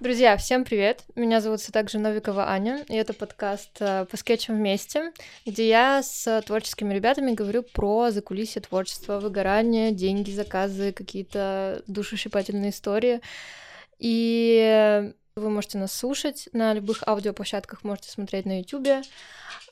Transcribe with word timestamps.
Друзья, 0.00 0.38
всем 0.38 0.64
привет! 0.64 1.02
Меня 1.14 1.42
зовут 1.42 1.60
все 1.60 1.72
так 1.72 1.90
же 1.90 1.98
Новикова 1.98 2.48
Аня, 2.48 2.86
и 2.88 2.94
это 2.94 3.12
подкаст 3.12 3.76
э, 3.80 4.06
«По 4.10 4.16
скетчам 4.16 4.56
вместе», 4.56 5.12
где 5.44 5.68
я 5.68 6.02
с 6.02 6.40
творческими 6.46 6.94
ребятами 6.94 7.34
говорю 7.34 7.62
про 7.62 8.10
закулисье 8.10 8.62
творчества, 8.62 9.20
выгорание, 9.20 9.92
деньги, 9.92 10.30
заказы, 10.30 10.92
какие-то 10.92 11.82
душещипательные 11.86 12.70
истории. 12.70 13.20
И 13.98 15.12
вы 15.36 15.50
можете 15.50 15.76
нас 15.76 15.92
слушать 15.92 16.48
на 16.54 16.72
любых 16.72 17.06
аудиоплощадках, 17.06 17.84
можете 17.84 18.10
смотреть 18.10 18.46
на 18.46 18.60
YouTube. 18.60 19.04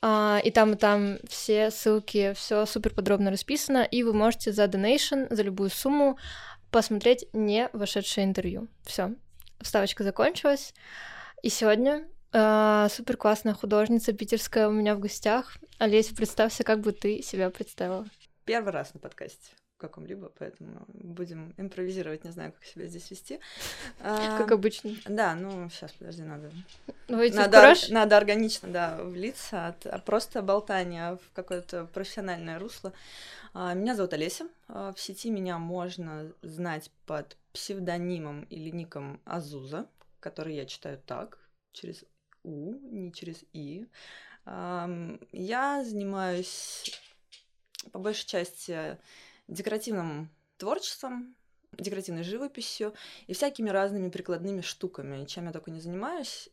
А, 0.02 0.42
и 0.44 0.50
там, 0.50 0.74
и 0.74 0.76
там 0.76 1.16
все 1.26 1.70
ссылки, 1.70 2.34
все 2.34 2.66
супер 2.66 2.92
подробно 2.92 3.30
расписано, 3.30 3.82
и 3.82 4.02
вы 4.02 4.12
можете 4.12 4.52
за 4.52 4.64
donation, 4.64 5.34
за 5.34 5.42
любую 5.42 5.70
сумму 5.70 6.18
посмотреть 6.70 7.24
не 7.32 7.70
вошедшее 7.72 8.26
интервью. 8.26 8.68
Все, 8.84 9.14
вставочка 9.60 10.04
закончилась. 10.04 10.74
И 11.42 11.48
сегодня 11.48 12.06
э, 12.32 12.88
супер 12.90 13.16
классная 13.16 13.54
художница 13.54 14.12
питерская 14.12 14.68
у 14.68 14.72
меня 14.72 14.94
в 14.94 15.00
гостях. 15.00 15.56
Олеся, 15.78 16.14
представься, 16.14 16.64
как 16.64 16.80
бы 16.80 16.92
ты 16.92 17.22
себя 17.22 17.50
представила. 17.50 18.06
Первый 18.44 18.72
раз 18.72 18.94
на 18.94 19.00
подкасте 19.00 19.50
каком-либо, 19.78 20.30
поэтому 20.38 20.84
будем 20.88 21.54
импровизировать, 21.56 22.24
не 22.24 22.30
знаю, 22.30 22.52
как 22.52 22.64
себя 22.64 22.86
здесь 22.86 23.10
вести. 23.10 23.40
Как 24.02 24.50
обычно. 24.50 24.90
Да, 25.06 25.34
ну 25.34 25.70
сейчас, 25.70 25.92
подожди, 25.92 26.22
надо... 26.22 26.50
надо, 27.08 27.74
надо 27.90 28.16
органично, 28.16 28.68
да, 28.68 28.98
влиться 29.02 29.68
от 29.68 29.86
а 29.86 29.98
просто 29.98 30.42
болтания 30.42 31.16
в 31.16 31.32
какое-то 31.32 31.86
профессиональное 31.86 32.58
русло. 32.58 32.92
А, 33.54 33.74
меня 33.74 33.94
зовут 33.94 34.12
Олеся. 34.12 34.48
А, 34.68 34.92
в 34.92 35.00
сети 35.00 35.30
меня 35.30 35.58
можно 35.58 36.30
знать 36.42 36.90
под 37.06 37.36
псевдонимом 37.58 38.44
или 38.44 38.70
ником 38.70 39.20
Азуза, 39.24 39.90
который 40.20 40.54
я 40.54 40.64
читаю 40.64 41.02
так, 41.04 41.38
через 41.72 42.04
У, 42.44 42.74
не 42.74 43.12
через 43.12 43.44
И. 43.52 43.88
Я 44.46 45.84
занимаюсь 45.84 47.02
по 47.90 47.98
большей 47.98 48.26
части 48.28 48.96
декоративным 49.48 50.30
творчеством, 50.56 51.34
декоративной 51.72 52.22
живописью 52.22 52.94
и 53.26 53.34
всякими 53.34 53.70
разными 53.70 54.08
прикладными 54.08 54.60
штуками. 54.60 55.24
Чем 55.24 55.46
я 55.46 55.52
только 55.52 55.72
не 55.72 55.80
занимаюсь. 55.80 56.48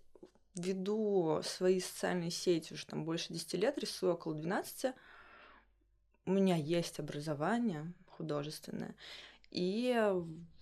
Веду 0.56 1.42
свои 1.44 1.80
социальные 1.80 2.32
сети 2.32 2.74
уже 2.74 2.88
там 2.88 3.06
больше 3.06 3.32
10 3.32 3.54
лет, 3.54 3.78
рисую 3.78 4.14
около 4.14 4.34
12. 4.34 4.96
У 6.26 6.32
меня 6.32 6.56
есть 6.56 7.00
образование 7.00 7.94
художественное. 8.08 8.96
И 9.52 9.94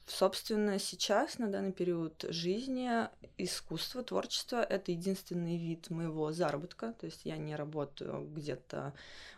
Собственно, 0.06 0.80
сейчас, 0.80 1.40
на 1.40 1.48
данный 1.48 1.72
период 1.72 2.26
жизни, 2.28 2.90
искусство, 3.38 4.04
творчество— 4.04 4.62
это 4.70 4.92
единственный 4.92 5.58
вид 5.58 5.90
моего 5.90 6.34
заработка. 6.34 6.94
То 7.00 7.06
есть 7.06 7.22
я 7.24 7.38
не 7.38 7.56
работаю 7.56 8.28
где-то 8.36 8.94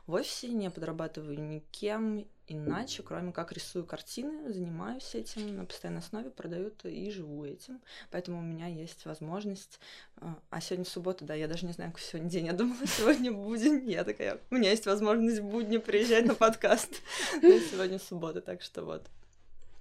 в 0.07 0.13
офисе, 0.13 0.47
не 0.49 0.71
подрабатываю 0.71 1.39
никем 1.39 2.25
иначе, 2.47 3.03
кроме 3.03 3.31
как 3.31 3.51
рисую 3.51 3.85
картины, 3.85 4.51
занимаюсь 4.51 5.13
этим 5.13 5.55
на 5.55 5.65
постоянной 5.65 6.01
основе, 6.01 6.29
продаю 6.29 6.67
это 6.67 6.89
и 6.89 7.09
живу 7.11 7.45
этим. 7.45 7.79
Поэтому 8.11 8.39
у 8.39 8.43
меня 8.43 8.67
есть 8.67 9.05
возможность... 9.05 9.79
А, 10.17 10.37
а 10.49 10.61
сегодня 10.61 10.85
суббота, 10.85 11.25
да, 11.25 11.35
я 11.35 11.47
даже 11.47 11.65
не 11.65 11.73
знаю, 11.73 11.91
какой 11.91 12.05
сегодня 12.05 12.29
день. 12.29 12.45
Я 12.47 12.53
думала, 12.53 12.77
сегодня 12.87 13.31
будень. 13.31 13.89
Я 13.89 14.03
такая, 14.03 14.39
у 14.49 14.55
меня 14.55 14.71
есть 14.71 14.85
возможность 14.85 15.39
в 15.39 15.45
будни 15.45 15.77
приезжать 15.77 16.25
на 16.25 16.35
подкаст. 16.35 17.01
Но 17.41 17.59
сегодня 17.59 17.99
суббота, 17.99 18.41
так 18.41 18.61
что 18.61 18.83
вот. 18.83 19.05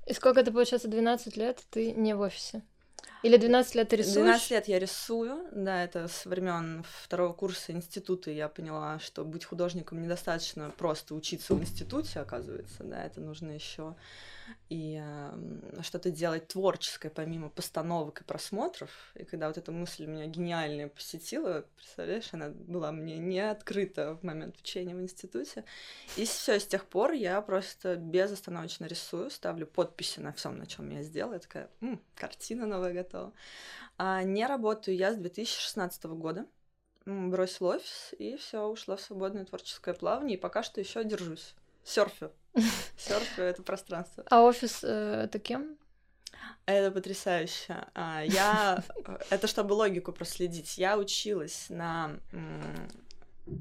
И 0.06 0.12
сколько 0.12 0.40
это 0.40 0.52
получается, 0.52 0.88
12 0.88 1.36
лет 1.36 1.62
ты 1.70 1.92
не 1.92 2.14
в 2.14 2.20
офисе? 2.20 2.62
Или 3.22 3.38
12 3.38 3.74
лет 3.74 3.88
ты 3.88 3.96
рисуешь? 3.96 4.16
12 4.16 4.50
лет 4.50 4.68
я 4.68 4.78
рисую, 4.78 5.46
да, 5.50 5.82
это 5.82 6.08
с 6.08 6.26
времен 6.26 6.84
второго 7.02 7.32
курса 7.32 7.72
института 7.72 8.30
я 8.30 8.48
поняла, 8.48 8.98
что 8.98 9.24
быть 9.24 9.46
художником 9.46 10.02
недостаточно 10.02 10.70
просто 10.76 11.14
учиться 11.14 11.54
в 11.54 11.62
институте, 11.62 12.20
оказывается, 12.20 12.84
да, 12.84 13.02
это 13.02 13.22
нужно 13.22 13.52
еще 13.52 13.94
и 14.68 15.00
э, 15.02 15.82
что-то 15.82 16.10
делать 16.10 16.48
творческое 16.48 17.10
помимо 17.10 17.48
постановок 17.48 18.20
и 18.20 18.24
просмотров. 18.24 18.90
И 19.14 19.24
когда 19.24 19.48
вот 19.48 19.58
эта 19.58 19.72
мысль 19.72 20.06
меня 20.06 20.26
гениальная 20.26 20.88
посетила, 20.88 21.64
представляешь, 21.76 22.28
она 22.32 22.48
была 22.48 22.92
мне 22.92 23.18
не 23.18 23.40
открыта 23.40 24.14
в 24.16 24.22
момент 24.22 24.56
учения 24.58 24.94
в 24.94 25.00
институте. 25.00 25.64
И 26.16 26.24
все, 26.24 26.58
с 26.58 26.66
тех 26.66 26.86
пор 26.86 27.12
я 27.12 27.40
просто 27.40 27.96
безостановочно 27.96 28.86
рисую, 28.86 29.30
ставлю 29.30 29.66
подписи 29.66 30.20
на 30.20 30.32
всем, 30.32 30.58
на 30.58 30.66
чем 30.66 30.90
я 30.90 31.02
сделала. 31.02 31.34
Я 31.34 31.40
такая, 31.40 31.70
М, 31.80 32.00
картина 32.14 32.66
новая 32.66 32.92
готова. 32.92 33.32
А 33.96 34.22
не 34.22 34.46
работаю 34.46 34.96
я 34.96 35.12
с 35.12 35.16
2016 35.16 36.04
года 36.16 36.46
бросила 37.06 37.74
офис 37.74 38.14
и 38.18 38.36
все, 38.36 38.66
ушла 38.66 38.96
в 38.96 39.00
свободное 39.00 39.44
творческое 39.44 39.94
плавание, 39.94 40.36
и 40.36 40.40
пока 40.40 40.62
что 40.62 40.80
еще 40.80 41.04
держусь. 41.04 41.54
Серфю. 41.84 42.32
Серфю 42.96 43.42
это 43.42 43.62
пространство. 43.62 44.24
А 44.30 44.42
офис 44.42 44.80
э, 44.82 45.22
это 45.24 45.38
кем? 45.38 45.76
Это 46.66 46.90
потрясающе. 46.90 47.84
А, 47.94 48.22
я... 48.24 48.82
Это 49.30 49.46
чтобы 49.46 49.74
логику 49.74 50.12
проследить. 50.12 50.78
Я 50.78 50.96
училась 50.98 51.66
на 51.68 52.18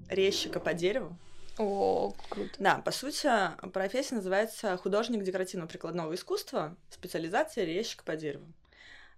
резчика 0.09 0.59
по 0.59 0.73
дереву. 0.73 1.17
О, 1.57 2.13
круто. 2.29 2.51
Да, 2.57 2.79
по 2.79 2.91
сути, 2.91 3.29
профессия 3.73 4.15
называется 4.15 4.75
художник 4.77 5.23
декоративного 5.23 5.67
прикладного 5.67 6.15
искусства, 6.15 6.75
специализация 6.89 7.65
резчик 7.65 8.03
по 8.03 8.15
дереву. 8.15 8.45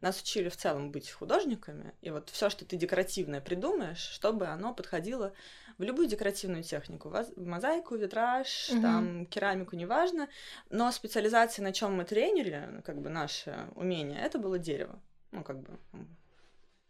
Нас 0.05 0.21
учили 0.21 0.49
в 0.49 0.55
целом 0.55 0.91
быть 0.91 1.09
художниками, 1.09 1.91
и 2.03 2.11
вот 2.11 2.29
все, 2.29 2.51
что 2.51 2.63
ты 2.63 2.77
декоративное 2.77 3.41
придумаешь, 3.41 3.97
чтобы 3.97 4.45
оно 4.45 4.71
подходило 4.71 5.33
в 5.79 5.81
любую 5.81 6.07
декоративную 6.07 6.61
технику, 6.61 7.11
мозаику, 7.37 7.95
витраж, 7.95 8.69
угу. 8.69 8.81
там 8.83 9.25
керамику, 9.25 9.75
неважно, 9.75 10.29
но 10.69 10.91
специализация, 10.91 11.63
на 11.63 11.73
чем 11.73 11.95
мы 11.95 12.05
тренерили, 12.05 12.69
ну, 12.71 12.81
как 12.83 13.01
бы 13.01 13.09
наше 13.09 13.67
умение, 13.73 14.21
это 14.21 14.37
было 14.37 14.59
дерево, 14.59 15.01
ну 15.31 15.43
как 15.43 15.59
бы 15.61 15.79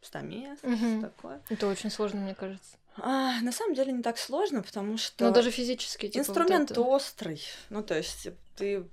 стамес, 0.01 0.59
угу. 0.61 1.01
такое. 1.01 1.41
Это 1.47 1.67
очень 1.67 1.91
сложно, 1.91 2.19
мне 2.19 2.35
кажется. 2.35 2.75
А, 2.97 3.39
на 3.39 3.53
самом 3.53 3.75
деле 3.75 3.93
не 3.93 4.03
так 4.03 4.17
сложно, 4.17 4.61
потому 4.61 4.97
что... 4.97 5.27
Ну, 5.27 5.31
даже 5.31 5.51
физически. 5.51 6.07
Типа, 6.07 6.19
инструмент 6.19 6.69
вот 6.71 6.77
это... 6.79 6.81
острый. 6.81 7.41
Ну, 7.69 7.81
то 7.81 7.95
есть 7.95 8.27
ты 8.57 8.83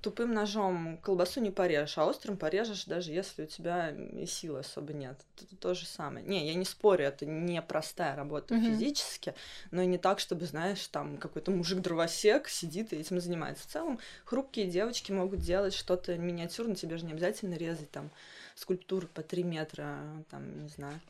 тупым 0.00 0.32
ножом 0.32 0.98
колбасу 0.98 1.40
не 1.40 1.50
порежешь, 1.50 1.98
а 1.98 2.06
острым 2.06 2.36
порежешь, 2.36 2.84
даже 2.84 3.12
если 3.12 3.44
у 3.44 3.46
тебя 3.46 3.90
и 3.90 4.24
силы 4.26 4.60
особо 4.60 4.92
нет. 4.92 5.18
Это 5.36 5.56
то 5.56 5.74
же 5.74 5.86
самое. 5.86 6.24
Не, 6.24 6.46
я 6.46 6.54
не 6.54 6.64
спорю, 6.64 7.04
это 7.06 7.26
не 7.26 7.60
простая 7.62 8.14
работа 8.14 8.54
mm-hmm. 8.54 8.70
физически, 8.70 9.34
но 9.72 9.82
и 9.82 9.86
не 9.86 9.98
так, 9.98 10.20
чтобы, 10.20 10.46
знаешь, 10.46 10.86
там 10.86 11.16
какой-то 11.16 11.50
мужик-дровосек 11.50 12.48
сидит 12.48 12.92
и 12.92 12.96
этим 12.96 13.20
занимается. 13.20 13.64
В 13.64 13.70
целом, 13.72 13.98
хрупкие 14.24 14.66
девочки 14.66 15.10
могут 15.10 15.40
делать 15.40 15.74
что-то 15.74 16.16
миниатюрно, 16.16 16.76
тебе 16.76 16.96
же 16.96 17.04
не 17.04 17.12
обязательно 17.12 17.54
резать 17.54 17.90
там 17.90 18.10
скульптуры 18.54 19.08
по 19.08 19.22
три 19.22 19.42
метра, 19.42 19.98
там, 20.30 20.62
не 20.62 20.68
знаю, 20.68 21.00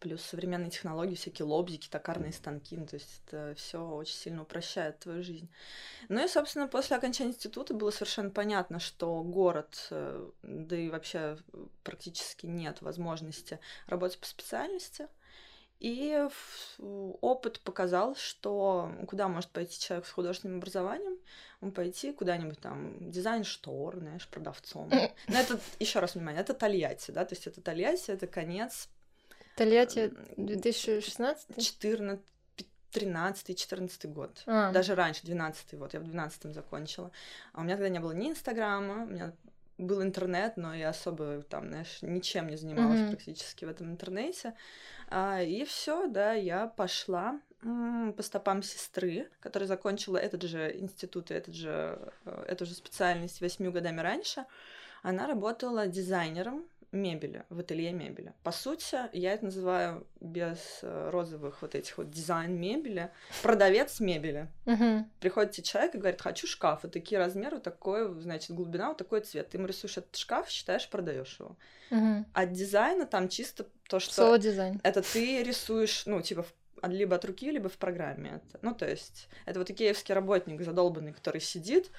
плюс 0.00 0.22
современные 0.22 0.70
технологии, 0.70 1.14
всякие 1.14 1.46
лобзики, 1.46 1.88
токарные 1.88 2.32
станки, 2.32 2.76
ну, 2.76 2.86
то 2.86 2.94
есть 2.94 3.22
это 3.26 3.54
все 3.56 3.86
очень 3.86 4.14
сильно 4.14 4.42
упрощает 4.42 4.98
твою 5.00 5.22
жизнь. 5.22 5.48
Ну 6.08 6.24
и, 6.24 6.28
собственно, 6.28 6.68
после 6.68 6.96
окончания 6.96 7.30
института 7.30 7.74
было 7.74 7.90
совершенно 7.90 8.30
понятно, 8.30 8.78
что 8.78 9.22
город, 9.22 9.88
э, 9.90 10.30
да 10.42 10.76
и 10.76 10.90
вообще 10.90 11.38
практически 11.82 12.46
нет 12.46 12.82
возможности 12.82 13.58
работать 13.86 14.18
по 14.18 14.26
специальности. 14.26 15.08
И 15.78 16.26
опыт 16.78 17.60
показал, 17.60 18.16
что 18.16 18.90
куда 19.06 19.28
может 19.28 19.50
пойти 19.50 19.78
человек 19.78 20.06
с 20.06 20.10
художественным 20.10 20.58
образованием, 20.58 21.18
он 21.60 21.70
пойти 21.70 22.12
куда-нибудь 22.12 22.60
там 22.60 23.10
дизайн 23.10 23.44
штор, 23.44 23.98
знаешь, 23.98 24.26
продавцом. 24.28 24.88
Но 25.28 25.38
это 25.38 25.60
еще 25.78 25.98
раз 25.98 26.14
внимание, 26.14 26.40
это 26.40 26.54
Тольятти, 26.54 27.10
да, 27.10 27.26
то 27.26 27.34
есть 27.34 27.46
это 27.46 27.60
Тольятти, 27.60 28.10
это 28.10 28.26
конец 28.26 28.88
Тольятти 29.56 30.12
2016? 30.36 31.64
14, 31.64 32.20
13-14 32.92 34.12
год. 34.12 34.42
А. 34.46 34.70
Даже 34.72 34.94
раньше, 34.94 35.24
12 35.24 35.72
вот, 35.74 35.94
я 35.94 36.00
в 36.00 36.04
12 36.04 36.54
закончила. 36.54 37.10
А 37.52 37.60
у 37.60 37.64
меня 37.64 37.76
тогда 37.76 37.88
не 37.88 38.00
было 38.00 38.12
ни 38.12 38.30
Инстаграма, 38.30 39.04
у 39.04 39.06
меня 39.06 39.32
был 39.78 40.02
интернет, 40.02 40.56
но 40.56 40.74
я 40.74 40.90
особо 40.90 41.42
там, 41.42 41.68
знаешь, 41.68 41.98
ничем 42.00 42.48
не 42.48 42.56
занималась 42.56 43.00
mm-hmm. 43.00 43.08
практически 43.08 43.64
в 43.64 43.68
этом 43.68 43.90
интернете. 43.90 44.54
А, 45.08 45.42
и 45.42 45.64
все, 45.64 46.06
да, 46.06 46.32
я 46.32 46.66
пошла 46.66 47.40
по 47.60 48.22
стопам 48.22 48.62
сестры, 48.62 49.28
которая 49.40 49.66
закончила 49.66 50.18
этот 50.18 50.42
же 50.42 50.78
институт 50.78 51.30
и 51.30 51.34
этот 51.34 51.54
же, 51.54 52.12
э, 52.24 52.44
эту 52.48 52.64
же 52.64 52.74
специальность 52.74 53.40
восьми 53.40 53.68
годами 53.70 54.00
раньше. 54.00 54.44
Она 55.02 55.26
работала 55.26 55.86
дизайнером 55.86 56.64
мебели, 56.96 57.44
в 57.48 57.60
ателье 57.60 57.92
мебели. 57.92 58.32
По 58.42 58.52
сути, 58.52 58.96
я 59.12 59.32
это 59.32 59.44
называю 59.44 60.06
без 60.20 60.80
э, 60.82 61.10
розовых 61.10 61.62
вот 61.62 61.74
этих 61.74 61.98
вот 61.98 62.10
дизайн 62.10 62.58
мебели, 62.58 63.10
продавец 63.42 64.00
мебели. 64.00 64.48
Мгм. 64.64 65.10
Приходит 65.20 65.52
тебе 65.52 65.64
человек 65.64 65.94
и 65.94 65.98
говорит, 65.98 66.20
хочу 66.20 66.46
шкаф, 66.46 66.80
вот 66.82 66.92
такие 66.92 67.18
размеры, 67.18 67.56
вот 67.56 67.62
такой, 67.64 68.20
значит, 68.20 68.50
глубина, 68.50 68.88
вот 68.88 68.98
такой 68.98 69.20
цвет. 69.20 69.48
Ты 69.50 69.58
ему 69.58 69.66
рисуешь 69.66 69.98
этот 69.98 70.16
шкаф, 70.16 70.48
считаешь, 70.48 70.88
продаешь 70.88 71.36
его. 71.38 71.56
Мгм. 71.90 72.26
От 72.32 72.52
дизайна 72.52 73.06
там 73.06 73.28
чисто 73.28 73.66
то, 73.88 74.00
что 74.00 74.12
Соло 74.14 74.38
дизайн. 74.38 74.80
это 74.82 75.02
ты 75.02 75.42
рисуешь, 75.42 76.06
ну, 76.06 76.20
типа, 76.20 76.42
в- 76.42 76.88
либо 76.88 77.16
от 77.16 77.24
руки, 77.24 77.50
либо 77.50 77.68
в 77.68 77.78
программе. 77.78 78.40
Это. 78.44 78.58
Ну, 78.62 78.74
то 78.74 78.88
есть, 78.88 79.28
это 79.46 79.58
вот 79.58 79.70
икеевский 79.70 80.14
работник 80.14 80.60
задолбанный, 80.62 81.12
который 81.12 81.40
сидит 81.40 81.90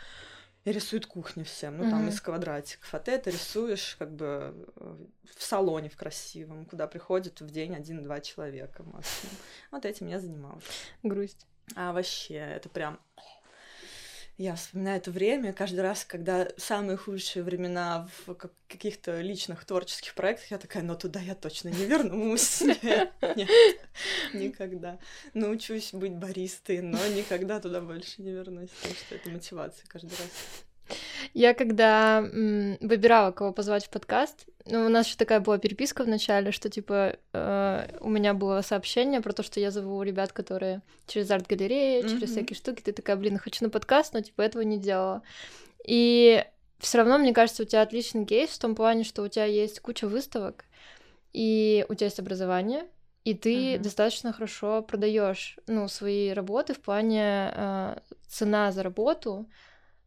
рисует 0.71 1.05
кухню 1.05 1.45
всем, 1.45 1.77
ну, 1.77 1.89
там, 1.89 2.07
из 2.09 2.19
квадратиков. 2.21 2.93
А 2.93 2.99
ты 2.99 3.11
это 3.11 3.29
рисуешь, 3.29 3.95
как 3.97 4.11
бы, 4.11 4.69
э, 4.75 5.05
в 5.35 5.43
салоне 5.43 5.89
в 5.89 5.95
красивом, 5.95 6.65
куда 6.65 6.87
приходит 6.87 7.41
в 7.41 7.49
день 7.49 7.75
один-два 7.75 8.19
человека 8.21 8.83
максимум. 8.83 9.35
Вот 9.71 9.85
этим 9.85 10.07
я 10.07 10.19
занималась. 10.19 10.63
Грусть. 11.03 11.47
А 11.75 11.93
вообще, 11.93 12.35
это 12.35 12.69
прям... 12.69 12.99
Я 14.37 14.55
вспоминаю 14.55 14.97
это 14.97 15.09
время 15.09 15.51
каждый 15.51 15.79
раз, 15.79 16.05
когда 16.05 16.47
самые 16.57 16.95
худшие 16.95 17.41
времена 17.41 18.07
в 18.25 18.35
как- 18.35 18.51
каких-то 18.67 19.19
личных 19.19 19.65
творческих 19.65 20.13
проектах, 20.13 20.51
я 20.51 20.59
такая, 20.59 20.83
ну 20.83 20.95
туда 20.95 21.19
я 21.19 21.33
точно 21.33 21.69
не 21.69 21.85
вернусь. 21.85 22.61
Нет, 23.35 23.49
никогда. 24.33 24.99
Научусь 25.33 25.91
быть 25.91 26.13
баристой, 26.13 26.81
но 26.81 26.99
никогда 27.07 27.59
туда 27.59 27.81
больше 27.81 28.21
не 28.21 28.29
вернусь, 28.29 28.69
потому 28.69 28.95
что 28.95 29.15
это 29.15 29.29
мотивация 29.31 29.87
каждый 29.87 30.11
раз. 30.11 30.29
Я 31.33 31.53
когда 31.53 32.19
м, 32.19 32.77
выбирала, 32.81 33.31
кого 33.31 33.51
позвать 33.53 33.85
в 33.85 33.89
подкаст, 33.89 34.45
ну, 34.65 34.85
у 34.85 34.89
нас 34.89 35.07
еще 35.07 35.15
такая 35.17 35.39
была 35.39 35.57
переписка 35.57 36.03
в 36.03 36.07
начале, 36.07 36.51
что, 36.51 36.69
типа, 36.69 37.17
э, 37.33 37.97
у 38.01 38.09
меня 38.09 38.33
было 38.33 38.61
сообщение 38.61 39.21
про 39.21 39.33
то, 39.33 39.43
что 39.43 39.59
я 39.59 39.71
зову 39.71 40.01
ребят, 40.03 40.33
которые 40.33 40.81
через 41.07 41.31
арт-галереи, 41.31 42.01
через 42.01 42.21
Мгм. 42.23 42.27
всякие 42.31 42.57
штуки. 42.57 42.81
Ты 42.81 42.91
такая, 42.91 43.15
блин, 43.15 43.37
хочу 43.37 43.63
на 43.63 43.69
подкаст, 43.69 44.13
но, 44.13 44.21
типа, 44.21 44.41
этого 44.41 44.63
не 44.63 44.77
делала. 44.77 45.21
И 45.85 46.43
все 46.79 46.97
равно, 46.97 47.17
мне 47.17 47.33
кажется, 47.33 47.63
у 47.63 47.65
тебя 47.65 47.81
отличный 47.81 48.25
кейс 48.25 48.49
в 48.49 48.59
том 48.59 48.75
плане, 48.75 49.03
что 49.03 49.23
у 49.23 49.27
тебя 49.27 49.45
есть 49.45 49.79
куча 49.79 50.07
выставок, 50.07 50.65
и 51.33 51.85
у 51.89 51.93
тебя 51.95 52.07
есть 52.07 52.19
образование, 52.19 52.85
и 53.23 53.33
ты 53.33 53.73
Мгм. 53.75 53.83
достаточно 53.83 54.33
хорошо 54.33 54.81
продаешь, 54.81 55.57
ну, 55.67 55.87
свои 55.87 56.31
работы 56.31 56.73
в 56.73 56.79
плане 56.81 57.51
э, 57.53 57.97
цена 58.27 58.71
за 58.71 58.83
работу. 58.83 59.45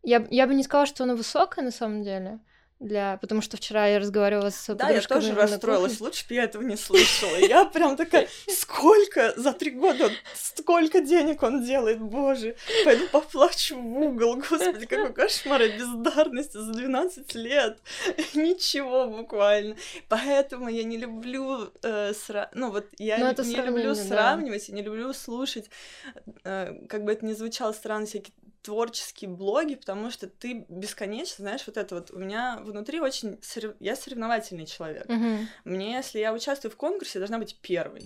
Я, 0.02 0.26
я 0.30 0.46
бы 0.46 0.54
не 0.54 0.62
сказала, 0.62 0.86
что 0.86 1.04
она 1.04 1.14
высокая 1.14 1.64
на 1.64 1.70
самом 1.70 2.02
деле, 2.02 2.40
для... 2.78 3.18
потому 3.18 3.42
что 3.42 3.58
вчера 3.58 3.86
я 3.86 3.98
разговаривала 3.98 4.48
с 4.48 4.74
Да, 4.74 4.88
я 4.88 5.02
тоже 5.02 5.34
расстроилась, 5.34 6.00
лучше 6.00 6.26
бы 6.26 6.34
я 6.34 6.44
этого 6.44 6.62
не 6.62 6.76
слышала. 6.76 7.36
Я 7.36 7.66
прям 7.66 7.96
такая, 7.98 8.26
сколько 8.48 9.34
за 9.38 9.52
три 9.52 9.72
года, 9.72 10.10
сколько 10.34 11.02
денег 11.02 11.42
он 11.42 11.62
делает, 11.62 12.00
боже. 12.00 12.56
Пойду 12.84 13.06
поплачу 13.08 13.78
в 13.78 13.98
угол, 14.00 14.36
господи, 14.36 14.86
какой 14.86 15.12
кошмар 15.12 15.60
и 15.62 15.76
бездарность 15.76 16.54
за 16.54 16.72
12 16.72 17.34
лет. 17.34 17.78
Ничего 18.32 19.06
буквально. 19.06 19.76
Поэтому 20.08 20.68
я 20.68 20.82
не 20.84 20.96
люблю, 20.96 21.70
э, 21.82 22.12
сра- 22.12 22.48
ну 22.54 22.70
вот 22.70 22.86
я 22.96 23.18
Ну, 23.18 23.26
это 23.26 23.44
не 23.44 23.56
люблю 23.56 23.94
да. 23.94 23.94
сравнивать, 23.94 24.70
и 24.70 24.72
не 24.72 24.82
люблю 24.82 25.12
слушать, 25.12 25.68
э, 26.44 26.86
как 26.88 27.04
бы 27.04 27.12
это 27.12 27.26
ни 27.26 27.34
звучало 27.34 27.72
странно, 27.72 28.06
всякие 28.06 28.32
творческие 28.62 29.30
блоги, 29.30 29.74
потому 29.74 30.10
что 30.10 30.26
ты 30.26 30.66
бесконечно, 30.68 31.36
знаешь, 31.38 31.62
вот 31.66 31.76
это 31.76 31.94
вот 31.94 32.10
у 32.10 32.18
меня 32.18 32.60
внутри 32.62 33.00
очень... 33.00 33.38
сорев- 33.42 33.76
Я 33.80 33.96
соревновательный 33.96 34.66
человек. 34.66 35.08
Мгм. 35.08 35.48
Мне, 35.64 35.94
если 35.94 36.18
я 36.18 36.32
участвую 36.32 36.70
в 36.72 36.76
конкурсе, 36.76 37.12
я 37.18 37.20
должна 37.20 37.38
быть 37.38 37.58
первой. 37.60 38.04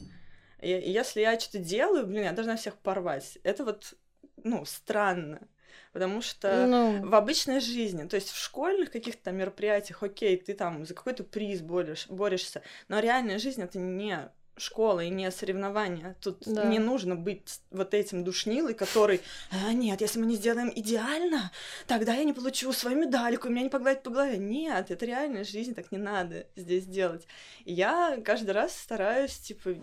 И, 0.60 0.70
и 0.70 0.90
если 0.90 1.20
я 1.20 1.38
что-то 1.38 1.58
делаю, 1.58 2.06
блин, 2.06 2.24
я 2.24 2.32
должна 2.32 2.56
всех 2.56 2.76
порвать. 2.78 3.38
Это 3.42 3.64
вот, 3.64 3.94
ну, 4.42 4.64
странно. 4.64 5.46
Потому 5.92 6.22
что 6.22 6.66
Ну, 6.66 7.08
в 7.08 7.14
обычной 7.14 7.60
жизни, 7.60 8.06
то 8.08 8.16
есть 8.16 8.30
в 8.30 8.36
школьных 8.36 8.90
каких-то 8.90 9.30
мероприятиях, 9.30 10.02
окей, 10.02 10.36
ты 10.36 10.54
там 10.54 10.84
за 10.84 10.94
какой-то 10.94 11.22
приз 11.22 11.60
борешь, 11.62 12.08
борешься, 12.08 12.62
но 12.88 12.98
реальная 12.98 13.38
жизнь 13.38 13.62
это 13.62 13.78
не 13.78 14.28
школа 14.56 15.00
и 15.00 15.10
не 15.10 15.30
соревнования. 15.30 16.16
Тут 16.20 16.42
Да. 16.46 16.64
не 16.64 16.78
нужно 16.78 17.16
быть 17.16 17.60
вот 17.70 17.94
этим 17.94 18.24
душнилой, 18.24 18.74
который, 18.74 19.20
а, 19.50 19.72
нет, 19.72 20.00
если 20.00 20.20
мы 20.20 20.26
не 20.26 20.36
сделаем 20.36 20.70
идеально, 20.74 21.50
тогда 21.86 22.14
я 22.14 22.24
не 22.24 22.32
получу 22.32 22.72
свою 22.72 22.96
медальку, 22.96 23.48
меня 23.48 23.62
не 23.62 23.68
погладят 23.68 24.02
по 24.02 24.10
голове. 24.10 24.38
Нет, 24.38 24.90
это 24.90 25.04
реальная 25.04 25.44
жизнь, 25.44 25.74
так 25.74 25.90
не 25.92 25.98
надо 25.98 26.46
здесь 26.56 26.86
делать. 26.86 27.26
И 27.64 27.72
я 27.72 28.18
каждый 28.24 28.50
раз 28.52 28.76
стараюсь, 28.76 29.36
типа, 29.38 29.74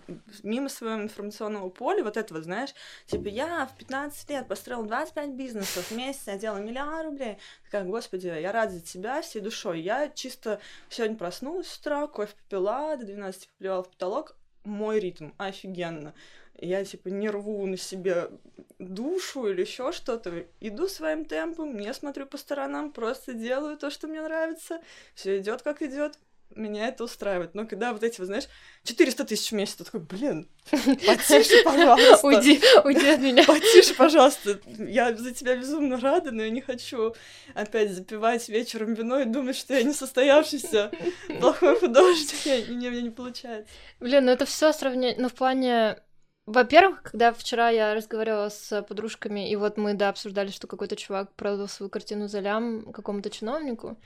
мимо 0.44 0.70
своего 0.70 1.02
информационного 1.02 1.70
поля, 1.70 2.04
вот 2.04 2.18
это 2.18 2.34
вот, 2.34 2.44
знаешь, 2.44 2.74
типа, 3.08 3.28
я 3.28 3.66
в 3.66 3.78
15 3.78 4.30
лет 4.30 4.48
построила 4.48 4.86
25 4.86 5.30
бизнесов, 5.32 5.86
в 5.88 5.96
месяц 5.96 6.24
я 6.28 6.38
делала 6.38 6.60
миллион 6.60 7.06
рублей. 7.08 7.38
Такая, 7.66 7.84
господи, 7.86 8.28
я 8.28 8.52
рада 8.52 8.74
за 8.74 8.82
тебя 8.82 9.22
всей 9.22 9.42
душой. 9.42 9.82
Я 9.82 10.10
чисто 10.10 10.60
сегодня 10.90 11.18
проснулась 11.18 11.68
с 11.68 11.78
утра, 11.78 12.08
кофе 12.08 12.34
попила, 12.44 12.96
до 12.98 13.06
12 13.06 13.48
поплевала 13.50 13.84
в 13.84 13.90
потолок, 13.90 14.36
мой 14.64 15.00
ритм, 15.00 15.32
офигенно. 15.38 16.14
Я, 16.60 16.84
типа, 16.86 17.08
не 17.08 17.30
рву 17.30 17.66
на 17.66 17.78
себе 17.78 18.30
душу 18.78 19.48
или 19.48 19.62
еще 19.62 19.92
что-то. 19.92 20.46
Иду 20.60 20.88
своим 20.88 21.26
темпом, 21.26 21.78
не 21.78 21.94
смотрю 21.94 22.28
по 22.28 22.38
сторонам, 22.38 22.92
просто 22.92 23.34
делаю 23.34 23.78
то, 23.78 23.90
что 23.90 24.08
мне 24.08 24.22
нравится. 24.22 24.82
Все 25.16 25.40
идет 25.40 25.62
как 25.62 25.82
идет. 25.82 26.18
Меня 26.56 26.88
это 26.88 27.04
устраивает. 27.04 27.56
Но 27.56 27.66
когда 27.66 27.94
вот 27.94 28.04
эти, 28.04 28.20
вот, 28.20 28.28
знаешь, 28.28 28.48
400 28.84 29.26
тысяч 29.26 29.52
в 29.52 29.56
месяц, 29.56 29.76
ты 29.76 29.84
такой, 29.84 30.00
блин, 30.02 30.50
потише, 30.70 31.62
пожалуйста. 31.66 32.28
уйди, 32.28 32.62
уйди 32.84 33.08
от 33.08 33.20
меня. 33.20 33.44
Потише, 33.48 33.94
пожалуйста. 33.96 34.60
Я 34.78 35.16
за 35.16 35.32
тебя 35.32 35.56
безумно 35.56 36.00
рада, 36.00 36.32
но 36.32 36.44
я 36.44 36.50
не 36.50 36.62
хочу 36.62 37.14
опять 37.54 37.92
запивать 37.92 38.50
вечером 38.50 38.94
вино 38.94 39.20
и 39.20 39.26
думать, 39.26 39.56
что 39.56 39.74
я 39.74 39.84
несостоявшийся 39.84 40.92
плохой 41.40 41.80
художник. 41.80 42.46
Я- 42.46 42.58
и 42.58 42.72
мне 42.72 42.90
не 43.02 43.10
получается. 43.10 43.74
Блин, 44.00 44.26
ну 44.26 44.32
это 44.32 44.46
все 44.46 44.74
сравнение, 44.74 45.16
ну 45.18 45.30
в 45.30 45.34
плане... 45.34 46.02
Во-первых, 46.48 47.04
когда 47.04 47.32
вчера 47.34 47.70
я 47.70 47.94
разговаривала 47.94 48.50
с 48.50 48.82
подружками, 48.82 49.52
и 49.52 49.56
вот 49.56 49.78
мы, 49.78 49.94
да, 49.94 50.10
обсуждали, 50.10 50.50
что 50.50 50.66
какой-то 50.66 50.96
чувак 50.96 51.32
продал 51.36 51.68
свою 51.68 51.90
картину 51.90 52.28
за 52.28 52.40
лям 52.40 52.92
какому-то 52.92 53.30
чиновнику, 53.30 53.98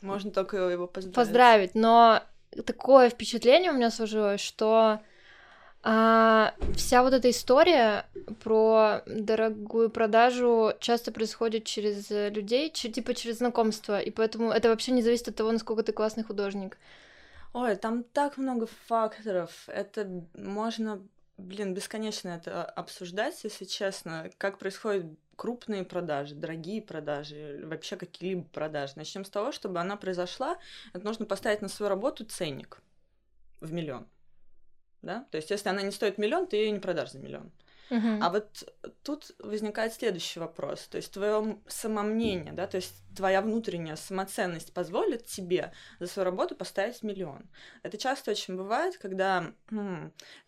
Можно 0.00 0.30
только 0.30 0.56
его 0.56 0.86
поздравить. 0.86 1.14
поздравить, 1.14 1.74
но 1.74 2.22
такое 2.64 3.10
впечатление 3.10 3.72
у 3.72 3.74
меня 3.74 3.90
сложилось, 3.90 4.40
что 4.40 5.00
а, 5.82 6.54
вся 6.74 7.02
вот 7.02 7.12
эта 7.12 7.30
история 7.30 8.06
про 8.42 9.02
дорогую 9.06 9.90
продажу 9.90 10.72
часто 10.80 11.12
происходит 11.12 11.64
через 11.64 12.10
людей, 12.10 12.70
че- 12.70 12.90
типа 12.90 13.14
через 13.14 13.38
знакомство, 13.38 14.00
и 14.00 14.10
поэтому 14.10 14.50
это 14.50 14.68
вообще 14.68 14.92
не 14.92 15.02
зависит 15.02 15.28
от 15.28 15.36
того, 15.36 15.52
насколько 15.52 15.82
ты 15.82 15.92
классный 15.92 16.24
художник. 16.24 16.78
Ой, 17.54 17.76
там 17.76 18.02
так 18.04 18.36
много 18.36 18.66
факторов. 18.86 19.50
Это 19.68 20.06
можно, 20.34 21.00
блин, 21.38 21.74
бесконечно 21.74 22.28
это 22.28 22.64
обсуждать, 22.64 23.42
если 23.44 23.64
честно. 23.64 24.30
Как 24.36 24.58
происходят 24.58 25.06
крупные 25.38 25.84
продажи, 25.84 26.34
дорогие 26.34 26.82
продажи, 26.82 27.60
вообще 27.64 27.96
какие-либо 27.96 28.42
продажи. 28.48 28.94
Начнем 28.96 29.24
с 29.24 29.30
того, 29.30 29.52
чтобы 29.52 29.78
она 29.78 29.96
произошла, 29.96 30.58
это 30.92 31.04
нужно 31.06 31.26
поставить 31.26 31.62
на 31.62 31.68
свою 31.68 31.88
работу 31.88 32.24
ценник 32.24 32.82
в 33.60 33.72
миллион. 33.72 34.08
Да? 35.00 35.26
То 35.30 35.36
есть, 35.36 35.50
если 35.50 35.68
она 35.68 35.82
не 35.82 35.92
стоит 35.92 36.18
миллион, 36.18 36.48
ты 36.48 36.56
ее 36.56 36.72
не 36.72 36.80
продашь 36.80 37.12
за 37.12 37.20
миллион. 37.20 37.52
Мгм. 37.88 38.20
А 38.20 38.30
вот 38.30 38.74
тут 39.04 39.30
возникает 39.38 39.94
следующий 39.94 40.40
вопрос. 40.40 40.88
То 40.88 40.96
есть 40.96 41.12
твое 41.12 41.58
самомнение, 41.68 42.52
да, 42.52 42.66
то 42.66 42.76
есть 42.76 42.92
твоя 43.16 43.40
внутренняя 43.40 43.94
самоценность 43.96 44.74
позволит 44.74 45.24
тебе 45.24 45.72
за 46.00 46.08
свою 46.08 46.24
работу 46.24 46.56
поставить 46.56 47.02
миллион. 47.04 47.48
Это 47.84 47.96
часто 47.96 48.32
очень 48.32 48.56
бывает, 48.56 48.98
когда, 48.98 49.52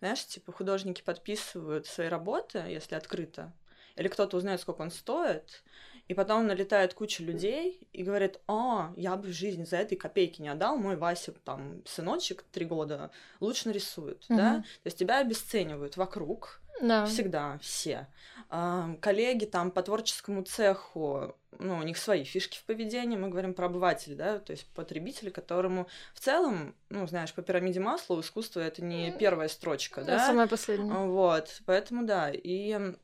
знаешь, 0.00 0.26
типа 0.26 0.50
художники 0.52 1.00
подписывают 1.00 1.86
свои 1.86 2.08
работы, 2.08 2.58
если 2.58 2.96
открыто, 2.96 3.52
или 3.96 4.08
кто-то 4.08 4.36
узнает, 4.36 4.60
сколько 4.60 4.82
он 4.82 4.90
стоит, 4.90 5.62
и 6.08 6.14
потом 6.14 6.46
налетает 6.46 6.94
куча 6.94 7.22
людей 7.22 7.86
и 7.92 8.02
говорит, 8.02 8.40
о, 8.48 8.92
я 8.96 9.14
бы 9.16 9.28
в 9.28 9.32
жизни 9.32 9.64
за 9.64 9.76
этой 9.76 9.96
копейки 9.96 10.42
не 10.42 10.48
отдал, 10.48 10.76
мой 10.76 10.96
Вася, 10.96 11.32
там, 11.44 11.82
сыночек, 11.86 12.42
три 12.50 12.64
года, 12.64 13.10
лучше 13.38 13.68
нарисует, 13.68 14.24
да? 14.28 14.54
Мгм. 14.54 14.62
То 14.62 14.86
есть 14.86 14.98
тебя 14.98 15.18
обесценивают 15.18 15.96
вокруг, 15.96 16.60
Да. 16.82 17.04
Всегда, 17.04 17.58
все. 17.60 18.06
Ам, 18.48 18.96
Коллеги 18.96 19.44
там 19.44 19.70
по 19.70 19.82
творческому 19.82 20.42
цеху, 20.42 21.36
ну, 21.58 21.76
у 21.76 21.82
них 21.82 21.98
свои 21.98 22.24
фишки 22.24 22.56
в 22.56 22.64
поведении, 22.64 23.18
мы 23.18 23.28
говорим 23.28 23.52
про 23.52 23.66
обывателя, 23.66 24.16
да, 24.16 24.38
то 24.38 24.52
есть 24.52 24.66
потребителя, 24.74 25.30
которому 25.30 25.88
в 26.14 26.20
целом, 26.20 26.74
ну, 26.88 27.06
знаешь, 27.06 27.34
по 27.34 27.42
пирамиде 27.42 27.80
масла 27.80 28.18
искусство 28.20 28.60
это 28.60 28.82
не 28.82 29.12
первая 29.12 29.48
строчка, 29.48 30.00
Да, 30.02 30.16
да, 30.16 30.26
Самое 30.26 30.48
последнее. 30.48 30.92
вот, 31.06 31.60
поэтому 31.66 32.06
да, 32.06 32.30
и 32.32 32.94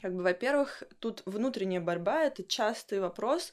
как 0.00 0.14
бы, 0.14 0.22
во-первых, 0.22 0.82
тут 0.98 1.22
внутренняя 1.26 1.80
борьба— 1.80 2.22
это 2.24 2.42
частый 2.42 3.00
вопрос 3.00 3.52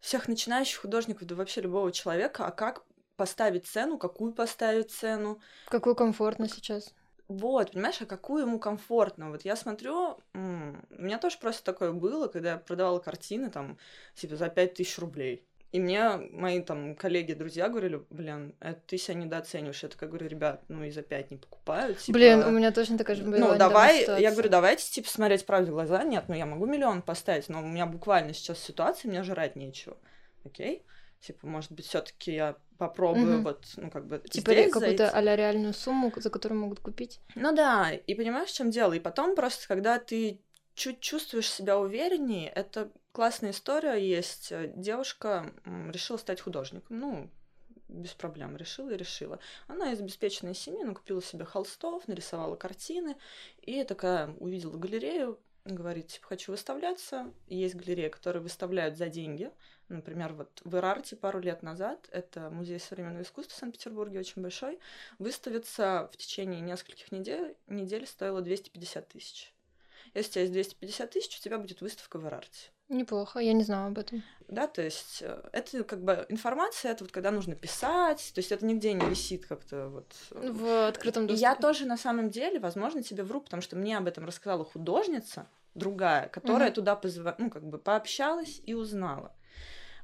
всех 0.00 0.28
начинающих 0.28 0.80
художников, 0.80 1.26
да 1.26 1.34
вообще 1.34 1.60
любого 1.60 1.92
человека, 1.92 2.46
а 2.46 2.50
как 2.50 2.84
поставить 3.16 3.66
цену, 3.66 3.98
какую 3.98 4.32
поставить 4.32 4.90
цену. 4.90 5.40
Какую 5.66 5.94
комфортно 5.94 6.48
сейчас. 6.48 6.94
Вот, 7.28 7.72
понимаешь, 7.72 8.00
а 8.00 8.06
какую 8.06 8.42
ему 8.42 8.60
комфортно? 8.60 9.30
Вот 9.30 9.42
я 9.42 9.56
смотрю, 9.56 10.18
у 10.32 10.38
меня 10.38 11.18
тоже 11.18 11.38
просто 11.38 11.64
такое 11.64 11.92
было, 11.92 12.28
когда 12.28 12.52
я 12.52 12.56
продавала 12.58 13.00
картины, 13.00 13.50
там, 13.50 13.78
типа, 14.14 14.36
за 14.36 14.48
пять 14.48 14.74
тысяч 14.74 14.98
рублей. 14.98 15.44
И 15.72 15.80
мне 15.80 16.16
мои 16.32 16.60
там 16.62 16.94
коллеги, 16.94 17.32
друзья 17.32 17.68
говорили, 17.68 18.02
блин, 18.10 18.54
это 18.60 18.80
ты 18.86 18.98
себя 18.98 19.14
недооцениваешь. 19.14 19.82
Я 19.82 19.88
такая 19.88 20.08
говорю, 20.08 20.28
ребят, 20.28 20.62
ну 20.68 20.84
и 20.84 20.90
за 20.90 21.02
пять 21.02 21.30
не 21.30 21.36
покупают. 21.36 21.98
Типа... 21.98 22.18
Блин, 22.18 22.44
у 22.44 22.50
меня 22.50 22.72
точно 22.72 22.96
такая 22.96 23.16
же 23.16 23.24
была. 23.24 23.36
Ну, 23.36 23.58
давай, 23.58 24.06
я 24.20 24.30
говорю, 24.30 24.48
давайте, 24.48 24.90
типа, 24.90 25.08
смотреть 25.08 25.44
правде 25.44 25.70
в 25.70 25.74
глаза. 25.74 26.02
Нет, 26.04 26.24
ну 26.28 26.34
я 26.34 26.46
могу 26.46 26.66
миллион 26.66 27.02
поставить, 27.02 27.48
но 27.48 27.60
у 27.60 27.66
меня 27.66 27.86
буквально 27.86 28.32
сейчас 28.32 28.58
ситуация, 28.60 29.08
мне 29.08 29.22
жрать 29.22 29.56
нечего. 29.56 29.96
Окей? 30.44 30.84
Типа, 31.20 31.46
может 31.46 31.72
быть, 31.72 31.86
все 31.86 32.00
таки 32.00 32.34
я 32.34 32.56
попробую 32.78 33.36
угу. 33.36 33.42
вот, 33.44 33.64
ну, 33.76 33.90
как 33.90 34.06
бы 34.06 34.22
Типа 34.30 34.52
какую-то 34.70 35.10
а 35.10 35.20
реальную 35.22 35.74
сумму, 35.74 36.12
за 36.14 36.30
которую 36.30 36.60
могут 36.60 36.80
купить? 36.80 37.20
Ну 37.34 37.54
да, 37.54 37.90
и 37.92 38.14
понимаешь, 38.14 38.50
в 38.50 38.54
чем 38.54 38.70
дело? 38.70 38.92
И 38.92 39.00
потом 39.00 39.34
просто, 39.34 39.66
когда 39.66 39.98
ты 39.98 40.40
чуть 40.76 41.00
чувствуешь 41.00 41.50
себя 41.50 41.78
увереннее, 41.78 42.48
это 42.50 42.92
классная 43.12 43.50
история 43.50 43.96
есть. 43.96 44.52
Девушка 44.76 45.52
решила 45.64 46.18
стать 46.18 46.40
художником. 46.40 47.00
Ну, 47.00 47.30
без 47.88 48.12
проблем 48.12 48.56
решила 48.56 48.90
и 48.90 48.96
решила. 48.96 49.38
Она 49.66 49.92
из 49.92 50.00
обеспеченной 50.00 50.54
семьи, 50.54 50.82
она 50.82 50.94
купила 50.94 51.22
себе 51.22 51.44
холстов, 51.44 52.06
нарисовала 52.08 52.56
картины, 52.56 53.16
и 53.62 53.82
такая 53.84 54.28
увидела 54.38 54.76
галерею, 54.76 55.40
говорит, 55.64 56.08
типа, 56.08 56.26
хочу 56.28 56.52
выставляться. 56.52 57.32
Есть 57.48 57.74
галереи, 57.74 58.08
которые 58.08 58.42
выставляют 58.42 58.96
за 58.96 59.08
деньги. 59.08 59.50
Например, 59.88 60.32
вот 60.34 60.60
в 60.64 60.76
Ирарте 60.76 61.16
пару 61.16 61.40
лет 61.40 61.62
назад, 61.62 62.06
это 62.10 62.50
музей 62.50 62.80
современного 62.80 63.22
искусства 63.22 63.54
в 63.54 63.58
Санкт-Петербурге, 63.58 64.18
очень 64.18 64.42
большой, 64.42 64.78
выставиться 65.18 66.10
в 66.12 66.16
течение 66.16 66.60
нескольких 66.60 67.12
недель, 67.12 67.56
недель 67.66 68.06
стоило 68.06 68.42
250 68.42 69.08
тысяч. 69.08 69.55
Если 70.16 70.30
у 70.30 70.32
тебя 70.32 70.42
есть 70.44 70.52
250 70.52 71.10
тысяч, 71.10 71.38
у 71.38 71.42
тебя 71.42 71.58
будет 71.58 71.80
выставка 71.82 72.18
в 72.18 72.26
Ирарте. 72.26 72.70
Неплохо, 72.88 73.40
я 73.40 73.52
не 73.52 73.64
знала 73.64 73.88
об 73.88 73.98
этом. 73.98 74.22
Да, 74.48 74.66
то 74.66 74.80
есть 74.80 75.18
э, 75.20 75.42
это 75.52 75.82
как 75.82 76.02
бы 76.02 76.24
информация, 76.28 76.92
это 76.92 77.04
вот 77.04 77.12
когда 77.12 77.32
нужно 77.32 77.56
писать, 77.56 78.30
то 78.32 78.38
есть 78.38 78.52
это 78.52 78.64
нигде 78.64 78.92
не 78.92 79.04
висит 79.06 79.44
как-то 79.44 79.88
вот. 79.88 80.14
Э, 80.30 80.50
в 80.50 80.88
открытом 80.88 81.26
доступе. 81.26 81.42
Я 81.42 81.56
тоже 81.56 81.84
на 81.84 81.96
самом 81.96 82.30
деле, 82.30 82.60
возможно, 82.60 83.02
тебе 83.02 83.24
вру, 83.24 83.40
потому 83.40 83.60
что 83.60 83.76
мне 83.76 83.98
об 83.98 84.06
этом 84.06 84.24
рассказала 84.24 84.64
художница, 84.64 85.48
другая, 85.74 86.28
которая 86.28 86.68
угу. 86.68 86.76
туда 86.76 86.96
позва... 86.96 87.34
ну, 87.38 87.50
как 87.50 87.66
бы 87.66 87.78
пообщалась 87.78 88.62
и 88.64 88.72
узнала. 88.72 89.34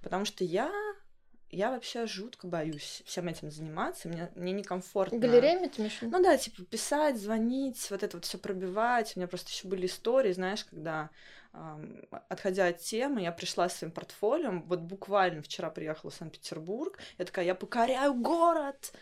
Потому 0.03 0.25
что 0.25 0.43
я 0.43 0.73
я 1.53 1.71
вообще 1.71 2.07
жутко 2.07 2.47
боюсь 2.47 3.03
всем 3.05 3.29
этим 3.29 3.51
заниматься, 3.51 4.09
мне, 4.09 4.31
мне 4.35 4.53
некомфортно. 4.53 5.19
Галереями 5.19 5.69
ты 5.69 5.83
имеешь 5.83 5.99
Ну 6.01 6.23
да, 6.23 6.37
типа 6.37 6.65
писать, 6.65 7.19
звонить, 7.19 7.91
вот 7.91 8.03
это 8.03 8.17
вот 8.17 8.25
все 8.25 8.39
пробивать. 8.39 9.13
У 9.15 9.21
меня 9.21 9.29
просто 9.29 9.51
еще 9.51 9.69
были 9.69 9.87
истории, 9.87 10.33
знаешь, 10.33 10.65
когда 10.65 11.11
отходя 12.29 12.69
от 12.69 12.79
темы, 12.79 13.21
я 13.21 13.31
пришла 13.31 13.69
с 13.69 13.77
своим 13.77 13.93
портфолио, 13.93 14.63
вот 14.65 14.81
буквально 14.81 15.43
вчера 15.43 15.69
приехала 15.69 16.11
в 16.11 16.15
Санкт-Петербург, 16.15 16.99
я 17.19 17.27
такая, 17.27 17.45
я 17.45 17.55
покоряю 17.55 18.15
город, 18.15 18.93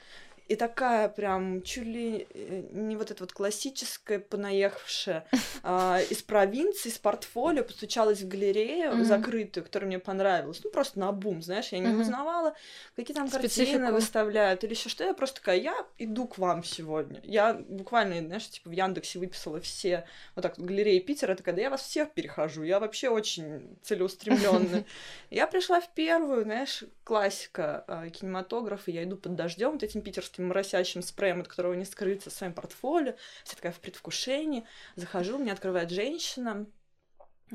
и 0.50 0.56
такая 0.56 1.08
прям 1.08 1.62
чуть 1.62 1.84
ли 1.84 2.26
э, 2.34 2.64
не 2.72 2.96
вот 2.96 3.12
эта 3.12 3.22
вот 3.22 3.32
классическая 3.32 4.18
понаехавшая 4.18 5.24
а, 5.62 6.00
из 6.10 6.22
провинции, 6.22 6.88
с 6.88 6.98
портфолио, 6.98 7.62
постучалась 7.62 8.22
в 8.22 8.26
галерею 8.26 8.90
mm-hmm. 8.90 9.04
закрытую, 9.04 9.62
которая 9.62 9.86
мне 9.86 10.00
понравилась. 10.00 10.60
Ну, 10.64 10.70
просто 10.70 10.98
на 10.98 11.12
бум, 11.12 11.40
знаешь, 11.40 11.68
я 11.68 11.78
не 11.78 11.86
mm-hmm. 11.86 12.00
узнавала, 12.00 12.56
какие 12.96 13.16
там 13.16 13.28
Специфику. 13.28 13.78
картины 13.78 13.92
выставляют 13.92 14.64
или 14.64 14.72
еще 14.72 14.88
что. 14.88 15.04
Я 15.04 15.14
просто 15.14 15.36
такая, 15.36 15.60
я 15.60 15.86
иду 15.98 16.26
к 16.26 16.36
вам 16.36 16.64
сегодня. 16.64 17.20
Я 17.22 17.54
буквально, 17.54 18.18
знаешь, 18.18 18.48
типа 18.48 18.70
в 18.70 18.72
Яндексе 18.72 19.20
выписала 19.20 19.60
все 19.60 20.04
вот 20.34 20.42
так 20.42 20.58
галереи 20.58 20.98
Питера, 20.98 21.36
такая, 21.36 21.54
да 21.54 21.62
я 21.62 21.70
вас 21.70 21.82
всех 21.82 22.10
перехожу, 22.10 22.64
я 22.64 22.80
вообще 22.80 23.08
очень 23.08 23.78
целеустремленная. 23.82 24.84
Я 25.30 25.46
пришла 25.46 25.80
в 25.80 25.94
первую, 25.94 26.42
знаешь, 26.42 26.82
классика 27.04 27.84
а, 27.86 28.08
кинематографа, 28.08 28.90
я 28.90 29.04
иду 29.04 29.16
под 29.16 29.36
дождем 29.36 29.72
вот 29.72 29.82
этим 29.82 30.00
питерским 30.00 30.39
этим 30.40 30.48
моросящим 30.48 31.02
спреем, 31.02 31.40
от 31.40 31.48
которого 31.48 31.74
не 31.74 31.84
скрыться 31.84 32.30
своим 32.30 32.52
портфолио. 32.52 33.14
Вся 33.44 33.56
такая 33.56 33.72
в 33.72 33.80
предвкушении. 33.80 34.64
Захожу, 34.96 35.38
мне 35.38 35.52
открывает 35.52 35.90
женщина, 35.90 36.66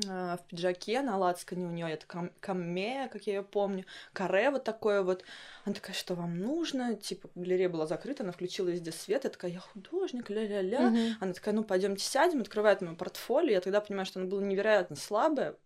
э, 0.04 0.36
в 0.36 0.40
пиджаке, 0.48 1.02
на 1.02 1.16
лацкане 1.16 1.66
у 1.66 1.70
нее 1.70 1.90
это 1.90 2.06
кам- 2.06 2.32
камея, 2.40 3.08
как 3.08 3.26
я 3.26 3.36
ее 3.36 3.42
помню, 3.42 3.84
каре 4.12 4.50
вот 4.50 4.64
такое 4.64 5.02
вот. 5.02 5.24
Она 5.64 5.74
такая, 5.74 5.96
что 5.96 6.14
вам 6.14 6.38
нужно? 6.38 6.94
Типа, 6.94 7.28
галерея 7.34 7.68
была 7.68 7.86
закрыта, 7.86 8.22
она 8.22 8.32
включила 8.32 8.68
везде 8.68 8.92
свет, 8.92 9.24
я 9.24 9.30
такая, 9.30 9.50
я 9.50 9.60
художник, 9.60 10.30
ля-ля-ля. 10.30 10.80
Mm-hmm. 10.80 11.12
Она 11.20 11.32
такая, 11.32 11.54
ну, 11.54 11.64
пойдемте 11.64 12.04
сядем, 12.04 12.40
открывает 12.40 12.80
мое 12.80 12.94
портфолио, 12.94 13.52
я 13.52 13.60
тогда 13.60 13.80
понимаю, 13.80 14.06
что 14.06 14.20
оно 14.20 14.28
было 14.28 14.40
невероятно 14.40 14.96
слабое, 14.96 15.56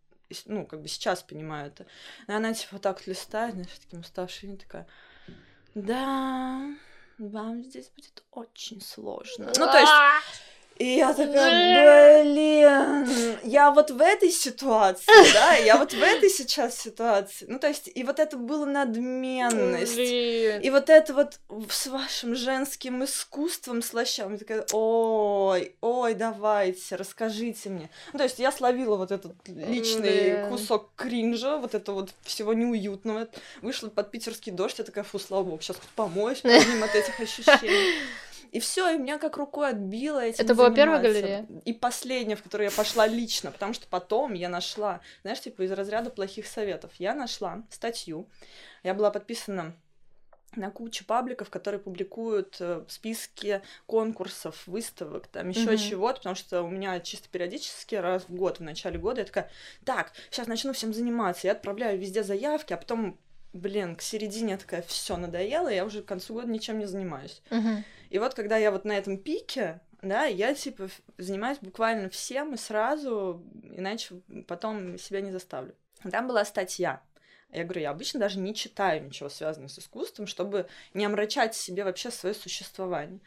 ну, 0.47 0.65
как 0.65 0.81
бы 0.81 0.89
сейчас 0.89 1.23
понимаю 1.23 1.69
это. 1.69 1.87
И 2.29 2.33
она, 2.33 2.55
типа, 2.55 2.69
вот 2.73 2.83
так 2.83 2.99
вот 2.99 3.07
листает, 3.09 3.55
знаешь, 3.55 3.79
таким 3.81 4.01
уставшим, 4.01 4.57
такая, 4.57 4.87
да, 5.75 6.75
вам 7.29 7.63
здесь 7.65 7.91
будет 7.91 8.23
очень 8.31 8.81
сложно. 8.81 9.47
Ну, 9.57 9.67
то 9.67 9.79
есть 9.79 9.93
и 10.81 10.97
я 10.97 11.13
такая, 11.13 12.25
блин, 12.25 13.39
я 13.45 13.71
вот 13.71 13.91
в 13.91 14.01
этой 14.01 14.31
ситуации, 14.31 15.05
да, 15.35 15.55
я 15.57 15.77
вот 15.77 15.93
в 15.93 16.03
этой 16.03 16.31
сейчас 16.31 16.79
ситуации. 16.79 17.45
Ну, 17.49 17.59
то 17.59 17.69
есть, 17.69 17.91
и 17.95 18.03
вот 18.03 18.19
это 18.19 18.39
было 18.39 18.65
надменность. 18.65 19.95
Блин. 19.95 20.63
И 20.63 20.71
вот 20.71 20.89
это 20.89 21.13
вот 21.13 21.39
с 21.69 21.87
вашим 21.87 22.35
женским 22.35 23.05
искусством 23.05 23.83
слащавым, 23.83 24.39
такая, 24.39 24.65
ой, 24.73 25.75
ой, 25.83 26.15
давайте, 26.15 26.97
расскажите 26.97 27.69
мне. 27.69 27.91
Ну, 28.15 28.19
то 28.19 28.25
есть, 28.25 28.39
я 28.39 28.51
словила 28.51 28.97
вот 28.97 29.13
этот 29.13 29.35
личный 29.49 30.31
блин. 30.31 30.49
кусок 30.49 30.93
кринжа, 30.97 31.59
вот 31.59 31.75
это 31.75 31.93
вот 31.93 32.15
всего 32.23 32.55
неуютного. 32.55 33.29
Вышла 33.61 33.91
под 33.91 34.11
питерский 34.11 34.51
дождь, 34.51 34.79
я 34.79 34.85
такая, 34.87 35.05
фу, 35.05 35.19
слава 35.19 35.43
богу, 35.43 35.61
сейчас 35.61 35.77
помоюсь, 35.95 36.41
помимо 36.41 36.87
от 36.87 36.95
этих 36.95 37.21
ощущений. 37.21 38.01
И 38.51 38.59
все, 38.59 38.91
и 38.91 38.99
меня 38.99 39.19
как 39.19 39.37
рукой 39.37 39.71
отбило 39.71 40.19
этим 40.19 40.45
Это 40.45 40.55
была 40.55 40.71
первая 40.71 41.01
галерея? 41.01 41.47
И 41.65 41.73
последняя, 41.73 42.35
в 42.35 42.43
которую 42.43 42.69
я 42.69 42.77
пошла 42.77 43.07
лично, 43.07 43.53
потому 43.53 43.75
что 43.75 43.87
потом 43.87 44.33
я 44.35 44.49
нашла, 44.49 45.01
знаешь, 45.23 45.41
типа 45.41 45.63
из 45.63 45.71
разряда 45.71 46.11
плохих 46.11 46.47
советов, 46.47 46.91
я 46.99 47.15
нашла 47.15 47.63
статью, 47.71 48.29
я 48.83 48.95
была 48.95 49.11
подписана 49.11 49.75
на 50.57 50.71
кучу 50.71 51.05
пабликов, 51.05 51.49
которые 51.49 51.81
публикуют 51.81 52.57
э, 52.59 52.83
списки 52.89 53.63
конкурсов, 53.87 54.67
выставок, 54.67 55.29
там 55.29 55.49
еще 55.49 55.75
mm-hmm. 55.75 55.91
чего-то, 55.91 56.17
потому 56.17 56.35
что 56.35 56.63
у 56.63 56.69
меня 56.69 56.99
чисто 56.99 57.29
периодически 57.29 57.95
раз 57.95 58.25
в 58.29 58.35
год, 58.35 58.59
в 58.59 58.63
начале 58.63 58.99
года, 58.99 59.21
я 59.21 59.27
такая, 59.27 59.49
так, 59.85 60.13
сейчас 60.29 60.49
начну 60.49 60.73
всем 60.73 60.93
заниматься, 60.93 61.47
я 61.47 61.53
отправляю 61.53 62.01
везде 62.01 62.25
заявки, 62.25 62.73
а 62.73 62.79
потом 62.79 63.17
блин, 63.53 63.97
к 63.97 64.03
середине 64.03 64.53
я 64.53 64.59
такая, 64.59 64.83
все 64.83 65.17
надоело, 65.17 65.69
я 65.69 65.85
уже 65.85 66.03
к 66.03 66.07
концу 66.07 66.35
года 66.35 66.49
ничем 66.49 66.79
не 66.79 66.87
занимаюсь. 66.87 67.43
Uh-huh. 67.51 67.83
И 68.11 68.19
вот 68.19 68.35
когда 68.35 68.57
я 68.57 68.71
вот 68.71 68.85
на 68.85 68.97
этом 68.97 69.19
пике, 69.19 69.81
да, 70.03 70.25
я 70.25 70.55
типа 70.55 70.89
занимаюсь 71.19 71.59
буквально 71.61 72.09
всем 72.09 72.55
и 72.55 72.57
сразу, 72.57 73.45
иначе 73.65 74.21
потом 74.47 74.99
себя 74.99 75.21
не 75.21 75.31
заставлю. 75.31 75.75
Там 76.11 76.29
была 76.29 76.45
статья. 76.45 77.03
Я 77.53 77.65
говорю, 77.65 77.81
я 77.81 77.91
обычно 77.91 78.21
даже 78.21 78.39
не 78.39 78.55
читаю 78.55 79.05
ничего 79.05 79.29
связанного 79.29 79.69
с 79.69 79.79
искусством, 79.79 80.27
чтобы 80.27 80.69
не 80.95 81.05
омрачать 81.05 81.55
себе 81.55 81.85
вообще 81.85 82.11
свое 82.11 82.35
существование. 82.35 83.21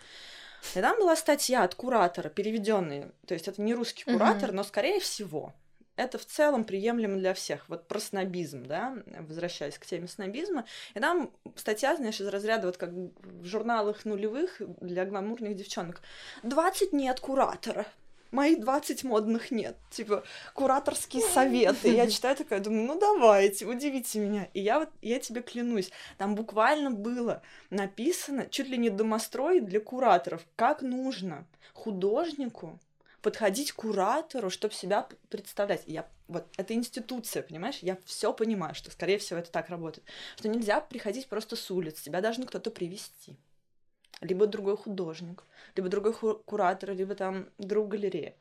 И 0.76 0.80
там 0.82 0.98
была 0.98 1.18
статья 1.18 1.64
от 1.64 1.76
куратора, 1.76 2.30
переведенная, 2.30 3.12
то 3.28 3.34
есть 3.34 3.50
это 3.50 3.62
не 3.62 3.74
русский 3.74 4.06
куратор, 4.06 4.50
uh-huh. 4.50 4.54
но 4.54 4.64
скорее 4.64 5.02
всего 5.02 5.54
это 5.96 6.18
в 6.18 6.26
целом 6.26 6.64
приемлемо 6.64 7.18
для 7.18 7.34
всех. 7.34 7.68
Вот 7.70 7.88
про 7.88 8.00
снобизм, 8.00 8.66
да, 8.66 8.96
возвращаясь 9.20 9.78
к 9.78 9.86
теме 9.86 10.08
снобизма. 10.08 10.66
И 10.94 11.00
там 11.00 11.32
статья, 11.56 11.96
знаешь, 11.96 12.20
из 12.20 12.28
разряда, 12.28 12.68
вот 12.68 12.78
как 12.78 12.90
в 12.92 13.46
журналах 13.46 14.06
нулевых 14.06 14.62
для 14.82 15.06
гламурных 15.06 15.56
девчонок. 15.56 16.02
20 16.44 16.94
нет 16.94 17.20
куратора. 17.20 17.86
Моих 18.32 18.62
20 18.62 19.04
модных 19.04 19.52
нет. 19.52 19.78
Типа, 19.92 20.24
кураторские 20.56 21.22
советы. 21.22 21.90
Я 21.90 22.08
читаю 22.10 22.36
такая, 22.36 22.60
думаю, 22.62 22.88
ну 22.88 23.00
давайте, 23.00 23.68
удивите 23.68 24.18
меня. 24.18 24.50
И 24.56 24.60
я 24.60 24.80
вот, 24.80 24.90
я 25.04 25.20
тебе 25.20 25.42
клянусь, 25.42 25.92
там 26.18 26.34
буквально 26.34 26.90
было 26.90 27.44
написано 27.70 28.48
чуть 28.48 28.70
ли 28.70 28.78
не 28.78 28.90
домострой 28.90 29.60
для 29.60 29.80
кураторов, 29.80 30.42
как 30.56 30.82
нужно 30.82 31.46
художнику 31.74 32.80
подходить 33.24 33.72
к 33.72 33.78
куратору, 33.78 34.50
чтобы 34.50 34.76
себя 34.76 35.08
представлять. 35.30 35.84
Я 35.88 36.08
вот 36.28 36.46
это 36.58 36.74
институция, 36.74 37.42
понимаешь? 37.42 37.80
Я 37.82 37.98
все 38.06 38.34
понимаю, 38.34 38.76
что, 38.76 38.92
скорее 38.92 39.18
всего, 39.18 39.40
это 39.40 39.50
так 39.50 39.70
работает. 39.70 40.06
Что 40.36 40.50
нельзя 40.50 40.82
приходить 40.82 41.28
просто 41.28 41.56
с 41.56 41.72
улиц, 41.72 42.02
тебя 42.02 42.22
должен 42.22 42.46
кто-то 42.46 42.70
привести. 42.70 43.38
Либо 44.20 44.46
другой 44.46 44.78
художник, 44.78 45.44
либо 45.76 45.90
другой 45.90 46.14
куратор, 46.14 46.92
либо 46.92 47.16
там 47.16 47.50
друг 47.58 47.88
галереи. 47.88 48.36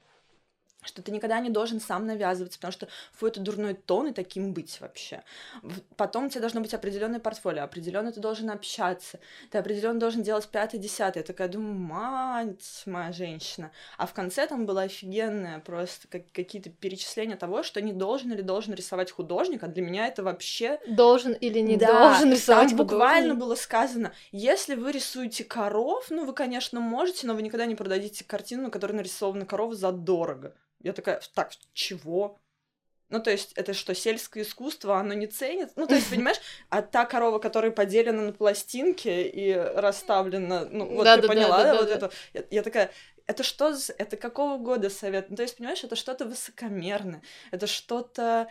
Что 0.82 1.02
ты 1.02 1.12
никогда 1.12 1.40
не 1.40 1.50
должен 1.50 1.80
сам 1.80 2.06
навязываться, 2.06 2.58
потому 2.58 2.72
что 2.72 2.88
фу, 3.12 3.26
это 3.26 3.40
дурной 3.40 3.74
тон 3.74 4.08
и 4.08 4.12
таким 4.12 4.52
быть 4.52 4.80
вообще. 4.80 5.22
Потом 5.96 6.26
у 6.26 6.28
тебя 6.28 6.40
должно 6.40 6.60
быть 6.60 6.74
определенное 6.74 7.20
портфолио, 7.20 7.62
определенно 7.62 8.12
ты 8.12 8.20
должен 8.20 8.50
общаться, 8.50 9.20
ты 9.50 9.58
определенно 9.58 9.98
должен 9.98 10.22
делать 10.22 10.48
пятое, 10.48 10.80
десятое. 10.80 11.22
Я 11.22 11.26
такая 11.26 11.48
думаю, 11.48 11.74
мать 11.74 12.82
моя 12.86 13.12
женщина. 13.12 13.70
А 13.96 14.06
в 14.06 14.12
конце 14.12 14.46
там 14.46 14.66
было 14.66 14.82
офигенное 14.82 15.60
просто 15.60 16.08
как, 16.08 16.30
какие-то 16.32 16.70
перечисления 16.70 17.36
того, 17.36 17.62
что 17.62 17.80
не 17.80 17.92
должен 17.92 18.32
или 18.32 18.42
должен 18.42 18.74
рисовать 18.74 19.10
художник, 19.10 19.62
а 19.62 19.68
для 19.68 19.82
меня 19.82 20.06
это 20.06 20.22
вообще... 20.22 20.80
Должен 20.86 21.32
или 21.32 21.60
не 21.60 21.76
да, 21.76 22.10
должен 22.10 22.32
рисовать 22.32 22.68
там 22.70 22.78
буквально 22.78 23.34
было 23.34 23.54
сказано, 23.54 24.12
если 24.30 24.74
вы 24.74 24.92
рисуете 24.92 25.44
коров, 25.44 26.06
ну 26.10 26.24
вы, 26.24 26.32
конечно, 26.32 26.80
можете, 26.80 27.26
но 27.26 27.34
вы 27.34 27.42
никогда 27.42 27.66
не 27.66 27.74
продадите 27.74 28.24
картину, 28.24 28.64
на 28.64 28.70
которой 28.70 28.92
нарисована 28.92 29.46
корова 29.46 29.74
задорого. 29.74 30.54
Я 30.82 30.92
такая, 30.92 31.20
так, 31.34 31.52
чего? 31.72 32.38
Ну, 33.08 33.20
то 33.20 33.30
есть, 33.30 33.52
это 33.54 33.74
что, 33.74 33.94
сельское 33.94 34.42
искусство, 34.42 34.98
оно 34.98 35.12
не 35.12 35.26
ценит? 35.26 35.72
Ну, 35.76 35.86
то 35.86 35.94
есть, 35.94 36.08
понимаешь, 36.14 36.40
а 36.70 36.82
та 36.82 37.04
корова, 37.04 37.38
которая 37.38 37.70
поделена 37.70 38.22
на 38.22 38.32
пластинки 38.32 39.08
и 39.08 39.54
расставлена, 39.54 40.64
ну, 40.64 40.86
вот 40.86 41.04
да, 41.04 41.16
ты 41.16 41.22
да, 41.22 41.28
поняла, 41.28 41.58
да, 41.58 41.64
да, 41.64 41.72
да, 41.72 41.78
вот 41.78 41.88
да. 41.88 41.94
это? 41.94 42.10
Я, 42.32 42.44
я 42.50 42.62
такая, 42.62 42.90
это 43.26 43.42
что, 43.42 43.74
это 43.98 44.16
какого 44.16 44.58
года 44.58 44.88
совет? 44.90 45.30
Ну, 45.30 45.36
то 45.36 45.42
есть, 45.42 45.56
понимаешь, 45.58 45.84
это 45.84 45.94
что-то 45.94 46.24
высокомерное, 46.24 47.22
это 47.50 47.66
что-то 47.66 48.48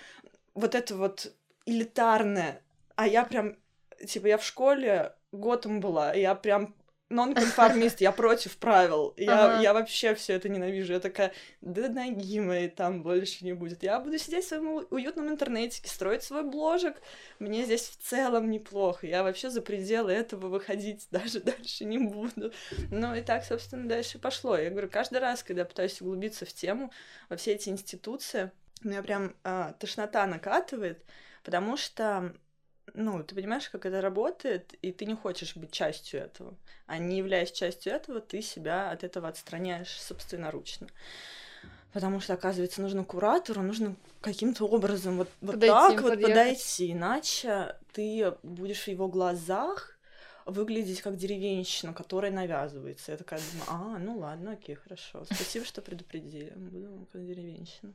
вот 0.54 0.76
это 0.76 0.96
вот 0.96 1.34
элитарное. 1.66 2.62
А 2.96 3.08
я 3.08 3.24
прям, 3.24 3.58
типа, 4.06 4.28
я 4.28 4.38
в 4.38 4.46
школе 4.46 5.16
годом 5.32 5.80
была, 5.80 6.14
я 6.14 6.36
прям 6.36 6.76
нонконформист, 7.12 8.02
я 8.02 8.12
против 8.12 8.58
правил. 8.58 9.14
Я, 9.18 9.46
ага. 9.46 9.62
я 9.62 9.74
вообще 9.74 10.16
все 10.16 10.34
это 10.34 10.50
ненавижу. 10.50 10.94
Я 10.94 11.00
такая, 11.00 11.34
да 11.62 11.90
ноги 11.90 12.40
моей 12.40 12.70
там 12.70 13.04
больше 13.04 13.46
не 13.46 13.54
будет. 13.54 13.84
Я 13.84 14.00
буду 14.00 14.18
сидеть 14.18 14.46
в 14.46 14.48
своем 14.48 14.86
уютном 14.90 15.30
интернете, 15.30 15.82
строить 15.88 16.24
свой 16.24 16.44
бложек. 16.44 17.02
Мне 17.40 17.66
здесь 17.66 17.88
в 17.88 17.98
целом 17.98 18.50
неплохо. 18.50 19.06
Я 19.06 19.24
вообще 19.24 19.50
за 19.50 19.62
пределы 19.62 20.12
этого 20.12 20.48
выходить 20.48 21.08
даже 21.12 21.40
дальше 21.40 21.86
не 21.86 21.98
буду. 21.98 22.52
Ну 22.90 23.16
и 23.16 23.22
так, 23.22 23.44
собственно, 23.44 23.88
дальше 23.88 24.20
пошло. 24.20 24.58
Я 24.58 24.70
говорю, 24.70 24.90
каждый 24.90 25.20
раз, 25.20 25.44
когда 25.44 25.62
я 25.62 25.66
пытаюсь 25.66 26.02
углубиться 26.02 26.46
в 26.46 26.54
тему, 26.54 26.92
во 27.30 27.36
все 27.36 27.54
эти 27.54 27.70
институции, 27.70 28.52
меня 28.84 29.04
прям 29.04 29.36
а, 29.44 29.74
тошнота 29.74 30.26
накатывает, 30.26 31.04
потому 31.44 31.78
что 31.78 32.34
ну, 32.94 33.24
ты 33.24 33.36
понимаешь, 33.36 33.70
как 33.70 33.86
это 33.86 34.02
работает, 34.02 34.74
и 34.82 34.92
ты 34.92 35.06
не 35.06 35.16
хочешь 35.16 35.56
быть 35.56 35.72
частью 35.72 36.22
этого. 36.22 36.56
А 36.88 36.98
не 36.98 37.18
являясь 37.18 37.52
частью 37.52 37.94
этого, 37.94 38.20
ты 38.20 38.42
себя 38.42 38.92
от 38.92 39.04
этого 39.04 39.28
отстраняешь 39.28 40.02
собственноручно. 40.02 40.88
Потому 41.94 42.22
что, 42.22 42.34
оказывается, 42.34 42.82
нужно 42.82 43.04
куратору, 43.04 43.62
нужно 43.62 43.96
каким-то 44.22 44.66
образом 44.66 45.18
вот, 45.18 45.30
вот 45.42 45.54
подойти, 45.54 45.74
так 45.74 46.02
вот 46.02 46.22
подойти, 46.22 46.92
иначе 46.94 47.76
ты 47.92 48.34
будешь 48.44 48.84
в 48.84 48.88
его 48.88 49.10
глазах 49.10 49.98
выглядеть 50.46 51.02
как 51.02 51.18
деревенщина, 51.18 51.94
которая 51.94 52.32
навязывается. 52.32 53.12
Я 53.12 53.18
такая 53.18 53.42
думаю, 53.52 53.66
а, 53.68 54.00
ну 54.00 54.18
ладно, 54.18 54.54
окей, 54.54 54.76
хорошо. 54.76 55.26
Спасибо, 55.26 55.66
что 55.66 55.82
предупредили. 55.82 56.52
Буду 56.56 57.08
как 57.12 57.26
деревенщина. 57.26 57.94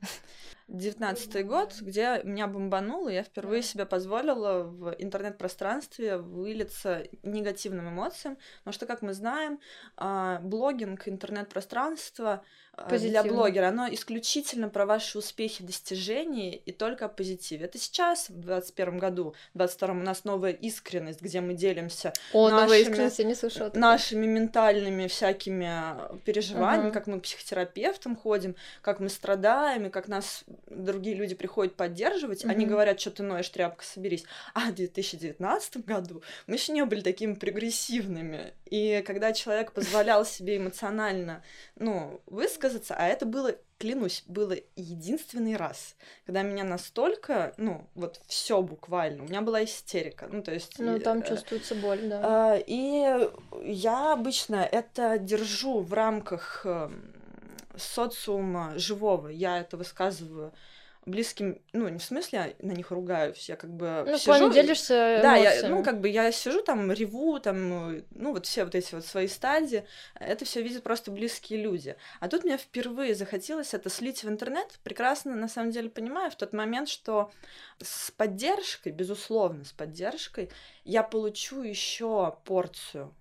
Девятнадцатый 0.68 1.44
год, 1.44 1.74
где 1.80 2.20
меня 2.24 2.48
бомбануло, 2.48 3.08
я 3.08 3.22
впервые 3.22 3.62
себе 3.62 3.86
позволила 3.86 4.64
в 4.64 4.96
интернет-пространстве 4.98 6.16
вылиться 6.16 7.04
негативным 7.22 7.88
эмоциям, 7.88 8.36
потому 8.58 8.74
что, 8.74 8.84
как 8.86 9.00
мы 9.00 9.14
знаем, 9.14 9.60
а, 9.96 10.40
блогинг, 10.40 11.06
интернет-пространство 11.06 12.42
Позитивно. 12.76 13.22
для 13.22 13.32
блогера, 13.32 13.68
оно 13.68 13.88
исключительно 13.88 14.68
про 14.68 14.86
ваши 14.86 15.18
успехи, 15.18 15.62
достижения 15.62 16.56
и 16.56 16.72
только 16.72 17.06
о 17.06 17.08
позитиве. 17.08 17.66
Это 17.66 17.78
сейчас, 17.78 18.28
в 18.28 18.34
2021 18.34 18.98
году, 18.98 19.34
в 19.54 19.58
2022 19.58 19.94
у 19.94 20.04
нас 20.04 20.24
новая 20.24 20.52
искренность, 20.52 21.22
где 21.22 21.40
мы 21.40 21.54
делимся 21.54 22.12
О, 22.32 22.50
нашими, 22.50 23.22
не 23.22 23.34
слышала. 23.34 23.70
Нашими 23.74 24.26
ментальными 24.26 25.06
всякими 25.06 26.18
переживаниями, 26.24 26.90
uh-huh. 26.90 26.92
как 26.92 27.06
мы 27.06 27.20
к 27.20 27.22
психотерапевтам 27.22 28.16
ходим, 28.16 28.56
как 28.82 29.00
мы 29.00 29.08
страдаем, 29.08 29.86
и 29.86 29.90
как 29.90 30.08
нас 30.08 30.44
другие 30.68 31.16
люди 31.16 31.34
приходят 31.34 31.74
поддерживать, 31.74 32.44
uh-huh. 32.44 32.50
они 32.50 32.66
говорят, 32.66 33.00
что 33.00 33.10
ты 33.10 33.22
ноешь, 33.22 33.48
тряпка, 33.48 33.84
соберись. 33.84 34.24
А 34.54 34.70
в 34.70 34.74
2019 34.74 35.84
году 35.84 36.22
мы 36.46 36.56
еще 36.56 36.72
не 36.72 36.84
были 36.84 37.00
такими 37.00 37.34
прогрессивными. 37.34 38.52
И 38.66 39.02
когда 39.06 39.32
человек 39.32 39.72
позволял 39.72 40.24
себе 40.24 40.56
эмоционально, 40.56 41.42
ну, 41.76 42.20
высказать, 42.26 42.76
высказаться, 42.76 42.94
а 42.96 43.06
это 43.06 43.26
было, 43.26 43.54
клянусь, 43.78 44.24
было 44.26 44.56
единственный 44.76 45.56
раз, 45.56 45.96
когда 46.24 46.42
меня 46.42 46.64
настолько, 46.64 47.54
ну, 47.56 47.86
вот 47.94 48.20
все 48.26 48.62
буквально, 48.62 49.24
у 49.24 49.26
меня 49.26 49.42
была 49.42 49.64
истерика, 49.64 50.28
ну, 50.30 50.42
то 50.42 50.52
есть... 50.52 50.78
Ну, 50.78 50.98
там 51.00 51.20
э, 51.20 51.28
чувствуется 51.28 51.74
боль, 51.74 52.00
да. 52.02 52.56
Э, 52.56 52.62
и 52.66 53.28
я 53.62 54.12
обычно 54.12 54.56
это 54.56 55.18
держу 55.18 55.80
в 55.80 55.92
рамках 55.92 56.62
э, 56.64 56.90
социума 57.76 58.72
живого, 58.76 59.28
я 59.28 59.58
это 59.58 59.76
высказываю 59.76 60.52
близким, 61.06 61.62
ну, 61.72 61.88
не 61.88 61.98
в 61.98 62.04
смысле 62.04 62.56
я 62.58 62.66
на 62.66 62.72
них 62.72 62.90
ругаюсь, 62.90 63.48
я 63.48 63.54
как 63.54 63.70
бы 63.70 64.04
Ну, 64.06 64.18
сижу, 64.18 64.52
делишься 64.52 65.20
Да, 65.22 65.36
я, 65.36 65.68
ну, 65.68 65.84
как 65.84 66.00
бы 66.00 66.08
я 66.08 66.32
сижу 66.32 66.62
там, 66.62 66.90
реву, 66.90 67.38
там, 67.38 68.02
ну, 68.10 68.32
вот 68.32 68.46
все 68.46 68.64
вот 68.64 68.74
эти 68.74 68.92
вот 68.92 69.06
свои 69.06 69.28
стадии, 69.28 69.86
это 70.18 70.44
все 70.44 70.62
видят 70.62 70.82
просто 70.82 71.12
близкие 71.12 71.62
люди. 71.62 71.96
А 72.18 72.28
тут 72.28 72.42
мне 72.42 72.58
впервые 72.58 73.14
захотелось 73.14 73.72
это 73.72 73.88
слить 73.88 74.24
в 74.24 74.28
интернет, 74.28 74.80
прекрасно, 74.82 75.36
на 75.36 75.48
самом 75.48 75.70
деле, 75.70 75.88
понимаю 75.88 76.30
в 76.32 76.36
тот 76.36 76.52
момент, 76.52 76.88
что 76.88 77.30
с 77.80 78.10
поддержкой, 78.10 78.90
безусловно, 78.90 79.64
с 79.64 79.72
поддержкой, 79.72 80.50
я 80.84 81.04
получу 81.04 81.62
еще 81.62 82.36
порцию 82.44 83.14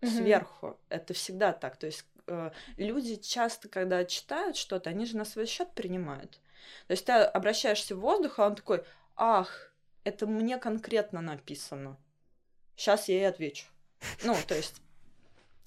mm-hmm. 0.00 0.08
сверху. 0.08 0.78
Это 0.88 1.12
всегда 1.12 1.52
так, 1.52 1.76
то 1.76 1.84
есть 1.84 2.06
э, 2.15 2.15
люди 2.76 3.16
часто, 3.16 3.68
когда 3.68 4.04
читают 4.04 4.56
что-то, 4.56 4.90
они 4.90 5.06
же 5.06 5.16
на 5.16 5.24
свой 5.24 5.46
счет 5.46 5.72
принимают. 5.72 6.40
То 6.86 6.92
есть 6.92 7.04
ты 7.04 7.12
обращаешься 7.12 7.94
в 7.96 8.00
воздух, 8.00 8.38
а 8.38 8.46
он 8.46 8.56
такой, 8.56 8.84
ах, 9.16 9.72
это 10.04 10.26
мне 10.26 10.58
конкретно 10.58 11.20
написано. 11.20 11.96
Сейчас 12.76 13.08
я 13.08 13.16
ей 13.16 13.28
отвечу. 13.28 13.66
Ну, 14.22 14.36
то 14.46 14.54
есть 14.54 14.82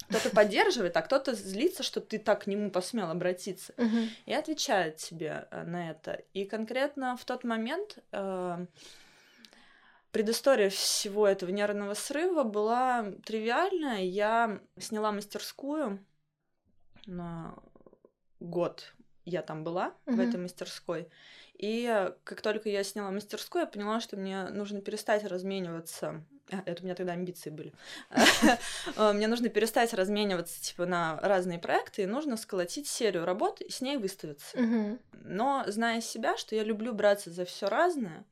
кто-то 0.08 0.30
поддерживает, 0.30 0.96
а 0.96 1.02
кто-то 1.02 1.34
злится, 1.34 1.82
что 1.82 2.00
ты 2.00 2.18
так 2.18 2.44
к 2.44 2.46
нему 2.48 2.70
посмел 2.70 3.10
обратиться. 3.10 3.72
Uh-huh. 3.76 4.08
И 4.26 4.32
отвечает 4.32 4.96
тебе 4.96 5.46
э, 5.50 5.62
на 5.62 5.90
это. 5.90 6.22
И 6.32 6.44
конкретно 6.46 7.16
в 7.16 7.24
тот 7.24 7.44
момент 7.44 7.98
э, 8.10 8.66
предыстория 10.10 10.68
всего 10.68 11.28
этого 11.28 11.50
нервного 11.50 11.94
срыва 11.94 12.42
была 12.42 13.12
тривиальная. 13.24 14.02
Я 14.02 14.60
сняла 14.78 15.12
мастерскую 15.12 16.04
на 17.10 17.54
год 18.38 18.94
я 19.24 19.42
там 19.42 19.64
была, 19.64 19.94
mm-hmm. 20.06 20.14
в 20.14 20.20
этой 20.20 20.40
мастерской. 20.40 21.08
И 21.54 22.10
как 22.24 22.40
только 22.40 22.68
я 22.68 22.82
сняла 22.82 23.10
мастерскую, 23.10 23.62
я 23.62 23.66
поняла, 23.66 24.00
что 24.00 24.16
мне 24.16 24.44
нужно 24.48 24.80
перестать 24.80 25.24
размениваться. 25.24 26.24
А, 26.50 26.62
это 26.64 26.82
у 26.82 26.84
меня 26.84 26.94
тогда 26.94 27.12
амбиции 27.12 27.50
были. 27.50 27.74
А, 28.96 29.12
мне 29.12 29.28
нужно 29.28 29.50
перестать 29.50 29.92
размениваться 29.92 30.60
типа 30.62 30.86
на 30.86 31.20
разные 31.20 31.58
проекты, 31.58 32.02
и 32.02 32.06
нужно 32.06 32.36
сколотить 32.36 32.88
серию 32.88 33.24
работ 33.24 33.60
и 33.60 33.70
с 33.70 33.80
ней 33.80 33.98
выставиться. 33.98 34.98
Но 35.12 35.64
зная 35.66 36.00
себя, 36.00 36.36
что 36.36 36.56
я 36.56 36.64
люблю 36.64 36.94
браться 36.94 37.30
за 37.30 37.44
все 37.44 37.68
разное, 37.68 38.24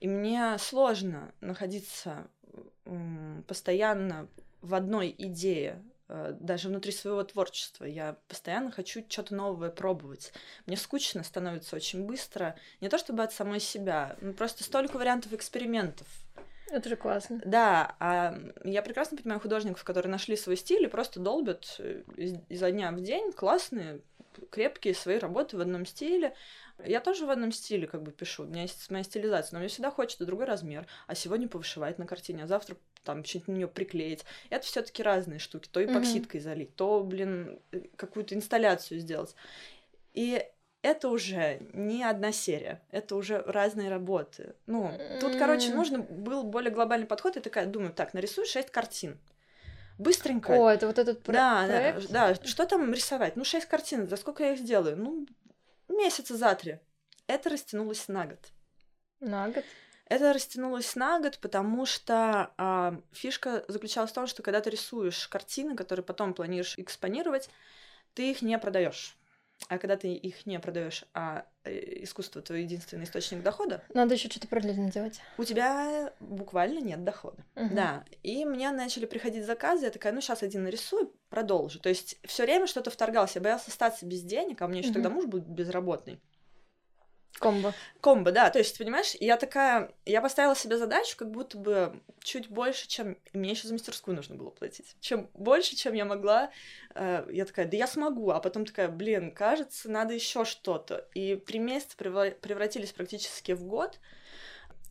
и 0.00 0.08
мне 0.08 0.56
сложно 0.58 1.32
находиться 1.40 2.28
постоянно 3.46 4.28
в 4.62 4.74
одной 4.74 5.14
идее 5.16 5.80
Э, 5.80 5.97
даже 6.08 6.68
внутри 6.68 6.92
своего 6.92 7.22
творчества. 7.22 7.84
Я 7.84 8.16
постоянно 8.28 8.70
хочу 8.70 9.04
что-то 9.08 9.34
новое 9.34 9.70
пробовать. 9.70 10.32
Мне 10.66 10.76
скучно 10.76 11.22
становится 11.22 11.76
очень 11.76 12.06
быстро. 12.06 12.56
Не 12.80 12.88
то 12.88 12.98
чтобы 12.98 13.22
от 13.22 13.32
самой 13.32 13.60
себя, 13.60 14.16
но 14.20 14.32
просто 14.32 14.64
столько 14.64 14.96
вариантов 14.96 15.32
экспериментов. 15.32 16.06
Это 16.70 16.88
же 16.88 16.96
классно. 16.96 17.40
Да, 17.44 17.96
а 17.98 18.38
я 18.64 18.82
прекрасно 18.82 19.16
понимаю 19.16 19.40
художников, 19.40 19.84
которые 19.84 20.10
нашли 20.10 20.36
свой 20.36 20.56
стиль 20.56 20.84
и 20.84 20.88
просто 20.88 21.18
долбят 21.18 21.76
э, 21.78 22.02
изо 22.48 22.70
дня 22.70 22.92
в 22.92 23.00
день 23.00 23.32
классные, 23.32 24.00
крепкие 24.50 24.94
свои 24.94 25.18
работы 25.18 25.56
в 25.56 25.60
одном 25.60 25.86
стиле. 25.86 26.34
Я 26.84 27.00
тоже 27.00 27.26
в 27.26 27.30
одном 27.30 27.52
стиле 27.52 27.86
как 27.86 28.02
бы 28.02 28.12
пишу, 28.12 28.44
у 28.44 28.46
меня 28.46 28.62
есть 28.62 28.90
моя 28.90 29.02
стилизация, 29.02 29.56
но 29.56 29.60
мне 29.60 29.68
всегда 29.68 29.90
хочется 29.90 30.24
другой 30.24 30.46
размер, 30.46 30.86
а 31.06 31.14
сегодня 31.14 31.48
повышивать 31.48 31.98
на 31.98 32.06
картине, 32.06 32.44
а 32.44 32.46
завтра 32.46 32.76
там 33.02 33.24
что-нибудь 33.24 33.48
на 33.48 33.52
нее 33.52 33.68
приклеить. 33.68 34.24
Это 34.50 34.64
все-таки 34.64 35.02
разные 35.02 35.38
штуки. 35.38 35.68
То 35.72 35.84
эпоксидкой 35.84 36.40
mm-hmm. 36.40 36.44
залить, 36.44 36.76
то, 36.76 37.02
блин, 37.02 37.58
э, 37.72 37.80
какую-то 37.96 38.34
инсталляцию 38.34 39.00
сделать. 39.00 39.34
И 40.14 40.44
это 40.82 41.08
уже 41.08 41.60
не 41.72 42.04
одна 42.04 42.32
серия, 42.32 42.80
это 42.90 43.16
уже 43.16 43.42
разные 43.42 43.90
работы. 43.90 44.54
Ну, 44.66 44.92
тут, 45.20 45.36
короче, 45.36 45.74
нужно 45.74 45.98
был 45.98 46.44
более 46.44 46.70
глобальный 46.70 47.06
подход. 47.06 47.36
И 47.36 47.40
такая 47.40 47.66
думаю, 47.66 47.92
так, 47.92 48.14
нарисую 48.14 48.46
шесть 48.46 48.70
картин. 48.70 49.18
Быстренько. 49.98 50.52
О, 50.52 50.70
это 50.70 50.86
вот 50.86 50.98
этот 50.98 51.22
про- 51.24 51.32
да, 51.32 51.64
проект? 51.66 52.10
Да, 52.10 52.34
да, 52.34 52.46
что 52.46 52.66
там 52.66 52.92
рисовать? 52.92 53.34
Ну, 53.34 53.44
шесть 53.44 53.66
картин, 53.66 54.06
за 54.06 54.16
сколько 54.16 54.44
я 54.44 54.52
их 54.52 54.60
сделаю? 54.60 54.96
Ну, 54.96 55.26
месяца 55.98 56.36
за 56.36 56.54
три. 56.54 56.78
Это 57.26 57.50
растянулось 57.50 58.08
на 58.08 58.26
год. 58.26 58.38
На 59.20 59.48
год? 59.48 59.64
Это 60.06 60.32
растянулось 60.32 60.96
на 60.96 61.20
год, 61.20 61.38
потому 61.38 61.84
что 61.84 62.52
а, 62.56 62.98
фишка 63.12 63.64
заключалась 63.68 64.10
в 64.10 64.14
том, 64.14 64.26
что 64.26 64.42
когда 64.42 64.62
ты 64.62 64.70
рисуешь 64.70 65.28
картины, 65.28 65.76
которые 65.76 66.04
потом 66.04 66.32
планируешь 66.32 66.78
экспонировать, 66.78 67.50
ты 68.14 68.30
их 68.30 68.40
не 68.40 68.58
продаешь. 68.58 69.18
А 69.66 69.78
когда 69.78 69.96
ты 69.96 70.12
их 70.14 70.46
не 70.46 70.58
продаешь, 70.60 71.04
а 71.14 71.44
э, 71.64 72.04
искусство 72.04 72.40
твой 72.40 72.62
единственный 72.62 73.04
источник 73.04 73.42
дохода. 73.42 73.82
Надо 73.92 74.14
еще 74.14 74.28
что-то 74.28 74.46
параллельно 74.46 74.90
делать. 74.90 75.20
У 75.36 75.44
тебя 75.44 76.12
буквально 76.20 76.78
нет 76.78 77.04
дохода. 77.04 77.44
Угу. 77.56 77.74
Да. 77.74 78.04
И 78.22 78.44
мне 78.44 78.70
начали 78.70 79.04
приходить 79.04 79.44
заказы, 79.44 79.86
я 79.86 79.90
такая, 79.90 80.12
ну 80.12 80.20
сейчас 80.20 80.42
один 80.42 80.64
нарисую, 80.64 81.12
продолжу. 81.28 81.80
То 81.80 81.88
есть 81.88 82.18
все 82.24 82.44
время 82.44 82.66
что-то 82.66 82.90
вторгалось. 82.90 83.34
Я 83.34 83.40
боялась 83.40 83.66
остаться 83.66 84.06
без 84.06 84.22
денег, 84.22 84.62
а 84.62 84.66
у 84.66 84.68
меня 84.68 84.80
еще 84.80 84.90
угу. 84.90 84.94
тогда 84.94 85.10
муж 85.10 85.26
был 85.26 85.40
безработный. 85.40 86.20
Комбо. 87.38 87.74
Комбо, 88.00 88.32
да. 88.32 88.50
То 88.50 88.58
есть, 88.58 88.76
понимаешь, 88.78 89.14
я 89.20 89.36
такая... 89.36 89.92
Я 90.04 90.20
поставила 90.20 90.56
себе 90.56 90.78
задачу, 90.78 91.16
как 91.16 91.30
будто 91.30 91.58
бы 91.58 92.00
чуть 92.20 92.48
больше, 92.48 92.88
чем... 92.88 93.16
Мне 93.32 93.50
еще 93.50 93.68
за 93.68 93.74
мастерскую 93.74 94.16
нужно 94.16 94.34
было 94.34 94.50
платить. 94.50 94.96
Чем 95.00 95.30
больше, 95.34 95.76
чем 95.76 95.94
я 95.94 96.04
могла. 96.04 96.50
Э, 96.94 97.26
я 97.30 97.44
такая, 97.44 97.66
да 97.66 97.76
я 97.76 97.86
смогу. 97.86 98.30
А 98.30 98.40
потом 98.40 98.64
такая, 98.64 98.88
блин, 98.88 99.32
кажется, 99.32 99.90
надо 99.90 100.14
еще 100.14 100.44
что-то. 100.44 101.08
И 101.14 101.36
три 101.36 101.58
месяца 101.58 101.96
превратились 101.96 102.92
практически 102.92 103.52
в 103.52 103.64
год. 103.64 103.98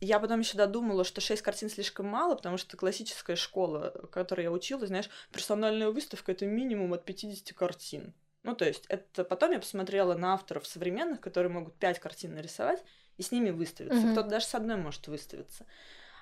Я 0.00 0.20
потом 0.20 0.40
еще 0.40 0.56
додумала, 0.56 1.02
что 1.02 1.20
шесть 1.20 1.42
картин 1.42 1.68
слишком 1.68 2.06
мало, 2.06 2.36
потому 2.36 2.56
что 2.56 2.76
классическая 2.76 3.34
школа, 3.34 3.92
в 4.02 4.06
которой 4.06 4.42
я 4.42 4.52
училась, 4.52 4.88
знаешь, 4.88 5.10
персональная 5.32 5.90
выставка— 5.90 6.30
это 6.32 6.46
минимум 6.46 6.92
от 6.92 7.04
50 7.04 7.52
картин. 7.56 8.14
Ну, 8.48 8.54
то 8.54 8.64
есть, 8.64 8.86
это 8.88 9.24
потом 9.24 9.52
я 9.52 9.58
посмотрела 9.58 10.14
на 10.14 10.32
авторов 10.32 10.66
современных, 10.66 11.20
которые 11.20 11.52
могут 11.52 11.74
пять 11.74 11.98
картин 11.98 12.34
нарисовать 12.34 12.82
и 13.18 13.22
с 13.22 13.30
ними 13.30 13.50
выставиться. 13.50 13.98
Mm-hmm. 13.98 14.12
Кто-то 14.12 14.30
даже 14.30 14.46
с 14.46 14.54
одной 14.54 14.76
может 14.76 15.06
выставиться. 15.06 15.66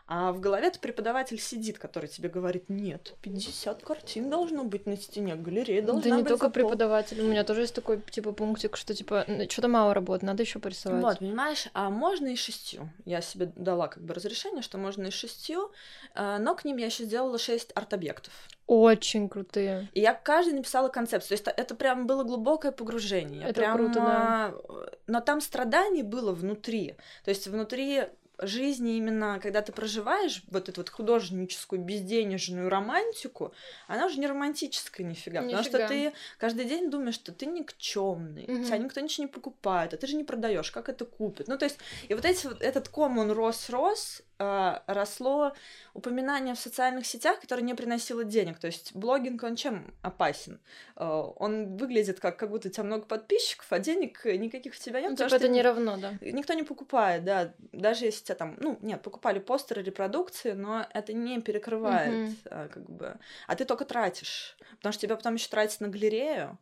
А 0.08 0.30
в 0.30 0.38
голове-то 0.38 0.78
преподаватель 0.78 1.40
сидит, 1.40 1.80
который 1.80 2.08
тебе 2.08 2.28
говорит, 2.28 2.68
нет, 2.68 3.14
50 3.22 3.82
картин 3.82 4.30
должно 4.30 4.62
быть 4.62 4.86
на 4.86 4.96
стене, 4.96 5.34
галерея 5.34 5.82
должна 5.82 6.00
быть. 6.00 6.10
Да 6.10 6.16
не 6.16 6.24
только 6.24 6.48
преподаватель, 6.48 7.20
у 7.20 7.24
меня 7.24 7.42
тоже 7.42 7.62
есть 7.62 7.74
такой, 7.74 8.00
типа, 8.00 8.30
пунктик, 8.30 8.76
что, 8.76 8.94
типа, 8.94 9.26
что-то 9.48 9.66
мало 9.66 9.94
работы, 9.94 10.24
надо 10.24 10.44
еще 10.44 10.60
порисовать. 10.60 11.02
Вот, 11.02 11.18
понимаешь, 11.18 11.66
а 11.72 11.90
можно 11.90 12.28
и 12.28 12.36
шестью. 12.36 12.88
Я 13.04 13.20
себе 13.20 13.50
дала 13.56 13.88
как 13.88 14.04
бы 14.04 14.14
разрешение, 14.14 14.62
что 14.62 14.78
можно 14.78 15.06
и 15.06 15.10
шестью, 15.10 15.72
а, 16.14 16.38
но 16.38 16.54
к 16.54 16.64
ним 16.64 16.76
я 16.76 16.86
еще 16.86 17.02
сделала 17.02 17.38
шесть 17.38 17.72
арт-объектов. 17.74 18.32
Очень 18.68 19.28
крутые. 19.28 19.88
И 19.92 20.00
я 20.00 20.14
каждый 20.14 20.54
написала 20.54 20.88
концепцию. 20.88 21.28
То 21.28 21.34
есть 21.34 21.48
это 21.48 21.74
прям 21.74 22.06
было 22.06 22.22
глубокое 22.22 22.72
погружение. 22.72 23.44
Это 23.44 23.60
прям... 23.60 23.76
круто, 23.76 23.94
да. 23.94 24.54
Но 25.06 25.20
там 25.20 25.40
страдание 25.40 26.02
было 26.02 26.32
внутри. 26.32 26.94
То 27.24 27.30
есть 27.30 27.46
внутри 27.46 28.04
жизни 28.38 28.96
именно, 28.96 29.40
когда 29.42 29.62
ты 29.62 29.72
проживаешь 29.72 30.42
вот 30.48 30.68
эту 30.68 30.80
вот 30.80 30.90
художническую 30.90 31.80
безденежную 31.80 32.68
романтику, 32.68 33.52
она 33.86 34.06
уже 34.06 34.18
не 34.18 34.26
романтическая 34.26 35.06
нифига, 35.06 35.40
нифига. 35.40 35.62
потому 35.62 35.78
что 35.78 35.88
ты 35.88 36.12
каждый 36.38 36.66
день 36.66 36.90
думаешь, 36.90 37.14
что 37.14 37.32
ты 37.32 37.46
никчемный, 37.46 38.44
угу. 38.44 38.64
тебя 38.64 38.78
никто 38.78 39.00
ничего 39.00 39.24
не 39.24 39.32
покупает, 39.32 39.94
а 39.94 39.96
ты 39.96 40.06
же 40.06 40.16
не 40.16 40.24
продаешь, 40.24 40.70
как 40.70 40.88
это 40.88 41.04
купит. 41.04 41.48
Ну, 41.48 41.56
то 41.56 41.64
есть, 41.64 41.78
и 42.08 42.14
вот 42.14 42.24
эти, 42.24 42.46
вот 42.46 42.60
этот 42.60 42.88
ком, 42.88 43.18
он 43.18 43.30
рос-рос, 43.30 44.22
э, 44.38 44.78
росло 44.86 45.52
упоминание 45.94 46.54
в 46.54 46.58
социальных 46.58 47.06
сетях, 47.06 47.40
которое 47.40 47.62
не 47.62 47.74
приносило 47.74 48.24
денег. 48.24 48.58
То 48.58 48.66
есть 48.66 48.94
блогинг, 48.94 49.42
он 49.42 49.56
чем 49.56 49.94
опасен? 50.02 50.60
Э, 50.96 51.04
он 51.36 51.76
выглядит 51.76 52.20
как, 52.20 52.38
как 52.38 52.50
будто 52.50 52.68
у 52.68 52.70
тебя 52.70 52.84
много 52.84 53.06
подписчиков, 53.06 53.66
а 53.70 53.78
денег 53.78 54.24
никаких 54.24 54.74
в 54.74 54.78
тебя 54.78 55.00
нет. 55.00 55.10
Ну, 55.10 55.16
типа 55.16 55.34
это 55.34 55.48
не 55.48 55.62
равно, 55.62 55.96
да? 55.96 56.14
Никто 56.20 56.54
не 56.54 56.62
покупает, 56.62 57.24
да. 57.24 57.52
Даже 57.72 58.04
если 58.04 58.24
тебя 58.24 58.36
там, 58.36 58.56
ну, 58.60 58.78
нет, 58.82 59.02
покупали 59.02 59.38
постеры, 59.38 59.82
репродукции, 59.82 60.52
но 60.52 60.86
это 60.92 61.12
не 61.12 61.40
перекрывает, 61.40 62.30
угу. 62.30 62.36
как 62.50 62.90
бы. 62.90 63.16
А 63.46 63.56
ты 63.56 63.64
только 63.64 63.84
тратишь, 63.84 64.56
потому 64.76 64.92
что 64.92 65.02
тебя 65.02 65.16
потом 65.16 65.34
еще 65.34 65.48
тратить 65.48 65.80
на 65.80 65.88
галерею, 65.88 66.58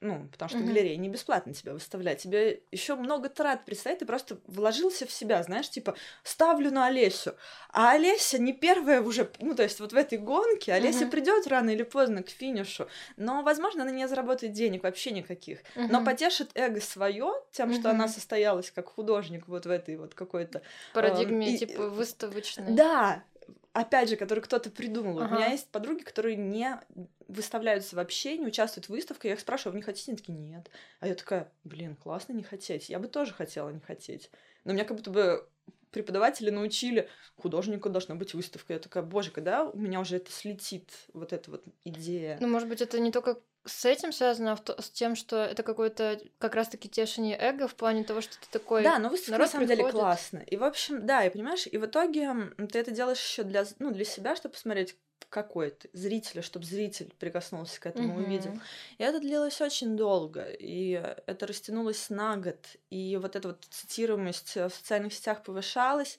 ну, 0.00 0.28
потому 0.30 0.48
что 0.48 0.58
mm-hmm. 0.58 0.66
галерея 0.66 0.96
не 0.96 1.08
бесплатно 1.08 1.52
тебя 1.52 1.72
выставляет. 1.72 2.18
Тебе 2.20 2.60
еще 2.70 2.94
много 2.94 3.28
трат 3.28 3.64
предстоит, 3.64 3.98
ты 3.98 4.06
просто 4.06 4.38
вложился 4.46 5.06
в 5.06 5.10
себя, 5.12 5.42
знаешь, 5.42 5.68
типа, 5.68 5.96
ставлю 6.22 6.70
на 6.70 6.86
Олесю. 6.86 7.34
А 7.72 7.92
Олеся 7.92 8.38
не 8.38 8.52
первая 8.52 9.02
уже, 9.02 9.28
ну, 9.40 9.56
то 9.56 9.64
есть 9.64 9.80
вот 9.80 9.92
в 9.92 9.96
этой 9.96 10.18
гонке 10.18 10.72
Олеся 10.72 11.04
mm-hmm. 11.04 11.10
придет 11.10 11.46
рано 11.48 11.70
или 11.70 11.82
поздно 11.82 12.22
к 12.22 12.28
финишу, 12.28 12.86
но, 13.16 13.42
возможно, 13.42 13.82
она 13.82 13.90
не 13.90 14.06
заработает 14.06 14.52
денег 14.52 14.84
вообще 14.84 15.10
никаких, 15.10 15.58
mm-hmm. 15.74 15.88
но 15.90 16.04
потешит 16.04 16.50
эго 16.54 16.80
свое 16.80 17.32
тем, 17.50 17.70
mm-hmm. 17.70 17.80
что 17.80 17.90
она 17.90 18.06
состоялась 18.06 18.70
как 18.70 18.88
художник 18.88 19.48
вот 19.48 19.66
в 19.66 19.70
этой 19.70 19.96
вот 19.96 20.14
какой-то... 20.14 20.62
Парадигме, 20.94 21.56
э, 21.56 21.58
типа, 21.58 21.88
выставочной. 21.88 22.72
Да, 22.72 23.24
опять 23.72 24.08
же, 24.08 24.16
который 24.16 24.40
кто-то 24.40 24.70
придумал. 24.70 25.20
Ага. 25.20 25.34
У 25.34 25.38
меня 25.38 25.50
есть 25.50 25.68
подруги, 25.70 26.02
которые 26.02 26.36
не 26.36 26.80
выставляются 27.28 27.96
вообще, 27.96 28.38
не 28.38 28.46
участвуют 28.46 28.86
в 28.86 28.90
выставках. 28.90 29.26
Я 29.26 29.32
их 29.34 29.40
спрашиваю, 29.40 29.72
вы 29.72 29.78
не 29.78 29.84
хотите? 29.84 30.10
Они 30.10 30.18
такие, 30.18 30.38
нет. 30.38 30.70
А 31.00 31.08
я 31.08 31.14
такая, 31.14 31.52
блин, 31.64 31.96
классно 31.96 32.32
не 32.32 32.42
хотеть. 32.42 32.88
Я 32.88 32.98
бы 32.98 33.08
тоже 33.08 33.32
хотела 33.32 33.70
не 33.70 33.80
хотеть. 33.80 34.30
Но 34.64 34.72
меня 34.72 34.84
как 34.84 34.96
будто 34.96 35.10
бы 35.10 35.48
преподаватели 35.90 36.50
научили, 36.50 37.08
художнику 37.36 37.88
должна 37.88 38.14
быть 38.14 38.34
выставка. 38.34 38.74
Я 38.74 38.78
такая, 38.78 39.02
боже, 39.02 39.30
когда 39.30 39.64
у 39.64 39.78
меня 39.78 40.00
уже 40.00 40.16
это 40.16 40.30
слетит, 40.30 40.90
вот 41.12 41.32
эта 41.32 41.50
вот 41.50 41.64
идея. 41.84 42.36
Ну, 42.40 42.48
может 42.48 42.68
быть, 42.68 42.80
это 42.80 42.98
не 43.00 43.10
только 43.10 43.40
с 43.64 43.84
этим 43.84 44.12
связано, 44.12 44.52
а 44.52 44.82
с 44.82 44.90
тем, 44.90 45.14
что 45.14 45.36
это 45.36 45.62
какое-то 45.62 46.20
как 46.38 46.54
раз-таки 46.54 46.88
тешение 46.88 47.36
эго 47.38 47.68
в 47.68 47.74
плане 47.74 48.04
того, 48.04 48.20
что 48.20 48.38
ты 48.38 48.46
такой. 48.50 48.82
Да, 48.82 48.98
но 48.98 49.08
выставка 49.08 49.38
на 49.38 49.46
самом 49.46 49.66
приходит. 49.66 49.92
деле 49.92 50.00
классно. 50.00 50.38
И 50.38 50.56
в 50.56 50.64
общем, 50.64 51.06
да, 51.06 51.24
и 51.24 51.30
понимаешь, 51.30 51.66
и 51.66 51.76
в 51.76 51.86
итоге 51.86 52.34
ты 52.70 52.78
это 52.78 52.90
делаешь 52.90 53.22
еще 53.22 53.42
для, 53.42 53.64
ну, 53.78 53.90
для 53.90 54.04
себя, 54.04 54.36
чтобы 54.36 54.54
посмотреть, 54.54 54.96
какой 55.28 55.70
ты, 55.70 55.90
зрителя, 55.92 56.42
чтобы 56.42 56.64
зритель 56.64 57.12
прикоснулся 57.18 57.80
к 57.80 57.86
этому, 57.86 58.18
mm-hmm. 58.18 58.24
увидел. 58.24 58.60
И 58.96 59.02
это 59.02 59.20
длилось 59.20 59.60
очень 59.60 59.96
долго, 59.96 60.44
и 60.44 60.92
это 61.26 61.46
растянулось 61.46 62.08
на 62.08 62.36
год, 62.36 62.58
и 62.88 63.18
вот 63.20 63.36
эта 63.36 63.48
вот 63.48 63.64
цитируемость 63.68 64.56
в 64.56 64.70
социальных 64.70 65.12
сетях 65.12 65.42
повышалась. 65.42 66.18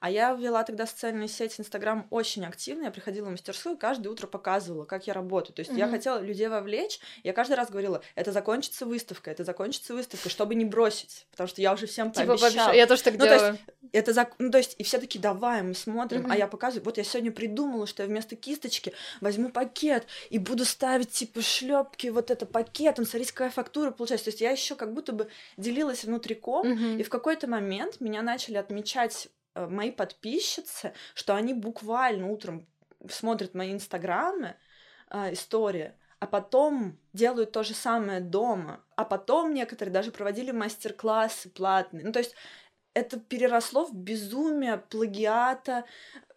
А 0.00 0.10
я 0.10 0.32
ввела 0.32 0.64
тогда 0.64 0.86
социальную 0.86 1.28
сеть 1.28 1.60
Инстаграм 1.60 2.06
очень 2.08 2.46
активно. 2.46 2.84
Я 2.84 2.90
приходила 2.90 3.26
в 3.26 3.32
мастерскую, 3.32 3.76
каждое 3.76 4.08
утро 4.08 4.26
показывала, 4.26 4.86
как 4.86 5.06
я 5.06 5.12
работаю. 5.12 5.54
То 5.54 5.60
есть 5.60 5.70
mm-hmm. 5.70 5.78
я 5.78 5.88
хотела 5.88 6.18
людей 6.20 6.48
вовлечь. 6.48 7.00
Я 7.22 7.34
каждый 7.34 7.54
раз 7.54 7.68
говорила, 7.68 8.00
это 8.14 8.32
закончится 8.32 8.86
выставка, 8.86 9.30
это 9.30 9.44
закончится 9.44 9.92
выставка, 9.92 10.30
чтобы 10.30 10.54
не 10.54 10.64
бросить. 10.64 11.26
Потому 11.30 11.48
что 11.48 11.60
я 11.60 11.74
уже 11.74 11.86
всем 11.86 12.12
типа 12.12 12.38
пообещала. 12.38 12.72
Я 12.72 12.86
тоже 12.86 13.02
так 13.02 13.14
ну, 13.18 13.24
делаю. 13.24 13.40
То 13.40 13.46
есть, 13.50 13.62
это 13.92 14.12
зак... 14.14 14.32
ну, 14.38 14.50
то 14.50 14.56
есть, 14.56 14.74
и 14.78 14.84
все 14.84 14.98
таки 14.98 15.18
давай, 15.18 15.62
мы 15.62 15.74
смотрим. 15.74 16.22
Mm-hmm. 16.22 16.32
А 16.32 16.36
я 16.36 16.46
показываю, 16.46 16.84
вот 16.84 16.96
я 16.96 17.04
сегодня 17.04 17.30
придумала, 17.30 17.86
что 17.86 18.02
я 18.02 18.08
вместо 18.08 18.36
кисточки 18.36 18.94
возьму 19.20 19.50
пакет 19.50 20.06
и 20.30 20.38
буду 20.38 20.64
ставить, 20.64 21.10
типа, 21.10 21.42
шлепки 21.42 22.06
вот 22.06 22.30
это 22.30 22.46
пакетом. 22.46 23.04
Смотрите, 23.04 23.34
какая 23.34 23.50
фактура 23.50 23.90
получается. 23.90 24.24
То 24.24 24.30
есть 24.30 24.40
я 24.40 24.50
еще 24.50 24.76
как 24.76 24.94
будто 24.94 25.12
бы 25.12 25.28
делилась 25.58 26.04
внутриком, 26.04 26.66
mm-hmm. 26.66 27.00
и 27.00 27.02
в 27.02 27.10
какой-то 27.10 27.46
момент 27.48 28.00
меня 28.00 28.22
начали 28.22 28.56
отмечать 28.56 29.28
мои 29.68 29.90
подписчицы, 29.90 30.92
что 31.14 31.34
они 31.34 31.54
буквально 31.54 32.28
утром 32.28 32.66
смотрят 33.08 33.54
мои 33.54 33.72
инстаграмы, 33.72 34.56
э, 35.10 35.32
истории, 35.32 35.92
а 36.18 36.26
потом 36.26 36.98
делают 37.12 37.52
то 37.52 37.62
же 37.62 37.74
самое 37.74 38.20
дома, 38.20 38.84
а 38.96 39.04
потом 39.04 39.54
некоторые 39.54 39.92
даже 39.92 40.12
проводили 40.12 40.50
мастер-классы 40.50 41.48
платные. 41.50 42.04
Ну, 42.04 42.12
то 42.12 42.18
есть 42.18 42.34
это 42.94 43.18
переросло 43.18 43.86
в 43.86 43.94
безумие 43.94 44.78
плагиата. 44.78 45.84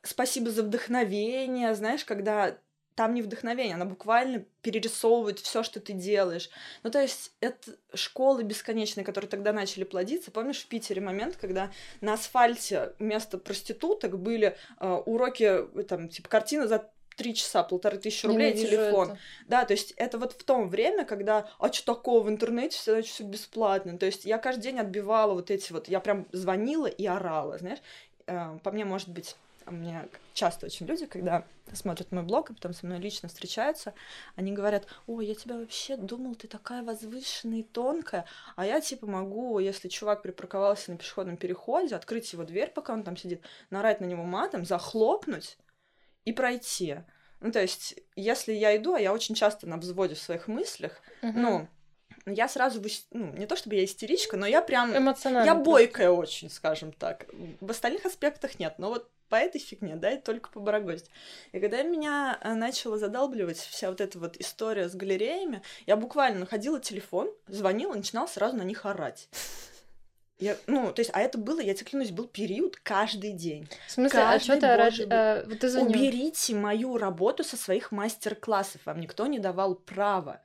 Спасибо 0.02 0.52
за 0.52 0.64
вдохновение, 0.64 1.76
знаешь, 1.76 2.06
когда 2.06 2.58
там 2.96 3.14
не 3.14 3.22
вдохновение, 3.22 3.76
она 3.76 3.86
буквально 3.86 4.46
перерисовывает 4.62 5.40
все, 5.40 5.64
что 5.64 5.80
ты 5.80 5.94
делаешь. 5.94 6.50
Ну, 6.84 6.92
то 6.92 7.02
есть, 7.02 7.32
это 7.40 7.72
школы 7.94 8.44
бесконечные, 8.44 9.04
которые 9.04 9.30
тогда 9.30 9.52
начали 9.52 9.84
плодиться. 9.84 10.32
Помнишь 10.32 10.62
в 10.62 10.68
Питере 10.68 11.02
момент, 11.02 11.38
когда 11.38 11.72
на 12.02 12.14
асфальте 12.14 12.94
вместо 13.00 13.38
проституток 13.38 14.20
были 14.20 14.58
э, 14.80 14.88
уроки, 15.06 15.66
там, 15.88 16.10
типа, 16.10 16.30
картина 16.30 16.68
за 16.68 16.90
три 17.16 17.36
часа, 17.36 17.64
полторы 17.64 17.98
тысячи 17.98 18.26
рублей, 18.26 18.54
телефон. 18.54 19.12
Это. 19.12 19.20
Да, 19.48 19.66
то 19.66 19.74
есть 19.74 19.92
это 19.98 20.18
вот 20.18 20.34
в 20.34 20.44
том 20.44 20.70
время, 20.70 21.06
когда, 21.06 21.48
а 21.60 21.72
что 21.72 21.94
такого 21.94 22.24
в 22.24 22.30
интернете, 22.30 22.78
все 22.78 22.94
значит 22.94 23.14
все 23.14 23.24
бесплатно. 23.24 23.98
То 23.98 24.06
есть 24.06 24.26
я 24.26 24.38
каждый 24.38 24.64
день 24.64 24.80
отбивала 24.80 25.34
вот 25.34 25.52
эти 25.52 25.72
вот, 25.72 25.88
я 25.88 26.00
прям 26.00 26.28
звонила 26.32 26.88
и 26.88 27.06
орала, 27.06 27.58
знаешь. 27.58 27.80
Э, 28.28 28.58
по 28.64 28.72
мне, 28.72 28.86
может 28.86 29.10
быть, 29.10 29.36
у 29.68 29.72
меня 29.72 30.08
часто 30.34 30.66
очень 30.66 30.86
люди, 30.86 31.06
когда 31.06 31.46
смотрят 31.74 32.12
мой 32.12 32.24
блог 32.24 32.50
и 32.50 32.54
потом 32.54 32.74
со 32.74 32.86
мной 32.86 33.00
лично 33.00 33.30
встречаются, 33.30 33.94
они 34.36 34.52
говорят, 34.52 34.88
о, 35.08 35.22
я 35.22 35.36
тебя 35.36 35.58
вообще 35.58 35.98
думал, 35.98 36.36
ты 36.36 36.48
такая 36.48 36.84
возвышенная 36.84 37.60
и 37.60 37.64
тонкая, 37.64 38.26
а 38.56 38.66
я 38.66 38.82
типа 38.82 39.08
могу, 39.08 39.60
если 39.60 39.88
чувак 39.88 40.22
припарковался 40.22 40.92
на 40.92 40.98
пешеходном 40.98 41.38
переходе, 41.38 41.96
открыть 41.96 42.32
его 42.34 42.44
дверь, 42.44 42.70
пока 42.70 42.94
он 42.94 43.04
там 43.04 43.18
сидит, 43.18 43.42
нарать 43.70 44.02
на 44.02 44.06
него 44.06 44.24
матом, 44.24 44.66
захлопнуть 44.66 45.58
и 46.26 46.34
пройти. 46.34 46.98
Ну, 47.40 47.52
то 47.52 47.62
есть, 47.62 47.96
если 48.16 48.54
я 48.54 48.78
иду, 48.78 48.94
а 48.94 49.00
я 49.00 49.12
очень 49.12 49.36
часто 49.36 49.68
на 49.68 49.78
взводе 49.78 50.16
в 50.16 50.20
своих 50.20 50.48
мыслях, 50.48 51.02
uh-huh. 51.22 51.34
ну, 51.36 51.68
я 52.26 52.48
сразу, 52.48 52.82
ну, 53.12 53.34
не 53.34 53.46
то 53.46 53.56
чтобы 53.56 53.76
я 53.76 53.84
истеричка, 53.84 54.38
но 54.38 54.46
я 54.46 54.62
прям... 54.62 54.96
Эмоционально. 54.96 55.46
Я 55.46 55.56
бойкая 55.56 56.10
очень, 56.10 56.50
скажем 56.50 56.94
так. 56.94 57.26
В 57.60 57.70
остальных 57.70 58.06
аспектах 58.06 58.60
нет, 58.60 58.76
но 58.78 58.90
вот 58.90 59.10
по 59.34 59.38
этой 59.38 59.60
фигне, 59.60 59.96
да, 59.96 60.12
и 60.12 60.22
только 60.22 60.52
по 60.52 60.60
барагозить. 60.60 61.10
И 61.54 61.60
когда 61.60 61.82
меня 61.82 62.38
э, 62.40 62.54
начала 62.54 63.00
задалбливать 63.00 63.58
вся 63.58 63.90
вот 63.90 64.00
эта 64.00 64.20
вот 64.20 64.38
история 64.38 64.88
с 64.88 64.94
галереями, 64.94 65.64
я 65.88 65.98
буквально 65.98 66.42
находила 66.42 66.80
телефон, 66.80 67.32
звонила, 67.48 67.96
начинала 67.96 68.28
сразу 68.28 68.58
на 68.58 68.62
них 68.62 68.86
орать. 68.86 69.30
Я, 70.38 70.56
ну, 70.68 70.94
то 70.94 71.00
есть, 71.00 71.10
а 71.16 71.20
это 71.20 71.40
было, 71.40 71.62
я 71.62 71.74
тебе 71.74 71.88
клянусь, 71.88 72.12
был 72.12 72.28
период 72.28 72.76
каждый 72.76 73.32
день. 73.32 73.68
В 73.88 73.92
смысле, 73.92 74.20
а 74.20 74.34
каждый 74.34 74.36
а 74.36 74.40
что 74.40 74.60
ты 74.60 74.68
орать? 74.68 75.02
А, 75.10 75.44
вот 75.48 75.60
ты 75.60 75.80
Уберите 75.82 76.54
мою 76.54 77.00
работу 77.00 77.44
со 77.44 77.58
своих 77.58 77.92
мастер-классов. 77.92 78.82
Вам 78.86 79.00
никто 79.00 79.26
не 79.26 79.40
давал 79.40 79.74
права 79.74 80.44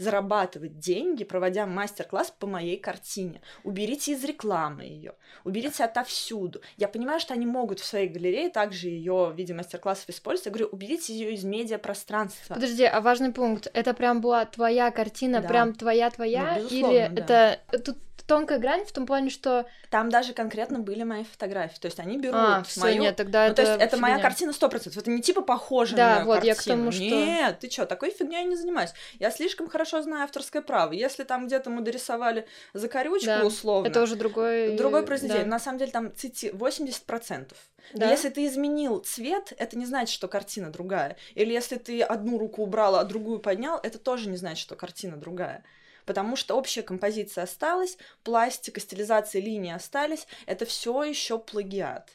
зарабатывать 0.00 0.78
деньги, 0.78 1.24
проводя 1.24 1.66
мастер-класс 1.66 2.34
по 2.38 2.46
моей 2.46 2.76
картине. 2.76 3.40
Уберите 3.64 4.12
из 4.12 4.24
рекламы 4.24 4.84
ее, 4.84 5.14
уберите 5.44 5.84
отовсюду. 5.84 6.60
Я 6.76 6.88
понимаю, 6.88 7.20
что 7.20 7.34
они 7.34 7.46
могут 7.46 7.80
в 7.80 7.84
своей 7.84 8.08
галерее 8.08 8.50
также 8.50 8.88
ее 8.88 9.30
в 9.32 9.36
виде 9.36 9.54
мастер-классов 9.54 10.08
использовать. 10.08 10.46
Я 10.46 10.52
говорю, 10.52 10.68
уберите 10.72 11.12
ее 11.12 11.34
из 11.34 11.44
медиапространства. 11.44 12.54
Подожди, 12.54 12.84
а 12.84 13.00
важный 13.00 13.32
пункт, 13.32 13.68
это 13.72 13.94
прям 13.94 14.20
была 14.20 14.44
твоя 14.46 14.90
картина, 14.90 15.40
да. 15.40 15.48
прям 15.48 15.74
твоя-твоя? 15.74 16.58
Ну, 16.60 16.66
или 16.68 17.08
да. 17.08 17.58
это 17.68 17.78
тут 17.84 17.98
тонкая 18.30 18.60
грань 18.60 18.84
в 18.84 18.92
том 18.92 19.06
плане, 19.06 19.28
что... 19.28 19.66
Там 19.90 20.08
даже 20.08 20.32
конкретно 20.32 20.78
были 20.78 21.02
мои 21.02 21.24
фотографии, 21.24 21.80
то 21.80 21.86
есть 21.86 21.98
они 21.98 22.16
берут 22.16 22.36
а, 22.36 22.62
всё, 22.62 22.82
мою... 22.82 23.02
нет, 23.02 23.16
тогда 23.16 23.46
ну, 23.46 23.46
это 23.46 23.56
то 23.56 23.62
есть 23.62 23.82
это 23.82 23.96
моя 23.96 24.20
картина 24.20 24.52
сто 24.52 24.68
процентов, 24.68 25.02
это 25.02 25.10
не 25.10 25.20
типа 25.20 25.42
похоже 25.42 25.96
да, 25.96 26.08
на 26.08 26.14
мою 26.14 26.26
вот, 26.26 26.34
картину. 26.34 26.54
я 26.54 26.54
к 26.54 26.62
тому, 26.62 26.92
что... 26.92 27.02
Нет, 27.02 27.58
ты 27.58 27.66
чё, 27.66 27.86
такой 27.86 28.10
фигней 28.10 28.38
я 28.38 28.44
не 28.44 28.54
занимаюсь. 28.54 28.90
Я 29.18 29.32
слишком 29.32 29.68
хорошо 29.68 29.89
знаю 30.02 30.24
авторское 30.24 30.62
право. 30.62 30.92
Если 30.92 31.24
там 31.24 31.46
где-то 31.46 31.70
мы 31.70 31.82
дорисовали 31.82 32.46
закорючку 32.72 33.26
да, 33.26 33.44
условно... 33.44 33.88
это 33.88 34.02
уже 34.02 34.16
другой... 34.16 34.76
Другое 34.76 35.02
произведение. 35.02 35.44
Да. 35.44 35.50
На 35.50 35.58
самом 35.58 35.78
деле 35.78 35.90
там 35.90 36.14
цити 36.14 36.46
80%. 36.46 37.52
Да? 37.94 38.10
Если 38.10 38.28
ты 38.28 38.46
изменил 38.46 38.98
цвет, 38.98 39.52
это 39.56 39.76
не 39.76 39.86
значит, 39.86 40.14
что 40.14 40.28
картина 40.28 40.70
другая. 40.70 41.16
Или 41.34 41.52
если 41.52 41.76
ты 41.76 42.02
одну 42.02 42.38
руку 42.38 42.62
убрала, 42.62 43.00
а 43.00 43.04
другую 43.04 43.40
поднял, 43.40 43.78
это 43.82 43.98
тоже 43.98 44.28
не 44.28 44.36
значит, 44.36 44.62
что 44.62 44.76
картина 44.76 45.16
другая 45.16 45.64
потому 46.06 46.34
что 46.34 46.56
общая 46.56 46.82
композиция 46.82 47.44
осталась, 47.44 47.96
пластика, 48.24 48.80
стилизация 48.80 49.40
линии 49.40 49.72
остались, 49.72 50.26
это 50.46 50.64
все 50.64 51.04
еще 51.04 51.38
плагиат. 51.38 52.10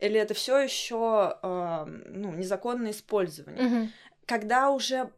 Или 0.00 0.20
это 0.20 0.34
все 0.34 0.58
еще 0.58 1.38
э, 1.42 1.84
ну, 2.08 2.32
незаконное 2.32 2.92
использование. 2.92 3.64
Угу. 3.64 3.88
Когда 4.26 4.70
уже 4.70 5.10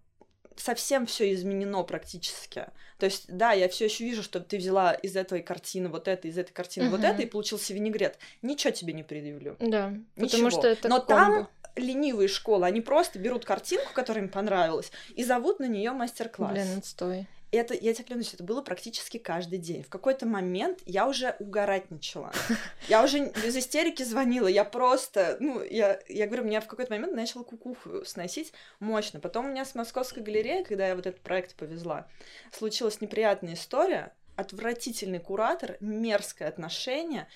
совсем 0.57 1.07
все 1.07 1.33
изменено 1.33 1.83
практически. 1.83 2.67
То 2.99 3.07
есть, 3.07 3.25
да, 3.29 3.53
я 3.53 3.69
все 3.69 3.87
еще 3.87 4.05
вижу, 4.05 4.23
что 4.23 4.41
ты 4.41 4.59
взяла 4.59 4.93
из 4.93 5.17
этой 5.17 5.43
картины 5.43 5.89
вот 5.89 6.07
это, 6.07 6.29
из 6.29 6.37
этой 6.37 6.53
картины 6.53 6.87
uh 6.87 6.91
вот 6.91 7.03
это, 7.03 7.23
и 7.23 7.27
получился 7.27 7.73
винегрет. 7.73 8.19
Ничего 8.43 8.73
тебе 8.73 8.93
не 8.93 9.03
предъявлю. 9.03 9.57
Да, 9.59 9.91
Ничего. 10.17 10.27
потому 10.27 10.51
что 10.51 10.69
это 10.69 10.89
Но 10.89 11.01
комбо. 11.01 11.37
там 11.37 11.49
ленивые 11.77 12.29
школы, 12.29 12.67
они 12.67 12.81
просто 12.81 13.19
берут 13.19 13.45
картинку, 13.45 13.93
которая 13.95 14.25
им 14.25 14.31
понравилась, 14.31 14.93
и 15.15 15.25
зовут 15.25 15.61
на 15.61 15.67
нее 15.67 15.93
мастер-класс. 15.93 16.53
Блин, 16.53 16.79
отстой 16.79 17.27
это, 17.53 17.75
я 17.75 17.93
тебе 17.93 18.05
клянусь, 18.05 18.35
это 18.35 18.45
было 18.45 18.63
практически 18.63 19.19
каждый 19.19 19.59
день. 19.59 19.83
В 19.83 19.89
какой-то 19.89 20.27
момент 20.27 20.81
я 20.87 21.07
уже 21.09 21.35
угорать 21.39 21.91
начала. 21.91 22.33
Я 22.89 23.05
уже 23.05 23.27
без 23.27 23.57
истерики 23.57 24.03
звонила, 24.03 24.49
я 24.49 24.65
просто, 24.65 25.37
ну, 25.41 25.63
я, 25.63 26.01
я 26.09 26.27
говорю, 26.27 26.45
меня 26.45 26.61
в 26.61 26.67
какой-то 26.67 26.93
момент 26.93 27.15
начала 27.15 27.45
кукуху 27.45 28.05
сносить 28.05 28.53
мощно. 28.81 29.21
Потом 29.21 29.47
у 29.47 29.49
меня 29.49 29.65
с 29.65 29.75
Московской 29.75 30.23
галереей, 30.23 30.65
когда 30.65 30.89
я 30.89 30.97
вот 30.97 31.07
этот 31.07 31.21
проект 31.21 31.55
повезла, 31.55 32.09
случилась 32.53 33.01
неприятная 33.01 33.55
история, 33.55 34.13
отвратительный 34.37 35.21
куратор, 35.21 35.77
мерзкое 35.81 36.49
отношение, 36.49 37.29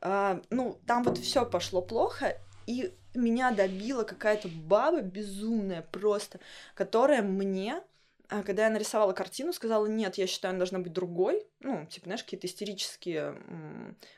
Uh, 0.00 0.44
ну, 0.50 0.78
там 0.86 1.02
вот 1.02 1.16
все 1.16 1.46
пошло 1.46 1.80
плохо, 1.80 2.36
и 2.66 2.92
меня 3.14 3.52
добила 3.52 4.02
какая-то 4.02 4.48
баба 4.48 5.00
безумная 5.00 5.80
просто, 5.80 6.40
которая 6.74 7.22
мне 7.22 7.80
а 8.28 8.42
когда 8.42 8.64
я 8.64 8.70
нарисовала 8.70 9.12
картину, 9.12 9.52
сказала, 9.52 9.86
нет, 9.86 10.16
я 10.16 10.26
считаю, 10.26 10.50
она 10.50 10.58
должна 10.58 10.78
быть 10.78 10.92
другой. 10.92 11.46
Ну, 11.60 11.86
типа, 11.86 12.06
знаешь, 12.06 12.24
какие-то 12.24 12.46
истерические, 12.46 13.36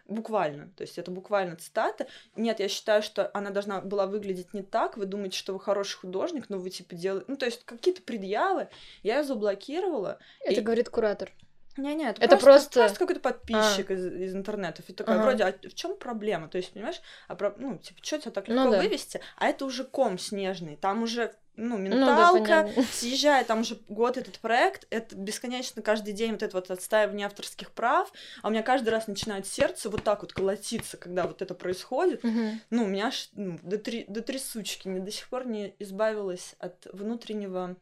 буквально. 0.07 0.71
То 0.77 0.83
есть 0.83 0.97
это 0.99 1.11
буквально 1.11 1.57
цитата. 1.57 2.07
Нет, 2.37 2.61
я 2.61 2.69
считаю, 2.69 3.03
что 3.03 3.31
она 3.35 3.51
должна 3.51 3.81
была 3.81 4.07
выглядеть 4.07 4.55
не 4.55 4.63
так. 4.63 4.97
Вы 4.97 5.07
думаете, 5.07 5.37
что 5.37 5.53
вы 5.53 5.61
хороший 5.61 5.97
художник, 5.97 6.49
но 6.49 6.59
вы, 6.59 6.71
типа, 6.71 6.95
делаете... 6.95 7.27
Ну, 7.29 7.37
то 7.37 7.47
есть 7.47 7.65
какие-то 7.65 8.03
предъявы. 8.03 8.69
Я 9.03 9.19
ее 9.19 9.25
заблокировала. 9.25 10.19
Это 10.41 10.61
и... 10.61 10.65
говорит 10.65 10.89
куратор. 10.89 11.33
Не-не, 11.77 12.09
это, 12.09 12.23
это 12.23 12.37
просто, 12.37 12.45
просто... 12.47 12.81
просто 12.81 12.99
какой-то 12.99 13.21
подписчик 13.21 13.91
а. 13.91 13.95
из, 13.95 14.07
из 14.07 14.35
интернетов. 14.35 14.89
И 14.89 14.93
такой, 14.93 15.17
ага. 15.17 15.25
вроде, 15.25 15.45
а 15.45 15.53
в 15.53 15.75
чем 15.75 15.97
проблема? 15.97 16.49
То 16.49 16.59
есть, 16.59 16.73
понимаешь, 16.73 17.01
а 17.29 17.35
про... 17.35 17.55
ну, 17.59 17.77
типа, 17.79 18.01
что 18.03 18.19
тебя 18.19 18.31
так 18.31 18.49
легко 18.49 18.65
ну, 18.65 18.71
да. 18.71 18.81
вывести? 18.81 19.21
А 19.37 19.49
это 19.49 19.65
уже 19.65 19.85
ком 19.85 20.19
снежный. 20.19 20.77
Там 20.77 21.03
уже 21.03 21.35
ну, 21.57 21.79
менталка, 21.79 22.65
ну, 22.65 22.73
да, 22.77 22.83
съезжает, 22.93 23.47
там 23.47 23.61
уже 23.61 23.79
год 23.89 24.17
этот 24.17 24.39
проект, 24.39 24.87
это 24.91 25.17
бесконечно 25.17 25.83
каждый 25.83 26.13
день 26.13 26.33
вот 26.33 26.43
это 26.43 26.57
вот 26.57 26.71
отстаивание 26.71 27.27
авторских 27.27 27.71
прав, 27.73 28.13
а 28.43 28.49
у 28.49 28.51
меня 28.51 28.63
каждый 28.63 28.91
раз 28.91 29.07
начинает 29.07 29.47
сердце 29.47 29.89
вот 29.89 30.05
так 30.05 30.23
вот 30.23 30.33
колотиться, 30.33 30.97
когда 30.97 31.27
вот 31.27 31.43
это 31.43 31.55
происходит. 31.55 32.25
Угу. 32.25 32.51
Ну, 32.71 32.85
у 32.85 32.87
меня 32.87 33.07
аж, 33.07 33.31
ну, 33.33 33.59
до, 33.63 33.79
три, 33.79 34.05
до 34.09 34.23
трясучки, 34.23 34.89
не 34.89 35.01
до 35.01 35.11
сих 35.11 35.29
пор 35.29 35.47
не 35.47 35.75
избавилась 35.79 36.55
от 36.59 36.87
внутреннего 36.93 37.77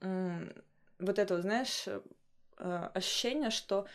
вот 0.00 1.18
этого, 1.18 1.40
знаешь, 1.42 1.84
э, 1.86 2.88
ощущения, 2.94 3.50
что 3.50 3.86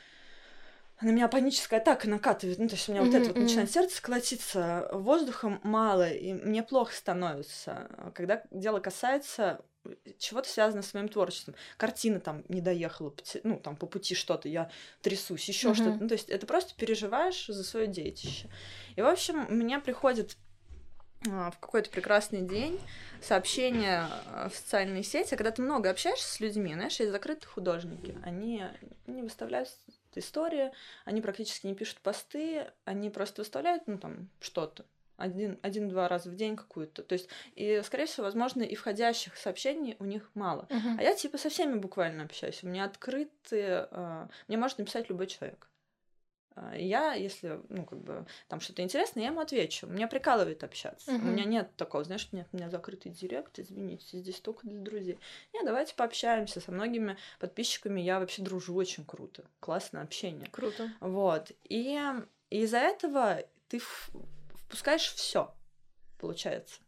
на 1.02 1.10
меня 1.10 1.28
паническая 1.28 1.80
атака 1.80 2.10
накатывает, 2.10 2.58
ну, 2.58 2.68
то 2.68 2.76
есть 2.76 2.90
у 2.90 2.92
меня 2.92 3.02
mm-hmm, 3.02 3.06
вот 3.06 3.16
это 3.16 3.28
вот 3.28 3.38
начинает 3.38 3.72
сердце 3.72 4.02
колотиться, 4.02 4.90
воздухом 4.92 5.60
мало, 5.64 6.10
и 6.10 6.34
мне 6.34 6.64
плохо 6.64 6.94
становится. 6.94 7.88
Когда 8.16 8.44
дело 8.52 8.80
касается 8.80 9.62
чего-то 10.18 10.50
связано 10.50 10.82
с 10.82 10.94
моим 10.94 11.08
творчеством. 11.08 11.56
Картина 11.78 12.20
там 12.20 12.44
не 12.50 12.60
доехала, 12.62 13.14
ну, 13.44 13.58
там 13.58 13.78
по 13.78 13.86
пути 13.86 14.16
что-то, 14.16 14.50
я 14.50 14.70
трясусь, 15.02 15.48
еще 15.48 15.70
mm-hmm. 15.70 15.76
что-то. 15.76 15.98
Ну, 16.02 16.08
то 16.08 16.14
есть 16.14 16.30
это 16.30 16.46
просто 16.46 16.76
переживаешь 16.76 17.48
за 17.48 17.64
свое 17.64 17.88
детище. 17.88 18.50
И, 18.96 19.02
в 19.02 19.08
общем, 19.08 19.46
меня 19.50 19.80
приходит 19.80 20.36
а, 21.30 21.52
в 21.52 21.60
какой-то 21.60 21.90
прекрасный 21.90 22.42
день 22.42 22.80
сообщение 23.22 24.08
а, 24.28 24.50
в 24.50 24.56
социальные 24.56 25.04
сети, 25.04 25.36
когда 25.36 25.52
ты 25.52 25.62
много 25.62 25.90
общаешься 25.90 26.32
с 26.32 26.40
людьми, 26.40 26.74
знаешь, 26.74 27.00
есть 27.00 27.12
закрытые 27.12 27.50
художники, 27.50 28.18
они 28.24 28.64
не 29.08 29.24
выставляют 29.24 29.70
история, 30.20 30.72
они 31.06 31.22
практически 31.22 31.68
не 31.68 31.76
пишут 31.76 32.00
посты, 32.00 32.68
они 32.86 33.10
просто 33.10 33.42
выставляют, 33.42 33.84
ну, 33.88 33.98
там, 33.98 34.30
что-то, 34.40 34.86
один, 35.18 35.60
один-два 35.64 36.08
раза 36.08 36.30
в 36.30 36.36
день 36.36 36.56
какую-то. 36.56 37.04
То 37.04 37.14
есть, 37.14 37.28
и, 37.56 37.82
скорее 37.84 38.06
всего, 38.06 38.26
возможно, 38.26 38.62
и 38.62 38.76
входящих 38.76 39.36
сообщений 39.36 39.96
у 40.00 40.06
них 40.06 40.30
мало. 40.36 40.68
Uh-huh. 40.70 40.96
А 41.00 41.04
я, 41.04 41.16
типа, 41.16 41.38
со 41.38 41.50
всеми 41.50 41.78
буквально 41.78 42.24
общаюсь. 42.24 42.64
У 42.64 42.68
меня 42.68 42.86
открытые... 42.86 43.88
Э, 43.92 44.28
мне 44.48 44.58
может 44.58 44.78
написать 44.78 45.10
любой 45.10 45.28
человек. 45.28 45.68
А, 46.60 46.76
я, 46.76 47.14
если, 47.14 47.62
ну, 47.70 47.86
как 47.86 48.00
бы, 48.00 48.26
там 48.48 48.60
что-то 48.60 48.82
интересное, 48.82 49.24
я 49.24 49.30
ему 49.30 49.40
отвечу. 49.42 49.86
Меня 49.86 50.08
прикалывает 50.08 50.64
общаться. 50.64 51.12
Uh-huh. 51.12 51.22
У 51.22 51.26
меня 51.26 51.44
нет 51.44 51.76
такого, 51.76 52.04
знаешь, 52.04 52.28
нет, 52.32 52.48
у 52.52 52.58
меня 52.58 52.70
закрытый 52.70 53.12
директ, 53.12 53.60
извините, 53.60 54.18
здесь 54.18 54.40
только 54.40 54.68
для 54.68 54.80
друзей. 54.80 55.20
Нет, 55.54 55.66
давайте 55.66 55.94
пообщаемся. 55.94 56.60
Со 56.60 56.72
многими 56.72 57.18
подписчиками 57.40 58.02
я 58.02 58.20
вообще 58.20 58.42
дружу 58.42 58.74
очень 58.74 59.06
круто. 59.06 59.46
Классное 59.60 60.02
общение. 60.02 60.48
Круто. 60.52 60.92
Вот. 61.00 61.52
И 61.64 62.00
из-за 62.50 62.80
этого 62.80 63.44
ты 63.68 63.80
впускаешь 64.66 65.14
все, 65.14 65.54
получается. 66.18 66.80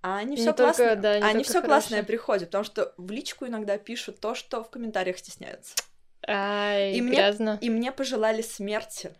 А 0.00 0.18
они 0.18 0.36
все 0.36 0.54
классное, 0.54 0.96
да, 0.96 1.12
они 1.14 1.44
все 1.44 1.60
классное 1.60 2.04
приходят, 2.04 2.48
потому 2.48 2.64
что 2.64 2.94
в 2.96 3.10
личку 3.10 3.46
иногда 3.46 3.76
пишут 3.76 4.20
то, 4.20 4.34
что 4.34 4.62
в 4.62 4.70
комментариях 4.70 5.18
стесняются. 5.18 5.74
Ай, 6.28 6.92
и 6.92 7.00
грязно. 7.00 7.58
Мне, 7.60 7.66
и 7.66 7.70
мне 7.70 7.92
пожелали 7.92 8.42
смерти. 8.42 9.12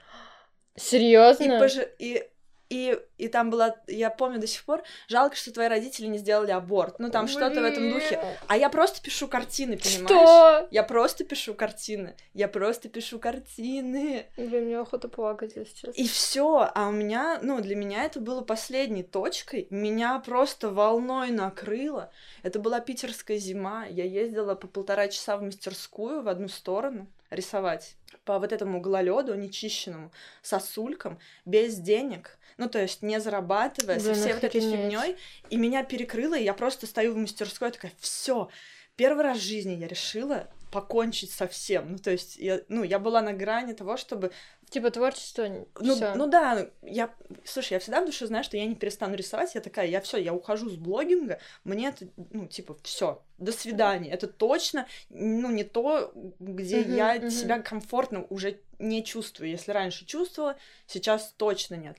Серьезно? 0.76 1.56
И, 1.56 1.58
пож... 1.58 1.72
и 1.98 2.28
и, 2.68 2.98
и 3.16 3.28
там 3.28 3.50
была, 3.50 3.76
я 3.86 4.10
помню 4.10 4.38
до 4.38 4.46
сих 4.46 4.64
пор, 4.64 4.82
жалко, 5.08 5.36
что 5.36 5.52
твои 5.52 5.68
родители 5.68 6.06
не 6.06 6.18
сделали 6.18 6.50
аборт. 6.50 6.98
Ну, 6.98 7.10
там 7.10 7.26
что-то 7.28 7.60
в 7.60 7.64
этом 7.64 7.90
духе. 7.90 8.20
А 8.46 8.56
я 8.56 8.68
просто 8.68 9.00
пишу 9.00 9.28
картины, 9.28 9.78
понимаешь? 9.78 10.06
Что? 10.06 10.68
Я 10.70 10.82
просто 10.82 11.24
пишу 11.24 11.54
картины. 11.54 12.14
Я 12.34 12.48
просто 12.48 12.88
пишу 12.88 13.18
картины. 13.18 14.26
Блин, 14.36 14.66
мне 14.66 14.78
охота 14.78 15.08
плакать, 15.08 15.52
если 15.56 15.74
честно. 15.74 16.00
И 16.00 16.06
все. 16.06 16.70
А 16.74 16.88
у 16.88 16.92
меня, 16.92 17.38
ну, 17.42 17.60
для 17.60 17.74
меня 17.74 18.04
это 18.04 18.20
было 18.20 18.42
последней 18.42 19.02
точкой. 19.02 19.66
Меня 19.70 20.18
просто 20.18 20.68
волной 20.68 21.30
накрыло. 21.30 22.10
Это 22.42 22.58
была 22.58 22.80
питерская 22.80 23.38
зима. 23.38 23.86
Я 23.86 24.04
ездила 24.04 24.54
по 24.54 24.66
полтора 24.66 25.08
часа 25.08 25.36
в 25.36 25.42
мастерскую 25.42 26.22
в 26.22 26.28
одну 26.28 26.48
сторону 26.48 27.08
рисовать 27.30 27.96
по 28.24 28.38
вот 28.38 28.52
этому 28.52 28.80
гололеду 28.80 29.34
нечищенному 29.34 30.12
сосулькам 30.42 31.18
без 31.44 31.76
денег. 31.76 32.38
Ну, 32.56 32.68
то 32.68 32.80
есть 32.80 33.02
не 33.02 33.20
зарабатывая, 33.20 34.00
со 34.00 34.14
всей 34.14 34.32
вот 34.32 34.44
этой 34.44 34.60
фигней, 34.60 35.16
и 35.48 35.56
меня 35.56 35.84
перекрыло, 35.84 36.36
и 36.36 36.44
я 36.44 36.54
просто 36.54 36.86
стою 36.86 37.14
в 37.14 37.16
мастерской, 37.16 37.70
такая, 37.70 37.92
все, 37.98 38.48
первый 38.96 39.22
раз 39.22 39.38
в 39.38 39.42
жизни 39.42 39.74
я 39.74 39.86
решила 39.86 40.48
покончить 40.70 41.30
со 41.30 41.46
всем. 41.46 41.92
Ну, 41.92 41.98
то 41.98 42.10
есть, 42.10 42.36
я, 42.36 42.60
ну, 42.68 42.82
я 42.82 42.98
была 42.98 43.22
на 43.22 43.32
грани 43.32 43.72
того, 43.72 43.96
чтобы 43.96 44.32
Типа 44.70 44.90
творчество. 44.90 45.48
ну, 45.80 45.94
всё. 45.94 46.14
ну 46.14 46.26
да, 46.26 46.68
я, 46.82 47.14
слушай, 47.44 47.74
я 47.74 47.78
всегда 47.78 48.02
в 48.02 48.06
душе 48.06 48.26
знаю, 48.26 48.44
что 48.44 48.56
я 48.56 48.66
не 48.66 48.74
перестану 48.74 49.14
рисовать, 49.14 49.54
я 49.54 49.62
такая, 49.62 49.86
я 49.86 50.00
все, 50.00 50.18
я 50.18 50.34
ухожу 50.34 50.68
с 50.68 50.76
блогинга, 50.76 51.38
мне 51.64 51.88
это, 51.88 52.06
ну, 52.32 52.46
типа, 52.46 52.76
все, 52.82 53.22
до 53.38 53.52
свидания, 53.52 54.10
это 54.10 54.26
точно, 54.26 54.86
ну, 55.08 55.50
не 55.50 55.64
то, 55.64 56.12
где 56.38 56.80
Мгм, 56.80 56.94
я 56.94 57.14
мгм. 57.14 57.30
себя 57.30 57.62
комфортно 57.62 58.26
уже 58.28 58.60
не 58.78 59.04
чувствую, 59.04 59.50
если 59.50 59.72
раньше 59.72 60.04
чувствовала, 60.06 60.56
сейчас 60.86 61.34
точно 61.36 61.74
нет. 61.74 61.96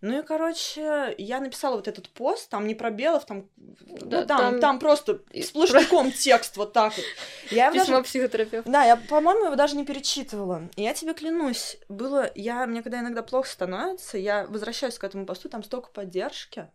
Ну 0.00 0.20
и, 0.20 0.22
короче, 0.22 1.14
я 1.18 1.40
написала 1.40 1.76
вот 1.76 1.88
этот 1.88 2.08
пост, 2.10 2.48
там 2.50 2.66
не 2.66 2.74
пробелов, 2.74 3.26
там, 3.26 3.48
Да, 3.56 4.20
ну, 4.20 4.26
там, 4.26 4.26
там- 4.26 4.60
там 4.60 4.78
просто 4.78 5.22
сплошняком 5.42 6.12
текст 6.12 6.56
вот 6.56 6.72
так 6.72 6.96
вот. 6.96 7.04
Я 7.50 7.66
его 7.66 7.74
даже 7.76 7.86
Письмо 7.86 8.02
психотерапевта. 8.02 8.70
да, 8.70 8.84
я, 8.84 8.96
по-моему, 8.96 9.46
его 9.46 9.56
даже 9.56 9.76
не 9.76 9.84
перечитывала. 9.84 10.68
И 10.76 10.82
я 10.82 10.94
тебе 10.94 11.14
клянусь, 11.14 11.78
было... 11.88 12.30
Я... 12.34 12.66
Мне 12.66 12.82
когда 12.82 13.00
иногда 13.00 13.22
плохо 13.22 13.48
становится, 13.48 14.18
я 14.18 14.46
возвращаюсь 14.46 14.98
к 14.98 15.04
этому 15.04 15.26
посту, 15.26 15.48
там 15.48 15.64
столько 15.64 15.90
поддержки. 15.90 16.70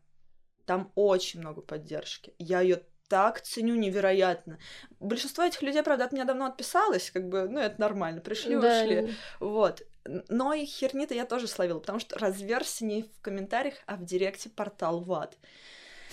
Там 0.66 0.92
очень 0.96 1.42
много 1.42 1.62
поддержки. 1.62 2.34
Я 2.40 2.62
ее 2.62 2.84
так 3.14 3.42
ценю 3.42 3.76
невероятно. 3.76 4.58
Большинство 5.00 5.44
этих 5.44 5.62
людей, 5.62 5.84
правда, 5.84 6.06
от 6.06 6.14
меня 6.14 6.26
давно 6.26 6.48
отписалось, 6.48 7.12
как 7.12 7.30
бы, 7.30 7.48
ну, 7.48 7.60
это 7.60 7.80
нормально, 7.80 8.22
пришли, 8.22 8.58
Да, 8.58 8.82
ушли. 8.82 9.14
Вот. 9.40 9.84
Но 10.30 10.56
и 10.56 10.66
херни-то 10.66 11.14
я 11.14 11.26
тоже 11.26 11.48
словила, 11.48 11.78
потому 11.78 12.00
что 12.00 12.18
разверся 12.18 12.86
не 12.86 13.04
в 13.04 13.22
комментариях, 13.22 13.76
а 13.86 13.98
в 13.98 14.04
директе 14.04 14.50
портал 14.50 15.02
ВАД. 15.02 15.38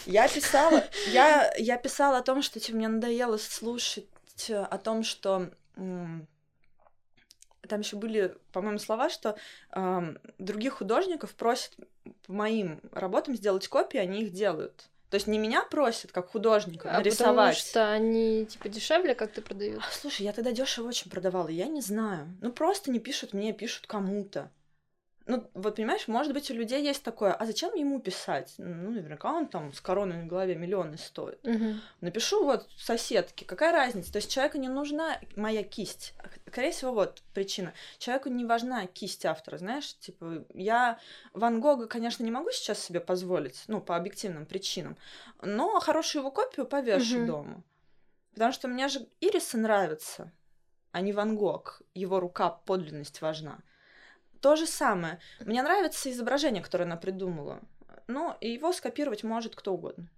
Я 0.05 0.29
писала, 0.29 0.85
я, 1.11 1.51
я 1.57 1.79
писала 1.79 2.19
о 2.19 2.23
том, 2.23 2.43
что 2.43 2.61
типа, 2.61 2.77
мне 2.77 2.89
надоело 2.89 3.39
слушать 3.39 4.05
э, 4.51 4.63
о 4.63 4.77
том, 4.77 5.03
что 5.03 5.51
там 5.75 7.81
еще 7.81 7.97
были, 7.97 8.37
по-моему, 8.53 8.79
слова, 8.79 9.09
что 9.09 9.39
ам, 9.71 10.19
других 10.39 10.75
художников 10.75 11.35
просят 11.35 11.77
по 12.27 12.33
моим 12.35 12.79
работам 12.93 13.37
сделать 13.37 13.69
копии, 13.69 13.97
они 13.97 14.25
их 14.25 14.33
делают. 14.33 14.91
То 15.11 15.17
есть 15.17 15.27
не 15.27 15.39
меня 15.39 15.63
просят, 15.65 16.13
как 16.13 16.31
художника, 16.31 16.89
А 16.89 17.03
потому 17.03 17.05
нарисовать. 17.05 17.57
что 17.57 17.91
они, 17.91 18.47
типа, 18.47 18.69
дешевле 18.69 19.15
как-то 19.17 19.43
продают. 19.43 19.83
Слушай, 19.93 20.23
я 20.23 20.33
тогда 20.33 20.53
дешево 20.53 20.87
очень 20.89 21.11
продавала, 21.11 21.49
я 21.49 21.67
не 21.67 21.81
знаю. 21.81 22.29
Ну 22.41 22.53
просто 22.53 22.91
не 22.93 23.01
пишут 23.01 23.33
мне, 23.33 23.53
пишут 23.53 23.87
кому-то. 23.89 24.49
Ну, 25.31 25.49
вот 25.55 25.77
понимаешь, 25.77 26.09
может 26.09 26.33
быть, 26.33 26.51
у 26.51 26.55
людей 26.55 26.83
есть 26.83 27.05
такое, 27.05 27.33
а 27.33 27.47
зачем 27.47 27.73
ему 27.75 28.01
писать? 28.01 28.55
Ну, 28.59 28.91
наверняка 28.91 29.33
он 29.33 29.47
там 29.47 29.73
с 29.73 29.81
короной 29.81 30.17
на 30.17 30.27
голове 30.27 30.57
миллионы 30.57 30.99
стоит. 30.99 31.39
Мгм. 31.45 31.81
Напишу 32.01 32.45
вот 32.45 32.69
соседке, 32.77 33.45
какая 33.45 33.71
разница? 33.71 34.13
То 34.13 34.17
есть 34.17 34.29
человеку 34.29 34.59
не 34.59 34.69
нужна 34.69 35.21
моя 35.37 35.63
кисть. 35.63 36.15
Скорее 36.49 36.73
всего, 36.73 36.93
вот 36.93 37.23
причина. 37.33 37.73
Человеку 37.99 38.29
не 38.29 38.45
важна 38.45 38.89
кисть 38.89 39.25
автора, 39.25 39.59
знаешь? 39.59 39.95
Типа, 39.99 40.45
я 40.53 40.99
Ван 41.33 41.61
Гога, 41.61 41.87
конечно, 41.87 42.25
не 42.25 42.33
могу 42.33 42.51
сейчас 42.51 42.81
себе 42.81 42.99
позволить, 42.99 43.63
ну, 43.69 43.81
по 43.81 43.95
объективным 43.95 44.47
причинам, 44.47 44.97
но 45.41 45.79
хорошую 45.79 46.23
его 46.23 46.33
копию 46.33 46.67
повешу 46.67 47.19
Мгм. 47.19 47.27
дома. 47.27 47.63
Потому 48.35 48.53
что 48.53 48.67
мне 48.67 48.89
же 48.89 49.07
Ирисы 49.21 49.59
нравятся, 49.59 50.33
а 50.91 51.01
не 51.03 51.13
Ван 51.13 51.37
Гог. 51.37 51.83
Его 51.95 52.19
рука, 52.19 52.51
подлинность 52.51 53.21
важна. 53.21 53.61
То 54.41 54.57
же 54.57 54.67
самое. 54.67 55.19
Мне 55.41 55.63
нравится 55.63 56.11
изображение, 56.11 56.63
которое 56.63 56.85
она 56.85 56.97
придумала. 56.97 57.61
Ну, 58.09 58.35
и 58.41 58.51
его 58.51 58.73
скопировать 58.73 59.23
может 59.23 59.55
кто 59.55 59.75
угодно. 59.75 60.09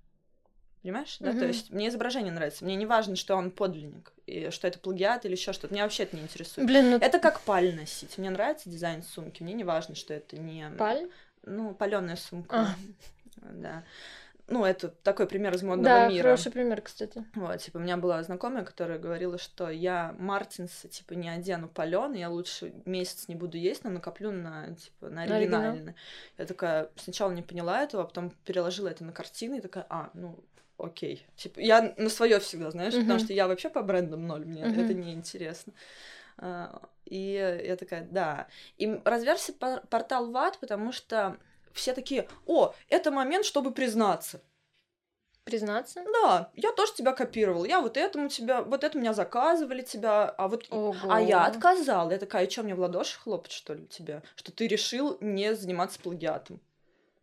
Понимаешь? 0.82 1.16
Да, 1.20 1.32
то 1.32 1.46
есть 1.46 1.70
мне 1.70 1.88
изображение 1.88 2.32
нравится. 2.32 2.64
Мне 2.64 2.74
не 2.74 2.86
важно, 2.86 3.14
что 3.14 3.36
он 3.36 3.52
подлинник, 3.52 4.12
и 4.26 4.50
что 4.50 4.66
это 4.66 4.80
плагиат 4.80 5.24
или 5.24 5.32
еще 5.32 5.52
что-то. 5.52 5.72
Меня 5.72 5.84
вообще 5.84 6.02
это 6.02 6.16
не 6.16 6.22
интересует. 6.22 6.66
Блин, 6.66 6.90
ну 6.90 6.96
Это 6.96 7.20
как 7.20 7.40
паль 7.42 7.74
носить. 7.76 8.18
Мне 8.18 8.30
нравится 8.30 8.68
дизайн 8.68 9.04
сумки. 9.04 9.44
Мне 9.44 9.52
не 9.52 9.62
важно, 9.62 9.94
что 9.94 10.12
это 10.12 10.36
не... 10.38 10.68
паль? 10.76 11.08
Ну, 11.44 11.74
паленая 11.74 12.16
сумка. 12.16 12.56
А. 12.56 12.74
Да. 13.54 13.82
Ну, 14.48 14.64
это 14.64 14.88
такой 14.88 15.26
пример 15.26 15.54
из 15.54 15.62
модного 15.62 15.84
Да, 15.88 16.08
мира. 16.08 16.24
хороший 16.24 16.52
пример, 16.52 16.80
кстати. 16.82 17.24
Вот, 17.34 17.56
типа, 17.60 17.78
у 17.78 17.80
меня 17.80 17.96
была 17.96 18.22
знакомая, 18.22 18.64
которая 18.64 18.98
говорила, 18.98 19.38
что 19.38 19.70
я 19.70 20.14
Мартинса, 20.18 20.88
типа, 20.88 21.14
не 21.14 21.28
одену 21.28 21.68
палёный, 21.68 22.18
я 22.20 22.28
лучше 22.28 22.72
месяц 22.84 23.28
не 23.28 23.34
буду 23.34 23.56
есть, 23.56 23.84
но 23.84 23.90
накоплю 23.90 24.30
на, 24.32 24.74
типа, 24.74 25.08
на 25.08 25.10
На 25.10 25.22
оригинал. 25.36 25.62
оригинальный. 25.62 25.94
Я 26.38 26.44
такая 26.46 26.90
сначала 26.96 27.30
не 27.30 27.42
поняла 27.42 27.82
этого, 27.82 28.02
а 28.02 28.06
потом 28.06 28.30
переложила 28.44 28.88
это 28.88 29.04
на 29.04 29.12
картины 29.12 29.58
и 29.58 29.60
такая, 29.60 29.86
а, 29.88 30.10
ну, 30.14 30.38
окей. 30.76 31.24
Типа, 31.36 31.60
я 31.60 31.94
на 31.96 32.10
свое 32.10 32.38
всегда, 32.40 32.70
знаешь, 32.72 32.94
потому 32.94 33.14
Мгм. 33.14 33.18
что 33.20 33.32
я 33.32 33.46
вообще 33.48 33.70
по 33.70 33.82
брендам 33.82 34.26
ноль, 34.26 34.44
мне 34.44 34.64
Мгм. 34.66 34.80
это 34.80 34.92
не 34.92 35.12
интересно. 35.14 35.72
А, 36.38 36.82
И 37.04 37.32
я 37.66 37.76
такая, 37.76 38.06
да. 38.10 38.46
И 38.78 38.86
разверся 39.04 39.52
пор- 39.52 39.82
портал 39.90 40.30
ВАД, 40.30 40.58
потому 40.60 40.90
что 40.92 41.36
все 41.72 41.92
такие, 41.94 42.28
о, 42.46 42.74
это 42.88 43.10
момент, 43.10 43.44
чтобы 43.44 43.72
признаться. 43.72 44.42
Признаться? 45.44 46.04
Да, 46.22 46.50
я 46.54 46.70
тоже 46.70 46.94
тебя 46.94 47.12
копировал. 47.12 47.64
Я 47.64 47.80
вот 47.80 47.96
этому 47.96 48.28
тебя, 48.28 48.62
вот 48.62 48.84
это 48.84 48.96
меня 48.96 49.12
заказывали 49.12 49.82
тебя, 49.82 50.28
а 50.28 50.46
вот 50.46 50.66
Ого. 50.70 50.94
а 51.10 51.20
я 51.20 51.44
отказал. 51.46 52.12
Я 52.12 52.18
такая, 52.18 52.48
что 52.48 52.62
мне 52.62 52.76
в 52.76 52.80
ладоши 52.80 53.18
хлопать, 53.18 53.50
что 53.50 53.74
ли, 53.74 53.86
тебе? 53.88 54.22
Что 54.36 54.52
ты 54.52 54.68
решил 54.68 55.18
не 55.20 55.54
заниматься 55.56 55.98
плагиатом. 55.98 56.60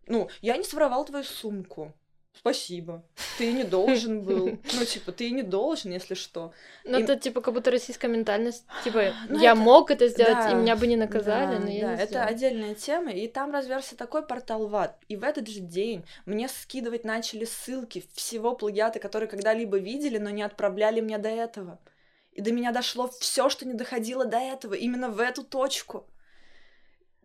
Ну, 0.05 0.29
я 0.41 0.57
не 0.57 0.63
своровал 0.63 1.05
твою 1.05 1.23
сумку. 1.23 1.93
Спасибо. 2.37 3.03
Ты 3.37 3.51
не 3.51 3.63
должен 3.77 4.21
был. 4.21 4.57
Ну, 4.73 4.85
типа, 4.85 5.11
ты 5.11 5.29
не 5.31 5.41
должен, 5.43 5.91
если 5.91 6.13
что. 6.13 6.53
Ну, 6.85 6.97
И- 6.97 7.03
это 7.03 7.17
типа 7.17 7.41
как 7.41 7.53
будто 7.53 7.69
российская 7.71 8.07
ментальность. 8.07 8.65
Типа, 8.83 9.13
Ну, 9.29 9.39
я 9.39 9.51
это- 9.51 9.59
мог 9.59 9.91
это 9.91 10.07
сделать, 10.07 10.33
да, 10.45 10.51
и 10.51 10.55
меня 10.55 10.75
бы 10.75 10.87
не 10.87 10.95
наказали, 10.95 11.57
Да, 11.57 11.59
но 11.65 11.69
я 11.69 11.81
да, 11.87 11.95
не 11.95 12.01
это 12.01 12.05
сделала. 12.07 12.27
отдельная 12.29 12.75
тема, 12.75 13.11
и 13.11 13.27
там 13.27 13.51
разверся 13.51 13.97
такой 13.97 14.25
портал 14.25 14.67
ВАД. 14.67 14.95
И 15.09 15.15
в 15.17 15.23
этот 15.23 15.47
же 15.49 15.59
день 15.59 16.05
мне 16.25 16.47
скидывать 16.47 17.03
начали 17.03 17.45
ссылки 17.45 18.05
всего 18.13 18.55
плагиата, 18.55 18.99
которые 18.99 19.27
когда-либо 19.29 19.77
видели, 19.77 20.17
но 20.17 20.29
не 20.29 20.43
отправляли 20.43 21.01
мне 21.01 21.17
до 21.17 21.29
этого. 21.29 21.79
И 22.31 22.41
до 22.41 22.53
меня 22.53 22.71
дошло 22.71 23.09
все, 23.19 23.49
что 23.49 23.67
не 23.67 23.73
доходило 23.73 24.23
до 24.23 24.37
этого, 24.37 24.75
именно 24.75 25.09
в 25.09 25.19
эту 25.19 25.43
точку. 25.43 26.07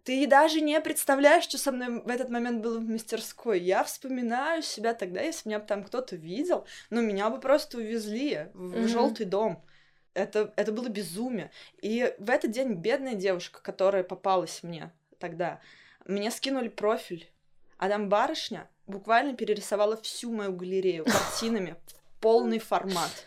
Ты 0.05 0.27
даже 0.27 0.61
не 0.61 0.79
представляешь, 0.83 1.45
что 1.45 1.57
со 1.57 1.73
мной 1.73 2.03
в 2.03 2.09
этот 2.09 2.29
момент 2.29 2.63
было 2.63 2.79
в 2.79 2.87
мастерской. 2.87 3.59
Я 3.59 3.83
вспоминаю 3.85 4.63
себя 4.63 4.93
тогда, 4.93 5.23
если 5.23 5.49
меня 5.49 5.61
бы 5.61 5.67
там 5.67 5.83
кто-то 5.83 6.15
видел, 6.15 6.67
ну, 6.91 7.01
меня 7.01 7.31
бы 7.31 7.41
просто 7.41 7.79
увезли 7.79 8.49
в 8.53 8.81
Мгм. 8.81 8.89
желтый 8.89 9.25
дом. 9.25 9.65
Это, 10.13 10.53
это 10.57 10.73
было 10.73 10.89
безумие. 10.89 11.51
И 11.81 12.15
в 12.19 12.29
этот 12.29 12.51
день 12.51 12.75
бедная 12.75 13.15
девушка, 13.15 13.63
которая 13.63 14.05
попалась 14.05 14.63
мне 14.63 14.93
тогда, 15.19 15.61
мне 16.05 16.31
скинули 16.31 16.69
профиль, 16.69 17.31
а 17.79 17.89
там 17.89 18.11
барышня 18.11 18.69
буквально 18.87 19.35
перерисовала 19.35 19.97
всю 19.97 20.31
мою 20.31 20.53
галерею 20.53 21.05
картинами 21.07 21.77
в 21.87 22.21
полный 22.21 22.59
формат. 22.59 23.27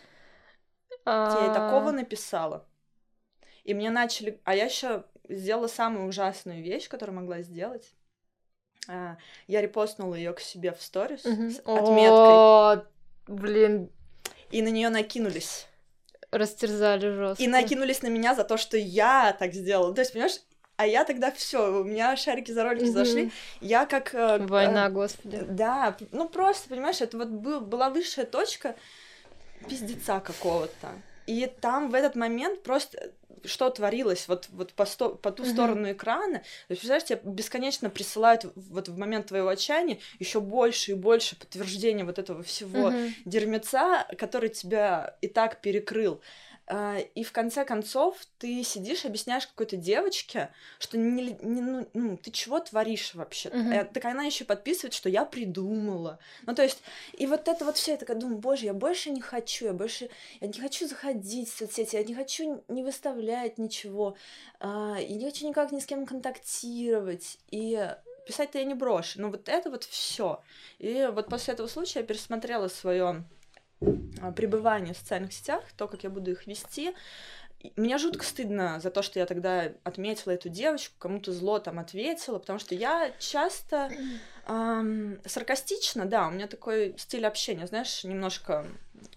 Я 1.04 1.40
ей 1.40 1.52
такого 1.52 1.88
А, 1.88 1.92
написала. 1.92 2.64
И 3.64 3.74
мне 3.74 3.90
начали... 3.90 4.40
А 4.44 4.54
я 4.54 4.66
еще 4.66 5.04
сделала 5.28 5.66
самую 5.68 6.08
ужасную 6.08 6.62
вещь, 6.62 6.88
которую 6.88 7.16
могла 7.16 7.42
сделать. 7.42 7.92
А, 8.88 9.16
Я 9.46 9.60
репостнула 9.60 10.14
ее 10.14 10.32
к 10.32 10.40
себе 10.40 10.72
в 10.72 10.80
сторис 10.82 11.24
мгм. 11.24 11.50
с 11.50 11.58
отметкой. 11.58 12.34
О, 12.34 12.84
Блин, 13.26 13.90
И 14.50 14.62
на 14.62 14.68
нее 14.68 14.88
накинулись. 14.88 15.66
растерзали 16.30 17.10
жестко. 17.10 17.42
И 17.42 17.48
накинулись 17.48 18.02
на 18.02 18.08
меня 18.08 18.34
за 18.34 18.44
то, 18.44 18.56
что 18.56 18.76
я 18.78 19.34
так 19.38 19.52
сделала. 19.52 19.94
То 19.94 20.00
есть, 20.00 20.12
понимаешь, 20.12 20.40
а 20.76 20.86
я 20.86 21.04
тогда 21.04 21.30
все, 21.32 21.80
у 21.80 21.84
меня 21.84 22.16
шарики 22.16 22.52
за 22.52 22.62
ролики 22.64 22.84
Мгм. 22.84 22.92
зашли. 22.92 23.32
Я 23.60 23.84
как... 23.84 24.14
э, 24.14 24.38
Война, 24.38 24.86
э, 24.86 24.90
господи. 24.90 25.44
Да, 25.48 25.96
ну 26.12 26.28
просто, 26.28 26.68
понимаешь, 26.68 27.00
это 27.00 27.18
вот 27.18 27.28
был, 27.28 27.60
была 27.60 27.90
высшая 27.90 28.24
точка 28.26 28.74
пиздеца 29.68 30.20
какого-то. 30.20 30.88
И 31.26 31.46
там 31.60 31.90
в 31.90 31.94
этот 31.94 32.14
момент 32.14 32.62
просто 32.62 33.12
что 33.44 33.70
творилось 33.70 34.28
вот, 34.28 34.48
вот 34.50 34.72
по, 34.72 34.86
сто- 34.86 35.14
по 35.14 35.30
ту 35.30 35.44
сторону 35.44 35.90
экрана. 35.92 36.38
То 36.38 36.70
есть, 36.70 36.82
представляешь, 36.82 37.04
тебе 37.04 37.20
бесконечно 37.24 37.90
присылают 37.90 38.46
вот 38.54 38.88
в 38.88 38.98
момент 38.98 39.26
твоего 39.26 39.48
отчаяния 39.48 39.98
еще 40.18 40.40
больше 40.40 40.92
и 40.92 40.94
больше 40.94 41.36
подтверждения 41.36 42.04
вот 42.04 42.18
этого 42.18 42.42
всего 42.42 42.88
Мгм. 42.90 43.14
дерьмеца, 43.24 44.06
который 44.18 44.48
тебя 44.48 45.16
и 45.20 45.28
так 45.28 45.60
перекрыл. 45.60 46.20
А, 46.70 46.98
И 47.14 47.24
в 47.24 47.32
конце 47.32 47.64
концов 47.64 48.16
ты 48.38 48.62
сидишь, 48.62 49.06
объясняешь 49.06 49.46
какой-то 49.46 49.76
девочке, 49.76 50.50
что 50.78 50.98
не, 50.98 51.22
не- 51.22 51.60
ну, 51.62 51.88
ну, 51.94 52.16
ты 52.18 52.30
чего 52.30 52.60
творишь 52.60 53.14
вообще? 53.14 53.48
Мгм. 53.48 53.72
Э, 53.72 53.84
Так 53.84 54.04
она 54.04 54.24
еще 54.24 54.44
подписывает, 54.44 54.92
что 54.92 55.08
я 55.08 55.24
придумала. 55.24 56.18
Ну, 56.46 56.54
то 56.54 56.62
есть, 56.62 56.82
и 57.14 57.26
вот 57.26 57.48
это 57.48 57.64
вот 57.64 57.76
все, 57.78 57.92
я 57.92 57.96
такая 57.96 58.18
думаю, 58.18 58.38
боже, 58.38 58.66
я 58.66 58.74
больше 58.74 59.10
не 59.10 59.22
хочу, 59.22 59.64
я 59.66 59.72
больше, 59.72 60.10
я 60.40 60.46
не 60.48 60.60
хочу 60.60 60.86
заходить 60.86 61.50
в 61.50 61.56
соцсети, 61.56 61.96
я 61.96 62.04
не 62.04 62.14
хочу 62.14 62.62
не 62.68 62.82
выставлять 62.82 63.56
ничего, 63.56 64.16
а, 64.60 64.96
и 65.00 65.14
не 65.14 65.24
хочу 65.24 65.48
никак 65.48 65.72
ни 65.72 65.80
с 65.80 65.86
кем 65.86 66.04
контактировать, 66.04 67.38
и 67.50 67.94
писать-то 68.26 68.58
я 68.58 68.64
не 68.64 68.74
брошу, 68.74 69.22
но 69.22 69.30
вот 69.30 69.48
это 69.48 69.70
вот 69.70 69.84
все. 69.84 70.42
И 70.78 71.08
вот 71.12 71.28
после 71.30 71.54
этого 71.54 71.66
случая 71.66 72.00
я 72.00 72.06
пересмотрела 72.06 72.68
свое 72.68 73.04
а, 73.06 73.24
пребывания 73.80 74.92
в 74.92 74.98
социальных 74.98 75.32
сетях, 75.32 75.62
то, 75.76 75.86
как 75.88 76.02
я 76.02 76.10
буду 76.10 76.30
их 76.30 76.46
вести, 76.46 76.94
мне 77.76 77.98
жутко 77.98 78.24
стыдно 78.24 78.78
за 78.80 78.90
то, 78.90 79.02
что 79.02 79.18
я 79.18 79.26
тогда 79.26 79.72
отметила 79.82 80.32
эту 80.32 80.48
девочку, 80.48 80.94
кому-то 80.98 81.32
зло 81.32 81.58
там 81.58 81.78
ответила, 81.78 82.38
потому 82.38 82.58
что 82.58 82.74
я 82.74 83.10
часто 83.18 83.90
эм, 84.46 85.20
саркастично, 85.24 86.06
да, 86.06 86.28
у 86.28 86.30
меня 86.30 86.46
такой 86.46 86.94
стиль 86.98 87.26
общения, 87.26 87.66
знаешь, 87.66 88.04
немножко 88.04 88.64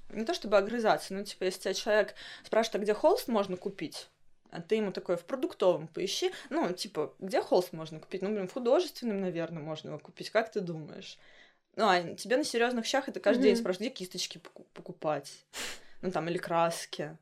не 0.10 0.26
то 0.26 0.34
чтобы 0.34 0.58
огрызаться, 0.58 1.14
но 1.14 1.24
типа, 1.24 1.44
если 1.44 1.62
тебя 1.62 1.74
человек 1.74 2.16
спрашивает, 2.44 2.76
а 2.76 2.80
где 2.80 2.94
холст 2.96 3.28
можно 3.28 3.58
купить, 3.58 4.10
а 4.50 4.60
ты 4.62 4.76
ему 4.76 4.92
такой 4.92 5.18
в 5.18 5.24
продуктовом 5.24 5.88
поищи, 5.88 6.32
ну, 6.50 6.72
типа, 6.74 7.14
где 7.20 7.42
холст 7.42 7.74
можно 7.74 8.00
купить? 8.00 8.22
Ну, 8.22 8.30
блин, 8.30 8.48
в 8.48 8.54
художественном, 8.54 9.22
наверное, 9.22 9.62
можно 9.62 9.90
его 9.90 10.00
купить, 10.00 10.32
как 10.32 10.52
ты 10.52 10.62
думаешь? 10.62 11.18
Ну, 11.76 11.88
а 11.88 12.02
тебе 12.16 12.38
на 12.38 12.44
серьезных 12.44 12.86
щах 12.86 13.08
это 13.08 13.20
каждый 13.20 13.42
mm-hmm. 13.42 13.44
день 13.44 13.56
спрашивают, 13.56 13.94
где 13.94 14.04
кисточки 14.06 14.42
покупать? 14.74 15.32
Ну, 16.02 16.12
там, 16.12 16.28
или 16.30 16.38
краски. 16.38 17.18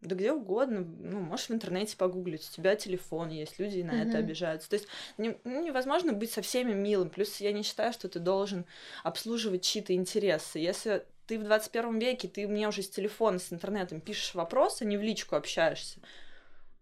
Да 0.00 0.14
где 0.14 0.32
угодно, 0.32 0.86
ну, 1.00 1.18
можешь 1.18 1.48
в 1.48 1.52
интернете 1.52 1.96
погуглить, 1.96 2.48
у 2.48 2.52
тебя 2.52 2.76
телефон 2.76 3.30
есть, 3.30 3.58
люди 3.58 3.80
на 3.80 3.90
mm-hmm. 3.90 4.08
это 4.08 4.18
обижаются. 4.18 4.70
То 4.70 4.74
есть 4.74 4.86
не, 5.16 5.36
ну, 5.42 5.64
невозможно 5.64 6.12
быть 6.12 6.30
со 6.30 6.40
всеми 6.40 6.72
милым. 6.72 7.10
Плюс 7.10 7.40
я 7.40 7.52
не 7.52 7.64
считаю, 7.64 7.92
что 7.92 8.08
ты 8.08 8.20
должен 8.20 8.64
обслуживать 9.02 9.62
чьи-то 9.62 9.92
интересы. 9.94 10.60
Если 10.60 11.04
ты 11.26 11.36
в 11.38 11.42
21 11.42 11.98
веке, 11.98 12.28
ты 12.28 12.46
мне 12.46 12.68
уже 12.68 12.82
с 12.82 12.90
телефона, 12.90 13.40
с 13.40 13.52
интернетом 13.52 14.00
пишешь 14.00 14.34
вопросы, 14.34 14.84
не 14.84 14.96
в 14.96 15.02
личку 15.02 15.34
общаешься 15.34 15.98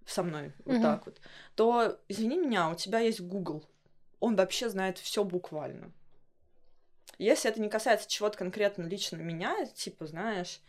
со 0.04 0.22
мной, 0.22 0.48
mm-hmm. 0.48 0.62
вот 0.64 0.82
так 0.82 1.06
вот, 1.06 1.20
то, 1.54 1.98
извини 2.08 2.36
меня, 2.38 2.70
у 2.70 2.74
тебя 2.74 3.00
есть 3.00 3.20
Google. 3.20 3.64
Он 4.20 4.36
вообще 4.36 4.68
знает 4.68 4.98
все 4.98 5.24
буквально. 5.24 5.90
Если 7.18 7.50
это 7.50 7.60
не 7.60 7.68
касается 7.68 8.08
чего-то 8.08 8.36
конкретно 8.36 8.84
лично 8.84 9.16
меня, 9.16 9.66
типа, 9.66 10.06
знаешь, 10.06 10.60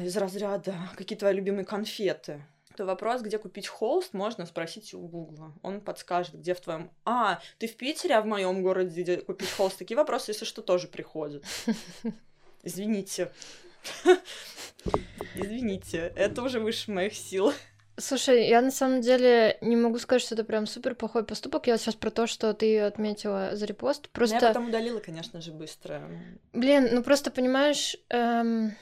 из 0.00 0.16
разряда 0.16 0.74
«Какие 0.96 1.18
твои 1.18 1.34
любимые 1.34 1.64
конфеты?» 1.64 2.42
то 2.76 2.84
вопрос, 2.84 3.22
где 3.22 3.38
купить 3.38 3.68
холст, 3.68 4.12
можно 4.12 4.46
спросить 4.46 4.94
у 4.94 5.00
Гугла. 5.00 5.54
Он 5.62 5.80
подскажет, 5.80 6.34
где 6.34 6.54
в 6.54 6.60
твоем... 6.60 6.90
А, 7.04 7.40
ты 7.58 7.68
в 7.68 7.76
Питере, 7.76 8.16
а 8.16 8.20
в 8.20 8.26
моем 8.26 8.62
городе 8.62 9.02
где 9.02 9.16
купить 9.16 9.50
холст? 9.50 9.78
Такие 9.78 9.96
вопросы, 9.96 10.32
если 10.32 10.44
что, 10.44 10.60
тоже 10.60 10.86
приходят. 10.86 11.42
Извините. 12.62 13.32
Извините, 15.34 16.12
это 16.16 16.42
уже 16.42 16.60
выше 16.60 16.90
моих 16.90 17.14
сил. 17.14 17.52
Слушай, 17.98 18.48
я 18.48 18.60
на 18.60 18.70
самом 18.70 19.00
деле 19.00 19.56
не 19.62 19.74
могу 19.74 19.98
сказать, 19.98 20.22
что 20.22 20.34
это 20.34 20.44
прям 20.44 20.66
супер 20.66 20.94
плохой 20.94 21.24
поступок. 21.24 21.66
Я 21.66 21.78
сейчас 21.78 21.94
про 21.94 22.10
то, 22.10 22.26
что 22.26 22.52
ты 22.52 22.80
отметила 22.80 23.50
за 23.54 23.64
репост. 23.64 24.10
Просто... 24.10 24.36
Я 24.36 24.40
потом 24.48 24.68
удалила, 24.68 25.00
конечно 25.00 25.40
же, 25.40 25.52
быстро. 25.52 26.02
Блин, 26.52 26.90
ну 26.92 27.02
просто 27.02 27.30
понимаешь, 27.30 27.96
эм 28.10 28.76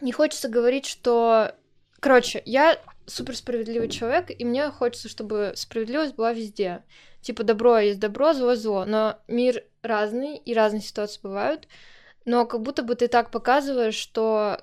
не 0.00 0.12
хочется 0.12 0.48
говорить, 0.48 0.86
что... 0.86 1.54
Короче, 2.00 2.42
я 2.44 2.78
супер 3.06 3.34
справедливый 3.36 3.88
человек, 3.88 4.26
и 4.30 4.44
мне 4.44 4.70
хочется, 4.70 5.08
чтобы 5.08 5.52
справедливость 5.56 6.14
была 6.14 6.32
везде. 6.32 6.82
Типа 7.22 7.42
добро 7.42 7.78
есть 7.78 7.98
добро, 7.98 8.32
зло 8.32 8.54
зло. 8.54 8.84
Но 8.84 9.18
мир 9.26 9.64
разный, 9.82 10.36
и 10.36 10.54
разные 10.54 10.82
ситуации 10.82 11.20
бывают. 11.22 11.66
Но 12.24 12.44
как 12.46 12.60
будто 12.60 12.82
бы 12.82 12.94
ты 12.94 13.08
так 13.08 13.30
показываешь, 13.30 13.94
что 13.94 14.60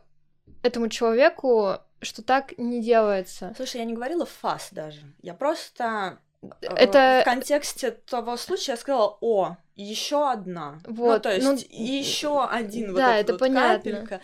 этому 0.61 0.89
человеку, 0.89 1.77
что 2.03 2.21
так 2.21 2.57
не 2.57 2.81
делается. 2.81 3.53
Слушай, 3.55 3.77
я 3.77 3.85
не 3.85 3.93
говорила 3.93 4.25
фас 4.25 4.69
даже. 4.71 5.01
Я 5.21 5.33
просто 5.33 6.19
э, 6.41 6.47
это 6.61 7.21
в 7.21 7.25
контексте 7.25 7.91
того 7.91 8.37
случая 8.37 8.73
я 8.73 8.77
сказала, 8.77 9.17
о, 9.21 9.57
еще 9.75 10.29
одна. 10.31 10.79
Ну, 10.85 10.93
вот, 10.93 11.13
ну, 11.13 11.19
то 11.19 11.33
есть 11.33 11.45
ну, 11.45 11.57
еще 11.69 12.45
один 12.45 12.93
да, 12.93 13.11
вот 13.11 13.15
это 13.15 13.33
вот 13.33 13.39
понятно. 13.39 13.91
капелька. 13.91 14.21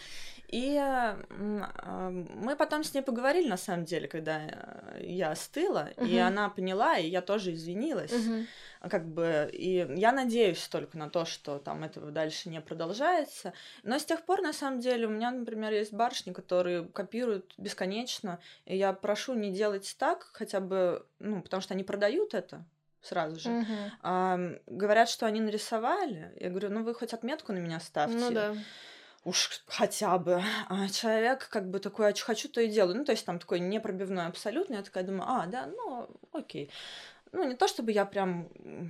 И 0.49 0.75
а, 0.77 1.19
мы 1.29 2.55
потом 2.55 2.83
с 2.83 2.95
ней 2.95 3.01
поговорили, 3.01 3.47
на 3.47 3.57
самом 3.57 3.85
деле, 3.85 4.07
когда 4.07 4.41
э, 4.47 5.03
я 5.03 5.29
остыла, 5.29 5.91
угу. 5.95 6.07
и 6.07 6.17
она 6.17 6.49
поняла, 6.49 6.97
и 6.97 7.07
я 7.07 7.21
тоже 7.21 7.53
извинилась. 7.53 8.11
Угу. 8.11 8.89
Как 8.89 9.07
бы, 9.07 9.47
и 9.53 9.85
я 9.95 10.11
надеюсь 10.11 10.67
только 10.67 10.97
на 10.97 11.07
то, 11.07 11.25
что 11.25 11.59
там 11.59 11.83
этого 11.83 12.09
дальше 12.09 12.49
не 12.49 12.61
продолжается. 12.61 13.53
Но 13.83 13.99
с 13.99 14.05
тех 14.05 14.23
пор, 14.25 14.41
на 14.41 14.51
самом 14.51 14.79
деле, 14.79 15.05
у 15.05 15.11
меня, 15.11 15.29
например, 15.29 15.71
есть 15.71 15.93
барышни, 15.93 16.33
которые 16.33 16.85
копируют 16.85 17.53
бесконечно, 17.59 18.39
и 18.65 18.75
я 18.75 18.93
прошу 18.93 19.35
не 19.35 19.51
делать 19.51 19.95
так, 19.99 20.31
хотя 20.33 20.61
бы, 20.61 21.05
ну, 21.19 21.43
потому 21.43 21.61
что 21.61 21.75
они 21.75 21.83
продают 21.83 22.33
это, 22.33 22.65
сразу 23.01 23.39
же. 23.39 23.51
Угу. 23.51 23.73
А, 24.01 24.39
говорят, 24.65 25.09
что 25.09 25.27
они 25.27 25.41
нарисовали. 25.41 26.33
Я 26.39 26.49
говорю, 26.49 26.71
ну 26.71 26.83
вы 26.83 26.95
хоть 26.95 27.13
отметку 27.13 27.53
на 27.53 27.59
меня 27.59 27.79
ставьте. 27.79 28.17
Ну 28.17 28.31
да 28.31 28.55
уж 29.25 29.61
хотя 29.67 30.17
бы. 30.17 30.43
А 30.67 30.87
человек 30.89 31.49
как 31.49 31.69
бы 31.69 31.79
такой, 31.79 32.09
а 32.09 32.15
что 32.15 32.25
хочу, 32.25 32.49
то 32.49 32.61
и 32.61 32.67
делаю. 32.67 32.97
Ну, 32.97 33.05
то 33.05 33.11
есть 33.11 33.25
там 33.25 33.39
такой 33.39 33.59
непробивной 33.59 34.25
абсолютно. 34.27 34.75
Я 34.75 34.83
такая 34.83 35.03
думаю, 35.03 35.25
а, 35.27 35.45
да, 35.45 35.67
ну, 35.67 36.07
окей. 36.31 36.69
Ну, 37.31 37.47
не 37.47 37.55
то 37.55 37.67
чтобы 37.67 37.91
я 37.91 38.05
прям 38.05 38.49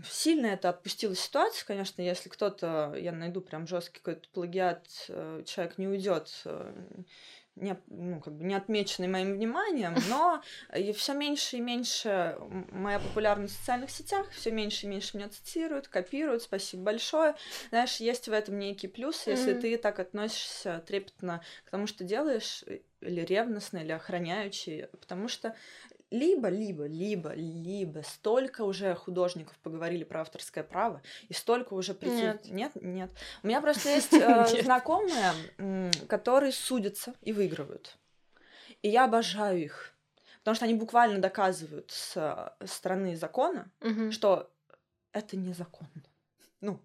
сильно 0.09 0.47
это 0.47 0.69
отпустила 0.69 1.13
ситуацию, 1.13 1.65
конечно, 1.67 2.01
если 2.01 2.30
кто-то, 2.30 2.95
я 2.97 3.11
найду 3.11 3.41
прям 3.41 3.67
жесткий 3.67 3.99
какой-то 3.99 4.30
плагиат, 4.30 4.88
э, 5.09 5.43
человек 5.45 5.77
не 5.77 5.89
уйдет 5.89 6.32
э, 6.45 6.73
не, 7.55 7.77
ну, 7.87 8.19
как 8.21 8.35
бы 8.35 8.43
не 8.43 8.55
отмеченный 8.55 9.07
моим 9.07 9.33
вниманием, 9.33 9.95
но 10.09 10.41
все 10.93 11.13
меньше 11.13 11.57
и 11.57 11.61
меньше 11.61 12.37
моя 12.71 12.99
популярность 12.99 13.55
в 13.55 13.59
социальных 13.59 13.89
сетях, 13.89 14.29
все 14.31 14.51
меньше 14.51 14.85
и 14.85 14.89
меньше 14.89 15.17
меня 15.17 15.29
цитируют, 15.29 15.87
копируют. 15.87 16.43
Спасибо 16.43 16.83
большое. 16.83 17.35
Знаешь, 17.69 17.97
есть 17.97 18.27
в 18.27 18.33
этом 18.33 18.57
некий 18.59 18.87
плюс, 18.87 19.27
если 19.27 19.53
mm-hmm. 19.53 19.61
ты 19.61 19.77
так 19.77 19.99
относишься 19.99 20.83
трепетно 20.87 21.43
к 21.65 21.69
тому, 21.69 21.87
что 21.87 22.03
делаешь, 22.03 22.63
или 23.01 23.21
ревностно, 23.21 23.77
или 23.77 23.91
охраняющий, 23.91 24.87
потому 24.87 25.27
что 25.27 25.55
либо, 26.12 26.49
либо, 26.49 26.86
либо, 26.86 27.34
либо 27.34 28.01
столько 28.01 28.64
уже 28.64 28.95
художников 28.95 29.57
поговорили 29.60 30.03
про 30.03 30.22
авторское 30.22 30.64
право, 30.64 31.01
и 31.28 31.34
столько 31.34 31.74
уже 31.74 31.93
прийти... 31.93 32.22
Нет. 32.22 32.45
Нет, 32.45 32.72
нет. 32.76 33.12
У 33.43 33.47
меня 33.47 33.62
просто 33.62 33.89
есть 33.89 34.14
э, 34.14 34.64
знакомые, 34.64 35.91
которые 36.07 36.51
судятся 36.51 37.14
и 37.22 37.32
выигрывают. 37.34 37.97
И 38.82 38.89
я 38.89 39.05
обожаю 39.05 39.62
их. 39.64 39.93
Потому 40.39 40.55
что 40.55 40.66
они 40.66 40.74
буквально 40.74 41.20
доказывают 41.20 41.91
с 41.91 42.16
э, 42.16 42.66
стороны 42.66 43.16
закона, 43.16 43.72
что 44.12 44.51
это 45.12 45.38
незаконно. 45.38 46.03
Ну, 46.62 46.82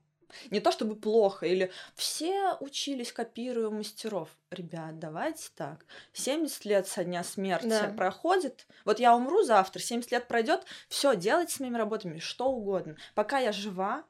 не 0.51 0.61
то 0.61 0.72
чтобы 0.72 0.97
плохо, 0.97 1.47
или 1.47 1.70
все 1.95 2.57
учились, 2.61 3.12
копируя 3.12 3.70
мастеров. 3.70 4.28
Ребят, 4.51 4.99
давайте 4.99 5.49
так. 5.55 5.85
70 6.12 6.64
лет 6.64 6.87
со 6.87 7.05
дня 7.05 7.24
смерти 7.24 7.68
да. 7.68 7.93
проходит. 7.97 8.66
Вот 8.85 9.01
я 9.01 9.14
умру 9.16 9.43
завтра, 9.43 9.80
70 9.80 10.12
лет 10.12 10.28
пройдет. 10.28 10.64
Все, 10.89 11.14
делайте 11.14 11.55
с 11.55 11.61
моими 11.61 11.76
работами 11.76 12.18
что 12.18 12.47
угодно. 12.47 12.97
Пока 13.14 13.39
я 13.39 13.53
жива, 13.53 14.05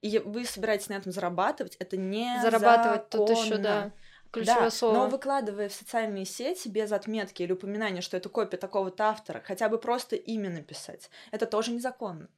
и 0.00 0.18
вы 0.18 0.44
собираетесь 0.44 0.88
на 0.88 0.94
этом 0.94 1.12
зарабатывать, 1.12 1.76
это 1.76 1.96
не 1.96 2.38
Зарабатывать 2.42 3.08
тут 3.08 3.30
еще, 3.30 3.56
да. 3.56 3.92
Ключевое 4.30 4.64
да, 4.64 4.70
слово. 4.70 4.94
но 4.94 5.06
выкладывая 5.06 5.68
в 5.68 5.72
социальные 5.72 6.24
сети 6.24 6.68
без 6.68 6.90
отметки 6.90 7.42
или 7.42 7.52
упоминания, 7.52 8.00
что 8.00 8.16
это 8.16 8.28
копия 8.28 8.56
такого-то 8.56 9.04
автора, 9.04 9.40
хотя 9.44 9.68
бы 9.68 9.78
просто 9.78 10.16
имя 10.16 10.50
написать, 10.50 11.08
это 11.30 11.46
тоже 11.46 11.70
незаконно 11.70 12.28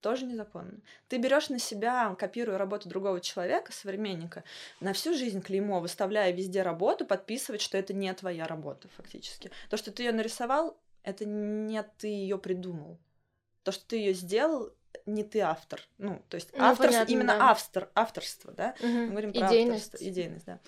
тоже 0.00 0.26
незаконно. 0.26 0.78
Ты 1.08 1.18
берешь 1.18 1.48
на 1.48 1.58
себя, 1.58 2.14
копируя 2.18 2.58
работу 2.58 2.88
другого 2.88 3.20
человека, 3.20 3.72
современника, 3.72 4.44
на 4.80 4.92
всю 4.92 5.14
жизнь 5.14 5.42
клеймо, 5.42 5.80
выставляя 5.80 6.32
везде 6.32 6.62
работу, 6.62 7.06
подписывать, 7.06 7.60
что 7.60 7.78
это 7.78 7.92
не 7.92 8.12
твоя 8.14 8.46
работа 8.46 8.88
фактически. 8.96 9.50
То, 9.70 9.76
что 9.76 9.92
ты 9.92 10.04
ее 10.04 10.12
нарисовал, 10.12 10.78
это 11.02 11.24
не 11.24 11.82
ты 11.98 12.08
ее 12.08 12.38
придумал. 12.38 12.98
То, 13.62 13.72
что 13.72 13.86
ты 13.86 13.96
ее 13.96 14.12
сделал, 14.12 14.72
не 15.06 15.22
ты 15.24 15.40
автор. 15.40 15.80
Ну, 15.98 16.22
то 16.28 16.36
есть 16.36 16.50
ну, 16.52 16.64
автор, 16.64 16.86
понятно, 16.86 17.12
именно 17.12 17.36
да. 17.38 17.50
автор, 17.50 17.90
авторство, 17.94 18.52
да? 18.52 18.74
Угу. 18.80 18.88
Мы 18.88 19.10
говорим 19.10 19.32
про 19.32 19.48
идейность. 19.48 19.86
авторство, 19.86 20.08
идейность, 20.08 20.46
да. 20.46 20.60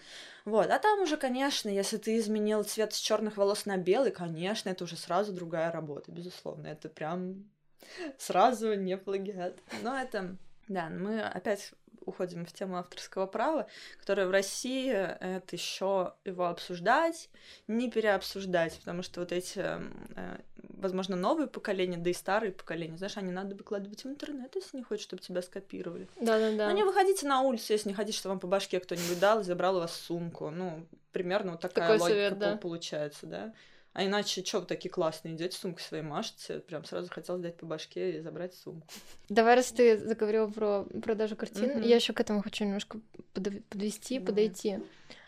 Вот, 0.45 0.71
а 0.71 0.79
там 0.79 1.01
уже, 1.01 1.17
конечно, 1.17 1.69
если 1.69 1.97
ты 1.97 2.17
изменил 2.19 2.63
цвет 2.65 2.93
с 2.93 2.99
черных 2.99 3.37
волос 3.37 3.67
на 3.67 3.77
белый, 3.77 4.11
конечно, 4.11 4.69
это 4.69 4.85
уже 4.85 4.97
сразу 4.97 5.33
другая 5.33 5.71
работа, 5.71 6.11
безусловно. 6.13 6.67
Это 6.69 6.89
прям 6.89 7.51
Сразу 8.19 8.75
не 8.75 8.97
плагиат. 8.97 9.55
Но 9.83 9.99
это... 9.99 10.37
Да, 10.69 10.91
мы 10.91 11.23
опять 11.23 11.73
уходим 12.09 12.47
в 12.47 12.53
тему 12.53 12.77
авторского 12.79 13.27
права, 13.27 13.67
которое 14.01 14.27
в 14.27 14.31
России 14.31 14.91
это 14.91 15.55
еще 15.55 16.15
его 16.25 16.47
обсуждать, 16.47 17.29
не 17.69 17.91
переобсуждать, 17.91 18.79
потому 18.79 19.03
что 19.03 19.21
вот 19.21 19.31
эти, 19.31 19.61
э, 19.61 20.39
возможно, 20.57 21.17
новые 21.17 21.47
поколения, 21.47 21.99
да 21.99 22.11
и 22.11 22.15
старые 22.15 22.53
поколения, 22.53 22.97
знаешь, 22.97 23.17
они 23.17 23.31
надо 23.31 23.55
выкладывать 23.55 24.05
в 24.05 24.09
интернет, 24.09 24.55
если 24.55 24.79
не 24.79 24.83
хочешь, 24.83 25.05
чтобы 25.05 25.23
тебя 25.23 25.43
скопировали. 25.43 26.09
Да-да-да. 26.21 26.71
Ну, 26.71 26.77
не 26.77 26.85
выходите 26.85 27.27
на 27.27 27.43
улицу, 27.43 27.73
если 27.73 27.91
не 27.91 27.95
хотите, 27.95 28.19
чтобы 28.19 28.35
вам 28.35 28.41
по 28.41 28.47
башке 28.47 28.81
кто-нибудь 28.81 29.21
дал 29.21 29.41
и 29.41 29.45
забрал 29.45 29.77
у 29.77 29.81
вас 29.81 29.93
сумку. 29.93 30.51
Ну, 30.51 30.87
примерно 31.13 31.53
вот 31.53 31.61
такая 31.61 31.87
Такой 31.87 32.01
логика 32.01 32.15
совет, 32.15 32.39
да. 32.39 32.57
получается, 32.57 33.27
да. 33.27 33.53
А 33.99 34.05
иначе, 34.05 34.45
что 34.45 34.61
вы 34.61 34.67
такие 34.67 34.91
классные, 34.91 35.35
идете 35.35 35.59
сумку 35.59 35.81
своей 35.81 36.05
машете, 36.05 36.61
прям 36.61 36.85
сразу 36.85 37.11
хотел 37.11 37.37
дать 37.37 37.57
по 37.57 37.67
башке 37.67 38.13
и 38.19 38.21
забрать 38.21 38.55
сумку. 38.55 38.87
Давай, 39.29 39.57
раз 39.57 39.73
ты 39.73 39.99
заговорил 39.99 40.53
про 40.53 40.85
продажу 41.03 41.35
картин, 41.35 41.71
mm-hmm. 41.71 41.85
я 41.85 41.97
еще 41.97 42.13
к 42.13 42.21
этому 42.21 42.41
хочу 42.41 42.63
немножко 42.63 43.01
подвести, 43.35 44.21
Давай. 44.21 44.27
подойти. 44.27 44.79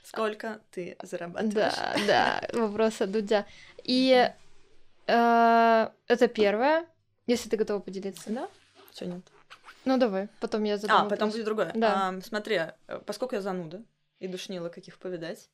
Сколько 0.04 0.60
ты 0.70 0.96
зарабатываешь? 1.02 1.74
Да, 1.74 1.96
да, 2.06 2.48
вопрос 2.52 3.00
от 3.00 3.10
Дудя. 3.10 3.44
И 3.82 4.30
э, 5.08 5.88
это 6.06 6.28
первое, 6.28 6.86
если 7.26 7.48
ты 7.48 7.56
готова 7.56 7.80
поделиться, 7.80 8.30
да? 8.30 8.48
Что 8.94 9.06
нет? 9.06 9.22
Ну 9.84 9.98
давай, 9.98 10.28
потом 10.38 10.62
я 10.62 10.76
задам. 10.76 10.96
А, 10.96 11.02
вопрос. 11.02 11.18
потом 11.18 11.30
будет 11.30 11.44
другое. 11.44 11.72
Да. 11.74 12.10
А, 12.10 12.20
смотри, 12.20 12.60
э, 12.86 13.00
поскольку 13.04 13.34
я 13.34 13.40
зануда 13.40 13.82
и 14.20 14.28
душнила 14.28 14.68
каких 14.68 15.00
повидать, 15.00 15.50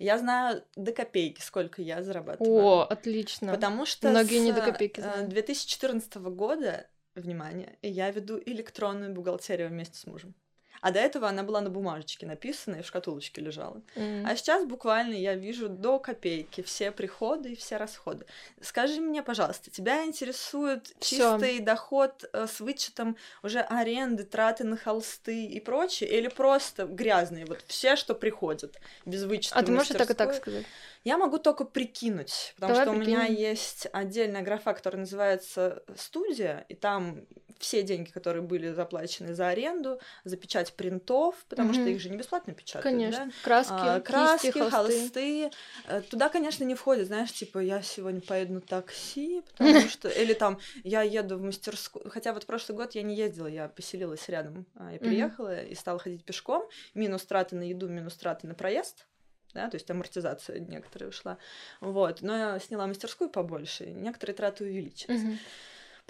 я 0.00 0.18
знаю 0.18 0.64
до 0.76 0.92
копейки, 0.92 1.40
сколько 1.42 1.82
я 1.82 2.02
зарабатываю. 2.02 2.64
О, 2.64 2.82
отлично. 2.82 3.52
Потому 3.52 3.84
что 3.84 4.08
Многие 4.08 4.38
с 4.38 4.42
не 4.42 4.52
до 4.52 4.62
копейки 4.62 5.00
знают. 5.00 5.28
2014 5.28 6.14
я 6.16 6.86
внимание, 7.14 7.78
я 7.82 8.10
веду 8.10 8.40
электронную 8.44 9.12
бухгалтерию 9.12 9.68
вместе 9.68 9.98
с 9.98 10.06
мужем. 10.06 10.34
А 10.80 10.90
до 10.90 10.98
этого 10.98 11.28
она 11.28 11.42
была 11.42 11.60
на 11.60 11.70
бумажечке 11.70 12.26
написана 12.26 12.76
и 12.76 12.82
в 12.82 12.86
шкатулочке 12.86 13.40
лежала. 13.40 13.82
Mm. 13.96 14.24
А 14.26 14.36
сейчас 14.36 14.64
буквально 14.64 15.14
я 15.14 15.34
вижу 15.34 15.68
до 15.68 15.98
копейки 15.98 16.62
все 16.62 16.90
приходы 16.90 17.52
и 17.52 17.56
все 17.56 17.76
расходы. 17.76 18.24
Скажи 18.60 19.00
мне, 19.00 19.22
пожалуйста, 19.22 19.70
тебя 19.70 20.04
интересует 20.04 20.92
Всё. 20.98 21.38
чистый 21.38 21.60
доход 21.60 22.24
э, 22.32 22.46
с 22.46 22.60
вычетом 22.60 23.16
уже 23.42 23.60
аренды, 23.60 24.24
траты 24.24 24.64
на 24.64 24.76
холсты 24.76 25.44
и 25.44 25.60
прочее, 25.60 26.10
или 26.10 26.28
просто 26.28 26.86
грязные, 26.86 27.44
вот 27.44 27.62
все, 27.66 27.96
что 27.96 28.14
приходит, 28.14 28.80
без 29.04 29.24
вычета? 29.24 29.58
А 29.58 29.62
ты 29.62 29.72
можешь 29.72 29.88
так 29.88 30.10
и 30.10 30.14
так 30.14 30.34
сказать? 30.34 30.66
Я 31.04 31.16
могу 31.16 31.38
только 31.38 31.64
прикинуть, 31.64 32.52
потому 32.56 32.74
Давай 32.74 32.86
что 32.86 32.94
прикинем. 32.94 33.18
у 33.18 33.22
меня 33.22 33.26
есть 33.26 33.86
отдельная 33.92 34.42
графа, 34.42 34.74
которая 34.74 35.00
называется 35.00 35.82
студия, 35.96 36.66
и 36.68 36.74
там 36.74 37.26
все 37.60 37.82
деньги, 37.82 38.10
которые 38.10 38.42
были 38.42 38.72
заплачены 38.72 39.34
за 39.34 39.48
аренду, 39.48 40.00
за 40.24 40.36
печать 40.36 40.72
принтов, 40.72 41.36
потому 41.48 41.70
угу. 41.70 41.78
что 41.78 41.88
их 41.88 42.00
же 42.00 42.10
не 42.10 42.16
бесплатно 42.16 42.54
печатают. 42.54 42.82
Конечно. 42.82 43.26
Да? 43.26 43.32
Краски, 43.44 43.72
а, 43.72 44.00
краски, 44.00 44.46
кисти, 44.46 44.58
холсты. 44.58 45.00
холсты. 45.00 45.50
Э, 45.86 46.00
туда, 46.02 46.28
конечно, 46.30 46.64
не 46.64 46.74
входит, 46.74 47.06
знаешь, 47.06 47.32
типа 47.32 47.58
я 47.58 47.82
сегодня 47.82 48.20
поеду 48.20 48.54
на 48.54 48.60
такси, 48.60 49.42
потому 49.56 49.88
что 49.88 50.08
или 50.08 50.32
там 50.32 50.58
я 50.82 51.02
еду 51.02 51.36
в 51.36 51.42
мастерскую. 51.42 52.10
Хотя 52.10 52.32
вот 52.32 52.46
прошлый 52.46 52.76
год 52.76 52.94
я 52.94 53.02
не 53.02 53.14
ездила, 53.14 53.46
я 53.46 53.68
поселилась 53.68 54.28
рядом, 54.28 54.66
а, 54.74 54.92
я 54.92 54.98
переехала 54.98 55.62
и 55.62 55.74
стала 55.74 55.98
ходить 55.98 56.24
пешком. 56.24 56.64
Минус 56.94 57.24
траты 57.24 57.56
на 57.56 57.62
еду, 57.62 57.88
минус 57.88 58.14
траты 58.14 58.46
на 58.46 58.54
проезд 58.54 59.06
да, 59.54 59.68
то 59.68 59.76
есть 59.76 59.90
амортизация 59.90 60.60
некоторая 60.60 61.10
ушла, 61.10 61.38
вот, 61.80 62.22
но 62.22 62.36
я 62.36 62.58
сняла 62.60 62.86
мастерскую 62.86 63.28
побольше, 63.28 63.86
некоторые 63.86 64.36
траты 64.36 64.64
увеличились. 64.64 65.22
Угу. 65.22 65.32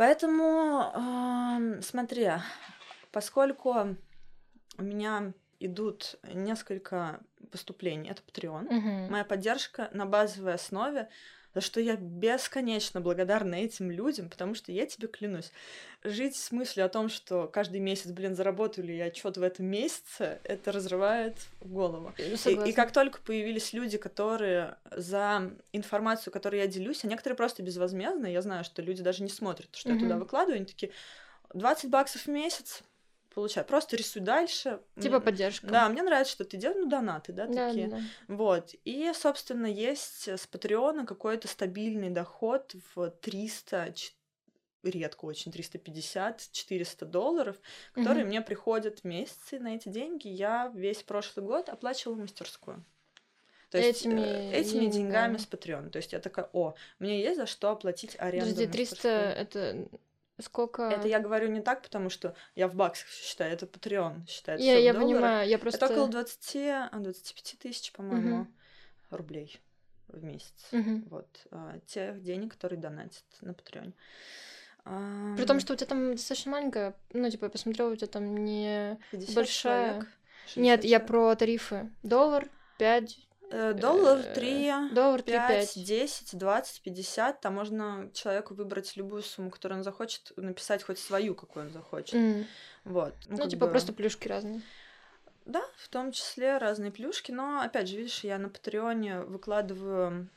Поэтому, 0.01 0.95
э, 0.95 1.83
смотри, 1.83 2.31
поскольку 3.13 3.99
у 4.79 4.83
меня 4.83 5.35
идут 5.59 6.19
несколько 6.23 7.21
поступлений, 7.53 8.09
это 8.09 8.23
Patreon, 8.23 8.65
угу. 8.65 9.13
моя 9.13 9.25
поддержка 9.25 9.91
на 9.93 10.07
базовой 10.07 10.55
основе, 10.55 11.11
за 11.55 11.61
что 11.61 11.81
я 11.81 11.97
бесконечно 11.97 13.01
благодарна 13.01 13.57
этим 13.57 13.91
людям, 13.91 14.29
потому 14.29 14.55
что 14.55 14.73
я 14.73 14.87
тебе 14.87 15.09
клянусь, 15.09 15.51
жить 16.05 16.37
с 16.37 16.53
мыслью 16.53 16.87
о 16.87 16.89
том, 16.89 17.09
что 17.09 17.49
каждый 17.49 17.81
месяц, 17.81 18.11
блин, 18.11 18.35
заработаю 18.35 18.87
ли 18.87 18.97
я 18.97 19.13
что-то 19.13 19.41
в 19.41 19.43
этом 19.43 19.67
месяце, 19.67 20.39
это 20.45 20.73
разрывает 20.73 21.37
голову. 21.61 22.13
И, 22.19 22.71
и 22.71 22.73
как 22.73 22.93
только 22.93 23.21
появились 23.21 23.73
люди, 23.73 23.99
которые 23.99 24.77
за 24.91 25.51
информацию, 25.73 26.33
которой 26.33 26.61
я 26.61 26.67
делюсь, 26.67 27.05
а 27.05 27.09
некоторые 27.09 27.37
просто 27.37 27.63
безвозмездно, 27.63 28.27
я 28.27 28.43
знаю, 28.43 28.65
что 28.65 28.83
люди 28.83 29.03
даже 29.03 29.23
не 29.23 29.29
смотрят, 29.31 29.69
что 29.75 29.91
mm-hmm. 29.91 29.95
я 29.95 30.01
туда 30.01 30.17
выкладываю, 30.17 30.57
они 30.57 30.67
такие 30.67 30.93
20 31.53 31.91
баксов 31.91 32.23
в 32.23 32.29
месяц, 32.29 32.83
получаю. 33.35 33.67
Просто 33.67 33.97
рисуй 33.97 34.23
дальше. 34.23 34.81
Типа 35.01 35.21
поддержка. 35.21 35.67
Да, 35.67 35.89
мне 35.89 36.03
нравится, 36.03 36.33
что 36.33 36.45
ты 36.45 36.57
делаешь, 36.57 36.81
ну, 36.83 36.89
донаты, 36.89 37.33
да, 37.33 37.47
да 37.47 37.69
такие. 37.69 37.89
Да, 37.89 37.97
да. 37.97 38.03
Вот. 38.29 38.75
И, 38.85 39.11
собственно, 39.15 39.67
есть 39.67 40.29
с 40.29 40.47
Патреона 40.47 41.07
какой-то 41.07 41.49
стабильный 41.49 42.11
доход 42.11 42.75
в 42.95 43.11
300 43.11 43.95
редко 44.83 45.27
очень 45.27 45.53
350-400 45.53 47.05
долларов, 47.05 47.57
которые 47.93 48.25
mm-hmm. 48.25 48.29
мне 48.29 48.41
приходят 48.41 49.01
в 49.01 49.05
месяцы 49.05 49.59
на 49.59 49.75
эти 49.75 49.89
деньги. 49.89 50.29
Я 50.29 50.73
весь 50.75 51.03
прошлый 51.03 51.45
год 51.45 51.69
оплачивала 51.69 52.17
мастерскую. 52.17 52.85
То 53.71 53.79
есть 53.79 54.01
этими, 54.01 54.21
э, 54.21 54.53
этими 54.53 54.87
деньгами 54.87 55.37
с 55.37 55.47
Patreon. 55.47 55.91
То 55.91 55.99
есть 55.99 56.13
я 56.13 56.19
такая, 56.19 56.49
о, 56.53 56.75
мне 56.99 57.21
есть 57.21 57.37
за 57.37 57.47
что 57.47 57.71
оплатить 57.71 58.17
аренду. 58.19 58.51
Подожди, 58.51 58.73
300 58.73 59.09
это 59.09 59.89
сколько? 60.43 60.83
Это 60.83 61.09
я 61.09 61.21
говорю 61.21 61.49
не 61.49 61.61
так, 61.61 61.83
потому 61.83 62.11
что 62.11 62.35
я 62.55 62.69
в 62.69 62.75
баксах 62.75 63.09
считаю, 63.09 63.53
это 63.53 63.67
Patreon 63.67 64.27
считает. 64.29 64.61
Я, 64.61 64.79
я 64.79 64.95
понимаю, 64.95 65.49
я 65.49 65.59
просто... 65.59 65.87
Это 65.87 65.95
около 65.95 66.09
20, 66.09 66.93
25 66.93 67.59
тысяч, 67.59 67.93
по-моему, 67.93 68.43
угу. 68.43 68.49
рублей 69.11 69.61
в 70.09 70.25
месяц. 70.25 70.69
Угу. 70.73 71.03
Вот. 71.11 71.47
А, 71.51 71.79
тех 71.87 72.23
денег, 72.23 72.53
которые 72.53 72.79
донатят 72.79 73.25
на 73.41 73.51
Patreon. 73.51 73.93
При 75.37 75.45
том, 75.45 75.61
что 75.61 75.75
у 75.75 75.77
тебя 75.77 75.87
там 75.87 76.13
достаточно 76.13 76.53
маленькая, 76.53 76.97
ну, 77.13 77.29
типа, 77.31 77.45
я 77.45 77.51
посмотрела, 77.51 77.91
у 77.91 77.97
тебя 77.97 78.09
там 78.09 78.45
не 78.45 78.99
большая... 79.35 80.07
Нет, 80.57 80.85
я 80.85 80.99
про 80.99 81.35
тарифы. 81.37 81.91
Доллар, 82.03 82.49
5, 82.79 83.13
э, 83.13 83.30
Доллар 83.51 84.23
3, 84.23 84.67
э, 84.67 84.89
доллар 84.93 85.23
3 85.23 85.33
5, 85.33 85.75
5, 85.75 85.85
10, 85.85 86.39
20, 86.39 86.83
50. 86.83 87.41
Там 87.41 87.55
можно 87.55 88.11
человеку 88.15 88.55
выбрать 88.55 88.97
любую 88.97 89.23
сумму, 89.23 89.51
которую 89.51 89.79
он 89.79 89.85
захочет, 89.85 90.33
написать 90.37 90.85
хоть 90.85 90.99
свою, 90.99 91.35
какую 91.35 91.67
он 91.67 91.73
захочет. 91.73 92.15
Mm. 92.15 92.47
Вот. 92.85 93.15
Ну, 93.27 93.39
ну 93.39 93.49
типа 93.49 93.67
бы... 93.67 93.73
просто 93.73 93.93
плюшки 93.93 94.29
разные. 94.29 94.63
Да, 95.47 95.63
в 95.79 95.89
том 95.89 96.13
числе 96.13 96.59
разные 96.59 96.93
плюшки, 96.93 97.33
но 97.33 97.61
опять 97.61 97.89
же, 97.89 97.97
видишь, 97.97 98.23
я 98.23 98.39
на 98.39 98.51
Патреоне 98.51 99.23
выкладываю 99.23 100.29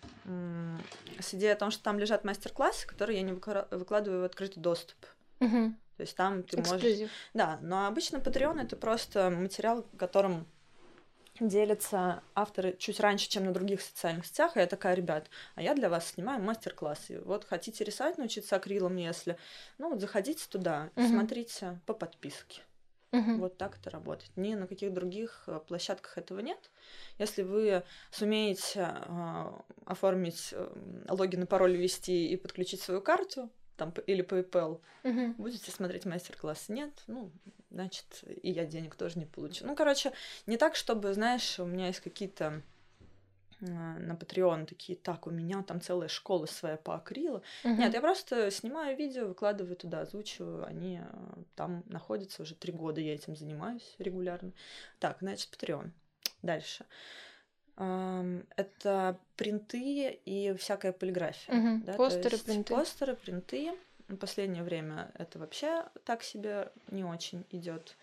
с 1.20 1.34
идеей 1.36 1.52
о 1.52 1.58
том, 1.58 1.70
что 1.70 1.84
там 1.84 2.00
лежат 2.00 2.24
мастер-классы, 2.24 2.88
которые 2.88 3.20
я 3.20 3.24
не 3.24 3.34
выкладываю 3.34 4.22
в 4.22 4.26
открытый 4.26 4.64
доступ. 4.64 4.98
Угу. 5.40 5.74
То 5.98 6.02
есть 6.02 6.16
там 6.16 6.42
ты 6.42 6.60
Эксклюзив. 6.60 7.00
можешь... 7.02 7.10
Да, 7.34 7.60
но 7.62 7.86
обычно 7.86 8.18
Patreon 8.18 8.62
это 8.62 8.76
просто 8.76 9.30
материал, 9.30 9.86
которым 9.98 10.48
делятся 11.40 12.24
авторы 12.36 12.76
чуть 12.78 13.00
раньше, 13.00 13.30
чем 13.30 13.46
на 13.46 13.54
других 13.54 13.82
социальных 13.82 14.26
сетях, 14.26 14.56
и 14.56 14.60
я 14.60 14.68
такая, 14.68 14.96
ребят, 14.96 15.30
а 15.56 15.62
я 15.62 15.74
для 15.74 15.90
вас 15.90 16.08
снимаю 16.08 16.42
мастер-классы. 16.42 17.22
Вот 17.26 17.46
хотите 17.46 17.84
рисовать, 17.84 18.18
научиться 18.18 18.56
акрилом, 18.56 18.96
если, 18.98 19.38
ну, 19.78 19.90
вот 19.90 20.00
заходите 20.00 20.46
туда, 20.50 20.92
угу. 20.96 21.08
смотрите 21.08 21.80
по 21.86 21.94
подписке. 21.94 22.62
Угу. 23.14 23.36
Вот 23.36 23.58
так 23.58 23.78
это 23.78 23.92
работает. 23.92 24.32
Ни 24.36 24.56
на 24.56 24.66
каких 24.66 24.92
других 24.92 25.44
э, 25.46 25.60
площадках 25.68 26.18
этого 26.18 26.40
нет. 26.40 26.72
Если 27.20 27.44
вы 27.44 27.84
сумеете 28.10 28.90
э, 29.06 29.52
оформить 29.86 30.50
э, 30.52 30.76
логин 31.10 31.44
и 31.44 31.46
пароль 31.46 31.78
ввести 31.78 32.30
и 32.30 32.36
подключить 32.38 32.82
свою 32.82 33.02
карту, 33.02 33.52
там, 33.76 33.94
или 34.08 34.24
PayPal, 34.24 34.82
угу. 35.04 35.34
будете 35.38 35.72
смотреть 35.72 36.06
мастер-класс. 36.06 36.70
Нет, 36.70 36.92
ну, 37.08 37.32
значит, 37.72 38.24
и 38.42 38.52
я 38.52 38.66
денег 38.66 38.96
тоже 38.96 39.20
не 39.20 39.26
получу. 39.26 39.66
Ну, 39.66 39.76
короче, 39.76 40.12
не 40.46 40.58
так, 40.58 40.76
чтобы, 40.76 41.14
знаешь, 41.14 41.60
у 41.60 41.66
меня 41.66 41.88
есть 41.88 42.02
какие-то 42.02 42.62
а, 43.62 43.98
на 44.00 44.14
Patreon 44.14 44.66
такие, 44.66 44.98
так, 44.98 45.28
у 45.28 45.32
меня 45.32 45.64
там 45.64 45.82
целая 45.82 46.10
школа 46.10 46.46
своя 46.46 46.78
по 46.78 46.96
акрилу. 46.96 47.44
Uh-huh. 47.64 47.78
Нет, 47.78 47.94
я 47.94 48.02
просто 48.02 48.52
снимаю 48.52 48.98
видео, 48.98 49.28
выкладываю 49.28 49.76
туда, 49.76 50.02
озвучиваю, 50.02 50.66
они 50.66 50.98
а, 50.98 51.40
там 51.56 51.84
находятся 51.88 52.42
уже 52.42 52.56
три 52.56 52.74
года, 52.74 53.02
я 53.02 53.14
этим 53.14 53.36
занимаюсь 53.36 53.96
регулярно. 54.00 54.52
Так, 55.00 55.18
значит, 55.22 55.50
Patreon. 55.54 55.92
Дальше. 56.42 56.86
Это 57.76 59.18
принты 59.36 60.20
и 60.26 60.54
всякая 60.54 60.92
полиграфия. 60.92 61.54
Uh-huh. 61.54 61.84
Да? 61.84 61.94
Постеры, 61.94 62.38
принты. 62.38 62.74
Постеры, 62.74 63.16
принты. 63.16 63.74
В 64.08 64.18
последнее 64.18 64.64
время 64.64 65.12
это 65.16 65.40
вообще 65.40 65.86
так 66.06 66.24
себе 66.24 66.72
не 66.92 67.04
очень 67.04 67.46
идет. 67.50 67.96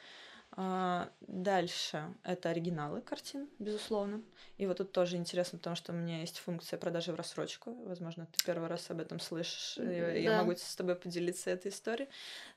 А, 0.57 1.09
дальше 1.21 2.13
это 2.25 2.49
оригиналы 2.49 3.03
картин, 3.03 3.49
безусловно. 3.61 4.21
И 4.59 4.67
вот 4.67 4.79
тут 4.79 4.91
тоже 4.91 5.17
интересно, 5.17 5.59
потому 5.59 5.77
что 5.77 5.93
у 5.93 5.95
меня 5.95 6.21
есть 6.21 6.39
функция 6.39 6.77
продажи 6.77 7.13
в 7.13 7.15
рассрочку. 7.15 7.73
Возможно, 7.85 8.27
ты 8.27 8.45
первый 8.45 8.69
раз 8.69 8.91
об 8.91 9.01
этом 9.01 9.21
слышишь. 9.21 9.75
Да. 9.77 10.11
Я 10.11 10.39
могу 10.43 10.57
с 10.57 10.75
тобой 10.75 10.97
поделиться 10.97 11.51
этой 11.51 11.71
историей. 11.71 12.09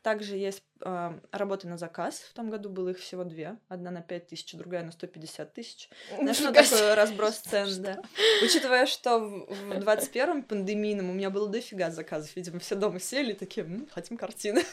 Также 0.02 0.36
есть 0.38 0.64
э, 0.84 1.20
работы 1.32 1.68
на 1.68 1.78
заказ. 1.78 2.20
В 2.20 2.34
том 2.34 2.50
году 2.50 2.70
было 2.70 2.90
их 2.90 3.00
всего 3.00 3.24
две. 3.24 3.58
Одна 3.70 3.92
на 3.92 4.02
5 4.02 4.28
тысяч, 4.28 4.54
другая 4.54 4.84
на 4.84 4.92
150 4.92 5.54
тысяч. 5.54 5.90
Знаешь, 6.16 6.40
ну 6.40 6.52
такой 6.52 6.94
разброс 6.94 7.38
цен, 7.40 7.82
да. 7.82 8.02
Учитывая, 8.44 8.86
что 8.86 9.20
в 9.20 9.72
21-м 9.72 10.44
пандемийном 10.44 11.10
у 11.10 11.14
меня 11.14 11.30
было 11.30 11.50
дофига 11.50 11.92
заказов. 11.92 12.36
Видимо, 12.36 12.60
все 12.60 12.76
дома 12.76 13.00
сели 13.00 13.34
такие, 13.34 13.68
хотим 13.92 14.18
картины. 14.18 14.64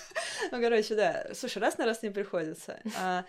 ну, 0.50 0.60
короче, 0.60 0.94
да. 0.94 1.28
Слушай, 1.34 1.58
раз 1.58 1.78
на 1.78 1.86
раз 1.86 2.02
не 2.02 2.10
приходится. 2.10 2.80
А, 2.98 3.24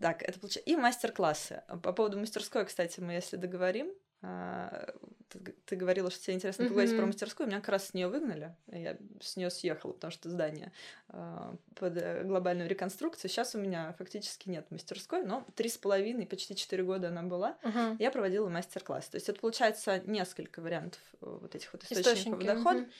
так, 0.00 0.22
это 0.22 0.38
получается. 0.38 0.70
И 0.70 0.76
мастер-классы. 0.76 1.62
По 1.82 1.92
поводу 1.92 2.18
мастерской, 2.18 2.64
кстати, 2.64 3.00
мы 3.00 3.12
если 3.12 3.36
договорим, 3.36 3.88
а, 3.88 4.09
ты, 4.22 5.54
ты 5.64 5.76
говорила, 5.76 6.10
что 6.10 6.24
тебе 6.24 6.34
интересно 6.34 6.64
поговорить 6.66 6.92
mm-hmm. 6.92 6.96
про 6.96 7.06
мастерскую, 7.06 7.46
меня 7.46 7.60
как 7.60 7.70
раз 7.70 7.88
с 7.88 7.94
нее 7.94 8.08
выгнали, 8.08 8.54
я 8.66 8.96
с 9.20 9.36
нее 9.36 9.50
съехала, 9.50 9.92
потому 9.92 10.10
что 10.10 10.28
здание 10.28 10.72
э, 11.08 11.54
под 11.76 11.96
э, 11.96 12.24
глобальную 12.24 12.68
реконструкцию. 12.68 13.30
Сейчас 13.30 13.54
у 13.54 13.58
меня 13.58 13.94
фактически 13.98 14.48
нет 14.48 14.70
мастерской, 14.70 15.22
но 15.22 15.46
три 15.54 15.68
с 15.68 15.78
половиной, 15.78 16.26
почти 16.26 16.56
четыре 16.56 16.82
года 16.82 17.08
она 17.08 17.22
была. 17.22 17.56
Uh-huh. 17.62 17.96
Я 17.98 18.10
проводила 18.10 18.48
мастер-класс. 18.48 19.08
То 19.08 19.16
есть 19.16 19.28
это 19.28 19.40
получается 19.40 20.00
несколько 20.06 20.60
вариантов 20.60 21.00
э, 21.20 21.38
вот 21.40 21.54
этих 21.54 21.72
вот 21.72 21.84
источников 21.84 22.40
Источники. 22.40 22.46
дохода. 22.46 22.80
Uh-huh. 22.80 22.92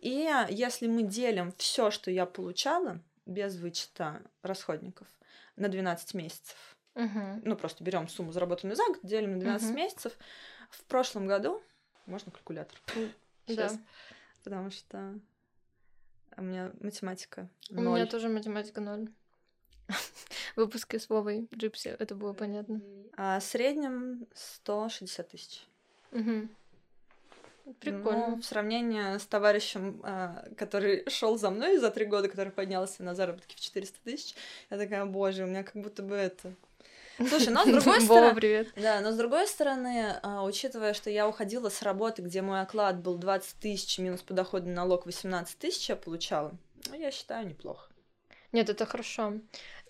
И 0.00 0.30
если 0.50 0.86
мы 0.86 1.02
делим 1.02 1.52
все, 1.58 1.90
что 1.90 2.10
я 2.10 2.26
получала, 2.26 3.00
без 3.26 3.56
вычета 3.56 4.22
расходников, 4.42 5.08
на 5.56 5.68
12 5.68 6.14
месяцев, 6.14 6.76
uh-huh. 6.94 7.40
ну 7.44 7.56
просто 7.56 7.82
берем 7.82 8.08
сумму, 8.08 8.32
заработанную 8.32 8.76
за 8.76 8.84
год, 8.84 8.98
делим 9.02 9.32
на 9.34 9.40
12 9.40 9.70
uh-huh. 9.70 9.74
месяцев, 9.74 10.12
в 10.78 10.84
прошлом 10.84 11.26
году 11.26 11.62
можно 12.06 12.30
калькулятор? 12.30 12.78
Сейчас. 13.46 13.74
Да. 13.74 13.80
Потому 14.44 14.70
что 14.70 15.18
у 16.36 16.42
меня 16.42 16.72
математика 16.80 17.48
ноль. 17.70 17.86
У 17.86 17.94
меня 17.94 18.06
тоже 18.06 18.28
математика 18.28 18.80
ноль. 18.80 19.08
Выпуски 20.56 20.98
с 20.98 21.08
Вовой 21.08 21.48
Джипси, 21.54 21.88
это 21.88 22.14
было 22.14 22.32
понятно. 22.32 22.80
А 23.16 23.40
в 23.40 23.44
среднем 23.44 24.26
160 24.34 25.28
тысяч. 25.28 25.66
Угу. 26.12 26.48
Прикольно. 27.80 28.28
Ну, 28.28 28.36
в 28.36 28.44
сравнении 28.44 29.18
с 29.18 29.26
товарищем, 29.26 30.00
а, 30.04 30.44
который 30.56 31.08
шел 31.10 31.36
за 31.36 31.50
мной 31.50 31.78
за 31.78 31.90
три 31.90 32.04
года, 32.04 32.28
который 32.28 32.52
поднялся 32.52 33.02
на 33.02 33.14
заработки 33.14 33.56
в 33.56 33.60
400 33.60 33.98
тысяч, 34.04 34.34
я 34.70 34.78
такая, 34.78 35.04
боже, 35.04 35.44
у 35.44 35.46
меня 35.46 35.64
как 35.64 35.74
будто 35.74 36.02
бы 36.02 36.14
это 36.14 36.54
Слушай, 37.18 37.48
но 37.48 37.64
с 37.64 37.66
другой 37.72 38.00
стороны... 38.00 38.34
привет. 38.34 38.68
Да, 38.76 39.00
но 39.00 39.12
с 39.12 39.16
другой 39.16 39.46
стороны, 39.46 40.18
а, 40.22 40.44
учитывая, 40.44 40.94
что 40.94 41.10
я 41.10 41.28
уходила 41.28 41.68
с 41.68 41.82
работы, 41.82 42.22
где 42.22 42.42
мой 42.42 42.60
оклад 42.60 43.00
был 43.00 43.16
20 43.16 43.58
тысяч, 43.58 43.98
минус 43.98 44.22
подоходный 44.22 44.74
налог 44.74 45.06
18 45.06 45.58
тысяч 45.58 45.88
я 45.88 45.96
получала, 45.96 46.52
ну, 46.88 46.94
я 46.94 47.10
считаю, 47.10 47.46
неплохо. 47.46 47.90
Нет, 48.52 48.68
это 48.68 48.86
хорошо. 48.86 49.34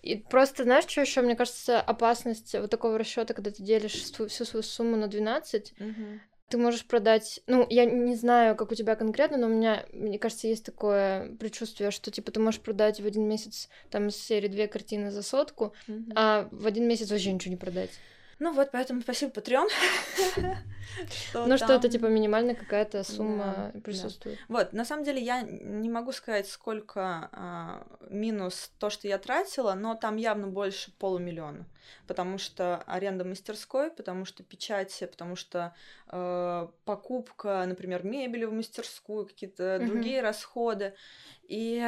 И 0.01 0.15
просто, 0.15 0.63
знаешь, 0.63 0.87
что 0.87 1.01
еще, 1.01 1.21
мне 1.21 1.35
кажется, 1.35 1.79
опасность 1.81 2.53
вот 2.53 2.69
такого 2.69 2.97
расчета, 2.97 3.33
когда 3.33 3.51
ты 3.51 3.63
делишь 3.63 3.93
всю 3.93 4.27
свою 4.29 4.63
сумму 4.63 4.95
на 4.95 5.07
12, 5.07 5.73
угу 5.79 6.19
ты 6.49 6.57
можешь 6.57 6.85
продать, 6.85 7.41
ну, 7.47 7.65
я 7.69 7.85
не 7.85 8.15
знаю, 8.15 8.55
как 8.55 8.71
у 8.71 8.75
тебя 8.75 8.95
конкретно, 8.95 9.37
но 9.37 9.47
у 9.47 9.49
меня, 9.49 9.85
мне 9.91 10.17
кажется, 10.17 10.47
есть 10.47 10.63
такое 10.63 11.35
предчувствие, 11.35 11.91
что, 11.91 12.09
типа, 12.09 12.31
ты 12.31 12.39
можешь 12.39 12.61
продать 12.61 13.01
в 13.01 13.05
один 13.05 13.27
месяц, 13.27 13.69
там, 13.89 14.07
из 14.07 14.15
серии 14.15 14.47
две 14.47 14.67
картины 14.67 15.11
за 15.11 15.23
сотку, 15.23 15.73
mm-hmm. 15.87 16.13
а 16.15 16.47
в 16.51 16.65
один 16.65 16.87
месяц 16.87 17.11
вообще 17.11 17.33
ничего 17.33 17.51
не 17.51 17.57
продать. 17.57 17.91
Ну 18.39 18.53
вот, 18.53 18.69
поэтому 18.71 19.01
спасибо, 19.01 19.31
Patreon. 19.31 19.67
Ну 21.33 21.57
что 21.57 21.73
это, 21.73 21.89
типа, 21.89 22.05
минимальная 22.05 22.55
какая-то 22.55 23.03
сумма 23.03 23.73
присутствует. 23.83 24.39
Вот, 24.47 24.73
на 24.73 24.85
самом 24.85 25.03
деле 25.03 25.21
я 25.21 25.41
не 25.41 25.89
могу 25.89 26.11
сказать, 26.11 26.47
сколько 26.47 27.29
а, 27.31 27.85
минус 28.09 28.71
то, 28.79 28.89
что 28.89 29.07
я 29.07 29.17
тратила, 29.17 29.73
но 29.73 29.95
там 29.95 30.15
явно 30.15 30.47
больше 30.47 30.91
полумиллиона. 30.97 31.65
Потому 32.07 32.37
что 32.37 32.77
аренда 32.87 33.25
мастерской, 33.25 33.91
потому 33.91 34.25
что 34.25 34.43
печати, 34.43 35.05
потому 35.05 35.35
что 35.35 35.73
э, 36.09 36.67
покупка, 36.85 37.65
например, 37.67 38.03
мебели 38.03 38.45
в 38.45 38.53
мастерскую, 38.53 39.25
какие-то 39.25 39.79
другие 39.81 40.21
расходы. 40.21 40.93
И... 41.47 41.81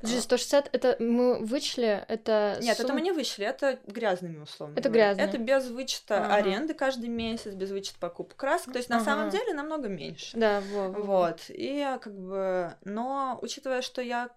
Подожди, 0.00 0.20
160 0.20 0.74
это 0.74 0.96
мы 1.02 1.38
вычли, 1.38 2.04
это... 2.06 2.58
Нет, 2.60 2.76
сумма... 2.76 2.86
это 2.86 2.94
мы 2.94 3.00
не 3.00 3.12
вычли, 3.12 3.46
это 3.46 3.78
грязными 3.86 4.42
условно. 4.42 4.78
Это 4.78 4.90
грязные. 4.90 5.26
Это 5.26 5.38
без 5.38 5.68
вычета 5.68 6.24
ага. 6.24 6.34
аренды 6.34 6.74
каждый 6.74 7.08
месяц, 7.08 7.54
без 7.54 7.70
вычета 7.70 7.98
покупок 7.98 8.36
красок, 8.36 8.72
то 8.72 8.78
есть 8.78 8.90
ага. 8.90 8.98
на 8.98 9.04
самом 9.04 9.30
деле 9.30 9.54
намного 9.54 9.88
меньше. 9.88 10.36
Да, 10.36 10.60
вот. 10.60 10.96
Вот, 10.98 11.40
и 11.48 11.82
как 12.00 12.14
бы... 12.14 12.74
Но 12.84 13.38
учитывая, 13.40 13.80
что 13.80 14.02
я... 14.02 14.28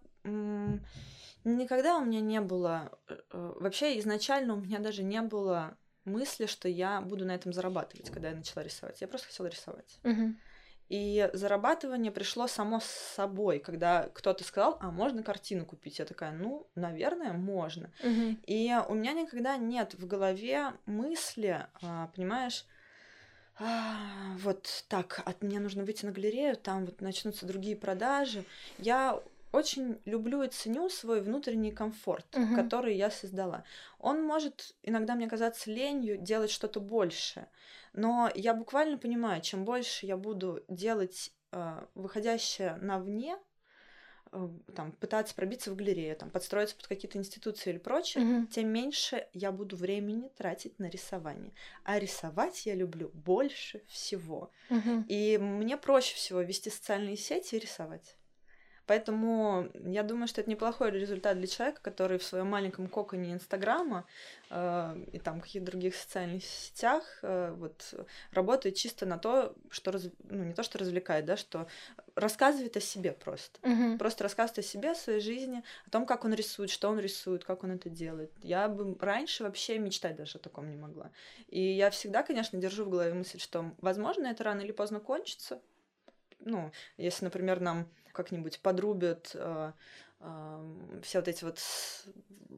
Никогда 1.43 1.97
у 1.97 2.05
меня 2.05 2.21
не 2.21 2.41
было... 2.41 2.91
Э, 3.07 3.17
э, 3.31 3.53
вообще 3.59 3.99
изначально 3.99 4.53
у 4.53 4.61
меня 4.61 4.79
даже 4.79 5.03
не 5.03 5.21
было 5.21 5.77
мысли, 6.05 6.45
что 6.45 6.67
я 6.67 7.01
буду 7.01 7.25
на 7.25 7.35
этом 7.35 7.53
зарабатывать, 7.53 8.09
когда 8.09 8.29
я 8.29 8.35
начала 8.35 8.63
рисовать. 8.63 9.01
Я 9.01 9.07
просто 9.07 9.27
хотела 9.27 9.47
рисовать. 9.47 9.99
Угу. 10.03 10.35
И 10.89 11.29
зарабатывание 11.33 12.11
пришло 12.11 12.47
само 12.47 12.79
собой, 12.81 13.59
когда 13.59 14.09
кто-то 14.13 14.43
сказал, 14.43 14.77
а 14.81 14.89
можно 14.89 15.21
картину 15.21 15.65
купить? 15.65 15.99
Я 15.99 16.05
такая, 16.05 16.31
ну, 16.31 16.67
наверное, 16.73 17.31
можно. 17.33 17.91
Угу. 18.03 18.37
И 18.47 18.75
у 18.87 18.95
меня 18.95 19.13
никогда 19.13 19.57
нет 19.57 19.93
в 19.93 20.07
голове 20.07 20.73
мысли, 20.87 21.67
а, 21.83 22.07
понимаешь, 22.15 22.65
а, 23.59 24.35
вот 24.39 24.85
так, 24.87 25.21
от 25.25 25.43
мне 25.43 25.59
нужно 25.59 25.83
выйти 25.83 26.05
на 26.05 26.11
галерею, 26.11 26.57
там 26.57 26.85
вот 26.85 27.01
начнутся 27.01 27.45
другие 27.45 27.75
продажи. 27.75 28.43
Я 28.79 29.21
очень 29.51 29.99
люблю 30.05 30.43
и 30.43 30.49
ценю 30.49 30.89
свой 30.89 31.21
внутренний 31.21 31.71
комфорт, 31.71 32.25
угу. 32.35 32.55
который 32.55 32.95
я 32.95 33.09
создала. 33.09 33.63
Он 33.97 34.23
может 34.23 34.75
иногда 34.83 35.15
мне 35.15 35.27
казаться 35.27 35.71
ленью 35.71 36.17
делать 36.17 36.51
что-то 36.51 36.79
большее, 36.79 37.49
но 37.93 38.31
я 38.35 38.53
буквально 38.53 38.97
понимаю, 38.97 39.41
чем 39.41 39.65
больше 39.65 40.05
я 40.05 40.17
буду 40.17 40.63
делать 40.67 41.31
э, 41.51 41.85
выходящее 41.95 42.75
навне, 42.75 43.37
э, 44.31 44.49
там, 44.75 44.91
пытаться 44.91 45.33
пробиться 45.33 45.71
в 45.71 45.75
галерею, 45.75 46.15
там, 46.15 46.29
подстроиться 46.29 46.75
под 46.75 46.85
какие-то 46.85 47.17
институции 47.17 47.71
или 47.71 47.79
прочее, 47.79 48.23
угу. 48.23 48.47
тем 48.47 48.67
меньше 48.67 49.27
я 49.33 49.51
буду 49.51 49.75
времени 49.75 50.29
тратить 50.37 50.77
на 50.77 50.89
рисование. 50.89 51.53
А 51.83 51.97
рисовать 51.97 52.67
я 52.67 52.75
люблю 52.75 53.09
больше 53.15 53.81
всего. 53.87 54.51
Угу. 54.69 55.05
И 55.07 55.39
мне 55.39 55.75
проще 55.75 56.15
всего 56.15 56.41
вести 56.41 56.69
социальные 56.69 57.17
сети 57.17 57.55
и 57.55 57.59
рисовать. 57.59 58.15
Поэтому 58.89 59.69
я 59.85 60.01
думаю, 60.01 60.27
что 60.27 60.41
это 60.41 60.49
неплохой 60.49 60.89
результат 60.89 61.37
для 61.37 61.45
человека, 61.45 61.79
который 61.79 62.17
в 62.17 62.23
своем 62.23 62.47
маленьком 62.47 62.87
коконе 62.87 63.33
Инстаграма 63.33 64.03
э, 64.49 65.03
и 65.13 65.19
там 65.19 65.41
каких-то 65.41 65.67
других 65.67 65.95
социальных 65.95 66.43
сетях 66.43 67.03
э, 67.21 67.53
вот 67.55 67.93
работает 68.31 68.77
чисто 68.77 69.05
на 69.05 69.19
то, 69.19 69.53
что 69.69 69.91
раз... 69.91 70.09
ну 70.23 70.43
не 70.43 70.53
то, 70.53 70.63
что 70.63 70.79
развлекает, 70.79 71.25
да, 71.25 71.37
что 71.37 71.67
рассказывает 72.15 72.77
о 72.77 72.81
себе 72.81 73.11
просто, 73.11 73.59
угу. 73.61 73.99
просто 73.99 74.23
рассказывает 74.23 74.65
о 74.65 74.67
себе, 74.67 74.89
о 74.93 74.95
своей 74.95 75.19
жизни, 75.19 75.63
о 75.85 75.91
том, 75.91 76.07
как 76.07 76.25
он 76.25 76.33
рисует, 76.33 76.71
что 76.71 76.89
он 76.89 76.97
рисует, 76.97 77.43
как 77.43 77.63
он 77.63 77.73
это 77.73 77.91
делает. 77.91 78.31
Я 78.41 78.67
бы 78.69 78.97
раньше 78.99 79.43
вообще 79.43 79.77
мечтать 79.77 80.15
даже 80.15 80.39
о 80.39 80.41
таком 80.41 80.67
не 80.67 80.77
могла. 80.77 81.11
И 81.47 81.61
я 81.61 81.91
всегда, 81.91 82.23
конечно, 82.23 82.57
держу 82.57 82.85
в 82.85 82.89
голове 82.89 83.13
мысль, 83.13 83.39
что, 83.39 83.71
возможно, 83.81 84.25
это 84.25 84.43
рано 84.43 84.61
или 84.61 84.71
поздно 84.71 84.99
кончится. 84.99 85.61
Ну, 86.39 86.71
если, 86.97 87.25
например, 87.25 87.59
нам 87.59 87.87
как-нибудь 88.19 88.59
подрубят 88.59 89.31
э, 89.33 89.71
все 91.01 91.19
вот 91.19 91.27
эти 91.27 91.43
вот 91.43 91.59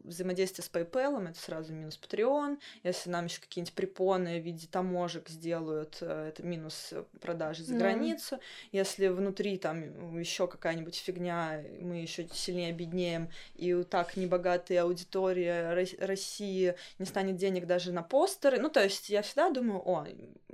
взаимодействия 0.04 0.64
с 0.64 0.70
PayPal, 0.70 1.30
это 1.30 1.40
сразу 1.40 1.74
минус 1.74 2.00
Patreon. 2.02 2.60
Если 2.84 3.10
нам 3.10 3.26
еще 3.26 3.42
какие-нибудь 3.42 3.74
препоны 3.74 4.40
в 4.40 4.44
виде 4.44 4.68
таможек 4.68 5.30
сделают, 5.30 5.98
э, 6.02 6.30
это 6.30 6.44
минус 6.44 6.94
продажи 7.20 7.64
за 7.64 7.76
mm. 7.76 7.78
границу. 7.78 8.40
Если 8.72 9.08
внутри 9.08 9.58
там 9.58 10.18
еще 10.18 10.48
какая-нибудь 10.48 10.96
фигня, 10.96 11.64
мы 11.80 12.02
еще 12.02 12.28
сильнее 12.34 12.70
обеднеем, 12.70 13.30
и 13.56 13.84
так 13.84 14.18
небогатая 14.18 14.84
аудитория 14.84 15.74
России 16.00 16.76
не 17.00 17.06
станет 17.06 17.38
денег 17.38 17.66
даже 17.66 17.92
на 17.92 18.04
постеры. 18.04 18.60
Ну, 18.60 18.70
то 18.70 18.84
есть 18.84 19.10
я 19.10 19.22
всегда 19.22 19.50
думаю, 19.50 19.82
о, 19.88 20.08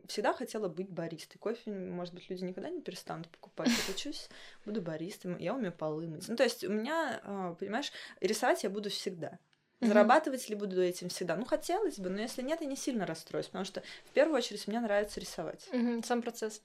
всегда 0.07 0.33
хотела 0.33 0.67
быть 0.67 0.89
баристой. 0.89 1.37
Кофе, 1.37 1.71
может 1.71 2.13
быть, 2.13 2.29
люди 2.29 2.43
никогда 2.43 2.69
не 2.69 2.81
перестанут 2.81 3.27
покупать. 3.29 3.69
Я 3.69 3.93
учусь, 3.93 4.29
буду 4.65 4.81
баристой, 4.81 5.35
я 5.39 5.53
умею 5.53 5.73
полы 5.73 6.07
мыть. 6.07 6.27
Ну, 6.27 6.35
то 6.35 6.43
есть 6.43 6.63
у 6.63 6.71
меня 6.71 6.96
а, 7.23 7.53
понимаешь, 7.55 7.91
рисовать 8.21 8.63
я 8.63 8.69
буду 8.69 8.89
всегда. 8.89 9.39
Зарабатывать 9.79 10.49
ли 10.49 10.55
буду 10.55 10.81
этим 10.81 11.09
всегда? 11.09 11.35
Ну, 11.35 11.45
хотелось 11.45 11.99
бы, 11.99 12.09
но 12.09 12.19
если 12.19 12.41
нет, 12.41 12.61
я 12.61 12.67
не 12.67 12.75
сильно 12.75 13.05
расстроюсь, 13.05 13.45
потому 13.45 13.65
что 13.65 13.83
в 14.05 14.11
первую 14.11 14.37
очередь 14.37 14.67
мне 14.67 14.79
нравится 14.79 15.19
рисовать. 15.19 15.67
Угу, 15.71 16.03
сам 16.03 16.21
процесс. 16.21 16.63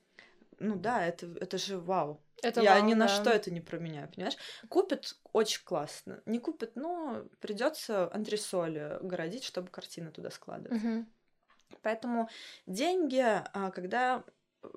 Ну 0.59 0.77
да, 0.77 1.05
это, 1.05 1.27
это 1.41 1.59
же 1.59 1.79
вау. 1.79 2.23
Это 2.43 2.63
я 2.63 2.77
вау, 2.77 2.85
ни 2.85 2.95
на 2.95 3.09
да. 3.09 3.15
что 3.15 3.31
это 3.31 3.51
не 3.51 3.61
променяю, 3.61 4.09
понимаешь? 4.09 4.37
Купят 4.69 5.17
очень 5.33 5.63
классно. 5.65 6.23
Не 6.25 6.39
купят, 6.39 6.75
но 6.75 7.25
придется 7.41 8.13
антресоли 8.13 8.99
городить, 9.03 9.45
чтобы 9.45 9.69
картины 9.69 10.11
туда 10.11 10.31
складывать. 10.31 10.83
Угу. 10.83 11.07
Поэтому 11.83 12.31
деньги, 12.67 13.23
а, 13.23 13.71
когда 13.73 14.25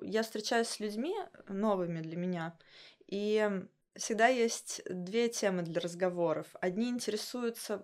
я 0.02 0.22
встречаюсь 0.22 0.68
с 0.68 0.80
людьми 0.80 1.14
новыми 1.48 2.00
для 2.00 2.16
меня, 2.16 2.58
и 3.06 3.66
всегда 3.96 4.28
есть 4.28 4.82
две 4.88 5.28
темы 5.28 5.62
для 5.62 5.80
разговоров. 5.80 6.46
Одни 6.60 6.88
интересуются, 6.88 7.82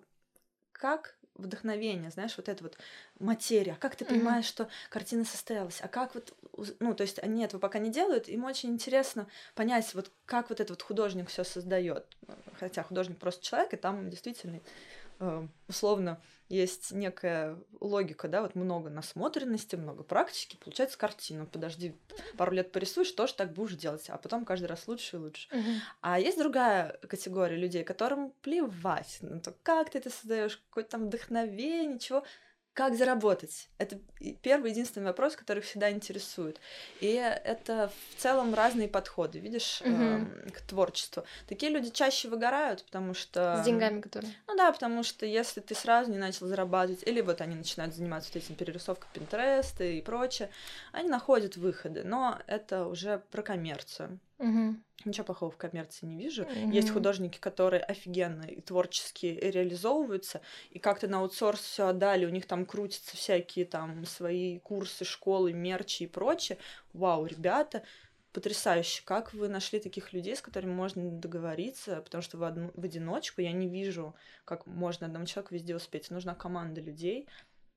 как 0.72 1.16
вдохновение, 1.34 2.10
знаешь, 2.10 2.36
вот 2.36 2.48
это 2.48 2.62
вот 2.62 2.76
материя, 3.18 3.76
как 3.80 3.96
ты 3.96 4.04
понимаешь, 4.04 4.44
mm-hmm. 4.44 4.48
что 4.48 4.68
картина 4.90 5.24
состоялась, 5.24 5.80
а 5.80 5.88
как 5.88 6.14
вот, 6.14 6.34
ну, 6.78 6.94
то 6.94 7.02
есть 7.02 7.18
они 7.20 7.42
этого 7.44 7.60
пока 7.60 7.78
не 7.78 7.90
делают, 7.90 8.28
им 8.28 8.44
очень 8.44 8.70
интересно 8.70 9.26
понять, 9.54 9.94
вот 9.94 10.10
как 10.26 10.50
вот 10.50 10.60
этот 10.60 10.70
вот 10.70 10.82
художник 10.82 11.28
все 11.28 11.42
создает, 11.42 12.06
хотя 12.58 12.82
художник 12.82 13.18
просто 13.18 13.42
человек, 13.44 13.72
и 13.72 13.76
там 13.76 14.10
действительно 14.10 14.60
условно 15.68 16.20
есть 16.48 16.92
некая 16.92 17.58
логика, 17.80 18.28
да, 18.28 18.42
вот 18.42 18.54
много 18.54 18.90
насмотренности, 18.90 19.76
много 19.76 20.02
практики, 20.02 20.58
получается 20.62 20.98
картина. 20.98 21.46
Подожди, 21.46 21.96
пару 22.36 22.52
лет 22.52 22.72
порисуешь, 22.72 23.10
тоже 23.12 23.34
так 23.34 23.52
будешь 23.52 23.76
делать, 23.76 24.10
а 24.10 24.18
потом 24.18 24.44
каждый 24.44 24.66
раз 24.66 24.86
лучше 24.86 25.16
и 25.16 25.18
лучше. 25.18 25.48
Мгм. 25.50 25.80
А 26.02 26.20
есть 26.20 26.38
другая 26.38 26.98
категория 27.08 27.56
людей, 27.56 27.84
которым 27.84 28.32
плевать 28.42 29.18
на 29.22 29.40
то, 29.40 29.54
как 29.62 29.90
ты 29.90 29.98
это 29.98 30.10
создаешь, 30.10 30.58
какое-то 30.68 30.90
там 30.90 31.06
вдохновение, 31.06 31.98
чего. 31.98 32.24
Как 32.74 32.96
заработать? 32.96 33.68
Это 33.76 33.98
первый 34.40 34.70
единственный 34.70 35.04
вопрос, 35.04 35.36
который 35.36 35.62
всегда 35.62 35.90
интересует. 35.90 36.58
И 37.00 37.12
это 37.12 37.92
в 38.10 38.20
целом 38.22 38.54
разные 38.54 38.88
подходы, 38.88 39.40
видишь, 39.40 39.82
Мгм. 39.82 40.02
эм, 40.02 40.50
к 40.50 40.62
творчеству. 40.62 41.24
Такие 41.46 41.70
люди 41.70 41.90
чаще 41.90 42.28
выгорают, 42.28 42.84
потому 42.84 43.12
что... 43.12 43.58
С 43.60 43.64
деньгами, 43.66 44.00
которые. 44.00 44.32
Ну 44.46 44.56
да, 44.56 44.72
потому 44.72 45.02
что 45.02 45.26
если 45.26 45.60
ты 45.60 45.74
сразу 45.74 46.10
не 46.10 46.16
начал 46.16 46.46
зарабатывать, 46.46 47.06
или 47.06 47.20
вот 47.20 47.42
они 47.42 47.56
начинают 47.56 47.94
заниматься 47.94 48.30
вот 48.32 48.42
этим 48.42 48.54
перерисовкой 48.54 49.08
Пинтереста 49.12 49.84
и 49.84 50.00
прочее, 50.00 50.48
они 50.92 51.10
находят 51.10 51.58
выходы, 51.58 52.04
но 52.04 52.38
это 52.46 52.86
уже 52.86 53.22
про 53.30 53.42
коммерцию. 53.42 54.18
Мгм. 54.42 54.84
Ничего 55.04 55.24
плохого 55.24 55.50
в 55.50 55.56
коммерции 55.56 56.06
не 56.06 56.16
вижу. 56.16 56.46
Есть 56.70 56.88
Мгм. 56.88 56.94
художники, 56.94 57.38
которые 57.38 57.82
офигенно 57.82 58.44
и 58.44 58.60
творчески 58.60 59.26
реализовываются, 59.26 60.42
и 60.70 60.78
как-то 60.78 61.08
на 61.08 61.18
аутсорс 61.20 61.60
все 61.60 61.88
отдали, 61.88 62.24
у 62.26 62.28
них 62.30 62.46
там 62.46 62.66
крутятся 62.66 63.16
всякие 63.16 63.64
там 63.64 64.04
свои 64.04 64.58
курсы, 64.60 65.04
школы, 65.04 65.52
мерчи 65.52 66.04
и 66.04 66.06
прочее. 66.06 66.58
Вау, 66.92 67.26
ребята, 67.26 67.82
потрясающе. 68.32 69.02
Как 69.04 69.32
вы 69.34 69.48
нашли 69.48 69.80
таких 69.80 70.12
людей, 70.12 70.36
с 70.36 70.40
которыми 70.42 70.72
можно 70.72 71.10
договориться? 71.10 72.00
Потому 72.00 72.22
что 72.22 72.38
в, 72.38 72.44
одну, 72.44 72.70
в 72.74 72.84
одиночку 72.84 73.40
я 73.40 73.52
не 73.52 73.68
вижу, 73.68 74.14
как 74.44 74.66
можно 74.66 75.06
одному 75.06 75.26
человеку 75.26 75.54
везде 75.54 75.76
успеть. 75.76 76.10
Нужна 76.10 76.34
команда 76.34 76.80
людей, 76.80 77.28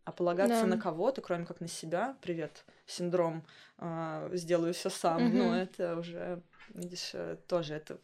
а 0.05 0.11
полагаться 0.11 0.65
Да. 0.65 0.69
на 0.69 0.77
кого-то, 0.77 1.21
кроме 1.21 1.45
как 1.45 1.61
на 1.61 1.67
себя, 1.67 2.17
привет, 2.21 2.63
синдром, 2.85 3.45
а, 3.77 4.29
сделаю 4.33 4.73
все 4.73 4.89
сам, 4.89 5.23
Мгм. 5.25 5.37
ну 5.37 5.51
это 5.53 5.97
уже, 5.97 6.41
видишь, 6.69 7.11
э, 7.13 7.37
тоже 7.47 7.73
это 7.75 7.99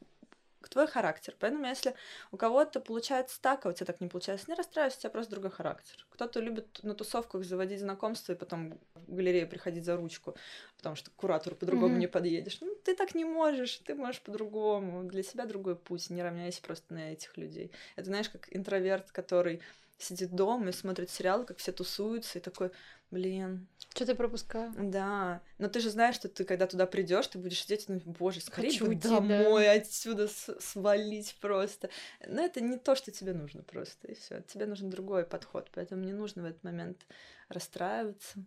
твой 0.69 0.87
характер. 0.87 1.35
Поэтому 1.39 1.65
если 1.65 1.95
у 2.31 2.37
кого-то 2.37 2.79
получается 2.79 3.41
так, 3.41 3.65
а 3.65 3.69
у 3.69 3.73
тебя 3.73 3.85
так 3.85 3.99
не 3.99 4.07
получается, 4.07 4.45
не 4.49 4.55
расстраивайся, 4.55 4.97
у 4.97 5.01
тебя 5.01 5.09
просто 5.09 5.31
другой 5.31 5.51
характер. 5.51 6.05
Кто-то 6.11 6.39
любит 6.39 6.79
на 6.83 6.93
тусовках 6.93 7.43
заводить 7.43 7.79
знакомства 7.81 8.33
и 8.33 8.35
потом 8.35 8.79
в 8.95 9.13
галерею 9.15 9.49
приходить 9.49 9.83
за 9.85 9.97
ручку, 9.97 10.35
потому 10.77 10.95
что 10.95 11.11
к 11.11 11.15
куратору 11.15 11.55
по-другому 11.55 11.95
Мгм. 11.95 11.99
не 11.99 12.07
подъедешь. 12.07 12.59
Ну, 12.61 12.75
ты 12.83 12.95
так 12.95 13.15
не 13.15 13.25
можешь, 13.25 13.77
ты 13.79 13.95
можешь 13.95 14.21
по-другому. 14.21 15.03
Для 15.03 15.23
себя 15.23 15.45
другой 15.45 15.75
путь, 15.75 16.09
не 16.09 16.21
равняйся 16.23 16.61
просто 16.61 16.93
на 16.93 17.11
этих 17.13 17.37
людей. 17.37 17.71
Это 17.95 18.05
знаешь, 18.05 18.29
как 18.29 18.47
интроверт, 18.55 19.11
который 19.11 19.61
сидит 20.01 20.33
дома 20.35 20.69
и 20.69 20.73
смотрит 20.73 21.09
сериал, 21.09 21.45
как 21.45 21.57
все 21.57 21.71
тусуются, 21.71 22.39
и 22.39 22.41
такой, 22.41 22.71
блин, 23.11 23.67
Что-то 23.89 24.11
я 24.11 24.15
пропускаю. 24.15 24.73
да. 24.77 25.41
Но 25.57 25.67
ты 25.67 25.79
же 25.79 25.89
знаешь, 25.89 26.15
что 26.15 26.29
ты, 26.29 26.43
когда 26.45 26.67
туда 26.67 26.85
придешь, 26.85 27.27
ты 27.27 27.37
будешь 27.37 27.61
сидеть 27.63 27.87
думать, 27.87 28.03
боже, 28.05 28.41
скорее 28.41 28.69
Хочу 28.71 28.85
бы 28.85 28.89
уйти, 28.91 29.07
домой, 29.07 29.69
отсюда 29.69 30.27
с- 30.27 30.59
свалить 30.59 31.37
просто. 31.41 31.89
Но 32.25 32.41
это 32.43 32.61
не 32.61 32.77
то, 32.77 32.95
что 32.95 33.11
тебе 33.11 33.33
нужно 33.33 33.63
просто, 33.63 34.07
и 34.07 34.15
все. 34.15 34.41
Тебе 34.41 34.65
нужен 34.65 34.89
другой 34.89 35.25
подход, 35.25 35.69
поэтому 35.73 36.03
не 36.03 36.13
нужно 36.13 36.43
в 36.43 36.45
этот 36.45 36.63
момент 36.63 37.05
расстраиваться 37.49 38.39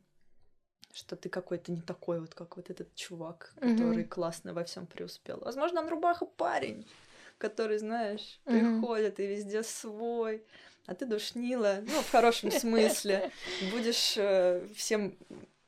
что 0.93 1.17
ты 1.17 1.29
какой-то 1.29 1.73
не 1.73 1.81
такой 1.81 2.21
вот, 2.21 2.35
как 2.35 2.57
вот 2.57 2.71
этот 2.71 2.95
чувак, 2.95 3.53
который 3.61 4.05
классно 4.05 4.55
во 4.55 4.63
всем 4.65 4.87
преуспел. 4.87 5.41
Возможно, 5.41 5.81
он 5.81 5.89
рубаха 5.89 6.25
парень, 6.25 6.87
который, 7.39 7.79
знаешь, 7.79 8.41
Мгм. 8.45 8.81
приходит 8.81 9.19
и 9.21 9.27
везде 9.27 9.63
свой, 9.65 10.45
а 10.87 10.95
ты 10.95 11.07
душнила, 11.07 11.79
ну, 11.87 12.01
в 12.03 12.11
хорошем 12.11 12.51
смысле. 12.51 13.31
Будешь 13.71 14.15
э, 14.17 14.67
всем 14.75 15.17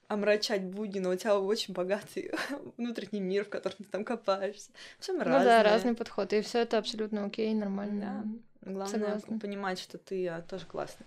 омрачать 0.09 0.63
будни, 0.63 1.01
но 1.01 1.11
у 1.11 1.17
тебя 1.17 1.39
очень 1.39 1.75
богатый 1.75 2.31
внутренний 2.77 3.21
мир, 3.21 3.45
в 3.45 3.49
котором 3.49 3.77
ты 3.79 3.85
там 3.85 4.05
копаешься. 4.05 4.71
Все 5.01 5.13
мы 5.13 5.21
Ну 5.21 5.25
разные. 5.25 5.45
да, 5.45 5.63
разный 5.63 5.95
подход. 5.95 6.33
И 6.33 6.41
все 6.43 6.61
это 6.61 6.79
абсолютно 6.79 7.25
окей, 7.25 7.53
нормально. 7.55 8.25
Главное 8.61 8.87
Согласна. 8.89 9.39
понимать, 9.39 9.79
что 9.79 9.99
ты 9.99 10.27
а, 10.29 10.43
тоже 10.43 10.67
классный. 10.67 11.07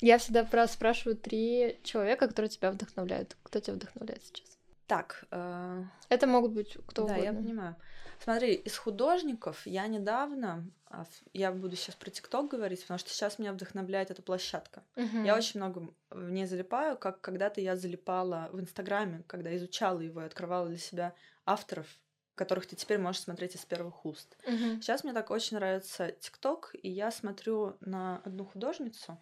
Я 0.00 0.18
всегда 0.18 0.44
про 0.44 0.66
спрашиваю 0.66 1.16
три 1.16 1.78
человека, 1.82 2.26
которые 2.28 2.48
тебя 2.48 2.70
вдохновляют. 2.70 3.36
Кто 3.42 3.60
тебя 3.60 3.74
вдохновляет 3.74 4.22
сейчас? 4.24 4.48
Так, 4.86 5.24
э, 5.30 5.82
Это 6.08 6.26
могут 6.26 6.52
быть 6.52 6.76
кто 6.86 7.06
да, 7.06 7.14
угодно. 7.14 7.24
я 7.24 7.32
понимаю. 7.32 7.76
Смотри, 8.24 8.54
из 8.54 8.78
художников 8.78 9.66
я 9.66 9.86
недавно, 9.86 10.66
а, 10.86 11.04
я 11.34 11.52
буду 11.52 11.76
сейчас 11.76 11.94
про 11.94 12.08
ТикТок 12.08 12.50
говорить, 12.50 12.80
потому 12.80 12.96
что 12.96 13.10
сейчас 13.10 13.38
меня 13.38 13.52
вдохновляет 13.52 14.10
эта 14.10 14.22
площадка. 14.22 14.82
Мгм. 14.96 15.24
Я 15.24 15.36
очень 15.36 15.60
много 15.60 15.94
в 16.08 16.30
ней 16.30 16.46
залипаю, 16.46 16.96
как 16.96 17.20
когда-то 17.20 17.60
я 17.60 17.76
залипала 17.76 18.48
в 18.50 18.58
Инстаграме, 18.58 19.24
когда 19.26 19.54
изучала 19.54 20.00
его 20.00 20.22
и 20.22 20.24
открывала 20.24 20.68
для 20.68 20.78
себя 20.78 21.14
авторов, 21.44 21.86
которых 22.34 22.64
ты 22.66 22.76
теперь 22.76 22.96
можешь 22.96 23.20
смотреть 23.20 23.56
из 23.56 23.66
первых 23.66 24.06
уст. 24.06 24.38
Мгм. 24.46 24.80
Сейчас 24.80 25.04
мне 25.04 25.12
так 25.12 25.30
очень 25.30 25.58
нравится 25.58 26.10
ТикТок, 26.12 26.74
и 26.82 26.88
я 26.88 27.10
смотрю 27.10 27.76
на 27.80 28.22
одну 28.24 28.46
художницу. 28.46 29.20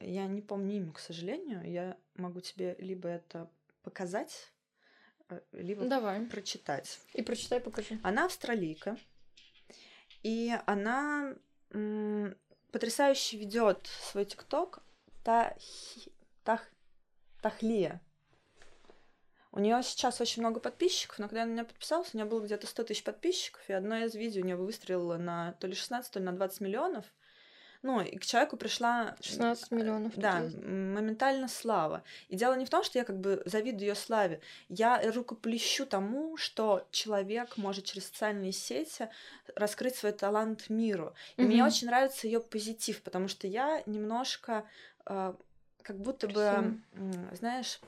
Я 0.00 0.26
не 0.26 0.42
помню 0.42 0.76
имя, 0.76 0.92
к 0.92 0.98
сожалению. 0.98 1.62
Я 1.64 1.96
могу 2.14 2.40
тебе 2.40 2.76
либо 2.78 3.08
это 3.08 3.48
показать, 3.82 4.52
либо 5.52 5.84
Давай. 5.86 6.20
прочитать. 6.26 7.00
И 7.14 7.22
прочитай, 7.22 7.60
покажи. 7.60 7.98
Она 8.02 8.26
австралийка, 8.26 8.96
и 10.22 10.56
она 10.66 11.34
м, 11.70 12.36
потрясающе 12.72 13.38
ведет 13.38 13.86
свой 14.10 14.24
ТикТок 14.24 14.82
Тахи- 15.24 16.12
Тах- 16.44 16.70
Тахлия. 17.42 18.00
У 19.52 19.60
нее 19.60 19.80
сейчас 19.84 20.20
очень 20.20 20.42
много 20.42 20.58
подписчиков, 20.58 21.18
но 21.20 21.28
когда 21.28 21.42
я 21.42 21.46
на 21.46 21.52
нее 21.52 21.64
подписалась, 21.64 22.12
у 22.12 22.16
нее 22.16 22.26
было 22.26 22.44
где-то 22.44 22.66
100 22.66 22.82
тысяч 22.84 23.04
подписчиков, 23.04 23.62
и 23.68 23.72
одно 23.72 23.98
из 23.98 24.14
видео 24.14 24.42
у 24.42 24.44
нее 24.44 24.56
выстрелило 24.56 25.16
на 25.16 25.52
то 25.52 25.68
ли 25.68 25.74
16, 25.74 26.12
то 26.12 26.18
ли 26.18 26.24
на 26.24 26.32
20 26.32 26.60
миллионов. 26.60 27.04
Ну, 27.84 28.00
и 28.00 28.16
к 28.16 28.24
человеку 28.24 28.56
пришла... 28.56 29.14
16 29.20 29.70
миллионов. 29.70 30.16
Да, 30.16 30.40
моментально 30.40 31.48
слава. 31.48 32.02
И 32.28 32.34
дело 32.34 32.54
не 32.54 32.64
в 32.64 32.70
том, 32.70 32.82
что 32.82 32.98
я 32.98 33.04
как 33.04 33.20
бы 33.20 33.42
завидую 33.44 33.88
ее 33.88 33.94
славе. 33.94 34.40
Я 34.70 35.02
рукоплещу 35.12 35.84
тому, 35.84 36.38
что 36.38 36.86
человек 36.90 37.58
может 37.58 37.84
через 37.84 38.06
социальные 38.06 38.52
сети 38.52 39.10
раскрыть 39.54 39.96
свой 39.96 40.12
талант 40.12 40.70
миру. 40.70 41.12
И 41.36 41.42
мне 41.42 41.58
Мгм. 41.58 41.66
очень 41.66 41.86
нравится 41.88 42.26
ее 42.26 42.40
позитив, 42.40 43.02
потому 43.02 43.28
что 43.28 43.46
я 43.46 43.82
немножко 43.84 44.64
э, 45.04 45.34
как 45.82 45.98
будто 45.98 46.26
Красиво. 46.26 46.78
бы, 46.94 47.36
знаешь, 47.36 47.80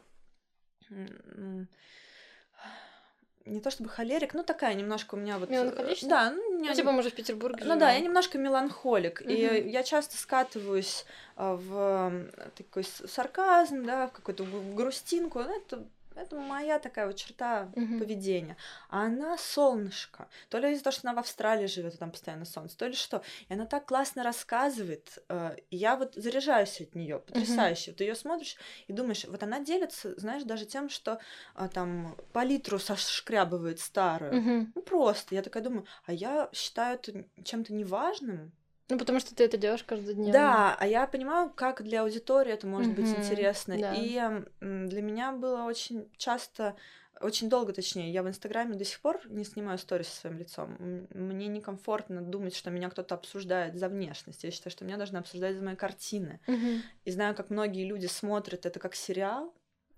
не 3.47 3.61
то 3.61 3.70
чтобы 3.70 3.88
холерик, 3.88 4.34
но 4.34 4.42
такая 4.42 4.74
немножко 4.74 5.14
у 5.14 5.18
меня 5.18 5.38
вот... 5.38 5.49
э, 5.49 5.53
Меланхоличная? 5.53 6.11
Да, 6.11 6.30
ну, 6.32 6.45
меня 6.57 6.70
Ну, 6.70 6.76
типа, 6.76 6.92
мы 6.92 7.02
же 7.02 7.11
в 7.11 7.14
Петербурге 7.14 7.64
ну 7.64 7.78
да, 7.78 7.92
я 7.92 8.00
немножко 8.00 8.38
меланхолик, 8.38 9.22
и 9.22 9.46
Мгм. 9.61 9.68
я 9.68 9.82
часто 9.82 10.16
скатываюсь 10.16 11.04
а, 11.36 11.54
в 11.57 12.50
такой 12.54 12.84
сарказм, 12.84 13.84
да, 13.84 14.09
в 14.09 14.12
какую-то 14.12 14.44
гру- 14.44 14.74
грустинку. 14.74 15.40
Ну, 15.40 15.57
Это, 15.57 15.84
это 16.17 16.37
моя 16.37 16.79
такая 16.79 17.07
вот 17.07 17.17
черта 17.17 17.71
Мгм. 17.77 17.99
поведения. 17.99 18.57
А 18.89 19.03
она 19.07 19.37
солнышко. 19.39 20.29
То 20.49 20.59
ли 20.59 20.73
из-за 20.73 20.85
того, 20.85 20.93
что 20.93 21.09
она 21.09 21.14
в 21.17 21.21
Австралии 21.21 21.67
живет, 21.67 21.95
и 21.95 21.99
там 21.99 22.11
постоянно 22.11 22.45
солнце, 22.45 22.77
то 22.77 22.87
ли 22.87 22.95
что. 22.95 23.23
И 23.49 23.53
она 23.55 23.67
так 23.67 23.87
классно 23.87 24.23
рассказывает. 24.23 25.19
э, 25.29 25.57
я 25.71 25.97
вот 25.97 26.14
заряжаюсь 26.14 26.81
от 26.81 26.95
нее, 26.95 27.19
потрясающе. 27.19 27.93
Ты 27.93 28.05
ее 28.05 28.14
смотришь 28.14 28.57
и 28.87 28.93
думаешь, 28.93 29.25
вот 29.25 29.43
она 29.43 29.61
делится, 29.61 30.19
знаешь, 30.19 30.43
даже 30.45 30.64
тем, 30.67 30.89
что 30.89 31.19
а, 31.55 31.69
там 31.69 32.17
палитру 32.33 32.79
сошкрябывает 32.79 33.81
старую. 33.81 34.41
Мгм. 34.41 34.73
Ну, 34.75 34.83
просто. 34.83 35.35
Я 35.35 35.43
такая 35.43 35.62
думаю, 35.62 35.87
а 36.07 36.12
я 36.12 36.49
считаю 36.53 36.95
это 36.97 37.25
чем-то 37.45 37.73
неважным. 37.73 38.53
Ну, 38.89 38.99
потому 38.99 39.18
что 39.18 39.34
ты 39.34 39.45
это 39.45 39.57
делаешь 39.57 39.82
каждый 39.84 40.14
день. 40.14 40.30
Да, 40.30 40.76
а 40.78 40.87
я 40.87 41.07
понимаю, 41.07 41.51
как 41.51 41.82
для 41.82 42.03
аудитории 42.03 42.53
это 42.53 42.66
может 42.66 42.93
быть 42.93 43.07
Мгм, 43.07 43.18
интересно. 43.18 43.76
да. 43.78 43.95
И 43.95 44.45
для 44.61 45.03
меня 45.03 45.32
было 45.32 45.62
очень 45.62 46.09
часто, 46.16 46.76
очень 47.20 47.49
долго, 47.49 47.72
точнее, 47.72 48.12
я 48.12 48.22
в 48.22 48.28
Инстаграме 48.28 48.76
до 48.76 48.84
сих 48.84 49.01
пор 49.01 49.20
не 49.28 49.45
снимаю 49.45 49.78
сторис 49.78 50.09
со 50.09 50.20
своим 50.20 50.39
лицом. 50.39 50.76
Мне 51.14 51.49
некомфортно 51.49 52.22
думать, 52.22 52.55
что 52.55 52.70
меня 52.70 52.89
кто-то 52.91 53.16
обсуждает 53.16 53.76
за 53.76 53.89
внешность. 53.89 54.45
Я 54.45 54.53
считаю, 54.53 54.70
что 54.70 54.84
меня 54.84 54.97
должны 54.99 55.16
обсуждать 55.16 55.57
за 55.57 55.64
мои 55.64 55.74
картины. 55.74 56.39
Мгм. 56.47 56.82
И 57.05 57.11
знаю, 57.11 57.34
как 57.34 57.51
многие 57.51 57.84
люди 57.87 58.07
смотрят 58.07 58.66
это 58.66 58.78
как 58.78 58.95
сериал, 58.95 59.53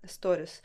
сторис. 0.07 0.61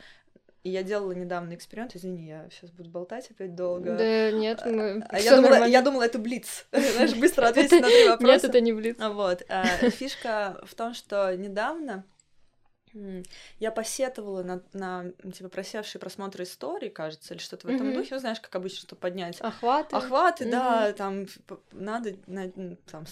И 0.65 0.71
я 0.71 0.81
делала 0.81 1.11
недавно 1.11 1.53
эксперимент, 1.53 1.95
извини, 1.95 2.25
я 2.25 2.47
сейчас 2.49 2.71
буду 2.71 2.89
болтать 2.89 3.29
опять 3.29 3.53
долго. 3.53 3.95
Да 3.95 4.31
нет, 4.31 4.63
мы... 4.65 5.05
А 5.09 5.19
я, 5.19 5.35
думала, 5.35 5.67
я 5.67 5.81
думала, 5.83 6.01
это 6.01 6.17
блиц. 6.17 6.65
Знаешь, 6.71 7.13
быстро 7.13 7.45
ответить 7.45 7.81
на 7.81 7.87
три 7.87 8.09
вопроса. 8.09 8.33
Нет, 8.33 8.43
это 8.45 8.61
не 8.61 8.73
блиц. 8.73 8.97
А 8.99 9.11
Вот. 9.11 9.43
а, 9.47 9.63
Фишка 9.91 10.59
в 10.63 10.73
том, 10.73 10.95
что 10.95 11.37
недавно 11.37 12.03
Я 13.59 13.71
посетовала 13.71 14.43
на, 14.43 14.61
на 14.73 15.11
типа 15.31 15.49
просевшие 15.49 15.99
просмотры 15.99 16.43
истории, 16.43 16.89
кажется, 16.89 17.33
или 17.33 17.41
что-то 17.41 17.67
в 17.67 17.69
этом 17.69 17.89
mm-hmm. 17.89 17.93
духе. 17.93 18.15
Ну, 18.15 18.19
знаешь, 18.19 18.39
как 18.39 18.55
обычно, 18.55 18.79
чтобы 18.79 18.99
поднять 18.99 19.39
охваты. 19.41 19.95
Охваты, 19.95 20.45
mm-hmm. 20.45 20.51
да, 20.51 20.93
там 20.93 21.25
надо 21.71 22.15
на, 22.27 22.49
там, 22.89 23.05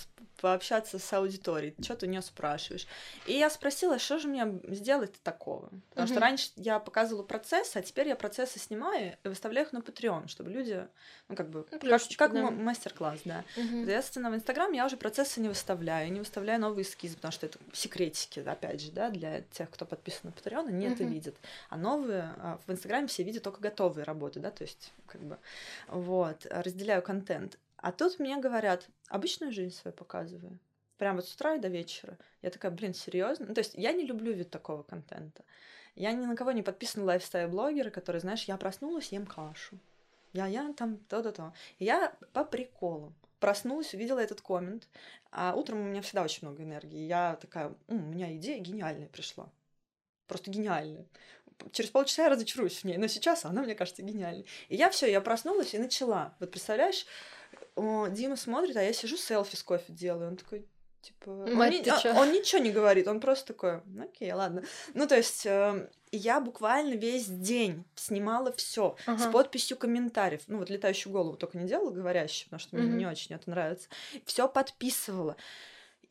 пообщаться 0.43 0.99
с 0.99 1.13
аудиторией, 1.13 1.73
что 1.81 1.95
ты 1.95 2.05
у 2.05 2.09
нее 2.09 2.21
спрашиваешь. 2.21 2.85
И 3.27 3.33
я 3.33 3.49
спросила, 3.49 3.97
что 3.99 4.19
же 4.19 4.27
мне 4.27 4.59
сделать 4.75 5.13
такого? 5.23 5.69
Потому 5.89 6.07
mm-hmm. 6.07 6.11
что 6.11 6.19
раньше 6.19 6.49
я 6.57 6.79
показывала 6.79 7.23
процессы, 7.23 7.77
а 7.77 7.81
теперь 7.81 8.09
я 8.09 8.15
процессы 8.15 8.59
снимаю 8.59 9.17
и 9.23 9.27
выставляю 9.27 9.67
их 9.67 9.73
на 9.73 9.77
Patreon, 9.77 10.27
чтобы 10.27 10.49
люди, 10.51 10.85
ну, 11.29 11.35
как 11.35 11.49
бы, 11.49 11.65
ну, 11.71 11.79
как, 11.79 12.01
как 12.17 12.33
да. 12.33 12.51
мастер-класс, 12.51 13.21
да. 13.25 13.45
Mm-hmm. 13.55 13.77
Соответственно, 13.77 14.31
в 14.31 14.35
Инстаграм 14.35 14.71
я 14.73 14.85
уже 14.85 14.97
процессы 14.97 15.39
не 15.39 15.47
выставляю, 15.47 16.11
не 16.11 16.19
выставляю 16.19 16.59
новые 16.59 16.83
эскизы, 16.83 17.15
потому 17.15 17.31
что 17.31 17.45
это 17.45 17.59
секретики, 17.71 18.41
опять 18.41 18.81
же, 18.81 18.91
да, 18.91 19.09
для 19.09 19.41
тех, 19.41 19.69
кто 19.73 19.85
подписан 19.85 20.21
на 20.23 20.29
Patreon, 20.29 20.67
они 20.67 20.85
mm-hmm. 20.85 20.93
это 20.93 21.03
видят. 21.03 21.35
А 21.69 21.77
новые 21.77 22.33
а, 22.37 22.59
в 22.65 22.71
Инстаграме 22.71 23.07
все 23.07 23.23
видят 23.23 23.43
только 23.43 23.59
готовые 23.59 24.05
работы, 24.05 24.39
да, 24.39 24.51
то 24.51 24.63
есть, 24.63 24.93
как 25.07 25.21
бы, 25.21 25.37
вот, 25.87 26.45
разделяю 26.49 27.01
контент. 27.01 27.57
А 27.77 27.91
тут 27.91 28.19
мне 28.19 28.37
говорят, 28.37 28.87
обычную 29.09 29.51
жизнь 29.51 29.75
свою 29.75 29.93
показываю. 29.93 30.57
Прям 30.97 31.17
вот 31.17 31.27
с 31.27 31.33
утра 31.35 31.55
и 31.55 31.59
до 31.59 31.67
вечера. 31.67 32.17
Я 32.41 32.49
такая, 32.49 32.71
блин, 32.71 32.93
серьезно? 32.93 33.47
Ну, 33.47 33.53
то 33.53 33.59
есть 33.59 33.73
я 33.75 33.91
не 33.91 34.05
люблю 34.05 34.31
вид 34.31 34.49
такого 34.49 34.83
контента. 34.83 35.43
Я 35.95 36.13
ни 36.13 36.25
на 36.25 36.35
кого 36.35 36.51
не 36.51 36.63
подписана 36.63 37.05
лайфстайл-блогеры, 37.05 37.89
которые, 37.89 38.21
знаешь, 38.21 38.45
я 38.45 38.57
проснулась, 38.57 39.11
ем 39.11 39.25
кашу. 39.25 39.77
Я, 40.31 40.47
я 40.47 40.73
там 40.73 40.97
то-то-то. 41.09 41.53
Я 41.77 42.15
по 42.31 42.43
приколу 42.45 43.13
проснулась, 43.39 43.93
увидела 43.93 44.19
этот 44.19 44.39
коммент, 44.39 44.87
а 45.31 45.53
утром 45.53 45.81
у 45.81 45.83
меня 45.83 46.01
всегда 46.01 46.23
очень 46.23 46.47
много 46.47 46.63
энергии. 46.63 47.05
Я 47.05 47.37
такая, 47.41 47.75
у 47.89 47.95
меня 47.95 48.33
идея 48.37 48.57
гениальная 48.59 49.09
пришла. 49.09 49.49
Просто 50.27 50.51
гениальная. 50.51 51.05
Через 51.71 51.91
полчаса 51.91 52.23
я 52.23 52.29
разочаруюсь 52.29 52.79
в 52.79 52.83
ней, 52.83 52.97
но 52.97 53.07
сейчас 53.07 53.45
она, 53.45 53.61
мне 53.61 53.75
кажется, 53.75 54.01
гениальной. 54.01 54.45
И 54.69 54.75
я 54.75 54.89
все, 54.89 55.09
я 55.09 55.21
проснулась 55.21 55.73
и 55.73 55.77
начала. 55.77 56.33
Вот 56.39 56.51
представляешь, 56.51 57.05
Дима 57.75 58.35
смотрит, 58.35 58.75
а 58.77 58.83
я 58.83 58.93
сижу, 58.93 59.17
селфи 59.17 59.55
с 59.55 59.63
кофе 59.63 59.85
делаю. 59.93 60.29
Он 60.29 60.37
такой, 60.37 60.65
типа... 61.01 61.31
Мать, 61.31 61.87
он, 61.87 62.13
не, 62.13 62.19
он 62.19 62.31
ничего 62.31 62.61
не 62.61 62.71
говорит, 62.71 63.07
он 63.07 63.19
просто 63.19 63.53
такой, 63.53 63.81
«Ну, 63.85 64.03
окей, 64.03 64.31
ладно. 64.31 64.63
Ну, 64.93 65.07
то 65.07 65.15
есть, 65.15 65.45
э, 65.45 65.89
я 66.11 66.39
буквально 66.39 66.93
весь 66.93 67.25
день 67.25 67.83
снимала 67.95 68.51
все 68.53 68.95
ага. 69.05 69.17
с 69.17 69.31
подписью 69.31 69.77
комментариев. 69.77 70.41
Ну, 70.47 70.59
вот 70.59 70.69
летающую 70.69 71.11
голову 71.11 71.35
только 71.37 71.57
не 71.57 71.67
делала 71.67 71.91
говорящую, 71.91 72.45
потому 72.45 72.59
что 72.59 72.77
mm-hmm. 72.77 72.81
мне 72.81 72.95
не 72.97 73.07
очень 73.07 73.35
это 73.35 73.49
нравится. 73.49 73.89
Все 74.25 74.47
подписывала. 74.47 75.35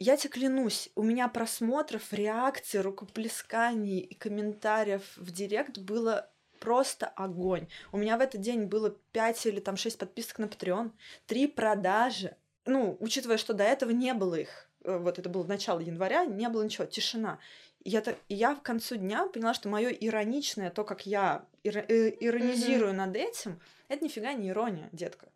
Я 0.05 0.17
тебе 0.17 0.31
клянусь, 0.31 0.91
у 0.97 1.05
меня 1.05 1.29
просмотров, 1.29 2.13
реакций, 2.13 2.81
рукоплесканий 2.81 4.01
и 4.01 4.17
комментариев 4.17 5.17
в 5.17 5.31
директ 5.31 5.79
было 5.79 6.29
просто 6.59 7.07
огонь. 7.07 7.69
У 7.93 7.99
меня 7.99 8.17
в 8.17 8.21
этот 8.21 8.41
день 8.41 8.65
было 8.65 8.91
5 8.91 9.47
или 9.47 9.61
там 9.61 9.77
6 9.77 9.97
подписок 9.97 10.41
на 10.41 10.47
Patreon, 10.47 10.91
3 11.27 11.47
продажи. 11.47 12.37
Ну, 12.65 12.97
учитывая, 12.99 13.37
что 13.37 13.55
до 13.55 13.63
этого 13.63 13.91
не 13.93 14.13
было 14.13 14.35
их, 14.35 14.69
э, 14.83 14.99
вот 14.99 15.21
это 15.21 15.29
было 15.29 15.45
в 15.45 15.49
начале 15.49 15.87
января, 15.87 16.25
не 16.25 16.49
было 16.49 16.65
ничего, 16.65 16.85
тишина. 16.85 17.39
И 17.85 17.91
я, 17.91 18.01
так, 18.01 18.17
я 18.29 18.57
в 18.57 18.63
концу 18.63 18.97
дня 18.97 19.29
поняла, 19.29 19.55
что 19.55 19.69
мое 19.69 19.91
ироничное, 19.91 20.71
то, 20.71 20.83
как 20.83 21.07
я 21.07 21.47
э, 21.63 21.71
иронизирую 21.71 22.91
mm-hmm. 22.91 23.07
над 23.07 23.15
этим, 23.15 23.61
это 23.87 24.05
нифига 24.05 24.33
не 24.33 24.49
ирония, 24.49 24.89
детка. 24.91 25.29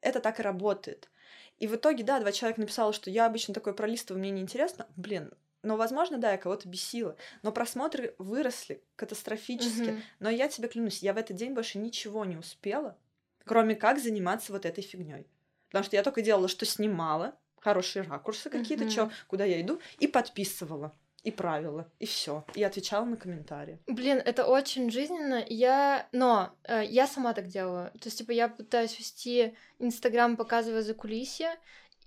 Это 0.00 0.20
так 0.20 0.40
и 0.40 0.42
работает. 0.42 1.10
И 1.58 1.66
в 1.66 1.76
итоге, 1.76 2.04
да, 2.04 2.20
два 2.20 2.32
человека 2.32 2.60
написало, 2.60 2.92
что 2.92 3.10
я 3.10 3.26
обычно 3.26 3.54
такое 3.54 3.74
пролистываю, 3.74 4.20
мне 4.20 4.30
неинтересно. 4.30 4.86
Блин, 4.96 5.32
но, 5.62 5.76
возможно, 5.76 6.18
да, 6.18 6.32
я 6.32 6.38
кого-то 6.38 6.68
бесила. 6.68 7.16
Но 7.42 7.52
просмотры 7.52 8.14
выросли 8.18 8.82
катастрофически. 8.96 9.80
Mm-hmm. 9.80 10.02
Но 10.20 10.30
я 10.30 10.48
тебе 10.48 10.68
клянусь, 10.68 11.02
я 11.02 11.14
в 11.14 11.16
этот 11.16 11.36
день 11.36 11.54
больше 11.54 11.78
ничего 11.78 12.24
не 12.24 12.36
успела, 12.36 12.98
кроме 13.44 13.74
как 13.74 13.98
заниматься 13.98 14.52
вот 14.52 14.66
этой 14.66 14.82
фигней. 14.82 15.26
Потому 15.68 15.84
что 15.84 15.96
я 15.96 16.02
только 16.02 16.22
делала, 16.22 16.48
что 16.48 16.66
снимала, 16.66 17.38
хорошие 17.60 18.02
ракурсы 18.02 18.50
какие-то, 18.50 18.84
mm-hmm. 18.84 18.90
что, 18.90 19.10
куда 19.26 19.44
я 19.44 19.60
иду, 19.60 19.80
и 19.98 20.06
подписывала 20.06 20.94
и 21.24 21.30
правила, 21.30 21.90
и 21.98 22.06
все. 22.06 22.44
И 22.54 22.62
отвечала 22.62 23.04
на 23.04 23.16
комментарии. 23.16 23.78
Блин, 23.86 24.20
это 24.24 24.46
очень 24.46 24.90
жизненно. 24.90 25.42
Я, 25.48 26.06
но 26.12 26.54
э, 26.64 26.84
я 26.84 27.06
сама 27.06 27.32
так 27.32 27.48
делаю. 27.48 27.90
То 27.92 28.06
есть, 28.06 28.18
типа, 28.18 28.30
я 28.32 28.48
пытаюсь 28.48 28.98
вести 28.98 29.56
Инстаграм, 29.78 30.36
показывая 30.36 30.82
за 30.82 30.92
кулисье, 30.92 31.56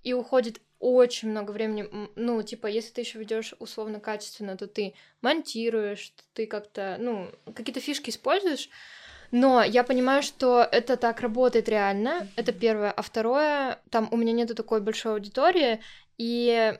и 0.03 0.13
уходит 0.13 0.61
очень 0.80 1.32
много 1.32 1.51
времени. 1.51 1.89
Ну, 2.15 2.43
типа, 2.43 2.68
если 2.68 2.93
ты 2.93 3.01
еще 3.01 3.18
ведешь 3.18 3.55
условно 3.57 3.99
качественно, 3.99 4.55
то 4.55 4.68
ты 4.68 4.93
монтируешь, 5.22 6.13
ты 6.34 6.45
как-то, 6.45 6.97
ну, 6.99 7.32
какие-то 7.55 7.80
фишки 7.80 8.11
используешь. 8.11 8.70
Но 9.32 9.63
я 9.63 9.84
понимаю, 9.84 10.22
что 10.22 10.61
это 10.61 10.95
так 10.95 11.22
работает 11.22 11.68
реально. 11.68 12.28
Это 12.36 12.53
первое. 12.53 12.91
А 12.91 13.01
второе, 13.01 13.82
там 13.89 14.07
у 14.11 14.18
меня 14.18 14.32
нету 14.32 14.53
такой 14.53 14.80
большой 14.80 15.13
аудитории, 15.13 15.82
и 16.18 16.80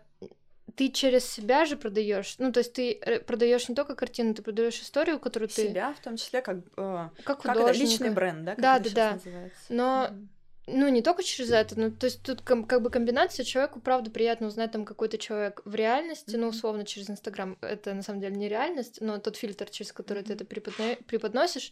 ты 0.78 0.90
через 0.90 1.26
себя 1.26 1.66
же 1.66 1.76
продаешь. 1.76 2.36
Ну, 2.38 2.52
то 2.52 2.60
есть 2.60 2.74
ты 2.74 2.94
э, 2.94 3.20
продаешь 3.20 3.68
не 3.68 3.74
только 3.74 3.96
картину, 3.96 4.36
ты 4.36 4.44
продаешь 4.44 4.80
историю, 4.80 5.20
которую 5.20 5.50
себя, 5.50 5.64
ты. 5.64 5.70
Себя, 5.70 5.94
в 5.94 6.00
том 6.04 6.18
числе, 6.18 6.42
как, 6.42 6.58
э, 6.78 7.10
как, 7.24 7.42
как 7.42 7.58
это 7.58 7.72
личный 7.72 8.12
бренд, 8.12 8.46
да? 8.46 8.52
Как 8.52 8.62
да, 8.62 8.80
да, 8.80 8.90
да. 8.92 9.12
Называется. 9.14 9.60
Но 9.70 10.08
mm-hmm. 10.10 10.28
Ну, 10.70 10.90
не 10.90 11.02
только 11.02 11.24
через 11.24 11.50
это, 11.52 11.80
ну, 11.80 11.92
то 11.92 12.08
есть 12.08 12.22
тут 12.24 12.42
как 12.42 12.82
бы 12.82 12.90
комбинация, 12.90 13.46
человеку, 13.46 13.80
правда, 13.80 14.12
приятно 14.12 14.48
узнать 14.48 14.74
там 14.74 14.84
какой-то 14.84 15.18
человек 15.18 15.62
в 15.64 15.74
реальности, 15.74 16.36
ну, 16.36 16.48
условно, 16.48 16.84
через 16.84 17.10
Инстаграм, 17.10 17.58
это 17.62 17.94
на 17.94 18.04
самом 18.04 18.20
деле 18.20 18.36
не 18.36 18.50
реальность, 18.50 19.00
но 19.00 19.18
тот 19.18 19.38
фильтр, 19.38 19.70
через 19.70 19.94
который 19.94 20.24
ты 20.24 20.34
это 20.34 20.44
преподно... 20.44 20.98
преподносишь. 21.08 21.72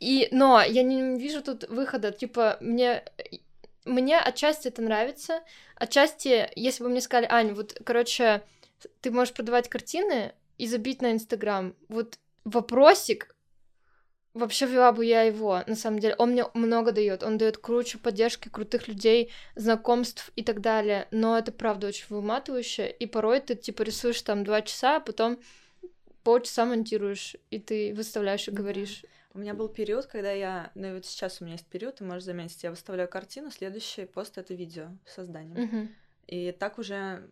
И, 0.00 0.26
но 0.32 0.60
я 0.60 0.82
не 0.82 1.16
вижу 1.16 1.42
тут 1.42 1.68
выхода, 1.68 2.10
типа, 2.10 2.58
мне 2.60 3.04
мне 3.84 4.18
отчасти 4.18 4.68
это 4.68 4.82
нравится, 4.82 5.42
отчасти, 5.76 6.50
если 6.56 6.82
бы 6.82 6.90
мне 6.90 7.00
сказали, 7.00 7.26
Ань, 7.30 7.52
вот, 7.52 7.80
короче, 7.84 8.42
ты 9.00 9.10
можешь 9.10 9.34
продавать 9.34 9.68
картины 9.68 10.32
и 10.58 10.66
забить 10.66 11.02
на 11.02 11.12
Инстаграм, 11.12 11.74
вот 11.88 12.18
вопросик, 12.44 13.34
Вообще 14.34 14.64
вела 14.64 14.92
бы 14.92 15.04
я 15.04 15.22
его, 15.22 15.62
на 15.66 15.76
самом 15.76 15.98
деле. 15.98 16.14
Он 16.16 16.30
мне 16.30 16.46
много 16.54 16.92
дает. 16.92 17.22
Он 17.22 17.36
дает 17.36 17.58
круче 17.58 17.98
поддержки, 17.98 18.48
крутых 18.48 18.88
людей, 18.88 19.30
знакомств 19.56 20.32
и 20.36 20.42
так 20.42 20.62
далее. 20.62 21.06
Но 21.10 21.36
это 21.36 21.52
правда 21.52 21.88
очень 21.88 22.06
выматывающе. 22.08 22.90
И 22.90 23.06
порой 23.06 23.40
ты 23.40 23.54
типа 23.54 23.82
рисуешь 23.82 24.22
там 24.22 24.42
два 24.42 24.62
часа, 24.62 24.96
а 24.96 25.00
потом 25.00 25.38
полчаса 26.24 26.64
монтируешь, 26.64 27.36
и 27.50 27.58
ты 27.58 27.92
выставляешь 27.94 28.48
и 28.48 28.52
говоришь. 28.52 29.04
У 29.34 29.38
меня 29.38 29.54
был 29.54 29.68
период, 29.68 30.06
когда 30.06 30.30
я, 30.30 30.70
ну 30.74 30.88
и 30.88 30.92
вот 30.92 31.06
сейчас 31.06 31.40
у 31.40 31.44
меня 31.44 31.54
есть 31.54 31.66
период, 31.66 31.96
ты 31.96 32.04
можешь 32.04 32.24
заметить, 32.24 32.62
я 32.62 32.70
выставляю 32.70 33.08
картину, 33.08 33.50
следующий 33.50 34.04
пост 34.04 34.36
это 34.36 34.52
видео 34.52 34.88
созданием. 35.06 35.56
Uh-huh. 35.56 35.88
И 36.26 36.52
так 36.52 36.78
уже 36.78 37.28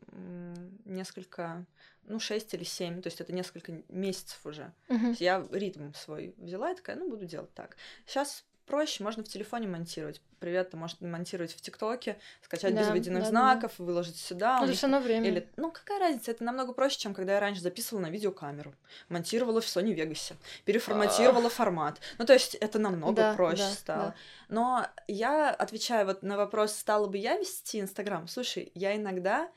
несколько 0.84 1.66
ну, 2.04 2.18
6 2.18 2.54
или 2.54 2.64
7, 2.64 3.02
то 3.02 3.08
есть 3.08 3.20
это 3.20 3.32
несколько 3.32 3.82
месяцев 3.88 4.44
уже. 4.46 4.72
Uh-huh. 4.88 5.14
Я 5.18 5.46
ритм 5.52 5.92
свой 5.92 6.34
взяла 6.38 6.72
и 6.72 6.76
такая, 6.76 6.96
ну, 6.96 7.08
буду 7.08 7.26
делать 7.26 7.52
так. 7.54 7.76
Сейчас 8.06 8.44
проще, 8.70 9.02
можно 9.02 9.24
в 9.24 9.28
телефоне 9.28 9.66
монтировать. 9.66 10.22
Привет, 10.38 10.70
ты 10.70 10.76
можешь 10.76 10.96
монтировать 11.00 11.52
в 11.52 11.60
ТикТоке, 11.60 12.16
скачать 12.40 12.74
да, 12.74 12.82
без 12.82 12.90
введенных 12.90 13.24
да, 13.24 13.28
знаков, 13.28 13.72
да. 13.76 13.84
выложить 13.84 14.16
сюда. 14.16 14.60
Это 14.62 14.72
все 14.72 14.86
на 14.86 15.00
время. 15.00 15.28
Или, 15.28 15.48
ну, 15.56 15.72
какая 15.72 15.98
разница? 15.98 16.30
Это 16.30 16.44
намного 16.44 16.72
проще, 16.72 16.98
чем 16.98 17.12
когда 17.12 17.34
я 17.34 17.40
раньше 17.40 17.60
записывала 17.60 18.02
на 18.02 18.10
видеокамеру, 18.10 18.72
монтировала 19.08 19.60
в 19.60 19.64
Sony 19.64 19.94
Vegas, 19.94 20.34
переформатировала 20.64 21.48
а... 21.48 21.50
формат. 21.50 22.00
Ну, 22.18 22.24
то 22.24 22.32
есть 22.32 22.54
это 22.54 22.78
намного 22.78 23.16
да, 23.16 23.34
проще 23.34 23.64
да, 23.64 23.70
стало. 23.70 24.04
Да. 24.04 24.14
Но 24.48 24.86
я 25.08 25.50
отвечаю 25.50 26.06
вот 26.06 26.22
на 26.22 26.36
вопрос, 26.36 26.72
стала 26.72 27.06
бы 27.06 27.18
я 27.18 27.36
вести 27.36 27.80
Инстаграм? 27.80 28.28
Слушай, 28.28 28.70
я 28.74 28.94
иногда 28.96 29.50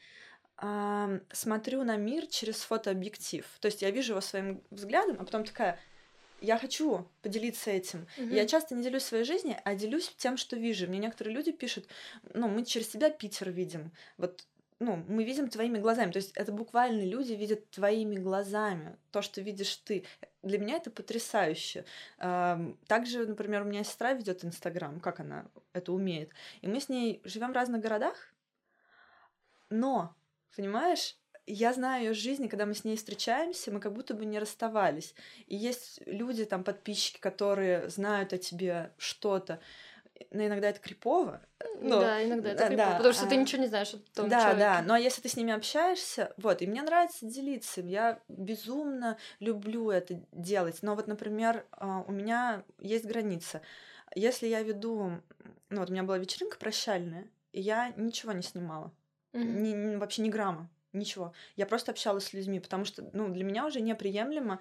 э, 0.60 1.20
смотрю 1.32 1.84
на 1.84 1.98
мир 1.98 2.26
через 2.26 2.62
фотообъектив. 2.62 3.46
То 3.62 3.68
есть 3.68 3.84
я 3.84 3.92
вижу 3.92 4.14
его 4.14 4.22
своим 4.22 4.64
взглядом, 4.72 5.18
а 5.20 5.24
потом 5.24 5.46
такая, 5.46 5.80
я 6.44 6.58
хочу 6.58 7.10
поделиться 7.22 7.72
этим. 7.72 8.06
Mm-hmm. 8.18 8.36
Я 8.36 8.46
часто 8.46 8.76
не 8.76 8.84
делюсь 8.84 9.04
своей 9.04 9.24
жизнью, 9.24 9.56
а 9.64 9.76
делюсь 9.76 10.14
тем, 10.18 10.38
что 10.38 10.56
вижу. 10.56 10.88
Мне 10.88 11.00
некоторые 11.00 11.36
люди 11.36 11.52
пишут, 11.52 11.88
ну, 12.34 12.48
мы 12.48 12.66
через 12.66 12.90
тебя 12.90 13.10
Питер 13.10 13.50
видим. 13.50 13.92
Вот 14.18 14.46
ну, 14.80 14.98
мы 15.08 15.24
видим 15.24 15.48
твоими 15.48 15.78
глазами. 15.80 16.12
То 16.12 16.18
есть 16.18 16.32
это 16.36 16.52
буквально 16.52 17.04
люди 17.06 17.34
видят 17.34 17.70
твоими 17.70 18.18
глазами 18.18 18.98
то, 19.12 19.22
что 19.22 19.40
видишь 19.40 19.78
ты. 19.78 20.04
Для 20.42 20.60
меня 20.60 20.76
это 20.76 20.92
потрясающе. 20.92 21.86
Также, 22.18 23.26
например, 23.26 23.62
у 23.62 23.66
меня 23.66 23.86
сестра 23.86 24.12
ведет 24.12 24.44
Инстаграм, 24.44 25.00
как 25.00 25.22
она 25.22 25.46
это 25.72 25.94
умеет. 25.94 26.32
И 26.62 26.68
мы 26.68 26.82
с 26.82 26.90
ней 26.90 27.22
живем 27.24 27.52
в 27.52 27.56
разных 27.56 27.82
городах, 27.82 28.34
но 29.70 30.14
Понимаешь? 30.56 31.18
Я 31.46 31.74
знаю 31.74 32.06
ее 32.06 32.14
жизни, 32.14 32.48
когда 32.48 32.66
мы 32.66 32.74
с 32.74 32.84
ней 32.84 32.96
встречаемся, 32.96 33.72
мы 33.72 33.80
как 33.80 33.94
будто 33.94 34.14
бы 34.14 34.26
не 34.26 34.40
расставались. 34.40 35.14
И 35.48 35.56
есть 35.56 36.02
люди, 36.06 36.46
там, 36.46 36.64
подписчики, 36.64 37.20
которые 37.20 37.90
знают 37.90 38.34
о 38.34 38.38
тебе 38.38 38.92
что-то. 38.98 39.60
но 40.32 40.46
иногда 40.46 40.70
это 40.70 40.80
крипово. 40.80 41.42
Ну, 41.82 42.00
да, 42.00 42.24
иногда 42.24 42.52
это 42.52 42.68
крипово, 42.68 42.90
да, 42.90 42.98
потому 42.98 43.14
что 43.14 43.26
а... 43.26 43.30
ты 43.30 43.36
ничего 43.36 43.62
не 43.62 43.68
знаешь 43.68 43.94
о 43.94 43.98
том 44.16 44.30
Да, 44.30 44.40
человеке. 44.42 44.60
да, 44.60 44.82
но 44.84 44.96
если 44.96 45.22
ты 45.22 45.30
с 45.30 45.36
ними 45.36 45.54
общаешься, 45.54 46.34
вот, 46.38 46.62
и 46.62 46.68
мне 46.68 46.82
нравится 46.82 47.26
делиться, 47.26 47.82
я 47.82 48.20
безумно 48.28 49.18
люблю 49.40 49.90
это 49.90 50.22
делать, 50.32 50.80
но 50.82 50.96
вот, 50.96 51.08
например, 51.08 51.66
а, 51.72 52.04
у 52.08 52.12
меня 52.12 52.64
есть 52.80 53.06
граница. 53.06 53.62
Если 54.16 54.48
я 54.48 54.62
веду, 54.62 55.20
ну 55.70 55.80
вот 55.80 55.90
у 55.90 55.94
меня 55.94 56.04
была 56.04 56.20
вечеринка 56.20 56.58
прощальная, 56.58 57.28
и 57.52 57.62
я 57.62 57.92
ничего 57.98 58.32
не 58.32 58.44
снимала, 58.44 58.94
mm-hmm. 59.34 59.44
ни, 59.44 59.70
ни, 59.70 59.96
вообще 59.96 60.22
ни 60.22 60.30
грамма, 60.30 60.70
ничего. 60.94 61.34
Я 61.56 61.66
просто 61.66 61.92
общалась 61.92 62.26
с 62.26 62.34
людьми, 62.34 62.60
потому 62.60 62.86
что, 62.86 63.10
ну, 63.14 63.30
для 63.30 63.44
меня 63.44 63.66
уже 63.66 63.82
неприемлемо. 63.82 64.60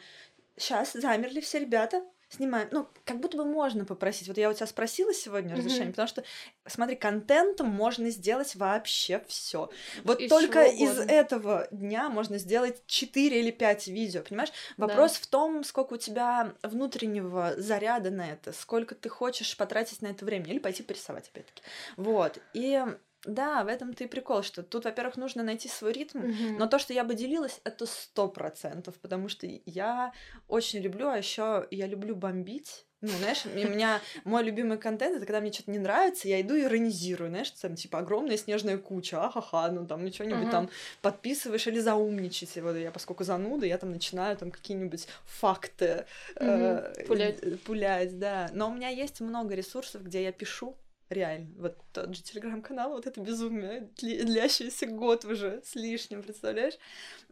Сейчас 0.57 0.93
замерли 0.93 1.41
все 1.41 1.61
ребята, 1.61 2.03
снимаем. 2.33 2.69
Ну, 2.71 2.89
как 3.05 3.21
будто 3.21 3.37
бы 3.37 3.45
можно 3.45 3.85
попросить. 3.85 4.29
Вот 4.29 4.39
я 4.39 4.51
у 4.51 4.55
тебя 4.55 4.67
спросила 4.67 5.13
сегодня 5.13 5.55
разрешение, 5.55 5.89
mm-hmm. 5.89 5.91
потому 5.91 6.09
что, 6.09 6.25
смотри, 6.67 6.97
контентом 6.97 7.69
можно 7.69 8.11
сделать 8.11 8.55
вообще 8.55 9.23
все. 9.29 9.71
Вот 10.05 10.21
из 10.21 10.31
только 10.31 10.65
из 10.65 10.99
этого 10.99 11.69
дня 11.71 12.09
можно 12.09 12.39
сделать 12.39 12.83
4 12.87 13.41
или 13.41 13.51
5 13.51 13.87
видео, 13.89 14.23
понимаешь? 14.23 14.53
Вопрос 14.77 15.13
да. 15.13 15.19
в 15.23 15.27
том, 15.27 15.65
сколько 15.65 15.95
у 15.95 15.99
тебя 15.99 16.55
внутреннего 16.63 17.55
заряда 17.57 18.11
на 18.11 18.31
это, 18.31 18.53
сколько 18.53 18.95
ты 18.95 19.09
хочешь 19.09 19.57
потратить 19.57 20.03
на 20.03 20.09
это 20.09 20.25
время, 20.25 20.47
или 20.47 20.59
пойти 20.59 20.83
порисовать, 20.83 21.29
опять-таки. 21.29 21.63
Вот. 21.97 22.39
И 22.55 22.83
да, 23.25 23.63
в 23.63 23.69
этом 23.69 23.95
ты 23.95 24.09
прикол, 24.09 24.43
что 24.43 24.63
тут, 24.63 24.85
во-первых, 24.85 25.17
нужно 25.17 25.43
найти 25.43 25.69
свой 25.69 25.93
ритм, 25.93 26.19
mm-hmm. 26.19 26.57
но 26.59 26.67
то, 26.67 26.79
что 26.79 26.93
я 26.93 27.05
бы 27.05 27.15
делилась, 27.15 27.61
это 27.65 27.87
сто 27.87 28.29
процентов, 28.29 28.97
потому 29.01 29.29
что 29.29 29.47
я 29.65 30.13
очень 30.49 30.81
люблю, 30.81 31.09
а 31.09 31.19
еще 31.19 31.67
я 31.71 31.87
люблю 31.87 32.17
бомбить. 32.17 32.85
Ну, 33.03 33.09
знаешь, 33.09 33.45
у 33.47 33.49
меня 33.49 34.01
мой 34.23 34.45
любимый 34.45 34.79
контент 34.79 35.17
это 35.17 35.27
когда 35.27 35.41
мне 35.41 35.53
что-то 35.53 35.73
не 35.73 35.81
нравится, 35.81 36.29
я 36.29 36.41
иду 36.41 36.55
и 36.55 36.63
иронизирую, 36.63 37.31
знаешь, 37.31 37.51
там 37.51 37.75
типа 37.75 37.99
огромная 37.99 38.37
снежная 38.37 38.79
куча, 38.79 39.21
ахаха, 39.21 39.73
ну 39.73 39.85
там 39.89 40.05
ничего 40.05 40.29
нибудь 40.29 40.47
uh-huh. 40.47 40.51
там 40.53 40.71
подписываешь 41.01 41.67
или 41.67 41.81
заумничаете. 41.81 42.63
Вот 42.63 42.77
я, 42.77 42.93
поскольку 42.93 43.25
зануда, 43.25 43.67
я 43.67 43.77
там 43.77 43.91
начинаю 43.91 44.37
там 44.37 44.53
какие-нибудь 44.53 45.09
факты 45.25 46.07
uh-huh. 46.37 46.95
э, 46.97 47.05
пулять. 47.07 47.63
пулять, 47.65 48.19
да. 48.21 48.49
Но 48.53 48.71
у 48.71 48.75
меня 48.75 48.89
есть 48.89 49.21
много 49.21 49.57
ресурсов, 49.57 50.05
где 50.05 50.23
я 50.23 50.31
пишу, 50.31 50.77
Реально. 51.13 51.51
Вот 51.59 51.77
тот 51.93 52.15
же 52.15 52.23
телеграм-канал, 52.23 52.93
вот 52.93 53.07
это 53.07 53.21
безумие, 53.21 53.91
длящееся 54.01 54.87
год 54.87 55.25
уже 55.25 55.61
с 55.65 55.75
лишним, 55.75 56.23
представляешь? 56.23 56.79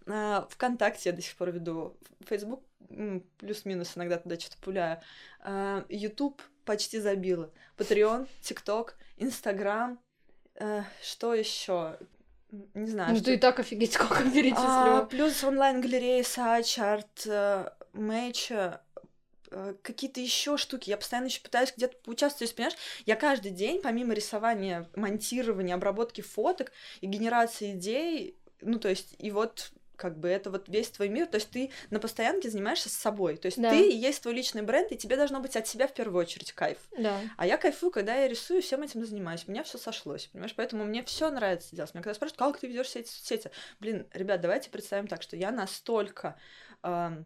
А, 0.06 0.46
Вконтакте 0.50 1.10
я 1.10 1.16
до 1.16 1.22
сих 1.22 1.34
пор 1.36 1.50
веду. 1.50 1.96
Фейсбук 2.26 2.62
плюс-минус 3.38 3.96
иногда 3.96 4.18
туда 4.18 4.38
что-то 4.38 4.58
пуляю. 4.58 5.00
А, 5.40 5.84
Ютуб 5.88 6.42
почти 6.64 7.00
забила. 7.00 7.50
Патреон, 7.76 8.26
ТикТок, 8.42 8.96
Инстаграм. 9.16 9.98
А, 10.56 10.84
что 11.02 11.34
еще? 11.34 11.98
Не 12.74 12.90
знаю. 12.90 13.12
Ну, 13.12 13.16
что... 13.16 13.24
ты 13.26 13.34
и 13.34 13.38
так 13.38 13.60
офигеть, 13.60 13.94
сколько 13.94 14.22
перечислила. 14.30 14.98
А, 14.98 15.04
плюс 15.06 15.42
онлайн-галереи, 15.42 16.22
Сач, 16.22 16.78
Арт, 16.78 17.26
Э, 18.50 18.78
какие-то 19.82 20.20
еще 20.20 20.56
штуки. 20.56 20.90
Я 20.90 20.96
постоянно 20.96 21.26
еще 21.26 21.40
пытаюсь 21.40 21.72
где-то 21.76 21.96
поучаствовать. 21.98 22.54
Понимаешь, 22.54 22.76
я 23.06 23.16
каждый 23.16 23.50
день, 23.50 23.80
помимо 23.82 24.14
рисования, 24.14 24.88
монтирования, 24.94 25.74
обработки 25.74 26.20
фоток 26.20 26.72
и 27.00 27.06
генерации 27.06 27.72
идей, 27.72 28.36
ну, 28.60 28.78
то 28.78 28.88
есть, 28.88 29.14
и 29.18 29.30
вот 29.30 29.72
как 30.00 30.18
бы 30.18 30.28
это 30.28 30.50
вот 30.50 30.68
весь 30.68 30.88
твой 30.88 31.10
мир, 31.10 31.26
то 31.26 31.34
есть 31.34 31.50
ты 31.50 31.70
на 31.90 32.00
постоянке 32.00 32.48
занимаешься 32.48 32.88
с 32.88 32.94
собой, 32.94 33.36
то 33.36 33.46
есть 33.46 33.60
да. 33.60 33.68
ты 33.68 33.90
и 33.90 33.94
есть 33.94 34.22
твой 34.22 34.34
личный 34.34 34.62
бренд, 34.62 34.90
и 34.92 34.96
тебе 34.96 35.14
должно 35.14 35.40
быть 35.40 35.56
от 35.56 35.66
себя 35.66 35.86
в 35.86 35.92
первую 35.92 36.22
очередь 36.22 36.52
кайф. 36.52 36.78
Да. 36.96 37.20
А 37.36 37.46
я 37.46 37.58
кайфую, 37.58 37.90
когда 37.92 38.14
я 38.14 38.26
рисую, 38.26 38.62
всем 38.62 38.82
этим 38.82 39.04
занимаюсь, 39.04 39.44
у 39.46 39.50
меня 39.50 39.62
все 39.62 39.76
сошлось, 39.76 40.28
понимаешь, 40.28 40.54
поэтому 40.56 40.84
мне 40.84 41.02
все 41.02 41.30
нравится 41.30 41.76
делать. 41.76 41.92
Меня 41.92 42.02
когда 42.02 42.14
спрашивают, 42.14 42.38
как 42.38 42.58
ты 42.58 42.66
ведешь 42.66 42.86
все 42.86 43.00
эти 43.00 43.10
соцсети, 43.10 43.50
блин, 43.78 44.06
ребят, 44.14 44.40
давайте 44.40 44.70
представим 44.70 45.06
так, 45.06 45.20
что 45.20 45.36
я 45.36 45.50
настолько 45.50 46.38
э, 46.82 47.22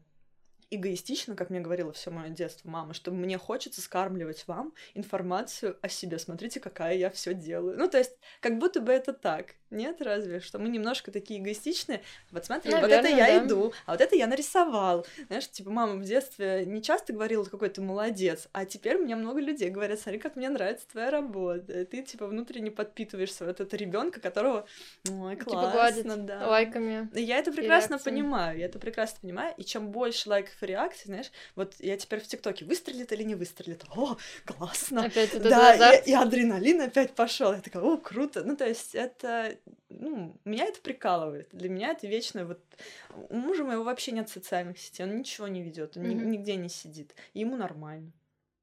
эгоистично, 0.71 1.37
как 1.37 1.51
мне 1.51 1.61
говорила 1.61 1.93
все 1.93 2.11
мое 2.11 2.29
детство 2.29 2.69
мама, 2.69 2.95
что 2.95 3.11
мне 3.11 3.39
хочется 3.39 3.81
скармливать 3.81 4.47
вам 4.47 4.73
информацию 4.95 5.79
о 5.83 5.89
себе. 5.89 6.19
Смотрите, 6.19 6.61
какая 6.61 6.97
я 6.97 7.11
все 7.11 7.35
делаю. 7.35 7.79
Ну, 7.79 7.89
то 7.89 7.99
есть, 7.99 8.12
как 8.41 8.59
будто 8.59 8.81
бы 8.81 8.93
это 8.93 9.12
так. 9.12 9.55
Нет, 9.71 10.01
разве? 10.01 10.41
Что 10.41 10.59
мы 10.59 10.69
немножко 10.69 11.11
такие 11.11 11.41
эгоистичные. 11.41 12.03
Вот 12.31 12.45
смотри, 12.45 12.71
Наверное, 12.71 12.99
вот 12.99 13.07
это 13.07 13.17
я 13.17 13.27
да. 13.27 13.45
иду, 13.47 13.73
а 13.87 13.93
вот 13.93 14.01
это 14.01 14.15
я 14.15 14.27
нарисовал. 14.27 15.05
Знаешь, 15.27 15.51
типа, 15.51 15.71
мама 15.71 15.95
в 15.95 16.05
детстве 16.05 16.65
не 16.65 16.81
часто 16.81 17.12
говорила, 17.12 17.45
какой 17.45 17.71
ты 17.71 17.81
молодец, 17.81 18.49
а 18.53 18.65
теперь 18.65 18.99
мне 18.99 19.17
много 19.17 19.41
людей 19.41 19.71
говорят, 19.71 19.99
смотри, 19.99 20.21
как 20.21 20.37
мне 20.37 20.49
нравится 20.49 20.87
твоя 20.89 21.11
работа. 21.11 21.81
И 21.81 21.85
ты, 21.85 22.03
типа, 22.03 22.29
внутренне 22.29 22.71
подпитываешься 22.71 23.45
вот 23.45 23.61
этого 23.61 23.79
ребенка, 23.79 24.21
которого, 24.21 24.67
ой, 25.11 25.37
типа, 25.37 25.51
классно, 25.51 26.03
типа, 26.03 26.17
да. 26.19 26.49
лайками. 26.49 27.09
Я 27.19 27.39
это 27.39 27.51
прекрасно 27.51 27.99
понимаю, 27.99 28.59
я 28.59 28.67
это 28.67 28.79
прекрасно 28.79 29.19
понимаю. 29.23 29.55
И 29.57 29.65
чем 29.65 29.91
больше 29.91 30.29
лайков 30.29 30.54
и 30.63 30.67
реакций, 30.67 31.07
знаешь, 31.07 31.31
вот 31.57 31.75
я 31.79 31.97
теперь 31.97 32.21
в 32.21 32.27
ТикТоке 32.27 32.65
выстрелит 32.65 33.13
или 33.13 33.23
не 33.23 33.35
выстрелит. 33.35 33.85
О, 33.95 34.17
классно. 34.45 35.05
Опять 35.05 35.35
это 35.35 35.49
да, 35.49 35.95
и, 35.95 36.11
и 36.11 36.15
адреналин 36.15 36.83
опять 36.83 37.15
пошел. 37.15 37.53
Я 37.53 37.61
такая, 37.61 37.83
о, 37.83 37.97
круто. 37.97 38.45
Ну, 38.45 38.57
то 38.57 38.67
есть 38.67 38.95
это 38.95 39.57
ну, 40.01 40.37
меня 40.45 40.67
это 40.67 40.81
прикалывает. 40.81 41.49
Для 41.53 41.69
меня 41.69 41.91
это 41.91 42.07
вечно 42.07 42.45
вот... 42.45 42.61
У 43.29 43.37
мужа 43.37 43.65
моего 43.65 43.85
вообще 43.85 44.13
нет 44.13 44.29
социальных 44.29 44.79
сетей, 44.79 45.05
он 45.05 45.17
ничего 45.17 45.49
не 45.49 45.63
ведет, 45.63 45.97
он 45.97 46.05
mm-hmm. 46.05 46.25
нигде 46.25 46.57
не 46.57 46.69
сидит. 46.69 47.15
И 47.33 47.41
ему 47.41 47.57
нормально. 47.57 48.13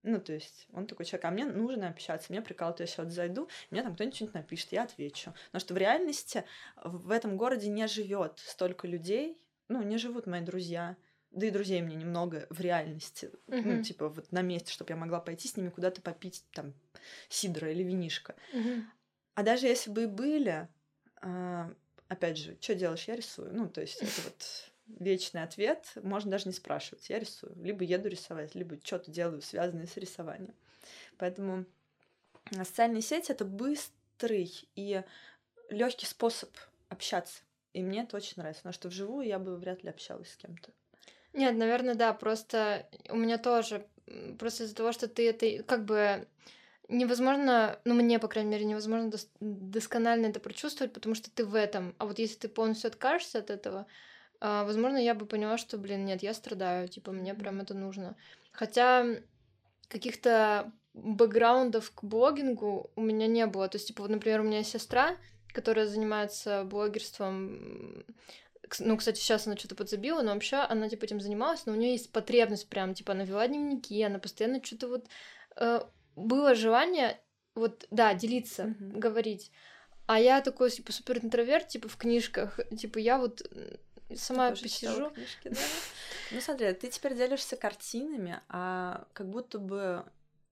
Ну, 0.03 0.19
то 0.19 0.33
есть, 0.33 0.67
он 0.73 0.87
такой 0.87 1.05
человек, 1.05 1.25
а 1.25 1.31
мне 1.31 1.45
нужно 1.45 1.87
общаться, 1.87 2.31
мне 2.31 2.41
прикалывает, 2.41 2.79
я 2.79 2.87
сейчас 2.87 3.13
зайду, 3.13 3.47
мне 3.69 3.83
там 3.83 3.93
кто-нибудь 3.93 4.15
что-нибудь 4.15 4.35
напишет, 4.35 4.71
я 4.71 4.83
отвечу. 4.83 5.33
Потому 5.45 5.59
что 5.59 5.73
в 5.75 5.77
реальности 5.77 6.43
в 6.83 7.11
этом 7.11 7.37
городе 7.37 7.69
не 7.69 7.85
живет 7.87 8.39
столько 8.39 8.87
людей, 8.87 9.37
ну, 9.67 9.83
не 9.83 9.97
живут 9.97 10.25
мои 10.25 10.41
друзья, 10.41 10.97
да 11.31 11.47
и 11.47 11.51
друзей 11.51 11.81
мне 11.81 11.95
немного 11.95 12.45
в 12.49 12.59
реальности, 12.59 13.31
uh-huh. 13.47 13.61
ну, 13.63 13.83
типа, 13.83 14.09
вот 14.09 14.31
на 14.31 14.41
месте, 14.41 14.71
чтобы 14.71 14.91
я 14.91 14.97
могла 14.97 15.19
пойти 15.19 15.47
с 15.47 15.55
ними 15.55 15.69
куда-то 15.69 16.01
попить, 16.01 16.43
там, 16.51 16.73
сидра 17.29 17.71
или 17.71 17.83
винишко. 17.83 18.35
Uh-huh. 18.53 18.83
А 19.35 19.43
даже 19.43 19.67
если 19.67 19.89
бы 19.89 20.03
и 20.03 20.07
были, 20.07 20.67
а, 21.21 21.73
опять 22.09 22.37
же, 22.37 22.57
что 22.59 22.75
делаешь? 22.75 23.05
Я 23.07 23.15
рисую. 23.15 23.53
Ну, 23.53 23.69
то 23.69 23.81
есть 23.81 24.01
это 24.01 24.21
вот 24.25 24.71
вечный 24.99 25.43
ответ. 25.43 25.91
Можно 26.03 26.31
даже 26.31 26.47
не 26.47 26.53
спрашивать. 26.53 27.09
Я 27.09 27.19
рисую. 27.19 27.55
Либо 27.63 27.83
еду 27.83 28.09
рисовать, 28.09 28.55
либо 28.55 28.77
что-то 28.83 29.11
делаю, 29.11 29.41
связанное 29.41 29.87
с 29.87 29.95
рисованием. 29.95 30.53
Поэтому 31.17 31.65
социальные 32.51 33.01
сети 33.01 33.31
это 33.31 33.45
быстрый 33.45 34.51
и 34.75 35.03
легкий 35.69 36.05
способ 36.05 36.49
общаться. 36.89 37.41
И 37.73 37.81
мне 37.81 38.03
это 38.03 38.17
очень 38.17 38.33
нравится, 38.35 38.61
потому 38.63 38.73
что 38.73 38.89
вживую 38.89 39.25
я 39.25 39.39
бы 39.39 39.55
вряд 39.55 39.83
ли 39.83 39.89
общалась 39.89 40.31
с 40.31 40.35
кем-то. 40.35 40.71
Нет, 41.33 41.55
наверное, 41.55 41.95
да, 41.95 42.13
просто 42.13 42.87
у 43.09 43.15
меня 43.15 43.37
тоже, 43.37 43.85
просто 44.37 44.63
из-за 44.63 44.75
того, 44.75 44.91
что 44.91 45.07
ты 45.07 45.29
это 45.29 45.63
как 45.63 45.85
бы 45.85 46.27
невозможно, 46.89 47.79
ну 47.85 47.93
мне, 47.93 48.19
по 48.19 48.27
крайней 48.27 48.51
мере, 48.51 48.65
невозможно 48.65 49.07
дос- 49.09 49.29
досконально 49.39 50.27
это 50.27 50.39
прочувствовать, 50.39 50.93
потому 50.93 51.15
что 51.15 51.31
ты 51.31 51.45
в 51.45 51.55
этом. 51.55 51.95
А 51.97 52.05
вот 52.05 52.19
если 52.19 52.35
ты 52.37 52.49
полностью 52.49 52.89
откажешься 52.89 53.39
от 53.39 53.49
этого, 53.49 53.87
э, 54.41 54.63
возможно, 54.65 54.97
я 54.97 55.15
бы 55.15 55.25
поняла, 55.25 55.57
что, 55.57 55.77
блин, 55.77 56.05
нет, 56.05 56.21
я 56.21 56.33
страдаю, 56.33 56.87
типа, 56.89 57.11
мне 57.11 57.33
прям 57.33 57.61
это 57.61 57.73
нужно. 57.73 58.17
Хотя 58.51 59.05
каких-то 59.87 60.71
бэкграундов 60.93 61.91
к 61.95 62.03
блогингу 62.03 62.91
у 62.95 63.01
меня 63.01 63.27
не 63.27 63.45
было. 63.45 63.67
То 63.69 63.77
есть, 63.77 63.87
типа, 63.87 64.01
вот, 64.01 64.11
например, 64.11 64.41
у 64.41 64.43
меня 64.43 64.63
сестра, 64.63 65.15
которая 65.53 65.87
занимается 65.87 66.65
блогерством, 66.65 68.03
ну, 68.79 68.97
кстати, 68.97 69.19
сейчас 69.19 69.47
она 69.47 69.57
что-то 69.57 69.75
подзабила, 69.75 70.21
но 70.21 70.33
вообще 70.33 70.57
она, 70.57 70.89
типа, 70.89 71.05
этим 71.05 71.19
занималась, 71.19 71.65
но 71.65 71.73
у 71.73 71.75
нее 71.75 71.91
есть 71.93 72.11
потребность 72.11 72.69
прям, 72.69 72.93
типа, 72.93 73.13
она 73.13 73.23
вела 73.23 73.47
дневники, 73.47 74.01
она 74.01 74.19
постоянно 74.19 74.63
что-то 74.63 74.87
вот 74.87 75.07
э, 75.57 75.81
было 76.15 76.55
желание 76.55 77.19
вот, 77.55 77.85
да, 77.91 78.13
делиться, 78.13 78.63
mm-hmm. 78.63 78.97
говорить. 78.97 79.51
А 80.07 80.19
я 80.19 80.41
такой, 80.41 80.69
типа, 80.69 80.91
супер 80.91 81.19
интроверт, 81.19 81.67
типа, 81.67 81.87
в 81.87 81.97
книжках. 81.97 82.59
Типа, 82.77 82.97
я 82.97 83.17
вот 83.17 83.41
сама 84.15 84.51
ты 84.51 84.63
посижу. 84.63 85.11
Книжки, 85.11 85.49
да? 85.49 85.59
Ну, 86.31 86.39
смотри, 86.39 86.71
ты 86.73 86.87
теперь 86.87 87.13
делишься 87.13 87.57
картинами, 87.57 88.41
а 88.47 89.05
как 89.11 89.29
будто 89.29 89.59
бы 89.59 90.05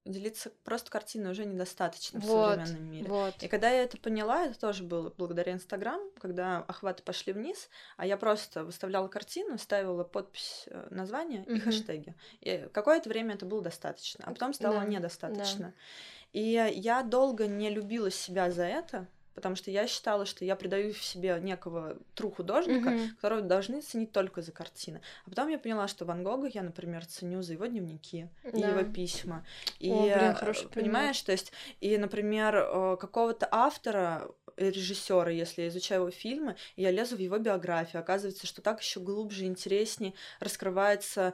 делиться 0.06 0.52
просто 0.64 0.89
картиной 0.89 1.32
уже 1.32 1.45
недостаточно 1.45 2.20
вот, 2.20 2.60
в 2.60 2.66
современном 2.66 2.91
мире. 2.91 3.08
Вот. 3.08 3.43
И 3.43 3.47
когда 3.47 3.70
я 3.70 3.84
это 3.84 3.97
поняла, 3.97 4.45
это 4.45 4.60
тоже 4.60 4.84
было 4.84 5.14
благодаря 5.18 5.54
Инстаграм, 5.54 6.00
когда 6.20 6.60
охваты 6.68 7.04
пошли 7.04 7.34
вниз, 7.34 7.70
а 7.97 8.06
я 8.06 8.18
просто 8.18 8.64
выставляла 8.64 9.08
картину, 9.08 9.58
ставила 9.58 10.04
подпись 10.04 10.66
э, 10.68 10.88
названия 10.89 11.41
угу. 11.41 11.54
и 11.54 11.60
хэштеги. 11.60 12.16
И 12.41 12.68
какое-то 12.72 13.10
время 13.10 13.36
это 13.36 13.45
было 13.45 13.62
достаточно, 13.62 14.24
а 14.26 14.32
потом 14.32 14.54
стало 14.54 14.80
да, 14.80 14.86
недостаточно. 14.86 15.68
Да. 15.68 16.39
И 16.39 16.74
я 16.76 17.04
долго 17.04 17.47
не 17.47 17.70
любила 17.70 18.12
себя 18.12 18.52
за 18.52 18.64
это, 18.64 19.08
потому 19.40 19.56
что 19.56 19.72
я 19.72 19.88
считала, 19.88 20.26
что 20.26 20.44
я 20.46 20.56
придаю 20.56 20.94
в 20.94 21.02
себе 21.02 21.40
некого 21.42 21.98
тру 22.14 22.30
художника, 22.30 22.90
Мгм. 22.90 23.16
которого 23.22 23.42
должны 23.42 23.82
ценить 23.82 24.12
только 24.12 24.42
за 24.42 24.52
картины. 24.52 25.02
А 25.26 25.30
потом 25.30 25.48
я 25.48 25.58
поняла, 25.58 25.88
что 25.88 26.06
Ван 26.06 26.24
Гога 26.24 26.48
я, 26.54 26.62
например, 26.62 27.06
ценю 27.06 27.42
за 27.42 27.54
его 27.54 27.66
дневники 27.66 28.28
и 28.44 28.60
Да. 28.60 28.70
его 28.70 28.84
письма. 28.84 29.46
И, 29.80 29.90
О, 29.90 30.04
блин, 30.04 30.32
э, 30.32 30.36
хороший 30.36 30.68
понимаешь, 30.70 31.22
то 31.22 31.32
есть, 31.32 31.54
и, 31.80 31.98
например, 31.98 32.56
э, 32.56 32.98
какого-то 33.00 33.48
автора, 33.50 34.30
режиссера, 34.58 35.32
если 35.32 35.62
я 35.62 35.68
изучаю 35.70 36.02
его 36.02 36.12
фильмы, 36.12 36.58
и 36.76 36.82
я 36.82 36.92
лезу 36.92 37.16
в 37.16 37.20
его 37.20 37.38
биографию, 37.38 38.02
оказывается, 38.02 38.46
что 38.46 38.62
так 38.62 38.82
еще 38.82 39.00
глубже, 39.00 39.46
интереснее 39.46 40.14
раскрывается 40.42 41.34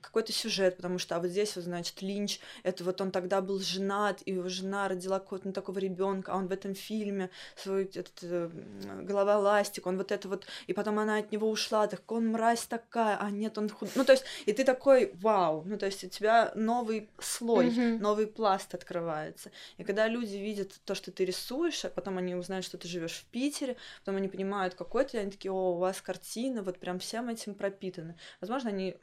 какой-то 0.00 0.32
сюжет, 0.32 0.76
потому 0.76 0.98
что 0.98 1.16
а 1.16 1.20
вот 1.20 1.28
здесь 1.28 1.56
вот, 1.56 1.64
значит, 1.64 2.00
Линч, 2.02 2.40
это 2.62 2.82
вот 2.84 3.00
он 3.00 3.10
тогда 3.10 3.40
был 3.40 3.60
женат, 3.60 4.22
и 4.24 4.32
его 4.32 4.48
жена 4.48 4.88
родила 4.88 5.18
какого-то 5.18 5.52
такого 5.52 5.78
ребенка, 5.78 6.32
а 6.32 6.36
он 6.36 6.46
в 6.48 6.52
этом 6.52 6.74
фильме 6.74 7.28
свой 7.56 7.84
этот, 7.84 8.18
э, 8.22 8.50
голова 9.02 9.38
ластик, 9.38 9.86
он 9.86 9.96
вот 9.96 10.12
это 10.12 10.28
вот, 10.28 10.46
и 10.66 10.72
потом 10.72 10.98
она 10.98 11.18
от 11.18 11.32
него 11.32 11.50
ушла, 11.50 11.86
так 11.86 12.10
он 12.12 12.28
мразь 12.28 12.66
такая, 12.66 13.16
а 13.20 13.30
нет, 13.30 13.58
он 13.58 13.68
худ... 13.68 13.90
Ну, 13.94 14.04
то 14.04 14.12
есть, 14.12 14.24
и 14.46 14.52
ты 14.52 14.64
такой, 14.64 15.12
вау, 15.14 15.62
ну, 15.66 15.78
то 15.78 15.86
есть 15.86 16.04
у 16.04 16.08
тебя 16.08 16.52
новый 16.54 17.08
слой, 17.18 17.66
Мгм. 17.70 17.98
новый 18.00 18.26
пласт 18.26 18.74
открывается. 18.74 19.50
И 19.78 19.84
когда 19.84 20.08
люди 20.08 20.36
видят 20.36 20.72
то, 20.84 20.94
что 20.94 21.10
ты 21.10 21.24
рисуешь, 21.24 21.84
а 21.84 21.88
потом 21.88 22.18
они 22.18 22.34
узнают, 22.34 22.64
что 22.64 22.78
ты 22.78 22.88
живешь 22.88 23.12
в 23.12 23.24
Питере, 23.26 23.76
потом 24.00 24.16
они 24.16 24.28
понимают, 24.28 24.74
какой 24.74 25.04
ты, 25.04 25.18
они 25.18 25.30
такие, 25.30 25.52
о, 25.52 25.74
у 25.74 25.78
вас 25.78 26.00
картина, 26.00 26.62
вот 26.62 26.78
прям 26.78 26.98
всем 26.98 27.28
этим 27.28 27.54
пропитаны. 27.54 28.16
Возможно, 28.40 28.70
они 28.70 28.96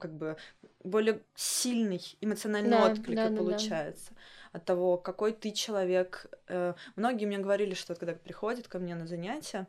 как 0.00 0.12
бы 0.14 0.36
более 0.82 1.22
сильный 1.34 2.00
эмоциональный 2.20 2.70
Да, 2.70 2.86
отклик 2.90 3.16
да, 3.16 3.24
да, 3.24 3.30
да. 3.30 3.38
получается 3.38 4.12
от 4.52 4.64
того, 4.64 4.96
какой 4.96 5.32
ты 5.32 5.50
человек. 5.52 6.26
Э, 6.48 6.74
Многие 6.96 7.26
мне 7.26 7.38
говорили, 7.38 7.74
что 7.74 7.94
когда 7.94 8.14
приходят 8.14 8.68
ко 8.68 8.78
мне 8.78 8.94
на 8.94 9.06
занятия, 9.06 9.66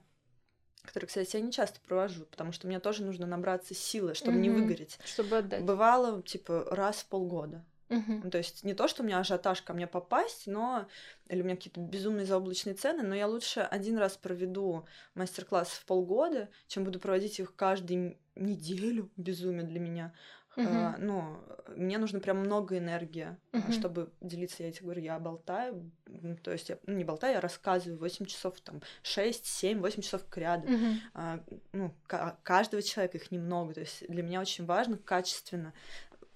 которые, 0.83 1.07
кстати, 1.07 1.35
я 1.35 1.41
не 1.41 1.51
часто 1.51 1.81
провожу, 1.81 2.25
потому 2.25 2.51
что 2.53 2.67
мне 2.67 2.79
тоже 2.79 3.03
нужно 3.03 3.27
набраться 3.27 3.73
силы, 3.73 4.13
чтобы 4.13 4.37
не 4.37 4.49
Мгм. 4.49 4.61
выгореть. 4.61 4.99
Чтобы 5.05 5.37
отдать. 5.39 5.63
Бывало, 5.63 6.21
типа, 6.21 6.65
раз 6.71 6.97
в 6.97 7.07
полгода. 7.07 7.65
Ну, 7.89 8.29
то 8.29 8.37
есть 8.37 8.63
не 8.63 8.73
то, 8.73 8.87
что 8.87 9.03
у 9.03 9.05
меня 9.05 9.19
ажиотаж 9.19 9.61
ко 9.61 9.73
мне 9.73 9.87
попасть, 9.87 10.47
но 10.47 10.87
или 11.29 11.41
у 11.41 11.45
меня 11.45 11.55
какие-то 11.55 11.79
безумные 11.79 12.25
заоблачные 12.25 12.73
цены, 12.73 13.03
но 13.03 13.15
я 13.15 13.27
лучше 13.27 13.61
один 13.61 13.97
раз 13.97 14.17
проведу 14.17 14.85
мастер-класс 15.13 15.69
в 15.69 15.85
полгода, 15.85 16.49
чем 16.67 16.83
буду 16.83 16.99
проводить 16.99 17.39
их 17.39 17.55
каждую 17.55 17.99
м- 18.11 18.17
неделю. 18.39 19.09
Безумие 19.17 19.63
для 19.63 19.79
меня. 19.79 20.13
Мгм. 20.55 20.67
А, 20.75 20.95
ну, 20.97 21.37
мне 21.75 21.99
нужно 21.99 22.19
прям 22.19 22.39
много 22.39 22.79
энергии, 22.79 23.37
Мгм. 23.51 23.71
чтобы 23.71 24.09
делиться. 24.21 24.63
Я 24.63 24.71
тебе 24.71 24.85
говорю, 24.85 25.01
я 25.03 25.19
болтаю, 25.19 25.91
то 26.41 26.51
есть 26.51 26.69
я 26.69 26.79
ну, 26.87 26.95
не 26.95 27.03
болтаю, 27.03 27.35
я 27.35 27.41
рассказываю 27.41 27.99
8 27.99 28.25
часов, 28.25 28.59
там, 28.61 28.81
6, 29.03 29.45
7, 29.45 29.79
8 29.81 30.01
часов 30.01 30.25
к 30.27 30.35
ряду. 30.37 30.67
Мгм. 30.67 30.99
А, 31.13 31.39
ну, 31.73 31.93
ка- 32.07 32.39
каждого 32.41 32.81
человека 32.81 33.17
их 33.17 33.29
немного. 33.29 33.75
То 33.75 33.81
есть 33.81 34.07
для 34.09 34.23
меня 34.23 34.41
очень 34.41 34.65
важно 34.65 34.97
качественно 34.97 35.73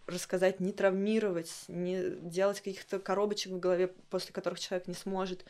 рассказать, 0.05 0.59
не 0.59 0.71
травмировать, 0.71 1.51
не 1.67 2.11
делать 2.21 2.59
каких-то 2.59 2.99
коробочек 2.99 3.53
в 3.53 3.59
голове, 3.59 3.87
после 4.09 4.33
которых 4.33 4.59
человек 4.59 4.87
не 4.87 4.93
сможет 4.93 5.45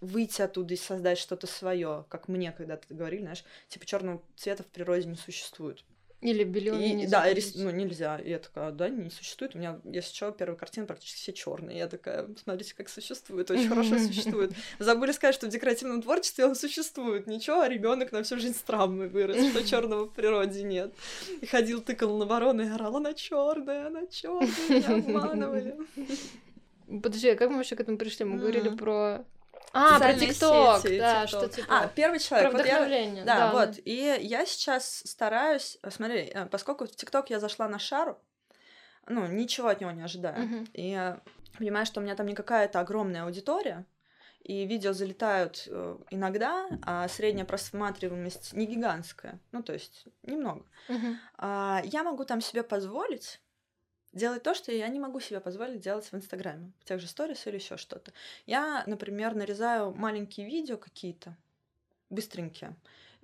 выйти 0.00 0.42
оттуда 0.42 0.74
и 0.74 0.76
создать 0.76 1.18
что-то 1.18 1.46
свое, 1.46 2.04
как 2.08 2.28
мне 2.28 2.52
когда-то 2.52 2.92
говорили, 2.94 3.22
знаешь, 3.22 3.44
типа 3.68 3.86
черного 3.86 4.22
цвета 4.36 4.62
в 4.62 4.66
природе 4.66 5.06
не 5.06 5.16
существует. 5.16 5.84
Или 6.20 6.42
белёный 6.42 6.88
И, 6.88 6.94
не 6.94 7.06
да, 7.06 7.32
рис- 7.32 7.52
ну 7.54 7.70
нельзя. 7.70 8.18
И 8.18 8.30
я 8.30 8.40
такая, 8.40 8.72
да, 8.72 8.88
не 8.88 9.08
существует. 9.08 9.54
У 9.54 9.58
меня, 9.58 9.80
если 9.84 10.12
что, 10.12 10.32
первые 10.32 10.58
картины 10.58 10.84
практически 10.84 11.20
все 11.20 11.32
черные. 11.32 11.78
Я 11.78 11.86
такая, 11.86 12.28
смотрите, 12.42 12.74
как 12.74 12.88
существует, 12.88 13.48
очень 13.52 13.68
хорошо 13.68 13.98
существует. 14.06 14.52
Забыли 14.80 15.12
сказать, 15.12 15.36
что 15.36 15.46
в 15.46 15.50
декоративном 15.50 16.02
творчестве 16.02 16.46
он 16.46 16.56
существует. 16.56 17.28
Ничего, 17.28 17.60
а 17.60 17.68
ребенок 17.68 18.10
на 18.10 18.24
всю 18.24 18.36
жизнь 18.36 18.56
с 18.56 18.62
травмой 18.62 19.08
вырос, 19.08 19.36
что 19.50 19.62
черного 19.68 20.06
в 20.06 20.12
природе 20.12 20.64
нет. 20.64 20.92
И 21.40 21.46
ходил, 21.46 21.82
тыкал 21.82 22.18
на 22.18 22.26
ворону 22.26 22.64
и 22.64 22.68
орал, 22.68 22.96
она 22.96 23.14
черная, 23.14 23.86
она 23.86 24.06
черная, 24.08 24.48
меня 24.68 24.96
обманывали. 24.96 25.76
Подожди, 27.00 27.28
а 27.28 27.36
как 27.36 27.50
мы 27.50 27.58
вообще 27.58 27.76
к 27.76 27.80
этому 27.80 27.96
пришли? 27.96 28.24
Мы 28.24 28.38
говорили 28.38 28.70
про... 28.70 29.24
А, 29.72 29.98
про 29.98 30.14
ТикТок, 30.14 30.82
да, 30.82 31.24
TikTok. 31.24 31.26
что 31.26 31.48
типа... 31.48 31.66
А, 31.68 31.88
первый 31.88 32.18
человек. 32.18 32.50
про 32.50 32.58
Вот 32.58 32.66
я- 32.66 32.76
вдохновление. 32.76 33.24
Да, 33.24 33.52
вот. 33.52 33.78
И 33.84 34.18
я 34.20 34.46
сейчас 34.46 35.02
стараюсь, 35.04 35.78
э, 35.82 35.90
смотри, 35.90 36.30
э, 36.32 36.46
поскольку 36.46 36.86
в 36.86 36.90
ТикТок 36.96 37.30
я 37.30 37.38
зашла 37.40 37.68
на 37.68 37.78
шару, 37.78 38.18
ну, 39.06 39.26
ничего 39.26 39.68
от 39.68 39.80
него 39.80 39.90
не 39.90 40.02
ожидаю. 40.02 40.40
Мгм. 40.46 40.68
И 40.72 40.90
я 40.90 41.20
понимаю, 41.58 41.86
что 41.86 42.00
у 42.00 42.02
меня 42.02 42.14
там 42.14 42.26
не 42.26 42.34
какая-то 42.34 42.80
огромная 42.80 43.24
аудитория, 43.24 43.84
и 44.42 44.64
видео 44.66 44.92
залетают 44.92 45.64
э, 45.66 45.98
иногда, 46.10 46.68
а 46.82 47.06
средняя 47.08 47.44
просматриваемость 47.44 48.52
не 48.54 48.66
гигантская, 48.66 49.40
ну, 49.52 49.62
то 49.62 49.72
есть 49.72 50.06
немного. 50.22 50.64
Мгм. 50.88 51.18
А, 51.36 51.82
я 51.84 52.02
могу 52.02 52.24
там 52.24 52.40
себе 52.40 52.62
позволить 52.62 53.40
делать 54.12 54.42
то, 54.42 54.54
что 54.54 54.72
я 54.72 54.88
не 54.88 54.98
могу 54.98 55.20
себе 55.20 55.40
позволить 55.40 55.80
делать 55.80 56.06
в 56.06 56.14
Инстаграме, 56.14 56.72
в 56.80 56.84
тех 56.84 57.00
же 57.00 57.06
сторис 57.06 57.46
или 57.46 57.56
еще 57.56 57.76
что-то. 57.76 58.12
Я, 58.46 58.84
например, 58.86 59.34
нарезаю 59.34 59.94
маленькие 59.94 60.46
видео 60.46 60.76
какие-то, 60.76 61.36
быстренькие, 62.10 62.74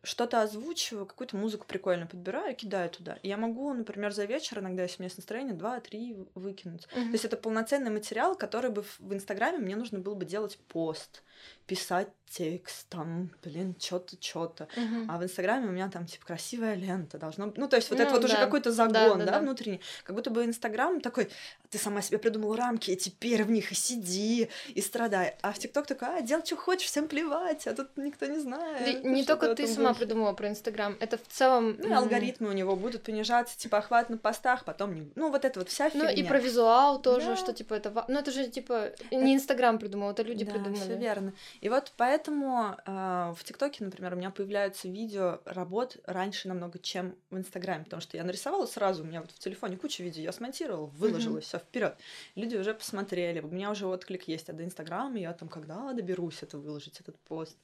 что-то 0.02 0.42
озвучиваю, 0.42 1.06
какую-то 1.06 1.36
музыку 1.36 1.66
прикольно 1.66 2.06
подбираю, 2.06 2.54
кидаю 2.54 2.90
туда. 2.90 3.18
И 3.22 3.28
я 3.28 3.36
могу, 3.36 3.72
например, 3.72 4.12
за 4.12 4.26
вечер, 4.26 4.58
иногда, 4.58 4.82
если 4.82 4.98
у 4.98 5.00
меня 5.00 5.06
есть 5.06 5.16
настроение, 5.16 5.54
два-три 5.54 6.16
выкинуть. 6.34 6.86
Мгм. 6.92 7.06
То 7.06 7.12
есть 7.12 7.24
это 7.24 7.36
полноценный 7.36 7.90
материал, 7.90 8.36
который 8.36 8.70
бы 8.70 8.82
в 8.82 9.14
Инстаграме 9.14 9.58
мне 9.58 9.76
нужно 9.76 9.98
было 9.98 10.14
бы 10.14 10.26
делать 10.26 10.58
пост, 10.68 11.22
писать 11.66 12.08
текст, 12.30 12.88
там, 12.88 13.30
блин, 13.44 13.76
что-то, 13.78 14.16
что-то. 14.20 14.66
Мгм. 14.76 15.08
А 15.08 15.18
в 15.18 15.22
Инстаграме 15.22 15.68
у 15.68 15.70
меня 15.70 15.88
там, 15.88 16.04
типа, 16.04 16.26
красивая 16.26 16.74
лента 16.74 17.16
должно 17.16 17.46
быть. 17.46 17.58
Ну, 17.58 17.68
то 17.68 17.76
есть 17.76 17.88
вот 17.90 18.00
это 18.00 18.10
Ну 18.10 18.16
вот 18.16 18.24
уже 18.24 18.34
да. 18.34 18.40
какой-то 18.44 18.72
загон, 18.72 18.92
Да, 18.92 19.08
да, 19.14 19.24
да, 19.24 19.30
да. 19.32 19.38
внутренний. 19.38 19.80
Как 20.02 20.16
будто 20.16 20.30
бы 20.30 20.44
Инстаграм 20.44 21.00
такой, 21.00 21.28
ты 21.70 21.78
сама 21.78 22.02
себе 22.02 22.18
придумала 22.18 22.56
рамки, 22.56 22.90
и 22.90 22.96
теперь 22.96 23.44
в 23.44 23.52
них 23.52 23.70
и 23.70 23.76
сиди, 23.76 24.48
и 24.74 24.80
страдай. 24.80 25.36
А 25.42 25.52
в 25.52 25.58
ТикТок 25.60 25.86
такой, 25.86 26.08
а, 26.18 26.22
делай, 26.22 26.44
что 26.44 26.56
хочешь, 26.56 26.88
всем 26.88 27.06
плевать, 27.06 27.68
а 27.68 27.74
тут 27.74 27.96
никто 27.96 28.26
не 28.26 28.40
знает. 28.40 29.02
Да 29.02 29.08
Не 29.08 29.22
Что 29.22 29.36
только 29.36 29.54
ты 29.54 29.68
сама 29.68 29.90
духе. 29.90 30.00
придумала 30.00 30.32
про 30.32 30.48
Инстаграм, 30.48 30.96
это 30.98 31.18
в 31.18 31.28
целом... 31.28 31.76
Ну, 31.78 31.88
и 31.88 31.92
алгоритмы 31.92 32.48
у 32.48 32.52
него 32.52 32.74
будут 32.74 33.04
понижаться, 33.04 33.56
типа, 33.56 33.78
охват 33.78 34.10
на 34.10 34.18
постах, 34.18 34.64
потом 34.64 34.92
не... 34.94 35.08
Ну, 35.14 35.30
вот 35.30 35.44
это 35.44 35.60
вот 35.60 35.68
вся 35.68 35.84
Ну 35.94 36.08
фигня. 36.08 36.10
и 36.10 36.24
про 36.24 36.40
визуал 36.40 37.00
тоже, 37.00 37.28
Да. 37.28 37.36
что 37.36 37.52
типа 37.52 37.74
это... 37.74 38.04
Ну 38.08 38.18
это 38.18 38.32
же 38.32 38.48
типа 38.48 38.90
не 39.12 39.36
Инстаграм 39.36 39.78
придумал, 39.78 40.10
это 40.10 40.24
люди 40.24 40.44
да, 40.44 40.50
придумали. 40.50 40.80
все 40.80 40.96
верно. 40.96 41.32
И 41.64 41.70
вот 41.70 41.94
поэтому 41.96 42.76
э, 42.84 43.32
в 43.34 43.42
ТикТоке, 43.42 43.82
например, 43.84 44.12
у 44.12 44.16
меня 44.16 44.30
появляются 44.30 44.86
видео 44.86 45.40
работ 45.46 45.96
раньше 46.04 46.46
намного, 46.46 46.78
чем 46.78 47.16
в 47.30 47.38
Инстаграме, 47.38 47.84
потому 47.84 48.02
что 48.02 48.18
я 48.18 48.24
нарисовала 48.24 48.66
сразу, 48.66 49.02
у 49.02 49.06
меня 49.06 49.22
вот 49.22 49.30
в 49.30 49.38
телефоне 49.38 49.78
куча 49.78 50.02
видео, 50.02 50.22
я 50.22 50.32
смонтировала, 50.32 50.84
выложила, 50.84 51.40
все 51.40 51.58
вперед. 51.58 51.98
Люди 52.34 52.56
уже 52.56 52.74
посмотрели, 52.74 53.40
у 53.40 53.48
меня 53.48 53.70
уже 53.70 53.86
отклик 53.86 54.28
есть, 54.28 54.50
а 54.50 54.52
до 54.52 54.62
Инстаграма 54.62 55.18
я 55.18 55.32
там 55.32 55.48
когда 55.48 55.90
доберусь 55.94 56.42
это 56.42 56.58
выложить, 56.58 57.00
этот 57.00 57.18
пост. 57.24 57.56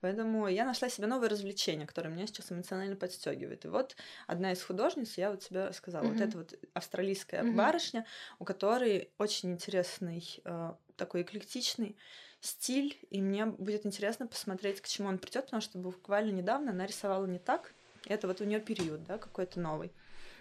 Поэтому 0.00 0.48
я 0.48 0.64
нашла 0.64 0.88
себе 0.88 1.06
новое 1.06 1.28
развлечение, 1.28 1.86
которое 1.86 2.10
меня 2.10 2.26
сейчас 2.26 2.52
эмоционально 2.52 2.96
подстегивает. 2.96 3.64
И 3.64 3.68
вот 3.68 3.96
одна 4.26 4.52
из 4.52 4.62
художниц, 4.62 5.18
я 5.18 5.30
вот 5.30 5.40
тебе 5.40 5.66
рассказала, 5.66 6.08
вот 6.08 6.20
Мгм. 6.20 6.22
эта 6.22 6.38
вот 6.38 6.54
австралийская 6.74 7.46
Мгм. 7.46 7.50
барышня, 7.50 8.06
у 8.38 8.44
которой 8.44 9.12
очень 9.18 9.52
интересный, 9.52 10.24
э, 10.44 10.74
такой 10.96 11.22
эклектичный 11.22 11.96
стиль, 12.44 12.98
и 13.10 13.22
мне 13.22 13.46
будет 13.46 13.86
интересно 13.86 14.26
посмотреть, 14.26 14.80
к 14.80 14.88
чему 14.88 15.08
он 15.08 15.18
придет, 15.18 15.46
потому 15.46 15.60
что 15.60 15.78
буквально 15.78 16.30
недавно 16.30 16.70
она 16.72 16.86
рисовала 16.86 17.26
не 17.26 17.38
так. 17.38 17.72
Это 18.06 18.26
вот 18.26 18.40
у 18.40 18.44
нее 18.44 18.60
период, 18.60 19.04
да, 19.04 19.18
какой-то 19.18 19.60
новый. 19.60 19.92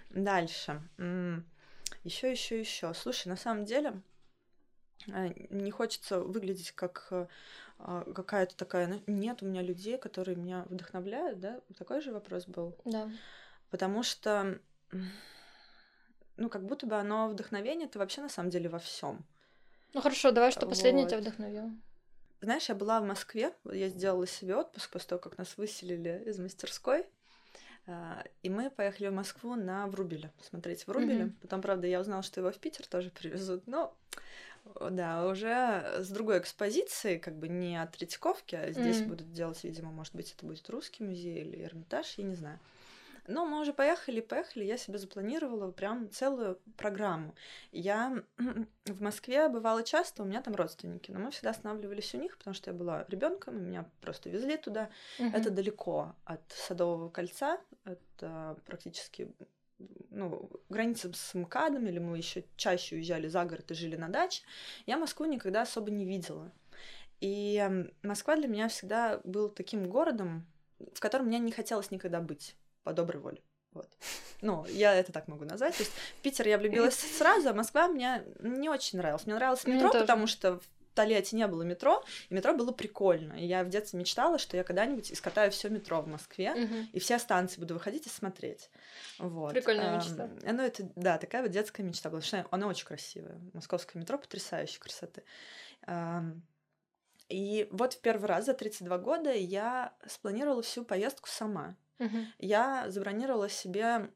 Дальше. 0.09 0.81
Еще, 2.03 2.31
еще, 2.31 2.59
еще. 2.59 2.93
Слушай, 2.93 3.29
на 3.29 3.37
самом 3.37 3.65
деле 3.65 4.01
э, 5.07 5.29
не 5.49 5.71
хочется 5.71 6.19
выглядеть 6.19 6.71
как 6.71 7.07
э, 7.11 7.27
а, 7.79 8.03
какая-то 8.13 8.55
такая. 8.55 8.87
ну, 8.87 9.01
Нет 9.07 9.41
у 9.41 9.45
меня 9.45 9.61
людей, 9.61 9.97
которые 9.97 10.35
меня 10.35 10.65
вдохновляют, 10.69 11.39
да? 11.39 11.61
Такой 11.77 12.01
же 12.01 12.11
вопрос 12.11 12.45
был. 12.45 12.75
Да. 12.85 13.09
Потому 13.69 14.03
что, 14.03 14.59
ну, 16.37 16.49
как 16.49 16.65
будто 16.65 16.85
бы 16.87 16.97
оно 16.97 17.29
вдохновение 17.29 17.87
это 17.87 17.99
вообще 17.99 18.21
на 18.21 18.29
самом 18.29 18.49
деле 18.49 18.69
во 18.69 18.79
всем. 18.79 19.25
Ну 19.93 20.01
хорошо, 20.01 20.31
давай, 20.31 20.51
что 20.51 20.65
последнее 20.65 21.03
Вот. 21.03 21.09
тебя 21.09 21.21
вдохновило. 21.21 21.71
Знаешь, 22.43 22.67
я 22.67 22.75
была 22.75 22.99
в 22.99 23.05
Москве, 23.05 23.53
я 23.71 23.87
сделала 23.87 24.27
себе 24.27 24.57
отпуск 24.57 24.89
после 24.91 25.07
того, 25.07 25.19
как 25.21 25.37
нас 25.37 25.55
выселили 25.57 26.23
из 26.25 26.39
мастерской. 26.39 27.05
а, 27.87 28.21
И 28.41 28.49
мы 28.49 28.69
поехали 28.69 29.07
в 29.07 29.13
Москву 29.13 29.55
на 29.55 29.87
Врубеля, 29.87 30.29
смотреть 30.41 30.85
Врубеля. 30.85 31.25
Мгм. 31.25 31.33
Потом, 31.41 31.61
правда, 31.61 31.87
я 31.87 32.01
узнала, 32.01 32.21
что 32.21 32.41
его 32.41 32.51
в 32.51 32.57
Питер 32.57 32.85
тоже 32.85 33.11
привезут. 33.11 33.65
Но, 33.65 33.95
да, 34.91 35.25
уже 35.25 35.99
с 35.99 36.09
другой 36.09 36.39
экспозицией, 36.39 37.17
как 37.17 37.33
бы 37.37 37.47
не 37.47 37.81
от 37.81 37.93
Третьяковки, 37.93 38.55
а 38.55 38.71
здесь 38.73 38.99
Мгм. 38.99 39.09
будут 39.11 39.31
делать, 39.31 39.63
видимо, 39.63 39.91
может 39.91 40.13
быть, 40.13 40.33
это 40.33 40.45
будет 40.45 40.69
Русский 40.69 41.05
музей 41.05 41.43
или 41.43 41.63
Эрмитаж, 41.63 42.13
я 42.17 42.25
не 42.25 42.35
знаю. 42.35 42.59
Но 43.27 43.45
мы 43.45 43.61
уже 43.61 43.73
поехали, 43.73 44.19
поехали, 44.19 44.65
я 44.65 44.77
себе 44.77 44.97
запланировала 44.97 45.71
прям 45.71 46.09
целую 46.11 46.59
программу. 46.75 47.35
Я 47.71 48.21
в 48.85 49.01
Москве 49.01 49.47
бывала 49.47 49.83
часто, 49.83 50.23
у 50.23 50.25
меня 50.25 50.41
там 50.41 50.55
родственники, 50.55 51.11
но 51.11 51.19
мы 51.19 51.31
всегда 51.31 51.51
останавливались 51.51 52.13
у 52.13 52.17
них, 52.17 52.37
потому 52.37 52.53
что 52.53 52.71
я 52.71 52.77
была 52.77 53.05
ребенком, 53.07 53.57
и 53.57 53.61
меня 53.61 53.89
просто 54.01 54.29
везли 54.29 54.57
туда. 54.57 54.89
Угу. 55.19 55.29
Это 55.29 55.49
далеко 55.51 56.15
от 56.25 56.41
Садового 56.49 57.09
кольца, 57.09 57.59
это 57.85 58.57
практически 58.65 59.31
ну, 60.09 60.49
граница 60.69 61.11
с 61.13 61.33
МКАДом, 61.33 61.87
или 61.87 61.99
мы 61.99 62.17
еще 62.17 62.43
чаще 62.57 62.95
уезжали 62.95 63.27
за 63.27 63.45
город 63.45 63.71
и 63.71 63.73
жили 63.73 63.95
на 63.95 64.09
даче, 64.09 64.43
я 64.85 64.97
Москву 64.97 65.25
никогда 65.25 65.61
особо 65.61 65.91
не 65.91 66.05
видела. 66.05 66.51
И 67.21 67.85
Москва 68.01 68.35
для 68.35 68.49
меня 68.49 68.67
всегда 68.67 69.21
был 69.23 69.47
таким 69.47 69.87
городом, 69.87 70.45
в 70.93 70.99
котором 70.99 71.27
мне 71.27 71.39
не 71.39 71.53
хотелось 71.53 71.89
никогда 71.89 72.19
быть 72.19 72.55
по 72.83 72.93
доброй 72.93 73.21
воле. 73.21 73.41
Вот. 73.73 73.89
Ну, 74.41 74.65
я 74.67 74.93
это 74.93 75.11
так 75.11 75.27
могу 75.27 75.45
назвать. 75.45 75.75
То 75.75 75.83
есть 75.83 75.91
в 75.91 76.21
Питер 76.21 76.47
я 76.47 76.57
влюбилась 76.57 76.95
сразу, 76.95 77.49
а 77.49 77.53
Москва 77.53 77.87
мне 77.87 78.23
не 78.39 78.69
очень 78.69 78.99
нравилась. 78.99 79.25
Мне 79.25 79.35
нравилось 79.35 79.65
метро, 79.65 79.89
мне 79.89 79.99
потому 79.99 80.27
что 80.27 80.59
в 80.59 80.63
Тольятти 80.93 81.33
не 81.33 81.47
было 81.47 81.63
метро, 81.63 82.03
и 82.29 82.33
метро 82.33 82.53
было 82.53 82.71
прикольно. 82.71 83.33
И 83.33 83.45
я 83.45 83.63
в 83.63 83.69
детстве 83.69 83.99
мечтала, 83.99 84.37
что 84.37 84.57
я 84.57 84.63
когда-нибудь 84.63 85.11
искатаю 85.11 85.51
все 85.51 85.69
метро 85.69 86.01
в 86.01 86.07
Москве, 86.07 86.51
угу. 86.51 86.75
и 86.91 86.99
все 86.99 87.17
станции 87.17 87.59
буду 87.59 87.73
выходить 87.73 88.05
и 88.05 88.09
смотреть. 88.09 88.69
Вот. 89.17 89.53
Прикольная 89.53 89.97
мечта. 89.97 90.29
Ну, 90.43 90.61
это, 90.61 90.87
да, 90.95 91.17
такая 91.17 91.41
вот 91.41 91.51
детская 91.51 91.83
мечта 91.83 92.09
была. 92.09 92.21
Что 92.21 92.45
она 92.51 92.67
очень 92.67 92.85
красивая. 92.85 93.39
Московское 93.53 93.99
метро 93.99 94.17
потрясающей 94.17 94.79
красоты. 94.79 95.23
И 97.29 97.67
вот 97.71 97.93
в 97.93 98.01
первый 98.01 98.25
раз 98.25 98.45
за 98.45 98.53
32 98.53 98.97
года 98.99 99.33
я 99.33 99.93
спланировала 100.05 100.61
всю 100.61 100.83
поездку 100.83 101.27
сама. 101.27 101.75
Угу. 102.05 102.17
Я 102.39 102.89
забронировала 102.89 103.49
себе 103.49 104.09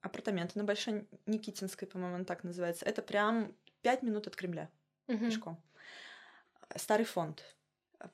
апартаменты 0.00 0.58
на 0.58 0.64
Большой 0.64 1.06
Никитинской, 1.26 1.86
по-моему, 1.86 2.16
он 2.16 2.24
так 2.24 2.44
называется. 2.44 2.84
Это 2.84 3.02
прям 3.02 3.54
5 3.82 4.02
минут 4.02 4.26
от 4.26 4.36
Кремля 4.36 4.68
угу. 5.08 5.18
пешком. 5.18 5.62
Старый 6.76 7.04
фонд, 7.04 7.44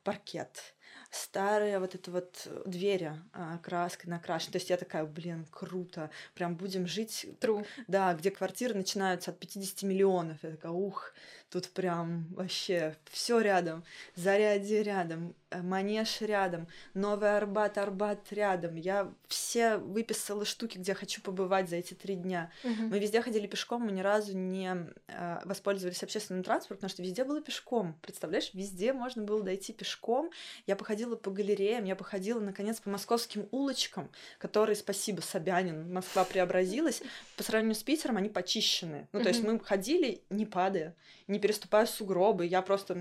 паркет, 0.02 0.74
старые 1.10 1.78
вот 1.78 1.94
это 1.94 2.10
вот 2.10 2.47
двери 2.66 3.12
а, 3.32 3.59
краской 3.59 4.10
накрашены. 4.10 4.52
То 4.52 4.56
есть 4.56 4.70
я 4.70 4.76
такая, 4.76 5.05
блин, 5.05 5.47
круто, 5.51 6.10
прям 6.35 6.56
будем 6.56 6.86
жить. 6.86 7.26
True. 7.40 7.66
Да, 7.86 8.14
где 8.14 8.30
квартиры 8.30 8.74
начинаются 8.74 9.30
от 9.30 9.39
50 9.39 9.82
миллионов. 9.85 10.39
Я 10.43 10.51
такая, 10.51 10.72
ух, 10.72 11.12
тут 11.51 11.70
прям 11.70 12.27
вообще 12.31 12.97
все 13.11 13.41
рядом. 13.41 13.85
Зарядье 14.15 14.83
рядом, 14.83 15.35
Э, 15.51 15.62
Манеж 15.62 16.20
рядом, 16.20 16.69
Новый 16.95 17.37
Арбат, 17.37 17.79
Арбат 17.79 18.33
рядом. 18.33 18.77
Я 18.77 19.12
все 19.29 19.79
выписала 19.79 20.45
штуки, 20.45 20.77
где 20.77 20.95
хочу 20.95 21.23
побывать 21.23 21.70
за 21.70 21.77
эти 21.77 21.95
три 21.95 22.16
дня. 22.16 22.51
Угу. 22.65 22.83
Мы 22.91 22.99
везде 22.99 23.23
ходили 23.23 23.47
пешком, 23.47 23.83
мы 23.83 23.93
ни 23.93 24.01
разу 24.01 24.37
не 24.37 24.77
э, 25.07 25.41
воспользовались 25.45 26.03
общественным 26.03 26.43
транспортом, 26.43 26.77
потому 26.77 26.91
что 26.91 27.03
везде 27.03 27.25
было 27.25 27.41
пешком. 27.41 27.97
Представляешь, 28.03 28.51
везде 28.53 28.93
можно 28.93 29.23
было 29.23 29.43
дойти 29.43 29.73
пешком. 29.73 30.31
Я 30.66 30.77
походила 30.77 31.16
по 31.16 31.31
галереям, 31.31 31.85
я 31.85 31.97
походила, 31.97 32.41
наконец, 32.41 32.81
по 32.81 32.91
московским 32.91 33.49
улочкам, 33.51 34.11
которые, 34.39 34.77
спасибо, 34.77 35.23
Собянин, 35.23 35.93
Москва 35.93 36.25
преобразилась. 36.25 37.03
По 37.37 37.43
сравнению 37.43 37.77
с 37.77 37.83
Питером 37.83 38.19
они 38.19 38.29
почищены. 38.29 39.09
Ну, 39.12 39.23
то 39.23 39.29
есть 39.29 39.43
мы 39.43 39.59
ходили, 39.61 40.20
не 40.29 40.45
падая, 40.45 40.95
не 41.27 41.38
переступая 41.39 41.86
сугробы. 41.86 42.47
Я 42.47 42.62
просто 42.62 42.94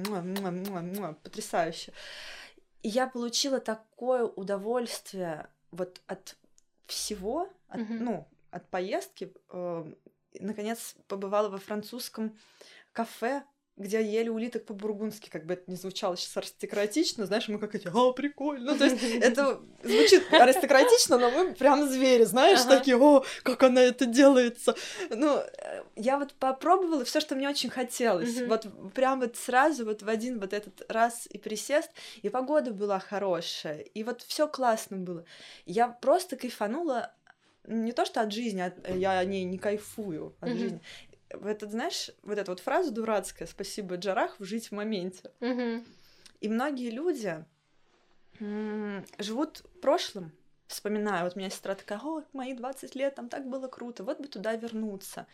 потрясающе. 1.23 1.93
И 2.83 2.89
я 2.89 3.07
получила 3.07 3.59
такое 3.59 4.23
удовольствие 4.23 5.47
вот 5.71 6.01
от 6.07 6.37
всего, 6.85 7.49
от, 7.67 7.81
mm-hmm. 7.81 7.99
ну, 7.99 8.27
от 8.51 8.67
поездки. 8.69 9.33
Э, 9.49 9.85
наконец 10.39 10.95
побывала 11.07 11.49
во 11.49 11.57
французском 11.57 12.37
кафе 12.93 13.43
где 13.77 14.03
ели 14.03 14.29
улиток 14.29 14.65
по-бургундски, 14.65 15.29
как 15.29 15.45
бы 15.45 15.53
это 15.53 15.69
не 15.69 15.77
звучало 15.77 16.17
сейчас 16.17 16.35
аристократично, 16.37 17.27
знаешь, 17.27 17.47
мы 17.47 17.59
как 17.59 17.75
эти, 17.75 17.87
а, 17.93 18.11
прикольно, 18.11 18.73
ну, 18.73 18.77
то 18.77 18.85
есть 18.85 18.97
это 19.21 19.61
звучит 19.83 20.23
аристократично, 20.33 21.17
но 21.19 21.29
мы 21.29 21.53
прям 21.53 21.87
звери, 21.87 22.23
знаешь, 22.23 22.61
ага. 22.61 22.77
такие, 22.77 22.97
о, 22.97 23.23
как 23.43 23.61
она 23.63 23.83
это 23.83 24.05
делается. 24.05 24.75
Ну, 25.09 25.39
я 25.95 26.17
вот 26.17 26.33
попробовала 26.33 27.05
все, 27.05 27.19
что 27.19 27.35
мне 27.35 27.47
очень 27.47 27.69
хотелось, 27.69 28.41
вот 28.41 28.67
прям 28.93 29.19
вот 29.19 29.37
сразу 29.37 29.85
вот 29.85 30.01
в 30.01 30.09
один 30.09 30.39
вот 30.39 30.53
этот 30.53 30.83
раз 30.89 31.27
и 31.29 31.37
присест, 31.37 31.91
и 32.23 32.29
погода 32.29 32.71
была 32.71 32.99
хорошая, 32.99 33.79
и 33.79 34.03
вот 34.03 34.23
все 34.23 34.47
классно 34.47 34.97
было. 34.97 35.23
Я 35.65 35.87
просто 35.87 36.35
кайфанула 36.35 37.13
не 37.67 37.91
то 37.91 38.05
что 38.05 38.21
от 38.21 38.31
жизни, 38.31 38.61
а 38.61 38.95
я 38.95 39.19
о 39.19 39.25
ней 39.25 39.43
не 39.43 39.57
кайфую 39.57 40.35
от 40.39 40.49
mm-hmm. 40.49 40.57
жизни 40.57 40.81
этот, 41.29 41.71
знаешь, 41.71 42.11
вот 42.23 42.37
эта 42.37 42.51
вот 42.51 42.59
фраза 42.59 42.91
дурацкая 42.91 43.47
«спасибо, 43.47 43.95
Джарах, 43.95 44.35
жить 44.39 44.69
в 44.69 44.71
моменте». 44.73 45.31
Угу. 45.41 45.83
И 46.41 46.49
многие 46.49 46.89
люди 46.91 47.43
живут 49.17 49.63
прошлым, 49.81 50.31
вспоминаю, 50.67 51.23
вот 51.23 51.35
у 51.35 51.39
меня 51.39 51.49
сестра 51.49 51.75
такая, 51.75 51.99
о, 52.03 52.23
мои 52.33 52.53
20 52.53 52.93
лет, 52.95 53.15
там 53.15 53.29
так 53.29 53.47
было 53.47 53.67
круто, 53.67 54.03
вот 54.03 54.19
бы 54.19 54.27
туда 54.27 54.55
вернуться. 54.55 55.25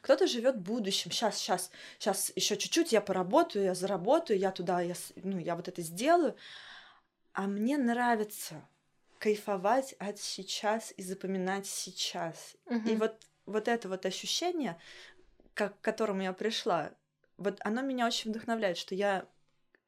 Кто-то 0.00 0.26
живет 0.26 0.60
будущим, 0.60 1.10
сейчас, 1.10 1.38
сейчас, 1.38 1.70
сейчас 1.98 2.32
еще 2.36 2.56
чуть-чуть 2.56 2.92
я 2.92 3.00
поработаю, 3.00 3.64
я 3.64 3.74
заработаю, 3.74 4.38
я 4.38 4.52
туда, 4.52 4.80
я, 4.80 4.94
ну, 5.16 5.38
я 5.38 5.56
вот 5.56 5.68
это 5.68 5.82
сделаю. 5.82 6.36
А 7.32 7.46
мне 7.46 7.78
нравится 7.78 8.62
кайфовать 9.18 9.94
от 9.98 10.18
сейчас 10.18 10.92
и 10.96 11.02
запоминать 11.02 11.66
сейчас. 11.66 12.56
Угу. 12.66 12.88
И 12.88 12.96
вот 12.96 13.16
вот 13.46 13.68
это 13.68 13.88
вот 13.88 14.06
ощущение, 14.06 14.78
к 15.54 15.70
которому 15.80 16.22
я 16.22 16.32
пришла, 16.32 16.92
вот 17.36 17.60
оно 17.64 17.82
меня 17.82 18.06
очень 18.06 18.30
вдохновляет, 18.30 18.76
что 18.76 18.94
я 18.94 19.26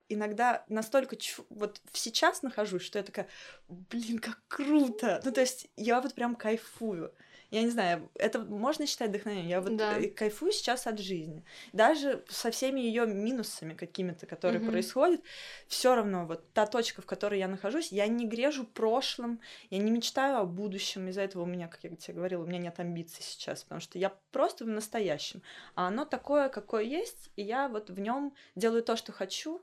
иногда 0.08 0.64
настолько 0.68 1.16
чу- 1.16 1.46
вот 1.48 1.80
сейчас 1.92 2.42
нахожусь, 2.42 2.82
что 2.82 2.98
я 2.98 3.04
такая, 3.04 3.28
блин, 3.68 4.18
как 4.18 4.40
круто. 4.48 5.20
Ну, 5.24 5.32
то 5.32 5.40
есть 5.40 5.68
я 5.76 6.00
вот 6.00 6.14
прям 6.14 6.36
кайфую 6.36 7.12
я 7.50 7.62
не 7.62 7.70
знаю, 7.70 8.10
это 8.14 8.40
можно 8.40 8.86
считать 8.86 9.10
вдохновением. 9.10 9.48
Я 9.48 9.60
вот 9.60 9.76
да. 9.76 10.00
кайфую 10.16 10.52
сейчас 10.52 10.86
от 10.86 10.98
жизни. 10.98 11.44
Даже 11.72 12.24
со 12.28 12.50
всеми 12.50 12.80
ее 12.80 13.06
минусами 13.06 13.74
какими-то, 13.74 14.26
которые 14.26 14.60
угу. 14.62 14.70
происходят, 14.70 15.20
все 15.68 15.94
равно 15.94 16.26
вот 16.26 16.52
та 16.52 16.66
точка, 16.66 17.02
в 17.02 17.06
которой 17.06 17.38
я 17.38 17.48
нахожусь, 17.48 17.92
я 17.92 18.06
не 18.06 18.26
грежу 18.26 18.64
прошлым, 18.64 19.40
я 19.70 19.78
не 19.78 19.90
мечтаю 19.90 20.38
о 20.38 20.44
будущем. 20.44 21.08
Из-за 21.08 21.22
этого 21.22 21.42
у 21.42 21.46
меня, 21.46 21.68
как 21.68 21.84
я 21.84 21.94
тебе 21.94 22.14
говорила, 22.14 22.42
у 22.42 22.46
меня 22.46 22.58
нет 22.58 22.78
амбиций 22.80 23.22
сейчас, 23.22 23.62
потому 23.62 23.80
что 23.80 23.98
я 23.98 24.12
просто 24.32 24.64
в 24.64 24.68
настоящем. 24.68 25.42
А 25.74 25.88
оно 25.88 26.04
такое, 26.04 26.48
какое 26.48 26.82
есть, 26.82 27.30
и 27.36 27.42
я 27.42 27.68
вот 27.68 27.90
в 27.90 28.00
нем 28.00 28.34
делаю 28.54 28.82
то, 28.82 28.96
что 28.96 29.12
хочу, 29.12 29.62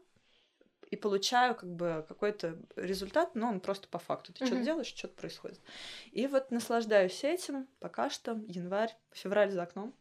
и 0.92 0.98
получаю 0.98 1.56
как 1.56 1.70
бы 1.74 2.06
какой-то 2.08 2.58
результат, 2.76 3.34
но 3.34 3.48
он 3.48 3.62
просто 3.62 3.88
по 3.88 3.98
факту. 3.98 4.34
Ты 4.34 4.44
mm-hmm. 4.44 4.48
что-то 4.48 4.64
делаешь, 4.64 4.88
что-то 4.88 5.16
происходит. 5.16 5.60
И 6.12 6.28
вот 6.28 6.52
наслаждаюсь 6.52 7.24
этим. 7.24 7.68
Пока 7.80 8.10
что 8.10 8.40
январь, 8.48 8.96
февраль 9.14 9.52
за 9.52 9.64
окном 9.64 9.94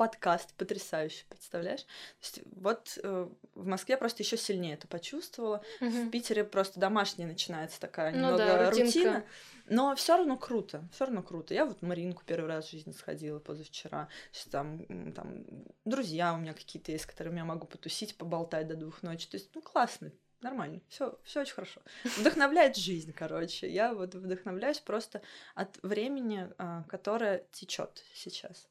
подкаст 0.00 0.54
потрясающий, 0.54 1.26
представляешь? 1.28 1.82
То 1.82 2.22
есть, 2.22 2.40
вот 2.56 2.98
э, 3.02 3.28
в 3.54 3.66
Москве 3.66 3.98
просто 3.98 4.22
еще 4.22 4.38
сильнее 4.38 4.72
это 4.72 4.88
почувствовала. 4.88 5.62
Угу. 5.82 5.90
В 5.90 6.10
Питере 6.10 6.42
просто 6.42 6.80
домашняя 6.80 7.26
начинается 7.26 7.78
такая 7.78 8.12
ну, 8.12 8.16
немного 8.16 8.38
да, 8.38 8.70
рутина. 8.70 9.24
Но 9.70 9.94
все 9.94 10.16
равно 10.16 10.36
круто, 10.36 10.88
все 10.92 11.04
равно 11.04 11.22
круто. 11.22 11.54
Я 11.54 11.64
вот 11.64 11.80
Маринку 11.80 12.24
первый 12.26 12.48
раз 12.48 12.66
в 12.66 12.70
жизни 12.72 12.90
сходила 12.90 13.38
позавчера. 13.38 14.08
Там, 14.50 15.12
там 15.12 15.44
друзья 15.84 16.34
у 16.34 16.38
меня 16.38 16.54
какие-то 16.54 16.90
есть, 16.90 17.04
с 17.04 17.06
которыми 17.06 17.36
я 17.36 17.44
могу 17.44 17.68
потусить, 17.68 18.16
поболтать 18.16 18.66
до 18.66 18.74
двух 18.74 19.04
ночи. 19.04 19.28
То 19.28 19.36
есть, 19.36 19.48
ну, 19.54 19.62
классно, 19.62 20.10
нормально, 20.40 20.80
все, 20.88 21.16
все 21.22 21.42
очень 21.42 21.54
хорошо. 21.54 21.80
Вдохновляет 22.18 22.76
жизнь, 22.76 23.12
короче. 23.12 23.70
Я 23.70 23.94
вот 23.94 24.16
вдохновляюсь 24.16 24.80
просто 24.80 25.22
от 25.54 25.78
времени, 25.84 26.52
а, 26.58 26.82
которое 26.88 27.46
течет 27.52 28.02
сейчас. 28.12 28.68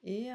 И, 0.00 0.34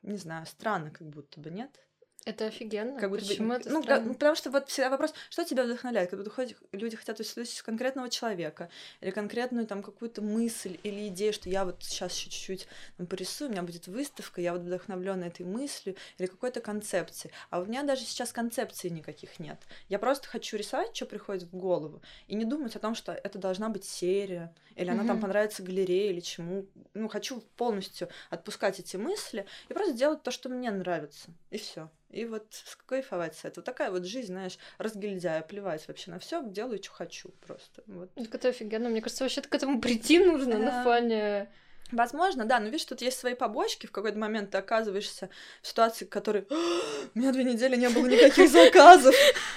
не 0.00 0.16
знаю, 0.16 0.46
странно 0.46 0.90
как 0.90 1.08
будто 1.10 1.40
бы, 1.40 1.50
нет? 1.50 1.85
Это 2.26 2.46
офигенно. 2.46 2.98
Как 2.98 3.08
будто 3.08 3.24
Почему 3.24 3.50
бы, 3.50 3.54
это 3.54 3.70
ну, 3.70 3.84
как, 3.84 4.04
ну, 4.04 4.12
потому 4.12 4.34
что 4.34 4.50
вот 4.50 4.68
всегда 4.68 4.90
вопрос, 4.90 5.14
что 5.30 5.44
тебя 5.44 5.62
вдохновляет, 5.62 6.10
как 6.10 6.18
будто 6.18 6.48
люди 6.72 6.96
хотят 6.96 7.20
услышать 7.20 7.62
конкретного 7.62 8.10
человека 8.10 8.68
или 9.00 9.12
конкретную 9.12 9.64
там 9.64 9.80
какую-то 9.80 10.22
мысль 10.22 10.76
или 10.82 11.06
идею, 11.06 11.32
что 11.32 11.48
я 11.48 11.64
вот 11.64 11.84
сейчас 11.84 12.12
еще 12.16 12.28
чуть-чуть 12.28 12.66
ну, 12.98 13.06
порисую, 13.06 13.48
у 13.48 13.52
меня 13.52 13.62
будет 13.62 13.86
выставка, 13.86 14.40
я 14.40 14.54
вот 14.54 14.62
вдохновлена 14.62 15.28
этой 15.28 15.46
мыслью 15.46 15.94
или 16.18 16.26
какой-то 16.26 16.60
концепцией. 16.60 17.32
А 17.50 17.60
у 17.60 17.64
меня 17.64 17.84
даже 17.84 18.02
сейчас 18.02 18.32
концепции 18.32 18.88
никаких 18.88 19.38
нет. 19.38 19.62
Я 19.88 20.00
просто 20.00 20.26
хочу 20.26 20.56
рисовать, 20.56 20.96
что 20.96 21.06
приходит 21.06 21.44
в 21.44 21.56
голову, 21.56 22.02
и 22.26 22.34
не 22.34 22.44
думать 22.44 22.74
о 22.74 22.80
том, 22.80 22.96
что 22.96 23.12
это 23.12 23.38
должна 23.38 23.68
быть 23.68 23.84
серия, 23.84 24.52
или 24.74 24.90
она 24.90 25.04
mm-hmm. 25.04 25.06
там 25.06 25.20
понравится 25.20 25.62
галерее 25.62 26.10
или 26.10 26.18
чему. 26.18 26.66
Ну, 26.92 27.08
хочу 27.08 27.40
полностью 27.56 28.08
отпускать 28.30 28.80
эти 28.80 28.96
мысли 28.96 29.46
и 29.68 29.72
просто 29.72 29.92
делать 29.92 30.24
то, 30.24 30.32
что 30.32 30.48
мне 30.48 30.72
нравится. 30.72 31.28
И 31.50 31.58
все. 31.58 31.88
И 32.10 32.24
вот 32.24 32.46
кайфовать 32.86 33.36
с 33.36 33.44
этого. 33.44 33.64
Такая 33.64 33.90
вот 33.90 34.04
жизнь, 34.04 34.28
знаешь, 34.28 34.58
разгильдяя, 34.78 35.42
плевать 35.42 35.86
вообще 35.88 36.10
на 36.10 36.18
все, 36.18 36.42
делаю, 36.42 36.82
что 36.82 36.92
хочу 36.92 37.30
просто. 37.46 37.82
Вот. 37.86 38.10
Это 38.14 38.48
офигенно. 38.48 38.88
Мне 38.88 39.02
кажется, 39.02 39.24
вообще 39.24 39.42
к 39.42 39.54
этому 39.54 39.80
прийти 39.80 40.18
нужно 40.18 40.58
на 40.58 40.84
фоне 40.84 41.48
Возможно, 41.92 42.44
да, 42.44 42.58
но 42.58 42.66
видишь, 42.66 42.84
тут 42.84 43.00
есть 43.00 43.18
свои 43.18 43.34
побочки. 43.34 43.86
В 43.86 43.92
какой-то 43.92 44.18
момент 44.18 44.50
ты 44.50 44.58
оказываешься 44.58 45.30
в 45.62 45.68
ситуации, 45.68 46.04
в 46.04 46.08
которой 46.08 46.46
у 46.50 47.18
меня 47.18 47.32
две 47.32 47.44
недели 47.44 47.76
не 47.76 47.88
было 47.88 48.06
никаких 48.06 48.50
заказов, 48.50 49.14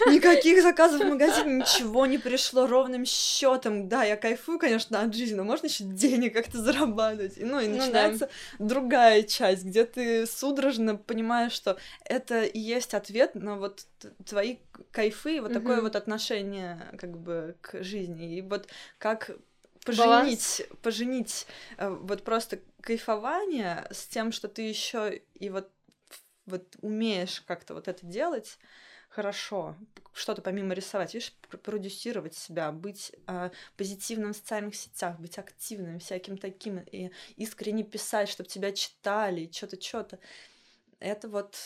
никаких 0.08 0.62
заказов 0.62 1.02
в 1.02 1.08
магазине, 1.08 1.58
ничего 1.58 2.06
не 2.06 2.18
пришло 2.18 2.68
ровным 2.68 3.06
счетом. 3.06 3.90
Да, 3.90 4.04
я 4.04 4.16
кайфую, 4.16 4.60
конечно, 4.60 5.02
от 5.02 5.16
жизни, 5.16 5.36
но 5.36 5.44
можно 5.44 5.66
еще 5.66 5.84
денег 5.86 6.34
как-то 6.34 6.60
зарабатывать. 6.60 7.34
Ну 7.38 7.60
и 7.60 7.68
ну, 7.68 7.78
начинается 7.78 8.30
да. 8.60 8.66
другая 8.66 9.24
часть, 9.24 9.64
где 9.64 9.86
ты 9.86 10.28
судорожно 10.28 10.98
понимаешь, 10.98 11.54
что 11.54 11.78
это 12.06 12.44
и 12.44 12.60
есть 12.60 12.94
ответ 12.94 13.34
на 13.36 13.56
вот 13.56 13.86
твои 14.26 14.58
кайфы, 14.92 15.42
вот 15.42 15.52
угу. 15.52 15.60
такое 15.60 15.82
вот 15.82 15.96
отношение 15.96 16.92
как 16.98 17.18
бы 17.18 17.56
к 17.62 17.84
жизни. 17.84 18.38
И 18.38 18.42
вот 18.42 18.68
как 18.98 19.32
поженить, 19.90 20.62
Баланс. 20.70 20.82
поженить 20.82 21.48
э, 21.78 21.90
вот 21.90 22.24
просто 22.24 22.60
кайфование 22.82 23.88
с 23.92 24.06
тем, 24.08 24.32
что 24.32 24.48
ты 24.48 24.64
еще 24.64 25.22
и 25.36 25.50
вот, 25.50 25.72
вот 26.46 26.76
умеешь 26.82 27.42
как-то 27.42 27.74
вот 27.74 27.88
это 27.88 28.06
делать 28.06 28.58
хорошо, 29.10 29.76
что-то 30.14 30.42
помимо 30.42 30.74
рисовать, 30.74 31.14
видишь, 31.14 31.34
продюсировать 31.64 32.36
себя, 32.36 32.72
быть 32.72 33.12
э, 33.28 33.50
позитивным 33.76 34.34
в 34.34 34.38
социальных 34.38 34.76
сетях, 34.76 35.20
быть 35.20 35.38
активным, 35.38 36.00
всяким 36.00 36.38
таким, 36.38 36.80
и 36.80 37.12
искренне 37.36 37.84
писать, 37.84 38.30
чтобы 38.30 38.50
тебя 38.50 38.72
читали, 38.72 39.50
что-то, 39.52 39.82
что-то. 39.82 40.20
Это 41.00 41.28
вот 41.28 41.58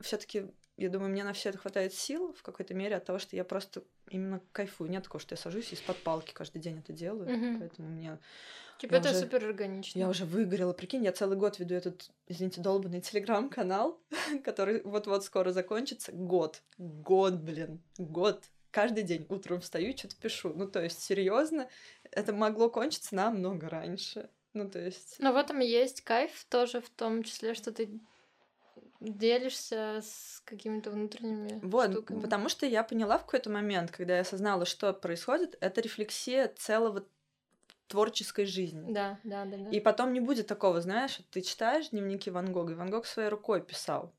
все-таки 0.00 0.46
я 0.76 0.90
думаю, 0.90 1.10
мне 1.10 1.24
на 1.24 1.32
все 1.32 1.48
это 1.48 1.58
хватает 1.58 1.94
сил 1.94 2.34
в 2.34 2.42
какой-то 2.42 2.74
мере 2.74 2.96
от 2.96 3.04
того, 3.04 3.18
что 3.18 3.34
я 3.34 3.44
просто 3.44 3.82
именно 4.10 4.40
кайфую. 4.52 4.90
Нет 4.90 5.04
такого, 5.04 5.20
что 5.20 5.32
я 5.34 5.36
сажусь 5.38 5.72
из-под 5.72 5.96
палки 6.02 6.32
каждый 6.32 6.60
день 6.60 6.78
это 6.78 6.92
делаю. 6.92 7.34
Угу. 7.34 7.58
Поэтому 7.60 7.88
мне... 7.88 8.18
Типа 8.78 8.96
это 8.96 9.08
уже, 9.08 9.20
супер 9.20 9.42
органично. 9.42 9.98
Я 9.98 10.08
уже 10.08 10.26
выгорела. 10.26 10.74
Прикинь, 10.74 11.02
я 11.02 11.12
целый 11.12 11.38
год 11.38 11.58
веду 11.58 11.74
этот, 11.74 12.10
извините, 12.28 12.60
долбанный 12.60 13.00
телеграм-канал, 13.00 13.98
который 14.44 14.82
вот-вот 14.82 15.24
скоро 15.24 15.50
закончится. 15.50 16.12
Год. 16.12 16.62
Год, 16.76 17.36
блин. 17.36 17.80
Год. 17.96 18.44
Каждый 18.70 19.04
день 19.04 19.24
утром 19.30 19.62
встаю, 19.62 19.96
что-то 19.96 20.16
пишу. 20.16 20.52
Ну, 20.54 20.68
то 20.68 20.82
есть, 20.82 21.02
серьезно, 21.02 21.70
это 22.10 22.34
могло 22.34 22.68
кончиться 22.68 23.14
намного 23.14 23.70
раньше. 23.70 24.28
Ну, 24.52 24.68
то 24.68 24.78
есть... 24.78 25.16
Но 25.20 25.32
в 25.32 25.36
этом 25.36 25.60
есть 25.60 26.02
кайф 26.02 26.44
тоже, 26.50 26.82
в 26.82 26.90
том 26.90 27.22
числе, 27.22 27.54
что 27.54 27.72
ты 27.72 27.98
делишься 29.00 30.02
с 30.02 30.42
какими-то 30.44 30.90
внутренними 30.90 31.60
вот, 31.62 31.92
штуками. 31.92 32.20
потому 32.20 32.48
что 32.48 32.66
я 32.66 32.82
поняла 32.82 33.18
в 33.18 33.24
какой-то 33.24 33.50
момент, 33.50 33.90
когда 33.90 34.14
я 34.14 34.20
осознала, 34.20 34.64
что 34.64 34.92
происходит, 34.92 35.56
это 35.60 35.80
рефлексия 35.80 36.52
целого 36.56 37.04
творческой 37.88 38.46
жизни. 38.46 38.92
Да, 38.92 39.18
да, 39.24 39.44
да, 39.44 39.56
да. 39.56 39.70
И 39.70 39.80
потом 39.80 40.12
не 40.12 40.20
будет 40.20 40.46
такого, 40.46 40.80
знаешь, 40.80 41.20
ты 41.30 41.40
читаешь 41.40 41.90
дневники 41.90 42.30
Ван 42.30 42.52
Гога, 42.52 42.72
и 42.72 42.76
Ван 42.76 42.90
Гог 42.90 43.06
своей 43.06 43.28
рукой 43.28 43.62
писал 43.62 44.12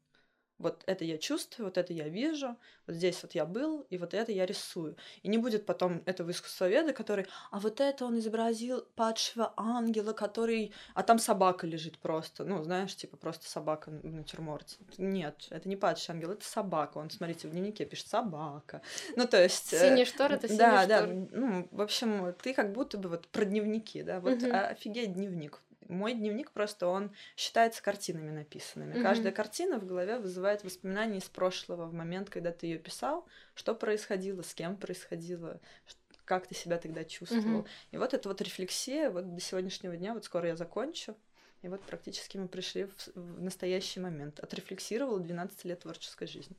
вот 0.59 0.83
это 0.87 1.05
я 1.05 1.17
чувствую, 1.17 1.67
вот 1.67 1.77
это 1.77 1.93
я 1.93 2.07
вижу, 2.07 2.55
вот 2.87 2.95
здесь 2.95 3.21
вот 3.21 3.35
я 3.35 3.45
был, 3.45 3.85
и 3.89 3.97
вот 3.97 4.13
это 4.13 4.31
я 4.31 4.45
рисую. 4.45 4.95
И 5.21 5.27
не 5.27 5.37
будет 5.37 5.65
потом 5.65 6.01
этого 6.05 6.31
искусствоведа, 6.31 6.93
который, 6.93 7.27
а 7.51 7.59
вот 7.59 7.79
это 7.79 8.05
он 8.05 8.17
изобразил 8.19 8.85
падшего 8.95 9.53
ангела, 9.55 10.13
который... 10.13 10.73
А 10.93 11.03
там 11.03 11.19
собака 11.19 11.67
лежит 11.67 11.97
просто, 11.99 12.43
ну, 12.45 12.63
знаешь, 12.63 12.95
типа 12.95 13.17
просто 13.17 13.47
собака 13.49 13.89
в 13.89 14.05
натюрморте. 14.05 14.77
Нет, 14.97 15.47
это 15.49 15.67
не 15.69 15.75
падший 15.75 16.15
ангел, 16.15 16.31
это 16.31 16.45
собака. 16.45 16.97
Он, 16.97 17.09
смотрите, 17.09 17.47
в 17.47 17.51
дневнике 17.51 17.85
пишет 17.85 18.07
собака. 18.07 18.81
Ну, 19.15 19.27
то 19.27 19.41
есть... 19.41 19.73
Э, 19.73 19.89
синий 19.89 20.05
штор— 20.05 20.31
это 20.33 20.47
синий 20.47 20.59
Да, 20.59 20.83
штор. 20.83 20.87
да, 20.87 21.27
ну, 21.31 21.67
в 21.71 21.81
общем, 21.81 22.33
ты 22.41 22.53
как 22.53 22.71
будто 22.71 22.97
бы 22.97 23.09
вот 23.09 23.27
про 23.27 23.45
дневники, 23.45 24.01
да, 24.01 24.19
вот 24.19 24.41
угу. 24.41 24.51
офигеть 24.51 25.13
дневник 25.13 25.61
мой 25.87 26.13
дневник 26.13 26.51
просто 26.51 26.87
он 26.87 27.11
считается 27.35 27.81
картинами 27.81 28.31
написанными. 28.31 28.95
Mm-hmm. 28.95 29.03
Каждая 29.03 29.31
картина 29.31 29.79
в 29.79 29.85
голове 29.85 30.19
вызывает 30.19 30.63
воспоминания 30.63 31.19
из 31.19 31.25
прошлого, 31.25 31.85
в 31.85 31.93
момент, 31.93 32.29
когда 32.29 32.51
ты 32.51 32.67
ее 32.67 32.77
писал, 32.77 33.25
что 33.55 33.75
происходило, 33.75 34.41
с 34.41 34.53
кем 34.53 34.75
происходило, 34.75 35.59
как 36.25 36.47
ты 36.47 36.55
себя 36.55 36.77
тогда 36.77 37.03
чувствовал. 37.03 37.61
Mm-hmm. 37.61 37.91
И 37.91 37.97
вот 37.97 38.13
эта 38.13 38.27
вот 38.29 38.41
рефлексия, 38.41 39.09
вот 39.09 39.33
до 39.33 39.41
сегодняшнего 39.41 39.95
дня, 39.95 40.13
вот 40.13 40.25
скоро 40.25 40.49
я 40.49 40.55
закончу, 40.55 41.15
и 41.63 41.67
вот 41.69 41.81
практически 41.81 42.37
мы 42.37 42.47
пришли 42.47 42.85
в, 42.85 43.15
в 43.15 43.41
настоящий 43.41 43.99
момент. 43.99 44.39
Отрефлексировала 44.39 45.19
12 45.19 45.65
лет 45.65 45.79
творческой 45.79 46.27
жизни. 46.27 46.55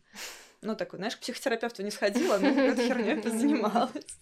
Ну, 0.60 0.74
такой, 0.74 0.98
знаешь, 0.98 1.16
к 1.16 1.20
психотерапевту 1.20 1.82
не 1.82 1.90
сходила, 1.90 2.38
но 2.38 2.48
этой 2.48 2.88
херней 2.88 3.16
позанималась. 3.22 4.18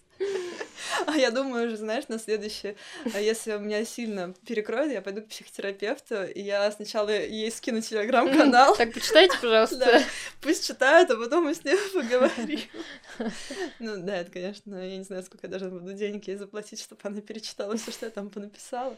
А 1.06 1.16
я 1.16 1.30
думаю 1.30 1.66
уже, 1.66 1.76
знаешь, 1.76 2.08
на 2.08 2.18
следующее, 2.18 2.76
а 3.12 3.20
если 3.20 3.52
у 3.54 3.58
меня 3.58 3.84
сильно 3.84 4.34
перекроет, 4.46 4.92
я 4.92 5.02
пойду 5.02 5.22
к 5.22 5.28
психотерапевту, 5.28 6.24
и 6.24 6.40
я 6.40 6.70
сначала 6.70 7.10
ей 7.10 7.50
скину 7.50 7.80
телеграм-канал. 7.80 8.76
Так, 8.76 8.92
почитайте, 8.92 9.36
пожалуйста. 9.40 10.02
Пусть 10.40 10.66
читают, 10.66 11.10
а 11.10 11.16
потом 11.16 11.44
мы 11.44 11.54
с 11.54 11.64
ней 11.64 11.76
поговорим. 11.92 12.60
Ну 13.78 13.96
да, 13.98 14.18
это, 14.18 14.30
конечно, 14.30 14.74
я 14.76 14.96
не 14.96 15.04
знаю, 15.04 15.22
сколько 15.22 15.46
я 15.46 15.50
даже 15.50 15.70
буду 15.70 15.92
денег 15.92 16.28
ей 16.28 16.36
заплатить, 16.36 16.80
чтобы 16.80 17.00
она 17.04 17.20
перечитала 17.20 17.76
все, 17.76 17.90
что 17.90 18.06
я 18.06 18.10
там 18.10 18.30
понаписала. 18.30 18.96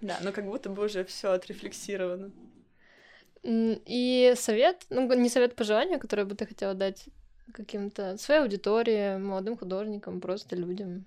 Да, 0.00 0.18
но 0.22 0.32
как 0.32 0.46
будто 0.46 0.70
бы 0.70 0.84
уже 0.84 1.04
все 1.04 1.32
отрефлексировано. 1.32 2.30
И 3.42 4.34
совет, 4.36 4.86
ну, 4.90 5.12
не 5.14 5.28
совет 5.28 5.54
по 5.54 5.64
желанию, 5.64 5.98
который 5.98 6.24
бы 6.24 6.34
ты 6.34 6.46
хотела 6.46 6.74
дать 6.74 7.06
каким-то 7.52 8.16
своей 8.18 8.40
аудитории, 8.42 9.18
молодым 9.18 9.56
художникам, 9.56 10.20
просто 10.20 10.56
людям. 10.56 11.04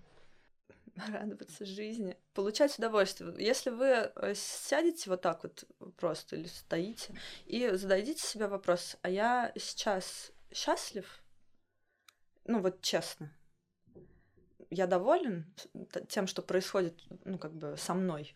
Радоваться 0.95 1.65
жизни, 1.65 2.17
получать 2.33 2.77
удовольствие. 2.77 3.33
Если 3.37 3.69
вы 3.69 3.85
э, 3.85 4.33
сядете 4.35 5.09
вот 5.09 5.21
так 5.21 5.43
вот 5.43 5.63
просто 5.97 6.35
или 6.35 6.47
стоите 6.47 7.15
и 7.45 7.69
зададите 7.73 8.21
себе 8.21 8.47
вопрос, 8.47 8.97
а 9.01 9.09
я 9.09 9.53
сейчас 9.57 10.31
счастлив? 10.53 11.23
Ну 12.45 12.61
вот 12.61 12.81
честно. 12.81 13.31
Я 14.69 14.85
доволен 14.85 15.53
тем, 16.09 16.27
что 16.27 16.41
происходит, 16.41 17.01
ну 17.23 17.37
как 17.37 17.53
бы 17.53 17.75
со 17.77 17.93
мной. 17.93 18.35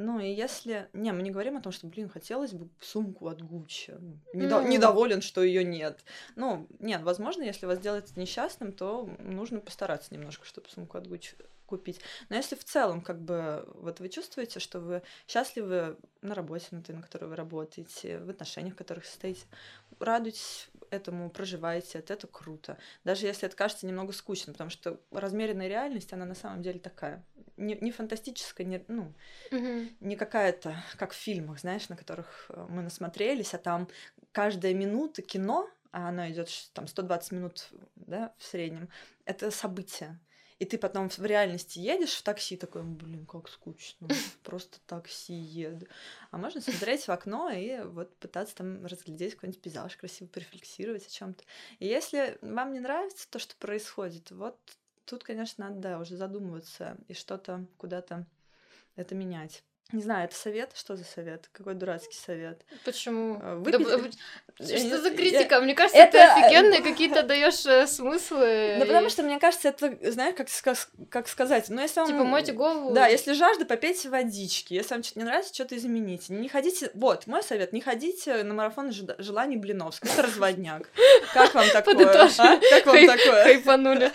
Ну, 0.00 0.18
и 0.18 0.32
если... 0.32 0.88
Не, 0.94 1.12
мы 1.12 1.22
не 1.22 1.30
говорим 1.30 1.58
о 1.58 1.60
том, 1.60 1.72
что, 1.72 1.86
блин, 1.86 2.08
хотелось 2.08 2.54
бы 2.54 2.70
сумку 2.80 3.28
от 3.28 3.42
Гуччи. 3.42 3.94
Недо... 4.32 4.56
Mm. 4.56 4.68
Недоволен, 4.68 5.20
что 5.20 5.42
ее 5.42 5.62
нет. 5.62 6.02
Ну, 6.36 6.66
нет, 6.78 7.02
возможно, 7.02 7.42
если 7.42 7.66
вас 7.66 7.78
делает 7.78 8.16
несчастным, 8.16 8.72
то 8.72 9.10
нужно 9.18 9.60
постараться 9.60 10.14
немножко, 10.14 10.46
чтобы 10.46 10.70
сумку 10.70 10.96
от 10.96 11.06
Гуччи 11.06 11.36
купить. 11.66 12.00
Но 12.30 12.36
если 12.36 12.56
в 12.56 12.64
целом, 12.64 13.02
как 13.02 13.20
бы, 13.20 13.68
вот 13.74 14.00
вы 14.00 14.08
чувствуете, 14.08 14.58
что 14.58 14.80
вы 14.80 15.02
счастливы 15.28 15.98
на 16.22 16.34
работе, 16.34 16.66
на 16.70 16.82
той, 16.82 16.96
на 16.96 17.02
которой 17.02 17.26
вы 17.26 17.36
работаете, 17.36 18.20
в 18.20 18.30
отношениях, 18.30 18.74
в 18.74 18.78
которых 18.78 19.04
состоите, 19.04 19.44
радуйтесь 19.98 20.70
этому 20.90 21.30
проживаете, 21.30 21.98
это, 21.98 22.14
это 22.14 22.26
круто. 22.26 22.78
Даже 23.04 23.26
если 23.26 23.46
это 23.46 23.56
кажется 23.56 23.86
немного 23.86 24.12
скучно, 24.12 24.52
потому 24.52 24.70
что 24.70 24.98
размеренная 25.10 25.68
реальность, 25.68 26.12
она 26.12 26.24
на 26.24 26.34
самом 26.34 26.62
деле 26.62 26.80
такая. 26.80 27.24
Не, 27.60 27.76
не 27.80 27.92
фантастическая, 27.92 28.66
не, 28.66 28.84
ну, 28.88 29.12
угу. 29.52 29.88
не 30.00 30.16
какая-то, 30.16 30.82
как 30.96 31.12
в 31.12 31.16
фильмах, 31.16 31.60
знаешь, 31.60 31.88
на 31.88 31.96
которых 31.96 32.46
э, 32.48 32.66
мы 32.68 32.82
насмотрелись, 32.82 33.54
а 33.54 33.58
там 33.58 33.88
каждая 34.32 34.74
минута 34.74 35.22
кино, 35.22 35.68
а 35.92 36.08
оно 36.08 36.28
идет 36.28 36.48
там 36.72 36.86
120 36.86 37.32
минут 37.32 37.68
да, 37.96 38.32
в 38.38 38.44
среднем, 38.44 38.88
это 39.24 39.50
событие 39.50 40.18
и 40.60 40.66
ты 40.66 40.76
потом 40.76 41.08
в 41.08 41.24
реальности 41.24 41.78
едешь 41.78 42.12
в 42.12 42.22
такси, 42.22 42.54
такой, 42.56 42.82
блин, 42.82 43.24
как 43.24 43.48
скучно, 43.48 44.08
просто 44.44 44.78
такси 44.86 45.32
еду. 45.32 45.86
А 46.30 46.36
можно 46.36 46.60
смотреть 46.60 47.08
в 47.08 47.08
окно 47.08 47.50
и 47.50 47.80
вот 47.80 48.14
пытаться 48.18 48.56
там 48.56 48.84
разглядеть 48.84 49.34
какой-нибудь 49.34 49.62
пейзаж, 49.62 49.96
красиво 49.96 50.28
порефлексировать 50.28 51.06
о 51.06 51.10
чем 51.10 51.32
то 51.32 51.44
И 51.78 51.86
если 51.86 52.38
вам 52.42 52.74
не 52.74 52.80
нравится 52.80 53.26
то, 53.30 53.38
что 53.38 53.56
происходит, 53.56 54.30
вот 54.32 54.58
тут, 55.10 55.24
конечно, 55.24 55.68
надо, 55.68 55.80
да, 55.80 55.98
уже 55.98 56.16
задумываться 56.16 56.96
и 57.08 57.14
что-то 57.14 57.66
куда-то 57.78 58.26
это 58.94 59.16
менять. 59.16 59.64
Не 59.92 60.02
знаю, 60.02 60.24
это 60.24 60.34
совет? 60.34 60.70
Что 60.74 60.96
за 60.96 61.04
совет? 61.04 61.48
Какой 61.52 61.74
дурацкий 61.74 62.16
совет? 62.16 62.60
Почему? 62.84 63.40
А, 63.42 63.56
Выпить... 63.56 64.18
Да, 64.58 64.66
что 64.78 65.00
за 65.00 65.10
критика? 65.10 65.56
Я... 65.56 65.60
Мне 65.60 65.74
кажется, 65.74 65.98
это... 65.98 66.12
ты 66.12 66.18
офигенные 66.18 66.80
какие-то 66.82 67.22
даешь 67.22 67.64
э, 67.66 67.86
смыслы. 67.86 68.76
Да, 68.78 68.86
потому 68.86 69.08
что, 69.08 69.22
мне 69.22 69.38
кажется, 69.38 69.68
это, 69.68 69.96
знаешь, 70.10 70.34
как, 70.36 70.76
как 71.08 71.28
сказать, 71.28 71.68
ну, 71.70 71.80
если 71.80 72.00
вам... 72.00 72.08
Типа, 72.08 72.24
мойте 72.24 72.52
голову. 72.52 72.92
Да, 72.92 73.06
если 73.06 73.32
жажда, 73.32 73.64
попейте 73.64 74.08
водички. 74.08 74.74
Если 74.74 74.94
вам 74.94 75.02
что-то 75.02 75.18
не 75.20 75.24
нравится, 75.24 75.54
что-то 75.54 75.76
измените. 75.76 76.32
Не 76.34 76.48
ходите... 76.48 76.90
Вот, 76.94 77.26
мой 77.26 77.42
совет, 77.42 77.72
не 77.72 77.80
ходите 77.80 78.42
на 78.42 78.54
марафон 78.54 78.92
желаний 78.92 79.56
Блиновского. 79.56 80.10
Это 80.10 80.22
разводняк. 80.22 80.90
Как 81.34 81.54
вам 81.54 81.68
такое? 81.70 82.06
А? 82.38 82.58
Как 82.58 82.86
вам 82.86 83.06
такое? 83.06 83.44
Хайпанули 83.44 84.12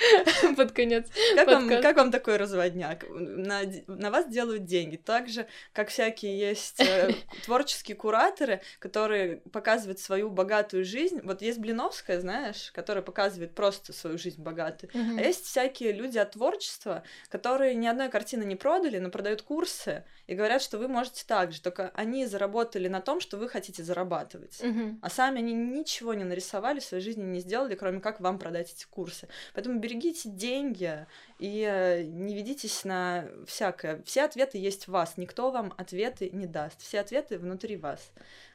под 0.56 0.72
конец 0.72 1.06
как 1.35 1.97
вам, 1.97 2.11
такой 2.11 2.38
разводняк? 2.38 3.06
На 3.10 4.11
вас 4.11 4.27
делают 4.27 4.65
деньги. 4.65 4.95
Также 4.95 5.47
как 5.74 5.90
всякие 5.90 6.38
есть 6.38 6.80
э, 6.80 7.14
творческие 7.46 7.96
кураторы, 7.96 8.62
которые 8.80 9.38
показывают 9.52 10.00
свою 10.00 10.30
богатую 10.30 10.86
жизнь. 10.86 11.22
Вот 11.24 11.42
есть 11.42 11.60
Блиновская, 11.60 12.20
знаешь, 12.20 12.72
которая 12.74 13.04
показывает 13.04 13.54
просто 13.54 13.94
свою 13.94 14.18
жизнь 14.18 14.42
богатую. 14.42 14.92
А 14.94 15.22
есть 15.22 15.46
всякие 15.46 15.92
люди 15.92 16.18
от 16.18 16.32
творчества, 16.32 17.04
которые 17.30 17.76
ни 17.76 17.88
одной 17.88 18.10
картины 18.10 18.44
не 18.44 18.56
продали, 18.56 19.00
но 19.00 19.10
продают 19.10 19.42
курсы 19.42 20.04
и 20.28 20.36
говорят, 20.36 20.62
что 20.62 20.78
вы 20.78 20.88
можете 20.88 21.24
так 21.26 21.52
же, 21.52 21.62
только 21.62 21.92
они 21.94 22.26
заработали 22.26 22.88
на 22.88 23.02
том, 23.02 23.20
что 23.20 23.38
вы 23.38 23.48
хотите 23.48 23.84
зарабатывать. 23.84 24.60
А 25.02 25.10
сами 25.10 25.40
они 25.40 25.54
ничего 25.54 26.14
не 26.14 26.24
нарисовали, 26.24 26.80
в 26.80 26.84
своей 26.84 27.04
жизни 27.04 27.24
не 27.24 27.40
сделали, 27.40 27.76
кроме 27.76 28.00
как 28.00 28.20
вам 28.20 28.40
продать 28.40 28.74
эти 28.74 28.86
курсы. 28.86 29.28
Поэтому 29.54 29.80
берегите 29.80 30.30
деньги 30.30 31.06
и 31.40 31.68
э, 31.68 32.04
не 32.04 32.36
ведитесь 32.36 32.84
на 32.86 33.26
всякое. 33.46 34.02
Все 34.04 34.24
ответы 34.24 34.58
есть 34.58 34.88
в 34.88 34.92
вас, 34.92 35.18
никто 35.18 35.52
вам 35.56 35.73
ответы 35.77 36.30
не 36.32 36.45
даст. 36.45 36.82
Все 36.82 36.99
ответы 36.99 37.40
внутри 37.40 37.77
вас. 37.77 38.11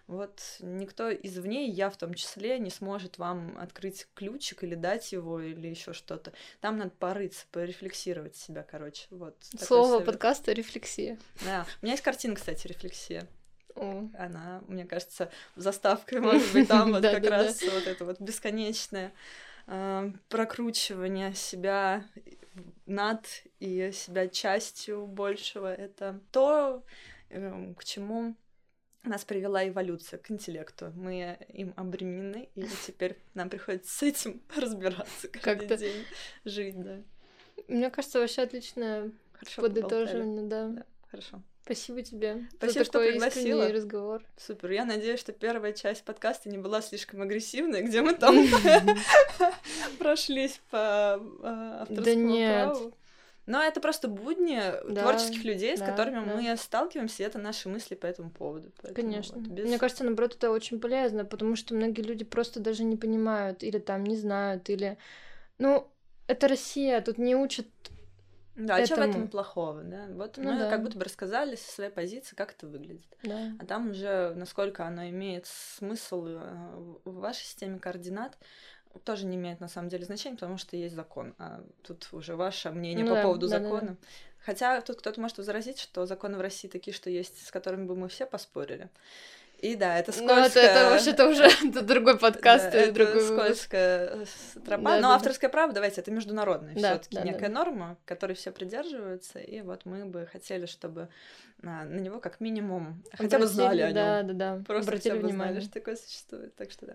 Вот 0.07 0.41
никто 0.61 1.13
извне, 1.13 1.67
я 1.67 1.89
в 1.89 1.97
том 1.97 2.15
числе, 2.15 2.59
не 2.59 2.71
сможет 2.71 3.19
вам 3.19 3.57
открыть 3.59 4.07
ключик 4.15 4.65
или 4.65 4.75
дать 4.75 5.13
его, 5.13 5.41
или 5.41 5.69
еще 5.69 5.93
что-то. 5.93 6.33
Там 6.61 6.79
надо 6.79 6.91
порыться, 6.91 7.47
порефлексировать 7.53 8.37
себя, 8.37 8.63
короче. 8.63 9.07
Вот. 9.11 9.37
Слово 9.59 10.01
подкаста 10.01 10.53
рефлексия. 10.53 11.19
Да. 11.45 11.65
У 11.81 11.87
меня 11.87 11.95
есть 11.95 12.03
картина, 12.03 12.35
кстати, 12.35 12.67
рефлексия. 12.67 13.27
Она, 13.77 14.63
мне 14.67 14.85
кажется, 14.85 15.31
заставкой, 15.57 16.21
может 16.21 16.53
быть, 16.53 16.69
там 16.69 16.93
вот 16.93 17.03
как 17.03 17.25
раз 17.25 17.63
вот 17.63 17.87
это 17.87 18.05
вот 18.05 18.21
бесконечное 18.21 19.13
а, 19.67 20.11
прокручивание 20.29 21.35
себя 21.35 22.05
над 22.91 23.27
и 23.61 23.91
себя 23.93 24.29
частью 24.29 25.07
большего. 25.07 25.73
Это 25.73 26.21
то, 26.33 26.85
эм, 27.31 27.75
к 27.75 27.85
чему 27.85 28.35
нас 29.05 29.25
привела 29.25 29.67
эволюция 29.67 30.19
к 30.19 30.31
интеллекту. 30.31 30.93
Мы 30.95 31.39
им 31.49 31.73
обременены, 31.77 32.49
и 32.55 32.65
теперь 32.87 33.17
нам 33.35 33.49
приходится 33.49 33.97
с 33.97 34.03
этим 34.03 34.43
разбираться 34.57 35.29
каждый 35.29 35.77
день, 35.77 36.05
жить, 36.45 36.81
да. 36.83 37.01
Мне 37.69 37.91
кажется, 37.91 38.19
вообще 38.19 38.43
отличное 38.43 39.13
подытоживание, 39.57 40.47
да. 40.47 40.69
да. 40.69 40.85
Хорошо. 41.11 41.43
Спасибо 41.71 42.03
тебе 42.03 42.49
Спасибо, 42.57 42.81
за 42.81 42.85
что 42.85 42.99
пригласила. 42.99 43.69
разговор. 43.69 44.25
Супер. 44.37 44.73
Я 44.73 44.85
надеюсь, 44.85 45.21
что 45.21 45.31
первая 45.33 45.73
часть 45.73 46.03
подкаста 46.03 46.49
не 46.49 46.59
была 46.59 46.83
слишком 46.83 47.23
агрессивной, 47.23 47.83
где 47.83 48.03
мы 48.03 48.15
там 48.15 48.37
прошлись 50.01 50.61
по 50.71 51.15
а, 51.45 51.83
авторскому 51.83 52.37
праву. 52.37 52.93
Но 53.47 53.63
это 53.63 53.81
просто 53.81 54.09
будни 54.09 54.61
да, 54.89 55.03
творческих 55.03 55.45
людей, 55.45 55.77
с 55.77 55.81
которыми 55.81 56.25
да. 56.25 56.35
мы 56.35 56.57
сталкиваемся, 56.57 57.23
и 57.23 57.27
это 57.27 57.39
наши 57.39 57.69
мысли 57.69 57.95
по 57.95 58.07
этому 58.07 58.31
поводу. 58.31 58.73
Поэтому 58.83 59.09
Конечно. 59.09 59.39
Вот, 59.39 59.47
без... 59.47 59.67
Мне 59.67 59.79
кажется, 59.79 60.03
наоборот, 60.03 60.35
это 60.35 60.51
очень 60.51 60.81
полезно, 60.81 61.25
потому 61.25 61.55
что 61.55 61.77
многие 61.77 62.03
люди 62.03 62.25
просто 62.25 62.59
даже 62.59 62.83
не 62.83 62.97
понимают, 62.97 63.63
или 63.63 63.79
там 63.79 64.03
не 64.03 64.17
знают, 64.17 64.69
или... 64.71 64.99
Ну, 65.59 65.87
это 66.27 66.49
Россия, 66.49 67.01
тут 67.01 67.19
не 67.19 67.37
учат 67.37 67.67
да, 68.57 68.77
а 68.77 68.87
что 68.87 68.97
в 68.97 68.99
этом 68.99 69.29
плохого, 69.29 69.83
да? 69.83 70.07
Вот 70.11 70.37
ну, 70.37 70.53
мы 70.53 70.59
да. 70.59 70.71
как 70.71 70.83
будто 70.83 70.99
бы 70.99 71.05
рассказали 71.05 71.57
со 71.57 71.71
своей 71.73 71.91
позиции, 71.91 72.35
как 72.35 72.53
это 72.53 72.67
выглядит. 72.67 73.07
Да. 73.23 73.53
А 73.59 73.65
там 73.65 73.91
уже, 73.91 74.35
насколько 74.35 74.87
оно 74.87 75.09
имеет 75.09 75.47
смысл 75.47 76.27
э, 76.27 76.99
в 77.05 77.15
вашей 77.21 77.45
системе 77.45 77.79
координат, 77.79 78.37
тоже 79.05 79.27
не 79.27 79.37
имеет 79.37 79.61
на 79.61 79.69
самом 79.69 79.89
деле 79.89 80.05
значения, 80.05 80.37
потому 80.37 80.57
что 80.57 80.77
есть 80.77 80.95
закон. 80.95 81.35
А 81.39 81.63
тут 81.83 82.09
уже 82.13 82.37
ваше 82.37 82.71
мнение 82.71 83.05
ну, 83.05 83.11
по 83.11 83.17
да, 83.17 83.23
поводу 83.23 83.49
да, 83.49 83.59
закона. 83.61 83.81
Да, 83.81 83.89
да. 83.89 83.97
Хотя 84.41 84.81
тут 84.81 84.99
кто-то 84.99 85.21
может 85.21 85.39
возразить, 85.39 85.79
что 85.79 86.07
законы 86.07 86.37
в 86.37 86.41
России 86.41 86.69
такие, 86.69 86.95
что 86.95 87.11
есть, 87.11 87.47
с 87.47 87.51
которыми 87.51 87.87
бы 87.87 87.95
мы 87.95 88.09
все 88.09 88.27
поспорили. 88.27 88.91
И 89.61 89.77
да, 89.77 89.99
это 89.99 90.11
скользко. 90.11 90.35
Ну, 90.35 90.45
это, 90.47 90.59
это 90.59 90.91
вообще-то 90.91 91.29
уже 91.29 91.45
это 91.69 91.83
другой 91.83 92.19
подкаст, 92.19 92.71
да, 92.73 92.79
это 92.79 92.93
другой 92.93 93.23
скользкая 93.23 94.27
тропа. 94.65 94.83
Да, 94.83 94.97
Но 94.97 95.09
да, 95.09 95.15
авторское 95.15 95.51
да. 95.51 95.53
право, 95.53 95.73
давайте, 95.73 96.01
это 96.01 96.11
международная 96.11 96.75
да, 96.75 96.93
все-таки 96.93 97.17
да, 97.17 97.23
некая 97.23 97.49
да. 97.49 97.55
норма, 97.55 97.99
которой 98.07 98.33
все 98.33 98.53
придерживаются. 98.53 99.39
И 99.39 99.61
вот 99.61 99.85
мы 99.85 100.07
бы 100.07 100.27
хотели, 100.33 100.65
чтобы 100.65 101.09
на, 101.61 101.85
на 101.85 101.99
него 101.99 102.21
как 102.21 102.41
минимум 102.41 103.03
Обратили, 103.13 103.17
хотя 103.17 103.39
бы 103.39 103.47
знали 103.47 103.83
о 103.83 103.87
нем. 103.87 103.95
Да, 103.95 104.23
да, 104.23 104.33
да. 104.33 104.63
Просто 104.67 104.91
Обратили 104.91 105.13
хотя 105.13 105.23
бы 105.23 105.29
внимание. 105.29 105.55
знали, 105.55 105.65
что 105.65 105.75
такое 105.75 105.97
существует. 105.97 106.55
Так 106.57 106.71
что 106.71 106.87
да. 106.87 106.95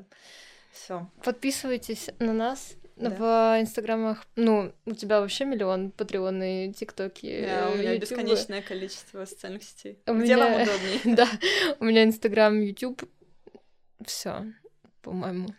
Все. 0.72 1.08
Подписывайтесь 1.24 2.10
на 2.20 2.34
нас 2.34 2.74
да. 2.96 3.10
в 3.10 3.62
инстаграмах. 3.62 4.26
Ну, 4.36 4.74
у 4.86 4.94
тебя 4.94 5.20
вообще 5.20 5.46
миллион 5.46 5.92
патреоны, 5.92 6.74
тиктоки. 6.74 7.46
Да, 7.46 7.70
у 7.72 7.76
меня 7.76 7.94
YouTube. 7.94 8.10
бесконечное 8.10 8.62
количество 8.62 9.26
социальных 9.26 9.64
сетей. 9.64 10.00
У 10.08 10.14
Где 10.14 10.36
меня... 10.36 10.38
вам 10.38 10.62
удобнее? 10.62 11.00
да, 11.16 11.28
у 11.80 11.86
меня 11.86 12.04
инстаграм, 12.04 12.60
YouTube. 12.60 13.04
Все, 14.06 14.46
по-моему. 15.02 15.50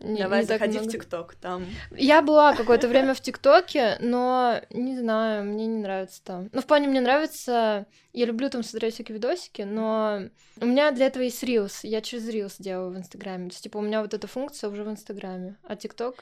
Не, 0.00 0.22
Давай, 0.22 0.40
не 0.40 0.46
заходи 0.46 0.78
в 0.78 0.88
ТикТок, 0.88 1.34
там. 1.34 1.66
Я 1.90 2.22
была 2.22 2.54
какое-то 2.54 2.88
время 2.88 3.12
в 3.14 3.20
ТикТоке, 3.20 3.98
но 4.00 4.60
не 4.70 4.98
знаю, 4.98 5.44
мне 5.44 5.66
не 5.66 5.78
нравится 5.78 6.22
там. 6.24 6.48
Ну, 6.52 6.62
в 6.62 6.66
плане 6.66 6.88
мне 6.88 7.00
нравится, 7.00 7.86
я 8.12 8.26
люблю 8.26 8.48
там 8.48 8.62
смотреть 8.62 8.94
всякие 8.94 9.16
видосики, 9.16 9.62
но 9.62 10.22
у 10.60 10.66
меня 10.66 10.90
для 10.92 11.06
этого 11.06 11.22
есть 11.22 11.44
Reels, 11.44 11.80
я 11.82 12.00
через 12.00 12.28
Reels 12.28 12.54
делаю 12.58 12.92
в 12.92 12.96
Инстаграме. 12.96 13.48
То 13.48 13.54
есть, 13.54 13.62
типа, 13.62 13.76
у 13.76 13.82
меня 13.82 14.00
вот 14.00 14.14
эта 14.14 14.26
функция 14.26 14.70
уже 14.70 14.84
в 14.84 14.90
Инстаграме, 14.90 15.56
а 15.62 15.76
ТикТок... 15.76 16.16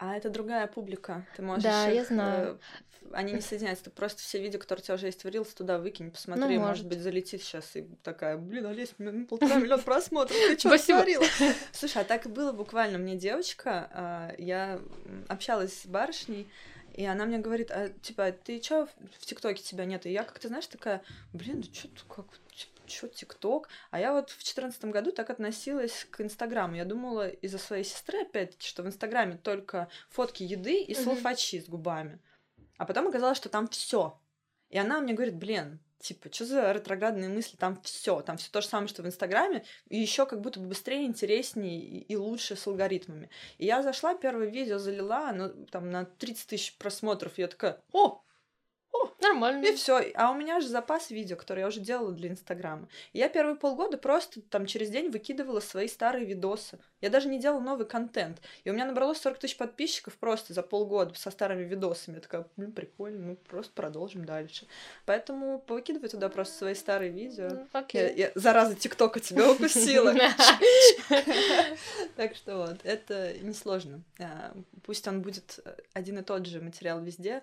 А 0.00 0.16
это 0.16 0.30
другая 0.30 0.66
публика. 0.66 1.26
Ты 1.36 1.42
можешь. 1.42 1.62
Да, 1.62 1.86
их, 1.90 1.94
я 1.94 2.04
знаю. 2.06 2.58
Э, 3.02 3.06
они 3.12 3.34
не 3.34 3.42
соединяются. 3.42 3.84
Ты 3.84 3.90
просто 3.90 4.22
все 4.22 4.40
видео, 4.40 4.58
которые 4.58 4.82
у 4.82 4.84
тебя 4.84 4.94
уже 4.94 5.06
есть 5.06 5.22
в 5.22 5.26
Reels, 5.26 5.54
туда 5.54 5.78
выкинь, 5.78 6.10
посмотри. 6.10 6.42
Ну, 6.42 6.48
может. 6.48 6.66
может 6.66 6.86
быть, 6.86 7.00
залетит 7.00 7.42
сейчас 7.42 7.76
и 7.76 7.82
такая, 8.02 8.38
блин, 8.38 8.64
Олесь, 8.64 8.94
у 8.98 9.02
меня 9.02 9.26
полтора 9.26 9.56
миллиона 9.60 9.82
просмотров. 9.82 10.34
Ты 10.34 10.58
что 10.58 10.78
творила? 10.78 11.24
Слушай, 11.72 12.00
а 12.00 12.04
так 12.06 12.24
и 12.24 12.30
было 12.30 12.52
буквально. 12.52 12.96
Мне 12.96 13.14
девочка, 13.14 13.90
а, 13.92 14.34
я 14.38 14.80
общалась 15.28 15.82
с 15.82 15.86
барышней, 15.86 16.48
и 16.94 17.04
она 17.04 17.26
мне 17.26 17.36
говорит, 17.36 17.70
а, 17.70 17.90
типа, 18.00 18.32
ты 18.32 18.58
чё 18.58 18.88
в 19.18 19.26
ТикТоке 19.26 19.62
тебя 19.62 19.84
нет? 19.84 20.06
И 20.06 20.12
я 20.12 20.24
как-то, 20.24 20.48
знаешь, 20.48 20.66
такая, 20.66 21.02
блин, 21.34 21.60
да 21.60 21.68
что 21.74 21.88
как 22.06 22.24
что 22.90 23.08
ТикТок? 23.08 23.68
А 23.90 24.00
я 24.00 24.12
вот 24.12 24.30
в 24.30 24.42
четырнадцатом 24.42 24.90
году 24.90 25.12
так 25.12 25.30
относилась 25.30 26.06
к 26.10 26.20
Инстаграму. 26.20 26.76
Я 26.76 26.84
думала 26.84 27.28
из-за 27.28 27.58
своей 27.58 27.84
сестры, 27.84 28.22
опять-таки, 28.22 28.66
что 28.66 28.82
в 28.82 28.86
Инстаграме 28.86 29.36
только 29.36 29.88
фотки 30.08 30.42
еды 30.42 30.82
и 30.82 30.94
слофачи 30.94 31.60
с 31.60 31.68
губами. 31.68 32.18
А 32.76 32.86
потом 32.86 33.08
оказалось, 33.08 33.38
что 33.38 33.48
там 33.48 33.68
все. 33.68 34.18
И 34.70 34.78
она 34.78 35.00
мне 35.00 35.14
говорит, 35.14 35.36
блин, 35.36 35.80
типа, 36.00 36.32
что 36.32 36.46
за 36.46 36.72
ретроградные 36.72 37.28
мысли, 37.28 37.56
там 37.56 37.80
все, 37.82 38.20
там 38.22 38.38
все 38.38 38.50
то 38.50 38.60
же 38.60 38.66
самое, 38.66 38.88
что 38.88 39.02
в 39.02 39.06
Инстаграме, 39.06 39.64
и 39.88 39.98
еще 39.98 40.26
как 40.26 40.40
будто 40.40 40.58
бы 40.58 40.68
быстрее, 40.68 41.04
интереснее 41.04 41.78
и, 41.78 41.98
и 42.00 42.16
лучше 42.16 42.56
с 42.56 42.66
алгоритмами. 42.66 43.28
И 43.58 43.66
я 43.66 43.82
зашла, 43.82 44.14
первое 44.14 44.46
видео 44.46 44.78
залила, 44.78 45.28
оно 45.28 45.48
там 45.48 45.90
на 45.90 46.06
30 46.06 46.46
тысяч 46.48 46.76
просмотров, 46.78 47.38
и 47.38 47.42
я 47.42 47.48
такая, 47.48 47.82
о, 47.92 48.22
нормально. 49.20 49.64
И 49.64 49.74
все. 49.74 50.12
А 50.14 50.30
у 50.30 50.34
меня 50.34 50.60
же 50.60 50.68
запас 50.68 51.10
видео, 51.10 51.36
который 51.36 51.60
я 51.60 51.68
уже 51.68 51.80
делала 51.80 52.12
для 52.12 52.28
Инстаграма. 52.28 52.88
Я 53.12 53.28
первые 53.28 53.56
полгода 53.56 53.98
просто 53.98 54.40
там 54.42 54.66
через 54.66 54.90
день 54.90 55.10
выкидывала 55.10 55.60
свои 55.60 55.88
старые 55.88 56.26
видосы. 56.26 56.78
Я 57.00 57.10
даже 57.10 57.28
не 57.28 57.38
делала 57.38 57.60
новый 57.60 57.86
контент. 57.86 58.40
И 58.64 58.70
у 58.70 58.72
меня 58.72 58.84
набралось 58.84 59.18
40 59.18 59.38
тысяч 59.38 59.56
подписчиков 59.56 60.16
просто 60.16 60.52
за 60.52 60.62
полгода 60.62 61.14
со 61.14 61.30
старыми 61.30 61.64
видосами. 61.64 62.16
Я 62.16 62.20
такая, 62.20 62.46
блин, 62.56 62.72
прикольно, 62.72 63.28
ну 63.28 63.36
просто 63.36 63.72
продолжим 63.72 64.24
дальше. 64.24 64.66
Поэтому 65.06 65.60
повыкидывай 65.60 66.08
туда 66.08 66.28
просто 66.28 66.58
свои 66.58 66.74
старые 66.74 67.10
видео. 67.10 67.48
Ну, 67.50 67.68
окей. 67.72 68.02
Я, 68.02 68.26
я, 68.26 68.32
зараза 68.34 68.74
ТикТока 68.74 69.20
тебя 69.20 69.50
укусила. 69.50 70.14
Так 72.16 72.36
что 72.36 72.58
вот, 72.58 72.80
это 72.84 73.38
несложно. 73.40 74.02
А, 74.18 74.54
пусть 74.82 75.06
он 75.08 75.22
будет 75.22 75.60
один 75.94 76.18
и 76.18 76.22
тот 76.22 76.46
же 76.46 76.60
материал 76.60 77.00
везде. 77.00 77.42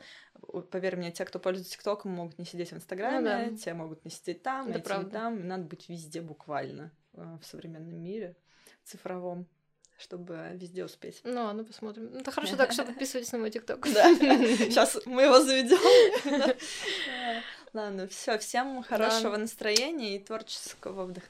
Поверь 0.69 0.97
мне, 0.97 1.11
те, 1.11 1.25
кто 1.25 1.39
пользуется 1.39 1.73
ТикТоком, 1.73 2.11
могут 2.11 2.37
не 2.37 2.45
сидеть 2.45 2.71
в 2.71 2.75
Инстаграме, 2.75 3.57
те 3.57 3.73
могут 3.73 4.05
не 4.05 4.11
сидеть 4.11 4.43
там, 4.43 4.69
эти 4.69 4.79
там. 4.81 5.47
Надо 5.47 5.63
быть 5.63 5.89
везде 5.89 6.21
буквально 6.21 6.91
а, 7.15 7.39
в 7.41 7.45
современном 7.45 8.01
мире 8.01 8.35
цифровом 8.87 9.47
чтобы 9.97 10.51
везде 10.53 10.85
успеть. 10.85 11.21
Ну, 11.23 11.51
ну 11.53 11.65
посмотрим. 11.65 12.09
Ну, 12.11 12.19
это 12.19 12.31
хорошо, 12.31 12.55
так 12.55 12.71
что 12.71 12.83
подписывайтесь 12.85 13.31
на 13.31 13.39
мой 13.39 13.49
ТикТок. 13.49 13.81
Да. 13.91 14.13
Сейчас 14.15 14.97
мы 15.05 15.23
его 15.23 15.41
заведем. 15.41 15.79
Ладно, 17.73 18.07
все, 18.07 18.37
всем 18.37 18.83
хорошего 18.83 19.37
настроения 19.37 20.15
и 20.15 20.19
творческого 20.19 21.05
вдохновения. 21.05 21.25